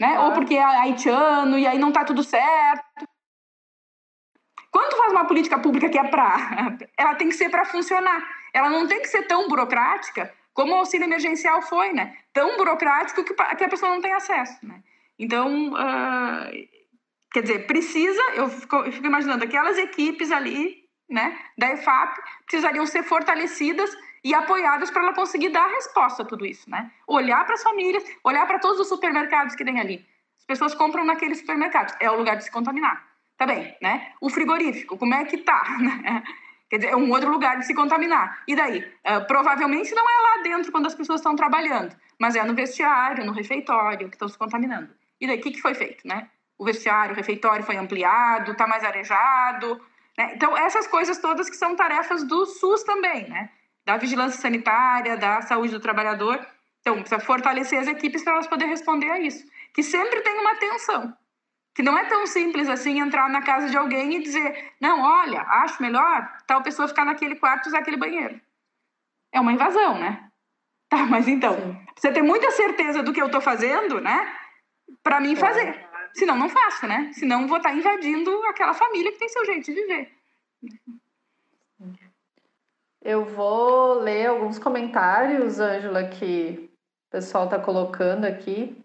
né? 0.00 0.14
Claro. 0.14 0.24
Ou 0.24 0.32
porque 0.32 0.54
é 0.54 0.62
haitiano 0.62 1.58
e 1.58 1.66
aí 1.66 1.78
não 1.78 1.92
tá 1.92 2.04
tudo 2.04 2.22
certo. 2.22 3.06
Quando 4.70 4.90
tu 4.90 4.96
faz 4.96 5.12
uma 5.12 5.24
política 5.24 5.58
pública 5.58 5.88
que 5.88 5.98
é 5.98 6.04
para, 6.04 6.76
ela 6.98 7.14
tem 7.14 7.28
que 7.28 7.34
ser 7.34 7.50
para 7.50 7.64
funcionar. 7.64 8.22
Ela 8.52 8.68
não 8.70 8.86
tem 8.86 9.00
que 9.00 9.08
ser 9.08 9.26
tão 9.26 9.48
burocrática 9.48 10.32
como 10.52 10.72
o 10.72 10.76
auxílio 10.76 11.04
emergencial 11.04 11.60
foi, 11.60 11.92
né? 11.92 12.16
Tão 12.32 12.56
burocrático 12.56 13.22
que, 13.22 13.34
que 13.34 13.64
a 13.64 13.68
pessoa 13.68 13.92
não 13.92 14.00
tem 14.00 14.14
acesso, 14.14 14.66
né? 14.66 14.82
Então, 15.18 15.72
uh, 15.72 16.50
quer 17.32 17.42
dizer, 17.42 17.66
precisa, 17.66 18.20
eu 18.34 18.48
fico, 18.48 18.76
eu 18.76 18.92
fico 18.92 19.06
imaginando 19.06 19.44
aquelas 19.44 19.76
equipes 19.76 20.30
ali, 20.30 20.84
né, 21.08 21.38
da 21.56 21.72
EFAP, 21.72 22.18
precisariam 22.46 22.86
ser 22.86 23.02
fortalecidas 23.02 23.94
e 24.26 24.34
apoiadas 24.34 24.90
para 24.90 25.02
ela 25.02 25.12
conseguir 25.14 25.50
dar 25.50 25.68
resposta 25.68 26.24
a 26.24 26.26
tudo 26.26 26.44
isso, 26.44 26.68
né? 26.68 26.90
Olhar 27.06 27.44
para 27.44 27.54
as 27.54 27.62
famílias, 27.62 28.02
olhar 28.24 28.44
para 28.44 28.58
todos 28.58 28.80
os 28.80 28.88
supermercados 28.88 29.54
que 29.54 29.64
tem 29.64 29.78
ali. 29.78 30.04
As 30.36 30.44
pessoas 30.44 30.74
compram 30.74 31.04
naqueles 31.04 31.38
supermercados, 31.38 31.94
é 32.00 32.10
o 32.10 32.16
lugar 32.16 32.36
de 32.36 32.42
se 32.42 32.50
contaminar. 32.50 33.06
Tá 33.38 33.46
bem, 33.46 33.76
né? 33.80 34.14
O 34.20 34.28
frigorífico, 34.28 34.98
como 34.98 35.14
é 35.14 35.24
que 35.24 35.38
tá? 35.38 35.62
Quer 36.68 36.78
dizer, 36.78 36.88
é 36.90 36.96
um 36.96 37.08
outro 37.12 37.30
lugar 37.30 37.60
de 37.60 37.66
se 37.66 37.72
contaminar. 37.72 38.42
E 38.48 38.56
daí? 38.56 38.80
Uh, 38.80 39.24
provavelmente 39.28 39.94
não 39.94 40.02
é 40.02 40.22
lá 40.22 40.42
dentro 40.42 40.72
quando 40.72 40.86
as 40.86 40.94
pessoas 40.96 41.20
estão 41.20 41.36
trabalhando, 41.36 41.94
mas 42.18 42.34
é 42.34 42.42
no 42.42 42.52
vestiário, 42.52 43.24
no 43.24 43.30
refeitório 43.30 44.08
que 44.08 44.16
estão 44.16 44.26
se 44.26 44.36
contaminando. 44.36 44.92
E 45.20 45.28
daí, 45.28 45.38
o 45.38 45.40
que, 45.40 45.52
que 45.52 45.60
foi 45.60 45.74
feito, 45.74 46.04
né? 46.04 46.28
O 46.58 46.64
vestiário, 46.64 47.12
o 47.12 47.16
refeitório 47.16 47.64
foi 47.64 47.76
ampliado, 47.76 48.50
está 48.50 48.66
mais 48.66 48.82
arejado. 48.82 49.80
Né? 50.18 50.32
Então, 50.34 50.56
essas 50.56 50.88
coisas 50.88 51.18
todas 51.18 51.48
que 51.48 51.56
são 51.56 51.76
tarefas 51.76 52.24
do 52.24 52.44
SUS 52.44 52.82
também, 52.82 53.28
né? 53.28 53.50
Da 53.86 53.96
vigilância 53.96 54.40
sanitária, 54.40 55.16
da 55.16 55.40
saúde 55.42 55.72
do 55.72 55.80
trabalhador. 55.80 56.44
Então, 56.80 56.96
precisa 56.96 57.20
fortalecer 57.20 57.78
as 57.78 57.86
equipes 57.86 58.22
para 58.22 58.34
elas 58.34 58.48
poderem 58.48 58.70
responder 58.70 59.08
a 59.10 59.20
isso. 59.20 59.46
Que 59.72 59.82
sempre 59.82 60.20
tem 60.22 60.38
uma 60.40 60.56
tensão. 60.56 61.16
que 61.72 61.82
não 61.82 61.96
é 61.96 62.06
tão 62.06 62.26
simples 62.26 62.70
assim 62.70 63.00
entrar 63.00 63.28
na 63.28 63.42
casa 63.42 63.68
de 63.68 63.76
alguém 63.76 64.16
e 64.16 64.22
dizer, 64.22 64.72
não, 64.80 65.02
olha, 65.02 65.42
acho 65.42 65.82
melhor 65.82 66.26
tal 66.46 66.62
pessoa 66.62 66.88
ficar 66.88 67.04
naquele 67.04 67.36
quarto 67.36 67.66
e 67.66 67.68
usar 67.68 67.80
aquele 67.80 67.98
banheiro. 67.98 68.40
É 69.30 69.38
uma 69.40 69.52
invasão, 69.52 69.98
né? 69.98 70.22
Tá, 70.88 71.04
mas 71.04 71.26
então, 71.26 71.56
Sim. 71.56 71.86
você 71.96 72.12
ter 72.12 72.22
muita 72.22 72.48
certeza 72.52 73.02
do 73.02 73.12
que 73.12 73.20
eu 73.20 73.26
estou 73.26 73.40
fazendo, 73.40 74.00
né? 74.00 74.32
Para 75.02 75.18
mim 75.20 75.34
fazer. 75.34 75.84
Senão 76.14 76.38
não 76.38 76.48
faço, 76.48 76.86
né? 76.86 77.10
Senão 77.12 77.48
vou 77.48 77.56
estar 77.56 77.70
tá 77.70 77.74
invadindo 77.74 78.30
aquela 78.44 78.72
família 78.72 79.10
que 79.10 79.18
tem 79.18 79.28
seu 79.28 79.44
jeito 79.44 79.64
de 79.64 79.74
viver. 79.74 80.16
Eu 83.08 83.24
vou 83.24 84.00
ler 84.00 84.26
alguns 84.26 84.58
comentários, 84.58 85.60
Ângela, 85.60 86.08
que 86.08 86.68
o 87.06 87.10
pessoal 87.12 87.44
está 87.44 87.56
colocando 87.56 88.24
aqui. 88.24 88.76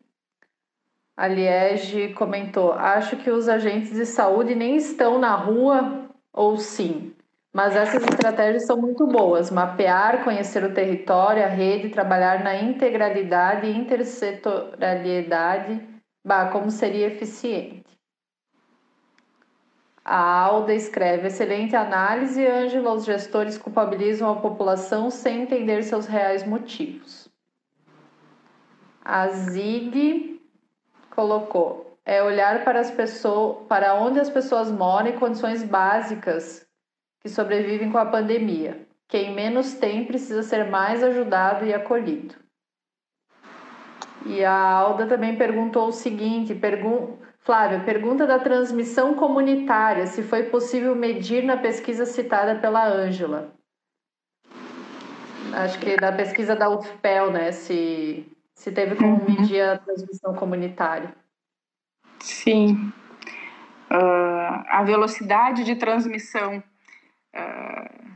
A 1.18 1.28
Liege 1.28 2.14
comentou: 2.14 2.72
Acho 2.74 3.18
que 3.18 3.32
os 3.32 3.50
agentes 3.50 3.96
de 3.96 4.06
saúde 4.06 4.54
nem 4.54 4.76
estão 4.76 5.18
na 5.18 5.34
rua, 5.34 6.08
ou 6.32 6.56
sim. 6.58 7.16
Mas 7.52 7.76
essas 7.76 8.04
estratégias 8.04 8.68
são 8.68 8.78
muito 8.78 9.08
boas. 9.08 9.50
Mapear, 9.50 10.24
conhecer 10.24 10.64
o 10.64 10.72
território, 10.72 11.44
a 11.44 11.48
rede, 11.48 11.90
trabalhar 11.90 12.44
na 12.44 12.62
integralidade 12.62 13.66
e 13.66 13.76
intersetorialidade. 13.76 15.82
Bah, 16.24 16.52
como 16.52 16.70
seria 16.70 17.08
eficiente. 17.08 18.00
A 20.04 20.18
Alda 20.18 20.74
escreve: 20.74 21.28
excelente 21.28 21.76
análise, 21.76 22.46
Ângela. 22.46 22.94
Os 22.94 23.06
gestores 23.06 23.58
culpabilizam 23.58 24.32
a 24.32 24.36
população 24.36 25.10
sem 25.10 25.44
entender 25.44 25.84
seus 25.84 26.08
reais 26.08 26.46
motivos. 26.46 27.30
A 29.04 29.28
Zig 29.28 30.42
colocou: 31.12 31.98
é 32.06 32.24
olhar 32.24 32.64
para 32.64 32.80
as 32.80 32.90
pessoas, 32.90 33.68
para 33.68 33.94
onde 33.94 34.20
as 34.20 34.30
pessoas 34.30 34.72
moram 34.72 35.10
e 35.10 35.14
condições 35.14 35.64
básicas 35.64 36.66
que 37.20 37.30
sobrevivem 37.30 37.92
com 37.92 37.98
a 37.98 38.06
pandemia. 38.06 38.88
Quem 39.08 39.36
menos 39.36 39.74
tem 39.74 40.06
precisa 40.06 40.42
ser 40.42 40.70
mais 40.70 41.04
ajudado 41.04 41.66
e 41.66 41.74
acolhido. 41.74 42.36
E 44.26 44.44
a 44.44 44.54
Alda 44.54 45.06
também 45.06 45.36
perguntou 45.36 45.90
o 45.90 45.92
seguinte: 45.92 46.56
pergun 46.56 47.18
Flávia, 47.42 47.80
pergunta 47.80 48.28
da 48.28 48.40
transmissão 48.40 49.16
comunitária, 49.16 50.06
se 50.06 50.22
foi 50.22 50.44
possível 50.44 50.96
medir 50.96 51.44
na 51.44 51.58
pesquisa 51.58 52.06
citada 52.06 52.60
pela 52.60 52.88
Ângela. 52.88 53.54
Acho 55.54 55.80
que 55.80 55.98
da 55.98 56.12
pesquisa 56.12 56.56
da 56.56 56.70
UFPEL, 56.70 57.32
né? 57.32 57.52
Se, 57.52 58.26
se 58.54 58.72
teve 58.72 58.96
como 58.96 59.18
uhum. 59.18 59.26
medir 59.28 59.62
a 59.62 59.78
transmissão 59.78 60.34
comunitária. 60.36 61.14
Sim. 62.20 62.94
Uh, 63.92 64.64
a 64.70 64.84
velocidade 64.84 65.64
de 65.64 65.76
transmissão 65.76 66.64
Uh, 67.36 68.12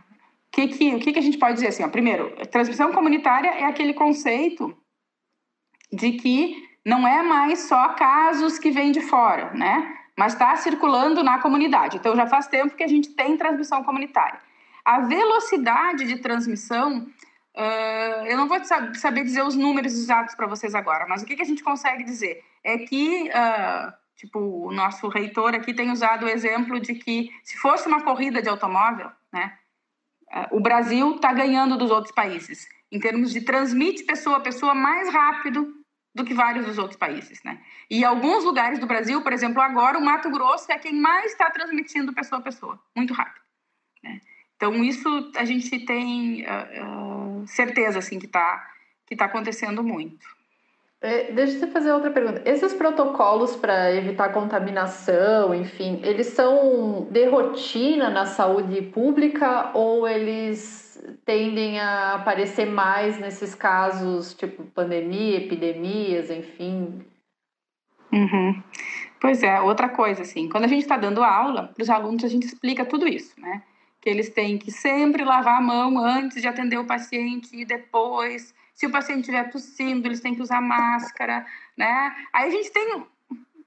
que 0.52 0.68
que, 0.68 0.96
o 0.96 1.00
que, 1.00 1.14
que 1.14 1.20
a 1.20 1.22
gente 1.22 1.38
pode 1.38 1.56
dizer 1.56 1.68
assim? 1.68 1.84
Ó, 1.84 1.90
primeiro, 1.90 2.36
transmissão 2.48 2.92
comunitária 2.92 3.50
é 3.50 3.64
aquele 3.64 3.94
conceito 3.94 4.76
de 5.92 6.14
que 6.14 6.75
não 6.86 7.08
é 7.08 7.24
mais 7.24 7.62
só 7.62 7.90
casos 7.90 8.60
que 8.60 8.72
vêm 8.72 8.92
de 8.92 9.02
fora, 9.02 9.52
né? 9.54 9.98
Mas 10.16 10.34
está 10.34 10.56
circulando 10.56 11.24
na 11.24 11.40
comunidade. 11.40 11.98
Então 11.98 12.16
já 12.16 12.28
faz 12.28 12.48
tempo 12.48 12.76
que 12.76 12.84
a 12.84 12.88
gente 12.88 13.10
tem 13.10 13.36
transmissão 13.36 13.84
comunitária. 13.84 14.40
A 14.84 15.00
velocidade 15.00 16.06
de 16.06 16.20
transmissão, 16.20 17.00
uh, 17.00 18.26
eu 18.28 18.38
não 18.38 18.48
vou 18.48 18.60
saber 18.64 19.24
dizer 19.24 19.44
os 19.44 19.56
números 19.56 19.94
exatos 19.94 20.36
para 20.36 20.48
vocês 20.48 20.76
agora, 20.76 21.08
mas 21.08 21.24
o 21.24 21.26
que, 21.26 21.36
que 21.36 21.42
a 21.42 21.46
gente 21.46 21.64
consegue 21.64 22.04
dizer 22.04 22.44
é 22.64 22.78
que 22.78 23.30
uh, 23.30 23.92
Tipo, 24.16 24.40
o 24.40 24.72
nosso 24.72 25.10
reitor 25.10 25.54
aqui 25.54 25.74
tem 25.74 25.92
usado 25.92 26.26
o 26.26 26.30
exemplo 26.30 26.80
de 26.80 26.96
que 26.96 27.30
se 27.44 27.58
fosse 27.58 27.88
uma 27.88 28.02
corrida 28.02 28.42
de 28.42 28.48
automóvel, 28.48 29.12
né, 29.32 29.58
é, 30.32 30.48
o 30.52 30.60
Brasil 30.60 31.16
está 31.16 31.34
ganhando 31.34 31.78
dos 31.78 31.92
outros 31.92 32.14
países 32.14 32.68
em 32.92 33.00
termos 33.00 33.32
de 33.32 33.42
transmite 33.42 34.04
pessoa 34.04 34.38
a 34.38 34.42
pessoa 34.42 34.74
mais 34.74 35.12
rápido 35.12 35.68
do 36.16 36.24
que 36.24 36.34
vários 36.34 36.66
dos 36.66 36.78
outros 36.78 36.98
países, 36.98 37.44
né? 37.44 37.60
E 37.92 38.06
alguns 38.06 38.46
lugares 38.46 38.80
do 38.80 38.88
Brasil, 38.88 39.22
por 39.22 39.34
exemplo, 39.34 39.62
agora 39.62 39.98
o 39.98 40.02
Mato 40.02 40.32
Grosso 40.32 40.72
é 40.72 40.80
quem 40.80 40.94
mais 40.94 41.34
está 41.34 41.52
transmitindo 41.52 42.14
pessoa 42.14 42.40
a 42.40 42.44
pessoa, 42.44 42.80
muito 42.96 43.14
rápido. 43.14 43.44
Né? 44.02 44.22
Então 44.56 44.82
isso 44.82 45.32
a 45.36 45.44
gente 45.44 45.78
tem 45.86 46.46
uh, 46.46 47.42
uh, 47.42 47.48
certeza 47.48 48.00
assim 48.00 48.18
que 48.18 48.28
está 48.28 48.72
que 49.06 49.16
tá 49.16 49.26
acontecendo 49.26 49.84
muito. 49.84 50.26
É, 51.00 51.32
deixa 51.32 51.66
eu 51.66 51.72
fazer 51.72 51.92
outra 51.92 52.10
pergunta. 52.10 52.42
Esses 52.46 52.74
protocolos 52.74 53.56
para 53.56 53.94
evitar 53.94 54.30
contaminação, 54.30 55.54
enfim, 55.54 56.00
eles 56.02 56.28
são 56.28 57.08
de 57.12 57.26
rotina 57.26 58.10
na 58.10 58.26
saúde 58.26 58.82
pública 58.82 59.70
ou 59.76 60.08
eles 60.08 60.85
tendem 61.26 61.80
a 61.80 62.16
aparecer 62.16 62.66
mais 62.66 63.20
nesses 63.20 63.56
casos, 63.56 64.34
tipo 64.34 64.64
pandemia, 64.66 65.38
epidemias, 65.38 66.30
enfim? 66.30 67.06
Uhum. 68.12 68.64
Pois 69.20 69.44
é, 69.44 69.60
outra 69.62 69.90
coisa, 69.90 70.22
assim, 70.22 70.48
quando 70.48 70.66
a 70.66 70.68
gente 70.68 70.82
está 70.82 70.98
dando 70.98 71.24
aula, 71.24 71.68
para 71.74 71.82
os 71.82 71.90
alunos 71.90 72.24
a 72.24 72.28
gente 72.28 72.46
explica 72.46 72.86
tudo 72.86 73.08
isso, 73.08 73.40
né? 73.40 73.64
Que 74.00 74.10
eles 74.10 74.30
têm 74.30 74.58
que 74.58 74.72
sempre 74.72 75.24
lavar 75.24 75.58
a 75.58 75.62
mão 75.62 75.98
antes 75.98 76.42
de 76.42 76.48
atender 76.48 76.78
o 76.78 76.86
paciente 76.86 77.56
e 77.56 77.66
depois 77.66 78.54
se 78.76 78.86
o 78.86 78.92
paciente 78.92 79.22
estiver 79.22 79.50
tossindo, 79.50 80.08
eles 80.08 80.20
têm 80.20 80.36
que 80.36 80.42
usar 80.42 80.62
máscara, 80.62 81.46
né? 81.78 82.14
Aí 82.34 82.50
a 82.50 82.52
gente 82.52 82.70
tem, 82.72 83.04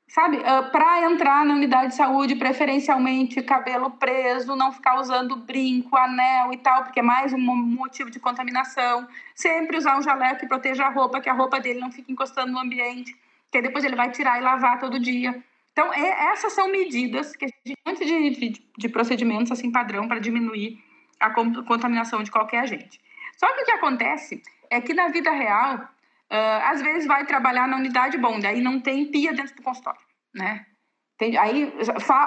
sabe, 0.09 0.39
uh, 0.39 0.43
ah, 0.47 0.63
para 0.63 1.03
entrar 1.11 1.45
na 1.45 1.55
unidade 1.55 1.89
de 1.89 1.95
saúde, 1.95 2.35
preferencialmente 2.35 3.43
cabelo 3.43 3.91
preso, 3.91 4.57
não 4.57 4.73
ficar 4.73 4.99
usando 4.99 5.37
brinco, 5.37 5.97
anel 5.97 6.53
e 6.53 6.57
tal, 6.57 6.85
porque 6.85 7.01
é 7.01 7.03
mais 7.03 7.33
um 7.33 7.39
motivo 7.39 8.11
de 8.11 8.19
contaminação. 8.19 9.07
Sempre 9.35 9.77
usar 9.77 9.99
um 9.99 10.03
jaleco 10.03 10.41
que 10.41 10.47
proteja 10.47 10.87
a 10.87 10.91
roupa, 10.91 11.21
que 11.21 11.29
a 11.29 11.35
roupa 11.35 11.61
dele 11.61 11.79
não 11.79 11.93
fique 11.93 12.11
encostando 12.11 12.51
no 12.51 12.59
ambiente, 12.59 13.15
que 13.53 13.63
depois 13.63 13.85
ele 13.85 13.97
vai 13.97 14.11
tirar 14.11 14.39
e 14.39 14.43
lavar 14.43 14.81
todo 14.81 14.99
dia. 14.99 15.43
Então, 15.73 15.93
é, 15.93 16.33
essas 16.33 16.55
são 16.55 16.69
medidas 16.69 17.37
que 17.37 17.45
a 17.45 17.49
gente, 17.49 17.79
antes 17.87 18.07
de, 18.07 18.31
de, 18.31 18.63
de 18.77 18.89
procedimentos 18.89 19.53
assim 19.53 19.71
padrão 19.71 20.09
para 20.09 20.19
diminuir 20.19 20.83
a 21.21 21.31
contaminação 21.31 22.23
de 22.23 22.31
qualquer 22.31 22.61
agente. 22.61 23.01
Só 23.37 23.47
que 23.55 23.63
o 23.63 23.65
que 23.65 23.71
acontece 23.73 24.43
é 24.71 24.81
que 24.81 24.95
na 24.95 25.09
vida 25.09 25.31
real, 25.31 25.89
às 26.31 26.83
vezes 26.83 27.07
vai 27.07 27.25
trabalhar 27.27 27.67
na 27.67 27.77
unidade 27.77 28.19
bom, 28.19 28.39
daí 28.39 28.61
não 28.61 28.81
tem 28.81 29.11
pia 29.11 29.33
dentro 29.33 29.55
do 29.57 29.63
consultório, 29.63 30.01
né? 30.35 30.67
Tem, 31.19 31.37
aí, 31.37 31.73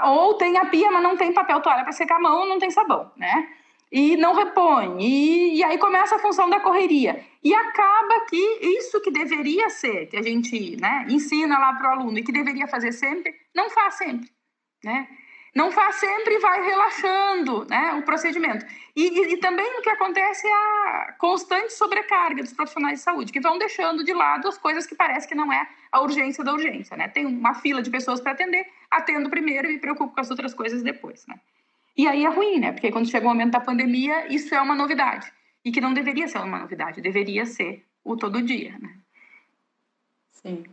ou 0.05 0.33
tem 0.33 0.57
a 0.57 0.65
pia, 0.65 0.91
mas 0.91 1.01
não 1.01 1.15
tem 1.15 1.33
papel 1.33 1.61
toalha 1.61 1.83
para 1.83 1.93
secar 1.93 2.17
a 2.17 2.19
mão, 2.19 2.47
não 2.47 2.59
tem 2.59 2.69
sabão, 2.69 3.11
né? 3.15 3.47
E 3.91 4.17
não 4.17 4.33
repõe, 4.33 4.97
e, 5.01 5.57
e 5.57 5.63
aí 5.63 5.77
começa 5.77 6.15
a 6.15 6.19
função 6.19 6.49
da 6.49 6.59
correria. 6.59 7.23
E 7.43 7.53
acaba 7.53 8.25
que 8.29 8.59
isso 8.77 9.01
que 9.01 9.11
deveria 9.11 9.69
ser, 9.69 10.07
que 10.07 10.17
a 10.17 10.21
gente 10.21 10.77
né, 10.79 11.05
ensina 11.09 11.57
lá 11.57 11.73
para 11.73 11.89
o 11.89 11.99
aluno 11.99 12.17
e 12.17 12.23
que 12.23 12.31
deveria 12.31 12.67
fazer 12.67 12.91
sempre, 12.91 13.33
não 13.55 13.69
faz 13.69 13.95
sempre, 13.95 14.29
né? 14.83 15.07
Não 15.53 15.69
faz 15.69 15.95
sempre 15.95 16.35
e 16.35 16.39
vai 16.39 16.63
relaxando 16.63 17.65
né, 17.65 17.93
o 17.95 18.03
procedimento. 18.03 18.65
E, 18.95 19.07
e, 19.07 19.33
e, 19.33 19.37
também 19.37 19.79
o 19.79 19.81
que 19.81 19.89
acontece 19.89 20.47
é 20.47 20.51
a 20.51 21.15
constante 21.17 21.73
sobrecarga 21.73 22.41
dos 22.41 22.53
profissionais 22.53 22.99
de 22.99 23.03
saúde, 23.03 23.33
que 23.33 23.41
vão 23.41 23.57
deixando 23.57 24.01
de 24.01 24.13
lado 24.13 24.47
as 24.47 24.57
coisas 24.57 24.87
que 24.87 24.95
parece 24.95 25.27
que 25.27 25.35
não 25.35 25.51
é 25.51 25.67
a 25.91 26.01
urgência 26.01 26.41
da 26.41 26.53
urgência. 26.53 26.95
Né? 26.95 27.09
Tem 27.09 27.25
uma 27.25 27.53
fila 27.53 27.81
de 27.81 27.89
pessoas 27.89 28.21
para 28.21 28.31
atender, 28.31 28.65
atendo 28.89 29.29
primeiro 29.29 29.67
e 29.67 29.73
me 29.73 29.79
preocupo 29.79 30.13
com 30.13 30.21
as 30.21 30.31
outras 30.31 30.53
coisas 30.53 30.81
depois. 30.81 31.27
Né? 31.27 31.37
E 31.97 32.07
aí 32.07 32.23
é 32.23 32.29
ruim, 32.29 32.57
né? 32.57 32.71
Porque 32.71 32.89
quando 32.89 33.09
chega 33.09 33.25
o 33.25 33.29
momento 33.29 33.51
da 33.51 33.59
pandemia, 33.59 34.33
isso 34.33 34.55
é 34.55 34.61
uma 34.61 34.73
novidade. 34.73 35.31
E 35.65 35.71
que 35.71 35.81
não 35.81 35.93
deveria 35.93 36.29
ser 36.29 36.39
uma 36.39 36.59
novidade, 36.59 37.01
deveria 37.01 37.45
ser 37.45 37.85
o 38.03 38.15
todo 38.15 38.41
dia, 38.41 38.77
né? 38.79 38.95
Sim. 40.31 40.63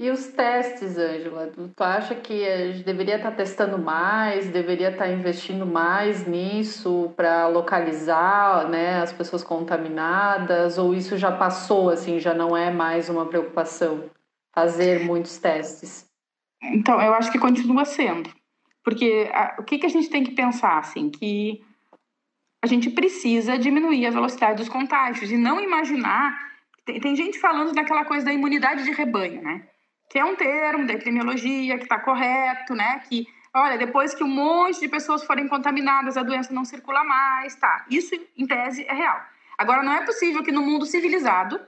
E 0.00 0.10
os 0.10 0.28
testes, 0.28 0.96
Ângela? 0.96 1.52
Tu 1.74 1.82
acha 1.82 2.14
que 2.14 2.46
a 2.46 2.70
gente 2.70 2.84
deveria 2.84 3.16
estar 3.16 3.32
testando 3.32 3.76
mais, 3.76 4.48
deveria 4.48 4.90
estar 4.92 5.08
investindo 5.08 5.66
mais 5.66 6.24
nisso 6.24 7.12
para 7.16 7.48
localizar 7.48 8.68
né, 8.68 9.00
as 9.00 9.12
pessoas 9.12 9.42
contaminadas? 9.42 10.78
Ou 10.78 10.94
isso 10.94 11.18
já 11.18 11.32
passou, 11.32 11.90
assim, 11.90 12.20
já 12.20 12.32
não 12.32 12.56
é 12.56 12.70
mais 12.70 13.08
uma 13.08 13.26
preocupação 13.26 14.08
fazer 14.54 15.04
muitos 15.04 15.36
testes? 15.38 16.08
Então, 16.62 17.02
eu 17.02 17.12
acho 17.14 17.32
que 17.32 17.38
continua 17.38 17.84
sendo. 17.84 18.30
Porque 18.84 19.28
a, 19.32 19.56
o 19.58 19.64
que, 19.64 19.78
que 19.78 19.86
a 19.86 19.90
gente 19.90 20.08
tem 20.08 20.22
que 20.22 20.30
pensar, 20.30 20.78
assim, 20.78 21.10
que 21.10 21.60
a 22.62 22.68
gente 22.68 22.88
precisa 22.90 23.58
diminuir 23.58 24.06
a 24.06 24.12
velocidade 24.12 24.58
dos 24.58 24.68
contágios 24.68 25.28
e 25.32 25.36
não 25.36 25.60
imaginar... 25.60 26.38
Tem, 26.84 27.00
tem 27.00 27.16
gente 27.16 27.40
falando 27.40 27.72
daquela 27.72 28.04
coisa 28.04 28.24
da 28.24 28.32
imunidade 28.32 28.84
de 28.84 28.92
rebanho, 28.92 29.42
né? 29.42 29.66
Que 30.08 30.18
é 30.18 30.24
um 30.24 30.36
termo 30.36 30.86
da 30.86 30.94
epidemiologia 30.94 31.76
que 31.76 31.84
está 31.84 31.98
correto, 31.98 32.74
né? 32.74 33.00
Que, 33.08 33.26
olha, 33.54 33.76
depois 33.76 34.14
que 34.14 34.24
um 34.24 34.28
monte 34.28 34.80
de 34.80 34.88
pessoas 34.88 35.24
forem 35.24 35.46
contaminadas, 35.46 36.16
a 36.16 36.22
doença 36.22 36.52
não 36.52 36.64
circula 36.64 37.04
mais, 37.04 37.54
tá? 37.56 37.84
Isso, 37.90 38.14
em 38.36 38.46
tese, 38.46 38.84
é 38.88 38.94
real. 38.94 39.20
Agora, 39.58 39.82
não 39.82 39.92
é 39.92 40.04
possível 40.04 40.42
que 40.42 40.52
no 40.52 40.62
mundo 40.62 40.86
civilizado 40.86 41.60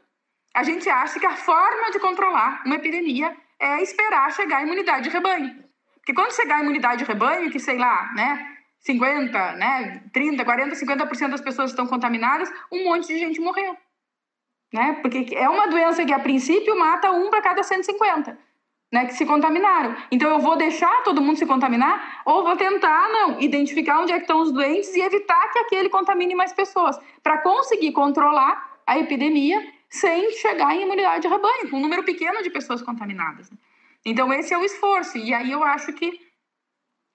a 0.54 0.62
gente 0.62 0.88
ache 0.88 1.20
que 1.20 1.26
a 1.26 1.36
forma 1.36 1.90
de 1.90 1.98
controlar 1.98 2.62
uma 2.64 2.76
epidemia 2.76 3.36
é 3.58 3.82
esperar 3.82 4.32
chegar 4.32 4.58
a 4.58 4.62
imunidade 4.62 5.04
de 5.04 5.10
rebanho. 5.10 5.64
Porque 5.96 6.14
quando 6.14 6.34
chegar 6.34 6.56
a 6.56 6.60
imunidade 6.60 7.04
de 7.04 7.04
rebanho, 7.04 7.50
que 7.50 7.60
sei 7.60 7.76
lá, 7.76 8.10
né, 8.14 8.56
50, 8.80 9.52
né, 9.52 10.02
30, 10.12 10.44
40, 10.44 10.74
50% 10.74 11.30
das 11.30 11.40
pessoas 11.40 11.70
estão 11.70 11.86
contaminadas, 11.86 12.50
um 12.72 12.84
monte 12.84 13.08
de 13.08 13.18
gente 13.18 13.40
morreu. 13.40 13.76
Né? 14.72 14.98
Porque 15.02 15.34
é 15.34 15.48
uma 15.48 15.66
doença 15.66 16.04
que, 16.04 16.12
a 16.12 16.18
princípio, 16.18 16.78
mata 16.78 17.10
um 17.10 17.28
para 17.28 17.42
cada 17.42 17.62
150 17.62 18.38
né, 18.92 19.06
que 19.06 19.14
se 19.14 19.24
contaminaram. 19.24 19.96
Então, 20.10 20.30
eu 20.30 20.40
vou 20.40 20.56
deixar 20.56 21.02
todo 21.02 21.20
mundo 21.20 21.38
se 21.38 21.46
contaminar 21.46 22.22
ou 22.24 22.42
vou 22.42 22.56
tentar, 22.56 23.08
não, 23.08 23.40
identificar 23.40 24.00
onde 24.00 24.12
é 24.12 24.16
que 24.16 24.22
estão 24.22 24.40
os 24.40 24.52
doentes 24.52 24.94
e 24.94 25.00
evitar 25.00 25.48
que 25.52 25.58
aquele 25.60 25.88
contamine 25.88 26.34
mais 26.34 26.52
pessoas, 26.52 26.98
para 27.22 27.38
conseguir 27.38 27.92
controlar 27.92 28.78
a 28.86 28.98
epidemia 28.98 29.64
sem 29.88 30.32
chegar 30.32 30.74
em 30.74 30.82
imunidade 30.82 31.22
de 31.22 31.28
rebanho, 31.28 31.70
com 31.70 31.76
um 31.76 31.80
número 31.80 32.02
pequeno 32.02 32.42
de 32.42 32.50
pessoas 32.50 32.82
contaminadas. 32.82 33.50
Então, 34.04 34.32
esse 34.32 34.52
é 34.52 34.58
o 34.58 34.64
esforço. 34.64 35.18
E 35.18 35.32
aí 35.32 35.52
eu 35.52 35.62
acho 35.62 35.92
que 35.92 36.18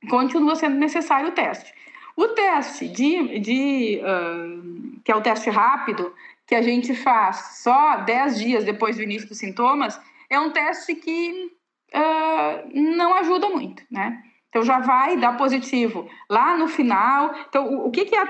continua 0.10 0.56
sendo 0.56 0.78
necessário 0.78 1.30
o 1.30 1.32
teste. 1.32 1.74
O 2.16 2.30
teste 2.30 2.88
de, 2.88 3.40
de 3.40 4.02
uh, 4.02 5.02
que 5.04 5.12
é 5.12 5.16
o 5.16 5.22
teste 5.22 5.50
rápido, 5.50 6.14
que 6.48 6.56
a 6.56 6.62
gente 6.62 6.96
faz 6.96 7.62
só 7.62 7.98
10 7.98 8.40
dias 8.40 8.64
depois 8.64 8.96
do 8.96 9.04
início 9.04 9.28
dos 9.28 9.38
sintomas, 9.38 10.00
é 10.30 10.40
um 10.40 10.52
teste 10.52 10.96
que 10.96 11.52
uh, 11.94 12.70
não 12.74 13.14
ajuda 13.16 13.50
muito, 13.50 13.84
né? 13.92 14.24
Então 14.50 14.64
já 14.64 14.80
vai 14.80 15.18
dar 15.18 15.36
positivo 15.36 16.10
lá 16.30 16.58
no 16.58 16.68
final. 16.68 17.36
Então, 17.50 17.68
o, 17.68 17.88
o 17.88 17.92
que, 17.92 18.06
que 18.06 18.16
é, 18.16 18.26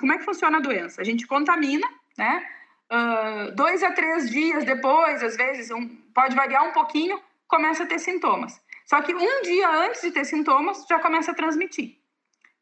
como 0.00 0.12
é 0.12 0.18
que 0.18 0.24
funciona 0.24 0.58
a 0.58 0.60
doença? 0.60 1.00
A 1.00 1.04
gente 1.04 1.26
contamina, 1.26 1.88
né? 2.16 2.44
Uh, 2.90 3.54
dois 3.54 3.82
a 3.82 3.92
três 3.92 4.28
dias 4.30 4.64
depois, 4.64 5.22
às 5.22 5.36
vezes, 5.36 5.70
um, 5.70 5.86
pode 6.12 6.34
variar 6.34 6.64
um 6.64 6.72
pouquinho, 6.72 7.20
começa 7.46 7.84
a 7.84 7.86
ter 7.86 7.98
sintomas. 7.98 8.60
Só 8.86 9.00
que 9.02 9.14
um 9.14 9.42
dia 9.42 9.68
antes 9.68 10.00
de 10.00 10.10
ter 10.10 10.24
sintomas, 10.24 10.84
já 10.88 10.98
começa 10.98 11.30
a 11.30 11.34
transmitir. 11.34 11.96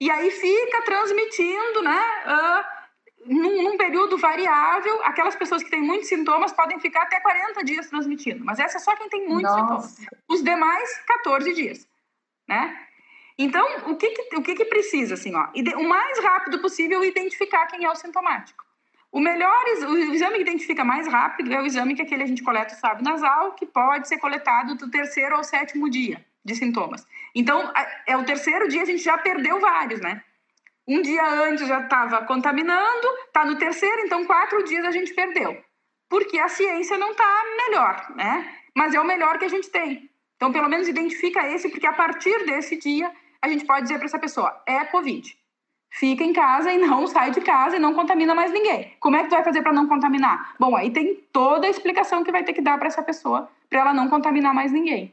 E 0.00 0.10
aí 0.10 0.30
fica 0.30 0.82
transmitindo, 0.82 1.82
né? 1.82 2.02
Uh, 2.26 3.34
num, 3.34 3.62
num, 3.62 3.76
período 3.76 4.18
variável, 4.18 5.02
aquelas 5.02 5.34
pessoas 5.34 5.62
que 5.62 5.70
têm 5.70 5.82
muitos 5.82 6.08
sintomas 6.08 6.52
podem 6.52 6.78
ficar 6.78 7.02
até 7.02 7.18
40 7.20 7.64
dias 7.64 7.88
transmitindo. 7.88 8.44
Mas 8.44 8.58
essa 8.58 8.76
é 8.76 8.80
só 8.80 8.94
quem 8.94 9.08
tem 9.08 9.26
muitos 9.26 9.50
Nossa. 9.50 9.88
sintomas. 9.88 10.20
Os 10.28 10.42
demais, 10.42 10.98
14 11.06 11.52
dias, 11.54 11.88
né? 12.48 12.86
Então, 13.38 13.66
o 13.90 13.96
que, 13.96 14.10
que 14.10 14.36
o 14.36 14.42
que, 14.42 14.54
que 14.54 14.64
precisa, 14.64 15.14
assim, 15.14 15.34
ó? 15.34 15.48
O 15.78 15.88
mais 15.88 16.18
rápido 16.20 16.58
possível 16.60 17.04
identificar 17.04 17.66
quem 17.66 17.84
é 17.84 17.90
o 17.90 17.94
sintomático. 17.94 18.64
O 19.12 19.20
melhor, 19.20 19.64
o 19.88 19.96
exame 20.14 20.36
que 20.36 20.42
identifica 20.42 20.84
mais 20.84 21.06
rápido 21.06 21.52
é 21.52 21.60
o 21.60 21.66
exame 21.66 21.94
que 21.94 22.02
aquele 22.02 22.22
a 22.22 22.26
gente 22.26 22.42
coleta 22.42 22.74
o 22.74 22.78
sábio 22.78 23.04
nasal, 23.04 23.52
que 23.52 23.66
pode 23.66 24.08
ser 24.08 24.18
coletado 24.18 24.74
do 24.74 24.90
terceiro 24.90 25.36
ao 25.36 25.44
sétimo 25.44 25.88
dia 25.90 26.24
de 26.44 26.54
sintomas. 26.54 27.06
Então, 27.36 27.70
é 28.06 28.16
o 28.16 28.24
terceiro 28.24 28.66
dia 28.66 28.80
a 28.80 28.86
gente 28.86 29.02
já 29.02 29.18
perdeu 29.18 29.60
vários, 29.60 30.00
né? 30.00 30.22
Um 30.88 31.02
dia 31.02 31.22
antes 31.42 31.68
já 31.68 31.80
estava 31.80 32.24
contaminando, 32.24 33.08
está 33.26 33.44
no 33.44 33.58
terceiro, 33.58 34.06
então 34.06 34.24
quatro 34.24 34.64
dias 34.64 34.86
a 34.86 34.90
gente 34.90 35.12
perdeu. 35.12 35.62
Porque 36.08 36.38
a 36.38 36.48
ciência 36.48 36.96
não 36.96 37.10
está 37.10 37.42
melhor, 37.66 38.14
né? 38.16 38.56
Mas 38.74 38.94
é 38.94 39.00
o 39.00 39.04
melhor 39.04 39.38
que 39.38 39.44
a 39.44 39.50
gente 39.50 39.68
tem. 39.68 40.10
Então, 40.36 40.50
pelo 40.50 40.68
menos 40.70 40.88
identifica 40.88 41.46
esse, 41.46 41.68
porque 41.68 41.86
a 41.86 41.92
partir 41.92 42.46
desse 42.46 42.76
dia 42.76 43.12
a 43.42 43.48
gente 43.48 43.66
pode 43.66 43.82
dizer 43.82 43.98
para 43.98 44.06
essa 44.06 44.18
pessoa: 44.18 44.62
é 44.66 44.86
Covid 44.86 45.36
fica 45.90 46.22
em 46.22 46.32
casa 46.32 46.72
e 46.72 46.78
não 46.78 47.06
sai 47.08 47.30
de 47.30 47.40
casa 47.40 47.76
e 47.76 47.78
não 47.78 47.94
contamina 47.94 48.34
mais 48.34 48.52
ninguém. 48.52 48.94
Como 49.00 49.16
é 49.16 49.22
que 49.22 49.28
tu 49.28 49.34
vai 49.34 49.44
fazer 49.44 49.62
para 49.62 49.72
não 49.72 49.88
contaminar? 49.88 50.54
Bom, 50.58 50.76
aí 50.76 50.90
tem 50.90 51.16
toda 51.32 51.66
a 51.66 51.70
explicação 51.70 52.22
que 52.22 52.32
vai 52.32 52.44
ter 52.44 52.52
que 52.52 52.62
dar 52.62 52.78
para 52.78 52.88
essa 52.88 53.02
pessoa 53.02 53.48
para 53.68 53.80
ela 53.80 53.94
não 53.94 54.08
contaminar 54.08 54.54
mais 54.54 54.72
ninguém. 54.72 55.12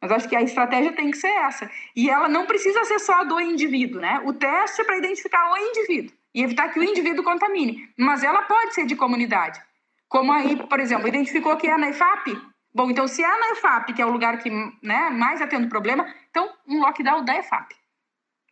Mas 0.00 0.12
acho 0.12 0.28
que 0.28 0.36
a 0.36 0.42
estratégia 0.42 0.92
tem 0.92 1.10
que 1.10 1.16
ser 1.16 1.28
essa. 1.28 1.70
E 1.94 2.08
ela 2.08 2.28
não 2.28 2.46
precisa 2.46 2.84
ser 2.84 2.98
só 3.00 3.24
do 3.24 3.40
indivíduo, 3.40 4.00
né? 4.00 4.20
O 4.24 4.32
teste 4.32 4.80
é 4.80 4.84
para 4.84 4.98
identificar 4.98 5.50
o 5.52 5.56
indivíduo 5.56 6.16
e 6.34 6.42
evitar 6.42 6.68
que 6.68 6.78
o 6.78 6.84
indivíduo 6.84 7.24
contamine. 7.24 7.88
Mas 7.96 8.22
ela 8.22 8.42
pode 8.42 8.74
ser 8.74 8.86
de 8.86 8.94
comunidade. 8.94 9.60
Como 10.08 10.32
aí, 10.32 10.56
por 10.56 10.78
exemplo, 10.78 11.08
identificou 11.08 11.56
que 11.56 11.66
é 11.66 11.76
na 11.76 11.90
EFAP. 11.90 12.40
Bom, 12.72 12.90
então 12.90 13.08
se 13.08 13.24
é 13.24 13.28
na 13.28 13.50
EFAP, 13.52 13.92
que 13.92 14.00
é 14.00 14.06
o 14.06 14.12
lugar 14.12 14.38
que 14.38 14.50
né, 14.82 15.10
mais 15.10 15.40
tendo 15.48 15.68
problema, 15.68 16.06
então 16.30 16.48
um 16.66 16.80
lockdown 16.80 17.24
da 17.24 17.36
EFAP 17.36 17.74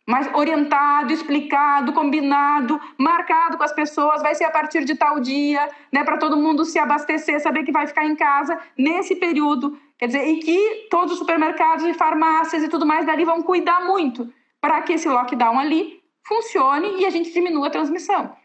mas 0.07 0.33
orientado, 0.33 1.11
explicado, 1.11 1.91
combinado, 1.91 2.79
marcado 2.97 3.57
com 3.57 3.63
as 3.63 3.73
pessoas, 3.73 4.21
vai 4.21 4.33
ser 4.33 4.45
a 4.45 4.49
partir 4.49 4.85
de 4.85 4.95
tal 4.95 5.19
dia, 5.19 5.67
né, 5.91 6.01
para 6.01 6.17
todo 6.17 6.37
mundo 6.37 6.63
se 6.63 6.79
abastecer, 6.79 7.41
saber 7.41 7.63
que 7.63 7.73
vai 7.73 7.85
ficar 7.85 8.05
em 8.05 8.15
casa 8.15 8.57
nesse 8.77 9.17
período, 9.17 9.77
quer 9.97 10.07
dizer, 10.07 10.27
e 10.27 10.39
que 10.39 10.87
todos 10.89 11.13
os 11.13 11.19
supermercados 11.19 11.85
e 11.85 11.93
farmácias 11.93 12.63
e 12.63 12.69
tudo 12.69 12.85
mais 12.85 13.05
dali 13.05 13.25
vão 13.25 13.41
cuidar 13.41 13.85
muito 13.85 14.31
para 14.59 14.81
que 14.81 14.93
esse 14.93 15.07
lockdown 15.07 15.59
ali 15.59 16.01
funcione 16.25 16.99
e 17.01 17.05
a 17.05 17.09
gente 17.09 17.31
diminua 17.31 17.67
a 17.67 17.71
transmissão. 17.71 18.35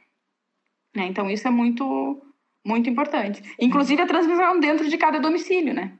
Né? 0.95 1.07
Então 1.07 1.31
isso 1.31 1.47
é 1.47 1.51
muito 1.51 2.23
muito 2.65 2.89
importante. 2.89 3.43
Inclusive 3.61 4.03
a 4.03 4.07
transmissão 4.07 4.61
dentro 4.61 4.89
de 4.89 4.97
cada 4.97 5.19
domicílio, 5.19 5.75
né? 5.75 5.95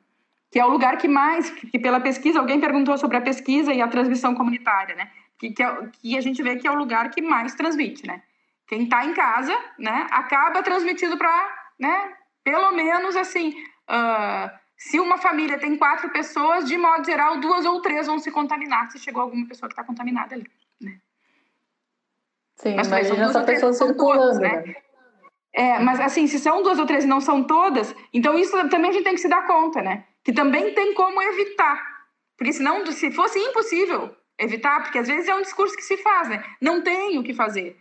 Que 0.49 0.61
é 0.61 0.65
o 0.65 0.71
lugar 0.71 0.97
que 0.97 1.09
mais, 1.09 1.51
que 1.51 1.77
pela 1.77 1.99
pesquisa, 1.99 2.39
alguém 2.39 2.61
perguntou 2.61 2.97
sobre 2.97 3.17
a 3.17 3.21
pesquisa 3.21 3.73
e 3.73 3.83
a 3.83 3.89
transmissão 3.89 4.33
comunitária, 4.33 4.95
né? 4.95 5.11
que, 5.43 5.51
que, 5.51 5.63
é, 5.63 5.89
que 6.01 6.17
a 6.17 6.21
gente 6.21 6.41
vê 6.43 6.57
que 6.57 6.69
é 6.69 6.71
o 6.71 6.77
lugar 6.77 7.11
que 7.11 7.21
mais 7.21 7.55
transmite, 7.55 8.07
né? 8.07 8.23
Quem 8.69 8.85
está 8.85 9.05
em 9.05 9.13
casa, 9.13 9.59
né, 9.79 10.07
acaba 10.11 10.63
transmitindo 10.63 11.19
para, 11.19 11.67
né, 11.79 12.13
pelo 12.45 12.71
menos 12.71 13.17
assim, 13.17 13.51
uh, 13.91 14.51
se 14.89 14.99
uma 14.99 15.17
família 15.17 15.59
tem 15.59 15.77
quatro 15.77 16.11
pessoas, 16.11 16.65
de 16.65 16.77
modo 16.77 17.05
geral, 17.05 17.39
duas 17.39 17.65
ou 17.65 17.81
três 17.81 18.07
vão 18.07 18.19
se 18.19 18.31
contaminar 18.33 18.91
se 18.91 18.99
chegou 18.99 19.23
alguma 19.23 19.47
pessoa 19.47 19.69
que 19.69 19.75
está 19.75 19.85
contaminada 19.85 20.35
ali, 20.35 20.47
né? 20.81 20.99
Sim, 22.57 22.75
mas 22.75 22.89
imagina 22.89 23.27
essa 23.27 23.45
pessoa 23.45 23.73
circulando, 23.73 24.41
né? 24.41 24.63
né? 24.67 24.75
É, 25.53 25.79
mas 25.79 26.01
assim, 26.01 26.27
se 26.27 26.39
são 26.39 26.63
duas 26.63 26.79
ou 26.81 26.87
três 26.87 27.05
e 27.05 27.07
não 27.07 27.21
são 27.21 27.45
todas, 27.45 27.95
então 28.13 28.37
isso 28.37 28.57
também 28.69 28.91
a 28.91 28.93
gente 28.93 29.05
tem 29.05 29.15
que 29.15 29.21
se 29.21 29.29
dar 29.29 29.47
conta, 29.47 29.81
né? 29.81 30.05
Que 30.25 30.33
também 30.33 30.75
tem 30.75 30.95
como 30.95 31.23
evitar. 31.23 31.81
Porque 32.37 32.53
senão, 32.53 32.85
se 32.87 33.11
fosse 33.13 33.39
impossível 33.39 34.15
evitar, 34.37 34.83
porque 34.83 34.99
às 34.99 35.07
vezes 35.07 35.29
é 35.29 35.35
um 35.35 35.43
discurso 35.43 35.77
que 35.77 35.83
se 35.83 35.97
faz, 35.99 36.29
né? 36.29 36.45
Não 36.61 36.83
tem 36.83 37.19
o 37.19 37.23
que 37.23 37.33
fazer. 37.33 37.77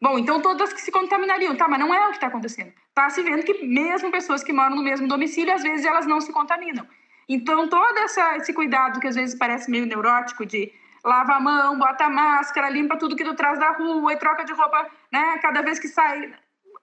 Bom, 0.00 0.18
então 0.18 0.42
todas 0.42 0.72
que 0.72 0.80
se 0.80 0.92
contaminariam, 0.92 1.56
tá, 1.56 1.66
mas 1.66 1.80
não 1.80 1.94
é 1.94 2.06
o 2.06 2.10
que 2.10 2.16
está 2.16 2.26
acontecendo. 2.26 2.72
Está 2.88 3.08
se 3.08 3.22
vendo 3.22 3.42
que 3.42 3.64
mesmo 3.66 4.10
pessoas 4.10 4.44
que 4.44 4.52
moram 4.52 4.76
no 4.76 4.82
mesmo 4.82 5.08
domicílio, 5.08 5.54
às 5.54 5.62
vezes 5.62 5.86
elas 5.86 6.06
não 6.06 6.20
se 6.20 6.32
contaminam. 6.32 6.86
Então 7.28 7.68
todo 7.68 7.98
essa, 7.98 8.36
esse 8.36 8.52
cuidado 8.52 9.00
que 9.00 9.08
às 9.08 9.14
vezes 9.14 9.38
parece 9.38 9.70
meio 9.70 9.86
neurótico 9.86 10.44
de 10.44 10.72
lava 11.02 11.34
a 11.34 11.40
mão, 11.40 11.78
bota 11.78 12.04
a 12.04 12.10
máscara, 12.10 12.68
limpa 12.68 12.98
tudo 12.98 13.16
que 13.16 13.24
do 13.24 13.34
trás 13.34 13.58
da 13.58 13.70
rua 13.70 14.12
e 14.12 14.18
troca 14.18 14.44
de 14.44 14.52
roupa, 14.52 14.90
né, 15.12 15.38
cada 15.38 15.62
vez 15.62 15.78
que 15.78 15.88
sai, 15.88 16.34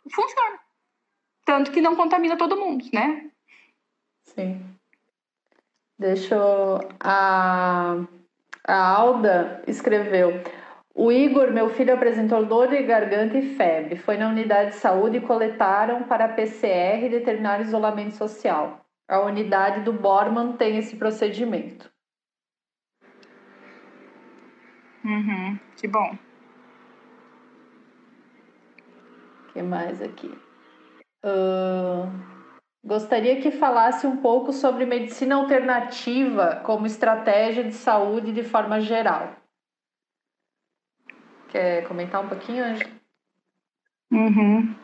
funciona. 0.10 0.60
Tanto 1.46 1.72
que 1.72 1.82
não 1.82 1.96
contamina 1.96 2.38
todo 2.38 2.58
mundo, 2.58 2.86
né? 2.94 3.30
Sim. 4.24 4.64
Deixa 6.00 6.36
eu... 6.36 6.80
A... 7.02 7.98
A 8.66 8.76
Alda 8.76 9.62
escreveu: 9.68 10.42
O 10.96 11.12
Igor, 11.12 11.52
meu 11.52 11.70
filho, 11.70 11.94
apresentou 11.94 12.46
dor 12.46 12.68
de 12.68 12.82
garganta 12.84 13.38
e 13.38 13.56
febre. 13.56 13.96
Foi 13.96 14.16
na 14.16 14.30
unidade 14.30 14.72
de 14.72 14.76
saúde 14.76 15.18
e 15.18 15.22
coletaram 15.22 16.04
para 16.04 16.28
PCR 16.28 17.06
e 17.06 17.10
determinar 17.10 17.62
isolamento 17.62 18.16
social. 18.16 18.86
A 19.08 19.20
unidade 19.22 19.82
do 19.82 19.92
Borman 19.92 20.54
tem 20.54 20.78
esse 20.78 20.96
procedimento. 20.96 21.92
Uhum, 25.04 25.60
que 25.76 25.88
bom. 25.88 26.18
O 29.50 29.54
que 29.54 29.62
mais 29.62 30.02
aqui? 30.02 30.32
Uh... 31.26 32.34
Gostaria 32.86 33.40
que 33.40 33.50
falasse 33.50 34.06
um 34.06 34.18
pouco 34.18 34.52
sobre 34.52 34.86
medicina 34.86 35.36
alternativa 35.36 36.62
como 36.66 36.86
estratégia 36.86 37.64
de 37.64 37.72
saúde 37.72 38.34
de 38.34 38.44
forma 38.44 38.82
geral. 38.82 39.43
Quer 41.54 41.88
comentar 41.88 42.22
um 42.22 42.28
pouquinho, 42.28 42.66
Ângela? 42.66 42.90
Uhum. 44.12 44.76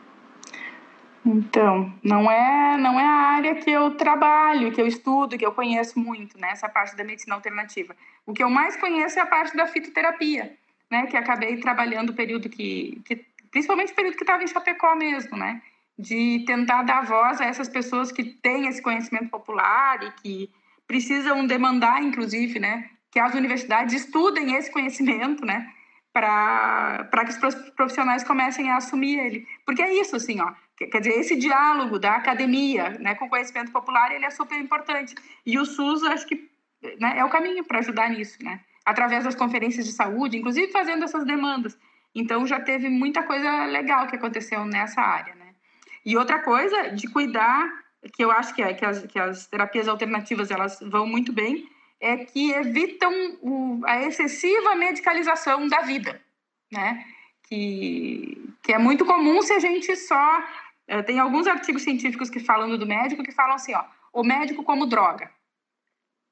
Então, 1.26 1.92
não 2.02 2.30
é, 2.30 2.78
não 2.78 2.98
é 2.98 3.04
a 3.04 3.34
área 3.36 3.54
que 3.56 3.70
eu 3.70 3.96
trabalho, 3.96 4.72
que 4.72 4.80
eu 4.80 4.86
estudo, 4.86 5.36
que 5.36 5.44
eu 5.44 5.52
conheço 5.52 5.98
muito, 5.98 6.38
né? 6.38 6.50
Essa 6.52 6.68
parte 6.68 6.96
da 6.96 7.04
medicina 7.04 7.34
alternativa. 7.34 7.94
O 8.24 8.32
que 8.32 8.42
eu 8.42 8.48
mais 8.48 8.76
conheço 8.76 9.18
é 9.18 9.22
a 9.22 9.26
parte 9.26 9.54
da 9.56 9.66
fitoterapia, 9.66 10.56
né? 10.90 11.06
Que 11.08 11.16
acabei 11.16 11.58
trabalhando 11.58 12.10
o 12.10 12.14
período 12.14 12.48
que, 12.48 13.02
que 13.04 13.26
principalmente 13.50 13.92
o 13.92 13.96
período 13.96 14.16
que 14.16 14.22
estava 14.22 14.42
em 14.42 14.46
Chapecó 14.46 14.94
mesmo, 14.94 15.36
né? 15.36 15.60
de 16.00 16.44
tentar 16.46 16.82
dar 16.82 17.04
voz 17.04 17.40
a 17.40 17.44
essas 17.44 17.68
pessoas 17.68 18.10
que 18.10 18.24
têm 18.24 18.66
esse 18.66 18.80
conhecimento 18.80 19.28
popular 19.28 20.02
e 20.02 20.10
que 20.12 20.50
precisam 20.86 21.46
demandar, 21.46 22.02
inclusive, 22.02 22.58
né, 22.58 22.88
que 23.10 23.18
as 23.20 23.34
universidades 23.34 23.94
estudem 23.94 24.56
esse 24.56 24.72
conhecimento, 24.72 25.44
né, 25.44 25.70
para 26.12 27.24
que 27.24 27.46
os 27.46 27.54
profissionais 27.76 28.24
comecem 28.24 28.70
a 28.70 28.76
assumir 28.76 29.18
ele. 29.18 29.46
Porque 29.64 29.82
é 29.82 29.94
isso, 30.00 30.16
assim, 30.16 30.40
ó, 30.40 30.52
quer 30.76 31.00
dizer, 31.00 31.18
esse 31.18 31.36
diálogo 31.36 31.98
da 31.98 32.16
academia, 32.16 32.90
né, 32.98 33.14
com 33.14 33.26
o 33.26 33.28
conhecimento 33.28 33.70
popular, 33.70 34.12
ele 34.12 34.24
é 34.24 34.30
super 34.30 34.58
importante. 34.58 35.14
E 35.46 35.58
o 35.58 35.64
SUS, 35.64 36.02
acho 36.04 36.26
que 36.26 36.50
né, 36.98 37.14
é 37.18 37.24
o 37.24 37.30
caminho 37.30 37.64
para 37.64 37.78
ajudar 37.78 38.10
nisso, 38.10 38.42
né? 38.42 38.60
através 38.84 39.24
das 39.24 39.34
conferências 39.34 39.86
de 39.86 39.92
saúde, 39.92 40.36
inclusive 40.36 40.72
fazendo 40.72 41.04
essas 41.04 41.24
demandas. 41.24 41.78
Então 42.14 42.46
já 42.46 42.60
teve 42.60 42.88
muita 42.88 43.22
coisa 43.22 43.66
legal 43.66 44.06
que 44.06 44.16
aconteceu 44.16 44.64
nessa 44.64 45.00
área, 45.00 45.34
né? 45.34 45.54
E 46.04 46.16
outra 46.16 46.40
coisa 46.40 46.90
de 46.90 47.06
cuidar, 47.08 47.68
que 48.12 48.24
eu 48.24 48.30
acho 48.30 48.54
que, 48.54 48.62
é, 48.62 48.74
que, 48.74 48.84
as, 48.84 49.06
que 49.06 49.18
as 49.18 49.46
terapias 49.46 49.86
alternativas 49.86 50.50
elas 50.50 50.80
vão 50.80 51.06
muito 51.06 51.32
bem, 51.32 51.68
é 52.00 52.16
que 52.16 52.52
evitam 52.52 53.12
o, 53.42 53.80
a 53.84 54.02
excessiva 54.02 54.74
medicalização 54.74 55.68
da 55.68 55.82
vida, 55.82 56.20
né? 56.72 57.04
Que, 57.42 58.54
que 58.62 58.72
é 58.72 58.78
muito 58.78 59.04
comum 59.04 59.42
se 59.42 59.52
a 59.52 59.58
gente 59.58 59.94
só 59.96 60.44
é, 60.88 61.02
tem 61.02 61.18
alguns 61.18 61.46
artigos 61.46 61.82
científicos 61.82 62.30
que 62.30 62.40
falam 62.40 62.76
do 62.76 62.86
médico 62.86 63.22
que 63.22 63.32
falam 63.32 63.54
assim, 63.54 63.74
ó, 63.74 63.84
o 64.12 64.24
médico 64.24 64.62
como 64.62 64.86
droga, 64.86 65.30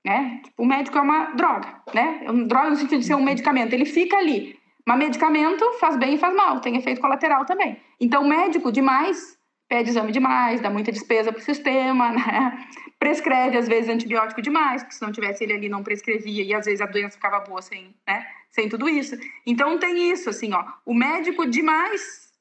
né? 0.05 0.41
Tipo, 0.43 0.63
o 0.63 0.67
médico 0.67 0.99
é 0.99 1.01
uma 1.01 1.27
droga, 1.33 1.83
né? 1.95 2.23
É 2.25 2.33
droga 2.33 2.71
no 2.71 2.77
sentido 2.77 3.01
de 3.01 3.07
ser 3.07 3.15
um 3.15 3.25
medicamento, 3.25 3.73
ele 3.73 3.85
fica 3.85 4.17
ali. 4.17 4.59
Mas 4.87 4.99
medicamento 4.99 5.71
faz 5.75 5.97
bem 5.97 6.15
e 6.15 6.19
faz 6.19 6.35
mal, 6.35 6.61
tem 6.61 6.77
efeito 6.77 7.01
colateral 7.01 7.45
também. 7.45 7.79
Então, 8.01 8.27
médico 8.27 8.73
demais 8.73 9.38
pede 9.69 9.91
exame 9.91 10.11
demais, 10.11 10.61
dá 10.61 10.71
muita 10.71 10.91
despesa 10.91 11.31
para 11.31 11.41
o 11.41 11.45
sistema, 11.45 12.11
né? 12.11 12.67
prescreve 12.99 13.57
às 13.57 13.69
vezes 13.69 13.89
antibiótico 13.89 14.43
demais, 14.43 14.83
porque 14.83 14.97
se 14.97 15.03
não 15.03 15.13
tivesse 15.13 15.45
ele 15.45 15.53
ali 15.53 15.69
não 15.69 15.85
prescrevia 15.85 16.43
e 16.43 16.53
às 16.53 16.67
vezes 16.67 16.81
a 16.81 16.87
doença 16.87 17.17
ficava 17.17 17.41
boa 17.41 17.63
sem, 17.63 17.95
né? 18.07 18.27
sem 18.51 18.69
tudo 18.69 18.89
isso. 18.89 19.17
Então 19.47 19.79
tem 19.79 20.11
isso 20.11 20.31
assim, 20.31 20.53
ó, 20.53 20.65
o 20.85 20.95
médico 20.95 21.47
demais 21.47 22.33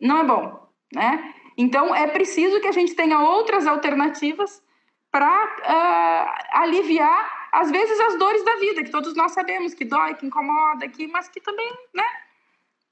não 0.00 0.18
é 0.18 0.24
bom, 0.24 0.68
né? 0.94 1.34
Então 1.56 1.94
é 1.94 2.06
preciso 2.06 2.60
que 2.60 2.68
a 2.68 2.72
gente 2.72 2.94
tenha 2.94 3.18
outras 3.20 3.66
alternativas 3.66 4.62
para 5.10 5.26
uh, 5.26 5.60
ah, 5.64 6.62
aliviar 6.62 7.38
às 7.52 7.70
vezes 7.70 7.98
as 7.98 8.18
dores 8.18 8.44
da 8.44 8.56
vida, 8.56 8.84
que 8.84 8.90
todos 8.90 9.14
nós 9.16 9.32
sabemos 9.32 9.74
que 9.74 9.84
dói, 9.84 10.14
que 10.14 10.26
incomoda, 10.26 10.86
que 10.88 11.06
mas 11.06 11.28
que 11.28 11.40
também, 11.40 11.72
né? 11.94 12.04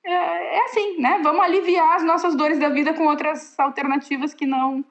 É, 0.07 0.57
é 0.57 0.65
assim, 0.65 1.01
né? 1.01 1.21
Vamos 1.23 1.45
aliviar 1.45 1.97
as 1.97 2.05
nossas 2.05 2.37
dores 2.37 2.59
da 2.59 2.69
vida 2.69 2.95
com 2.95 3.07
outras 3.07 3.59
alternativas 3.59 4.33
que 4.33 4.47
não 4.47 4.85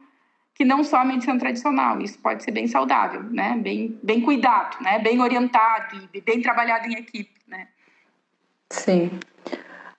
que 0.54 0.64
não 0.64 0.86
só 0.86 0.98
a 1.00 1.06
medicina 1.06 1.38
tradicional. 1.38 2.00
Isso 2.00 2.18
pode 2.20 2.42
ser 2.42 2.52
bem 2.52 2.66
saudável, 2.66 3.22
né? 3.24 3.58
Bem, 3.58 4.00
bem 4.02 4.22
cuidado, 4.22 4.82
né? 4.82 5.00
Bem 5.00 5.20
orientado 5.22 6.10
e 6.14 6.22
bem 6.22 6.42
trabalhado 6.42 6.88
em 6.88 6.94
equipe, 6.94 7.34
né? 7.46 7.68
Sim. 8.70 9.20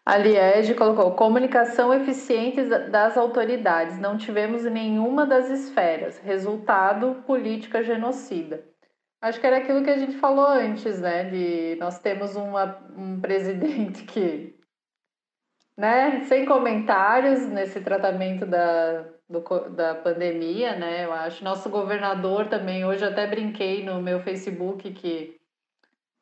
A 0.04 0.16
Liege 0.16 0.72
colocou 0.72 1.10
comunicação 1.10 1.92
eficiente 1.92 2.62
das 2.62 3.18
autoridades. 3.18 3.98
Não 3.98 4.16
tivemos 4.16 4.64
nenhuma 4.64 5.26
das 5.26 5.50
esferas. 5.50 6.18
Resultado, 6.20 7.22
política 7.26 7.84
genocida. 7.84 8.64
Acho 9.20 9.38
que 9.38 9.46
era 9.46 9.58
aquilo 9.58 9.82
que 9.82 9.90
a 9.90 9.98
gente 9.98 10.16
falou 10.16 10.46
antes, 10.46 11.00
né? 11.00 11.24
De 11.24 11.76
nós 11.78 11.98
temos 11.98 12.34
uma, 12.34 12.78
um 12.96 13.20
presidente 13.20 14.04
que 14.08 14.55
né, 15.76 16.24
sem 16.24 16.46
comentários 16.46 17.46
nesse 17.48 17.80
tratamento 17.80 18.46
da, 18.46 19.04
do, 19.28 19.40
da 19.70 19.94
pandemia, 19.94 20.74
né? 20.76 21.04
Eu 21.04 21.12
acho. 21.12 21.44
Nosso 21.44 21.68
governador 21.68 22.46
também, 22.46 22.84
hoje 22.84 23.04
até 23.04 23.26
brinquei 23.26 23.84
no 23.84 24.00
meu 24.00 24.20
Facebook 24.20 24.90
que 24.92 25.36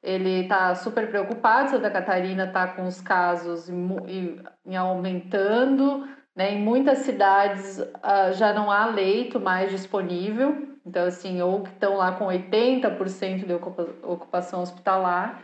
ele 0.03 0.43
está 0.43 0.75
super 0.75 1.09
preocupado, 1.09 1.71
Santa 1.71 1.91
Catarina 1.91 2.45
está 2.45 2.67
com 2.67 2.87
os 2.87 3.01
casos 3.01 3.71
em, 3.71 4.39
em 4.67 4.77
aumentando, 4.77 6.07
né? 6.35 6.53
Em 6.53 6.61
muitas 6.61 6.99
cidades 6.99 7.79
uh, 7.79 8.33
já 8.33 8.53
não 8.53 8.71
há 8.71 8.87
leito 8.87 9.41
mais 9.41 9.71
disponível, 9.71 10.77
então 10.85 11.07
assim, 11.07 11.41
ou 11.41 11.63
que 11.63 11.71
estão 11.71 11.97
lá 11.97 12.13
com 12.13 12.27
80% 12.27 13.47
de 13.47 13.55
ocupação 14.03 14.63
hospitalar. 14.63 15.41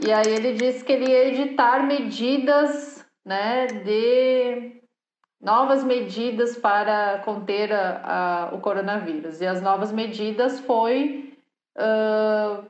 E 0.00 0.12
aí 0.12 0.26
ele 0.26 0.54
disse 0.54 0.84
que 0.84 0.92
ele 0.92 1.10
ia 1.10 1.28
editar 1.28 1.86
medidas 1.86 3.05
né, 3.26 3.66
de 3.66 4.80
novas 5.40 5.82
medidas 5.82 6.56
para 6.56 7.18
conter 7.24 7.72
a, 7.72 8.50
a, 8.50 8.54
o 8.54 8.60
coronavírus. 8.60 9.40
E 9.40 9.46
as 9.46 9.60
novas 9.60 9.90
medidas 9.90 10.60
foi 10.60 11.36
uh, 11.76 12.64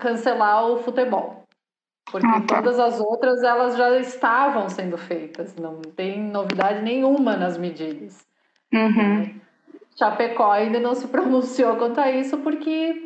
cancelar 0.00 0.66
o 0.66 0.78
futebol. 0.78 1.44
Porque 2.10 2.26
ah, 2.26 2.40
tá. 2.42 2.56
todas 2.56 2.78
as 2.78 3.00
outras 3.00 3.42
elas 3.42 3.76
já 3.76 3.96
estavam 3.98 4.68
sendo 4.68 4.98
feitas, 4.98 5.54
não 5.56 5.80
tem 5.80 6.20
novidade 6.20 6.82
nenhuma 6.82 7.36
nas 7.36 7.56
medidas. 7.56 8.26
Uhum. 8.72 9.40
Chapecó 9.96 10.50
ainda 10.50 10.80
não 10.80 10.94
se 10.94 11.06
pronunciou 11.08 11.76
quanto 11.76 12.00
a 12.00 12.10
isso, 12.10 12.38
porque 12.38 13.03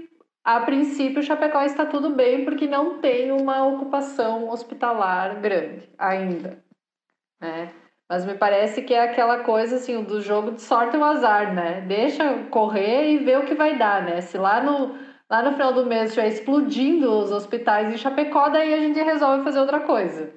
a 0.48 0.60
princípio, 0.60 1.22
Chapecó 1.22 1.62
está 1.62 1.84
tudo 1.84 2.14
bem 2.14 2.42
porque 2.42 2.66
não 2.66 3.00
tem 3.00 3.30
uma 3.30 3.66
ocupação 3.66 4.48
hospitalar 4.48 5.42
grande 5.42 5.86
ainda, 5.98 6.64
né? 7.38 7.70
Mas 8.08 8.24
me 8.24 8.32
parece 8.32 8.80
que 8.80 8.94
é 8.94 9.02
aquela 9.02 9.40
coisa 9.44 9.76
assim, 9.76 10.02
do 10.02 10.22
jogo 10.22 10.52
de 10.52 10.62
sorte 10.62 10.96
e 10.96 10.98
o 10.98 11.04
azar, 11.04 11.54
né? 11.54 11.82
Deixa 11.82 12.44
correr 12.44 13.12
e 13.12 13.18
ver 13.18 13.40
o 13.40 13.44
que 13.44 13.54
vai 13.54 13.76
dar, 13.76 14.02
né? 14.02 14.22
Se 14.22 14.38
lá 14.38 14.62
no, 14.62 14.96
lá 15.30 15.42
no 15.42 15.52
final 15.52 15.74
do 15.74 15.84
mês 15.84 16.08
estiver 16.08 16.28
explodindo 16.28 17.10
os 17.10 17.30
hospitais 17.30 17.92
em 17.92 17.98
Chapecó, 17.98 18.48
daí 18.48 18.72
a 18.72 18.78
gente 18.78 18.98
resolve 19.02 19.44
fazer 19.44 19.60
outra 19.60 19.80
coisa. 19.80 20.32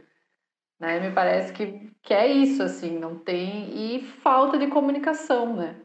Né? 0.77 0.99
Me 0.99 1.15
parece 1.15 1.53
que, 1.53 1.89
que 2.03 2.13
é 2.13 2.27
isso, 2.27 2.61
assim, 2.61 2.99
não 2.99 3.17
tem... 3.17 3.95
E 3.95 4.01
falta 4.21 4.57
de 4.57 4.67
comunicação, 4.67 5.55
né? 5.55 5.79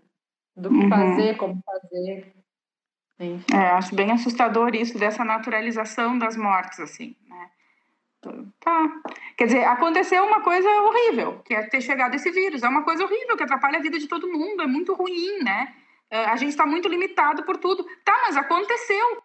Do 0.57 0.69
que 0.69 0.75
uhum. 0.75 0.89
fazer, 0.89 1.37
como 1.37 1.63
fazer. 1.65 2.35
É, 3.19 3.71
acho 3.71 3.95
bem 3.95 4.13
assustador 4.13 4.75
isso 4.75 4.99
dessa 4.99 5.25
naturalização 5.25 6.19
das 6.19 6.37
mortes, 6.37 6.81
assim, 6.81 7.17
né? 7.29 7.51
Tá. 8.61 8.91
Quer 9.37 9.47
dizer, 9.47 9.65
aconteceu 9.65 10.25
uma 10.25 10.41
coisa 10.41 10.69
horrível, 10.69 11.41
que 11.45 11.55
é 11.55 11.63
ter 11.63 11.81
chegado 11.81 12.15
esse 12.15 12.31
vírus. 12.31 12.63
É 12.63 12.69
uma 12.69 12.83
coisa 12.83 13.05
horrível 13.05 13.37
que 13.37 13.43
atrapalha 13.43 13.79
a 13.79 13.83
vida 13.83 13.99
de 13.99 14.09
todo 14.09 14.31
mundo, 14.31 14.63
é 14.63 14.67
muito 14.67 14.95
ruim, 14.95 15.43
né? 15.43 15.75
É, 16.11 16.25
a 16.25 16.37
gente 16.37 16.51
está 16.51 16.67
muito 16.67 16.89
limitado 16.89 17.45
por 17.45 17.57
tudo. 17.57 17.85
Tá, 18.05 18.19
mas 18.23 18.37
aconteceu. 18.37 19.23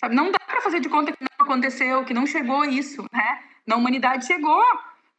Sabe? 0.00 0.14
Não 0.14 0.30
dá 0.30 0.38
para 0.38 0.60
fazer 0.60 0.80
de 0.80 0.88
conta 0.88 1.12
que 1.12 1.22
não 1.22 1.46
aconteceu, 1.46 2.04
que 2.04 2.14
não 2.14 2.26
chegou 2.26 2.64
isso, 2.64 3.04
né? 3.12 3.42
Na 3.66 3.76
humanidade 3.76 4.26
chegou. 4.26 4.64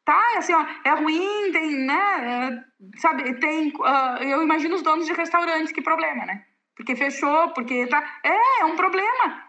Tá, 0.06 0.22
é 0.36 0.38
assim, 0.38 0.54
ó, 0.54 0.66
é 0.84 0.92
ruim, 0.92 1.52
tem, 1.52 1.86
né? 1.86 1.96
É, 1.96 3.00
sabe, 3.00 3.34
tem. 3.36 3.70
Uh, 3.70 4.24
eu 4.24 4.42
imagino 4.42 4.76
os 4.76 4.82
donos 4.82 5.06
de 5.06 5.14
restaurantes, 5.14 5.72
que 5.72 5.82
problema, 5.82 6.26
né? 6.26 6.46
Porque 6.80 6.96
fechou, 6.96 7.50
porque 7.50 7.88
tá. 7.88 8.02
É, 8.24 8.62
é 8.62 8.66
um 8.66 8.78
problema. 8.78 9.44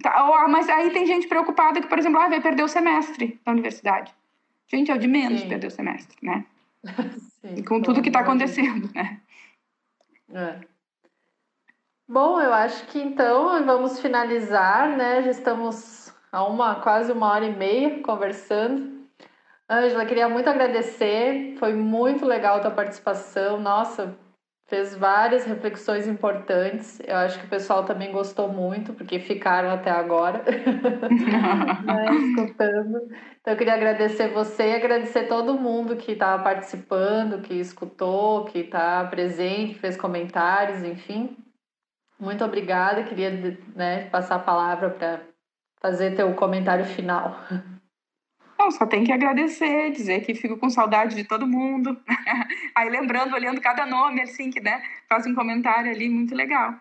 Tá, 0.00 0.46
mas 0.48 0.68
aí 0.68 0.90
tem 0.90 1.04
gente 1.04 1.26
preocupada 1.26 1.80
que, 1.80 1.88
por 1.88 1.98
exemplo, 1.98 2.20
ah, 2.20 2.28
vai 2.28 2.40
perder 2.40 2.62
o 2.62 2.68
semestre 2.68 3.40
da 3.44 3.50
universidade. 3.50 4.14
Gente, 4.68 4.92
é 4.92 4.94
o 4.94 4.98
de 4.98 5.08
menos 5.08 5.40
Sim. 5.40 5.48
perder 5.48 5.66
o 5.66 5.70
semestre, 5.70 6.16
né? 6.22 6.46
Sim, 7.42 7.64
com 7.64 7.82
tudo 7.82 8.00
que 8.00 8.08
está 8.08 8.20
acontecendo, 8.20 8.88
né? 8.94 9.20
É. 10.32 10.60
Bom, 12.08 12.40
eu 12.40 12.54
acho 12.54 12.86
que 12.86 13.00
então 13.00 13.64
vamos 13.64 13.98
finalizar, 13.98 14.96
né? 14.96 15.22
Já 15.22 15.30
estamos 15.32 16.14
há 16.30 16.44
uma, 16.44 16.76
quase 16.76 17.10
uma 17.10 17.32
hora 17.32 17.46
e 17.46 17.56
meia 17.56 18.00
conversando. 18.00 18.94
Ângela, 19.68 20.06
queria 20.06 20.28
muito 20.28 20.48
agradecer, 20.48 21.56
foi 21.58 21.74
muito 21.74 22.24
legal 22.24 22.58
a 22.58 22.60
tua 22.60 22.70
participação. 22.70 23.58
Nossa, 23.58 24.16
fez 24.74 24.96
várias 24.96 25.44
reflexões 25.44 26.08
importantes. 26.08 27.00
Eu 27.06 27.16
acho 27.16 27.38
que 27.38 27.46
o 27.46 27.48
pessoal 27.48 27.84
também 27.84 28.10
gostou 28.10 28.48
muito, 28.48 28.92
porque 28.92 29.20
ficaram 29.20 29.70
até 29.70 29.90
agora 29.90 30.42
né, 31.84 32.06
escutando. 32.12 33.08
Então, 33.40 33.52
eu 33.52 33.56
queria 33.56 33.74
agradecer 33.74 34.28
você 34.28 34.70
e 34.70 34.74
agradecer 34.74 35.28
todo 35.28 35.54
mundo 35.54 35.94
que 35.94 36.12
estava 36.12 36.42
participando, 36.42 37.40
que 37.40 37.54
escutou, 37.54 38.46
que 38.46 38.60
está 38.60 39.04
presente, 39.04 39.78
fez 39.78 39.96
comentários, 39.96 40.82
enfim. 40.82 41.36
Muito 42.18 42.44
obrigada. 42.44 43.04
Queria 43.04 43.30
né, 43.76 44.08
passar 44.10 44.36
a 44.36 44.40
palavra 44.40 44.90
para 44.90 45.20
fazer 45.80 46.16
teu 46.16 46.34
comentário 46.34 46.84
final. 46.84 47.38
Não, 48.64 48.70
só 48.70 48.86
tem 48.86 49.04
que 49.04 49.12
agradecer, 49.12 49.90
dizer 49.90 50.24
que 50.24 50.34
fico 50.34 50.56
com 50.56 50.70
saudade 50.70 51.14
de 51.14 51.24
todo 51.24 51.46
mundo. 51.46 52.00
Aí 52.74 52.88
lembrando, 52.88 53.34
olhando 53.34 53.60
cada 53.60 53.84
nome, 53.84 54.22
assim, 54.22 54.48
que 54.48 54.58
né, 54.58 54.82
faz 55.06 55.26
um 55.26 55.34
comentário 55.34 55.90
ali 55.90 56.08
muito 56.08 56.34
legal. 56.34 56.74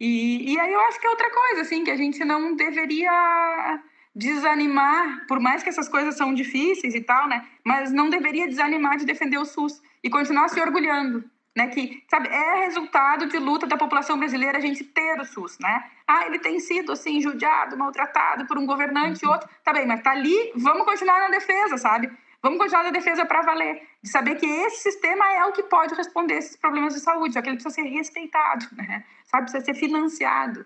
E, 0.00 0.52
e 0.52 0.58
aí 0.58 0.72
eu 0.72 0.80
acho 0.80 1.00
que 1.00 1.06
é 1.06 1.10
outra 1.10 1.30
coisa, 1.30 1.62
assim, 1.62 1.84
que 1.84 1.92
a 1.92 1.96
gente 1.96 2.24
não 2.24 2.56
deveria 2.56 3.80
desanimar, 4.14 5.26
por 5.28 5.38
mais 5.38 5.62
que 5.62 5.68
essas 5.68 5.88
coisas 5.88 6.16
são 6.16 6.34
difíceis 6.34 6.94
e 6.94 7.00
tal, 7.00 7.28
né? 7.28 7.46
Mas 7.64 7.92
não 7.92 8.10
deveria 8.10 8.48
desanimar 8.48 8.96
de 8.96 9.04
defender 9.04 9.38
o 9.38 9.44
SUS 9.44 9.80
e 10.02 10.10
continuar 10.10 10.48
se 10.48 10.60
orgulhando 10.60 11.24
né, 11.58 11.66
que 11.66 12.04
sabe, 12.08 12.28
é 12.28 12.66
resultado 12.66 13.26
de 13.26 13.36
luta 13.36 13.66
da 13.66 13.76
população 13.76 14.16
brasileira 14.16 14.58
a 14.58 14.60
gente 14.60 14.84
ter 14.84 15.20
o 15.20 15.24
SUS, 15.24 15.58
né? 15.58 15.90
Ah, 16.06 16.24
ele 16.24 16.38
tem 16.38 16.60
sido 16.60 16.92
assim 16.92 17.20
judiado, 17.20 17.76
maltratado 17.76 18.46
por 18.46 18.56
um 18.56 18.64
governante 18.64 19.24
e 19.24 19.26
uhum. 19.26 19.32
outro, 19.32 19.48
tá 19.64 19.72
bem, 19.72 19.84
mas 19.84 20.00
tá 20.00 20.12
ali, 20.12 20.52
vamos 20.54 20.84
continuar 20.84 21.18
na 21.18 21.28
defesa, 21.30 21.76
sabe? 21.76 22.08
Vamos 22.40 22.58
continuar 22.58 22.84
na 22.84 22.90
defesa 22.90 23.26
para 23.26 23.42
valer, 23.42 23.82
de 24.00 24.08
saber 24.08 24.36
que 24.36 24.46
esse 24.46 24.84
sistema 24.84 25.24
é 25.32 25.44
o 25.46 25.52
que 25.52 25.64
pode 25.64 25.96
responder 25.96 26.34
esses 26.34 26.56
problemas 26.56 26.94
de 26.94 27.00
saúde, 27.00 27.34
só 27.34 27.42
que 27.42 27.48
ele 27.48 27.56
precisa 27.56 27.74
ser 27.74 27.88
respeitado, 27.88 28.66
né? 28.76 29.04
Sabe, 29.24 29.50
precisa 29.50 29.64
ser 29.64 29.74
financiado. 29.74 30.64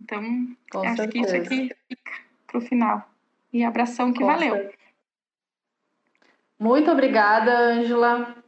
Então, 0.00 0.22
Com 0.72 0.88
acho 0.88 0.96
certeza. 0.96 1.08
que 1.08 1.18
isso 1.18 1.36
aqui 1.36 1.76
fica 1.86 2.12
para 2.46 2.58
o 2.58 2.60
final. 2.62 3.10
E 3.52 3.62
abração 3.62 4.10
que 4.10 4.20
Com 4.20 4.26
valeu. 4.26 4.54
Certeza. 4.54 4.78
Muito 6.58 6.90
obrigada, 6.90 7.58
Ângela. 7.58 8.43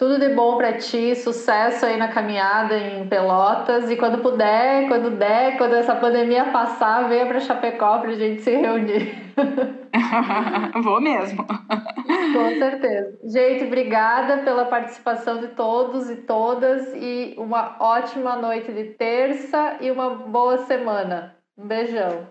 Tudo 0.00 0.18
de 0.18 0.30
bom 0.30 0.56
para 0.56 0.78
ti, 0.78 1.14
sucesso 1.14 1.84
aí 1.84 1.98
na 1.98 2.08
caminhada 2.08 2.74
em 2.74 3.06
Pelotas 3.06 3.90
e 3.90 3.96
quando 3.96 4.22
puder, 4.22 4.88
quando 4.88 5.10
der, 5.10 5.58
quando 5.58 5.74
essa 5.74 5.94
pandemia 5.94 6.46
passar, 6.46 7.06
venha 7.06 7.26
para 7.26 7.38
Chapecó 7.38 7.98
para 7.98 8.12
a 8.12 8.14
gente 8.14 8.40
se 8.40 8.50
reunir. 8.50 9.12
Vou 10.82 11.02
mesmo. 11.02 11.44
Com 12.32 12.48
certeza. 12.58 13.18
Gente, 13.24 13.64
obrigada 13.64 14.38
pela 14.38 14.64
participação 14.64 15.38
de 15.38 15.48
todos 15.48 16.08
e 16.08 16.16
todas 16.16 16.94
e 16.94 17.34
uma 17.36 17.76
ótima 17.78 18.36
noite 18.36 18.72
de 18.72 18.84
terça 18.84 19.76
e 19.82 19.90
uma 19.90 20.14
boa 20.14 20.64
semana. 20.64 21.36
Um 21.58 21.66
beijão. 21.66 22.26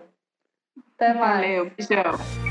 Até 0.96 1.14
mais. 1.14 1.40
Valeu, 1.40 1.70
beijão. 1.76 2.49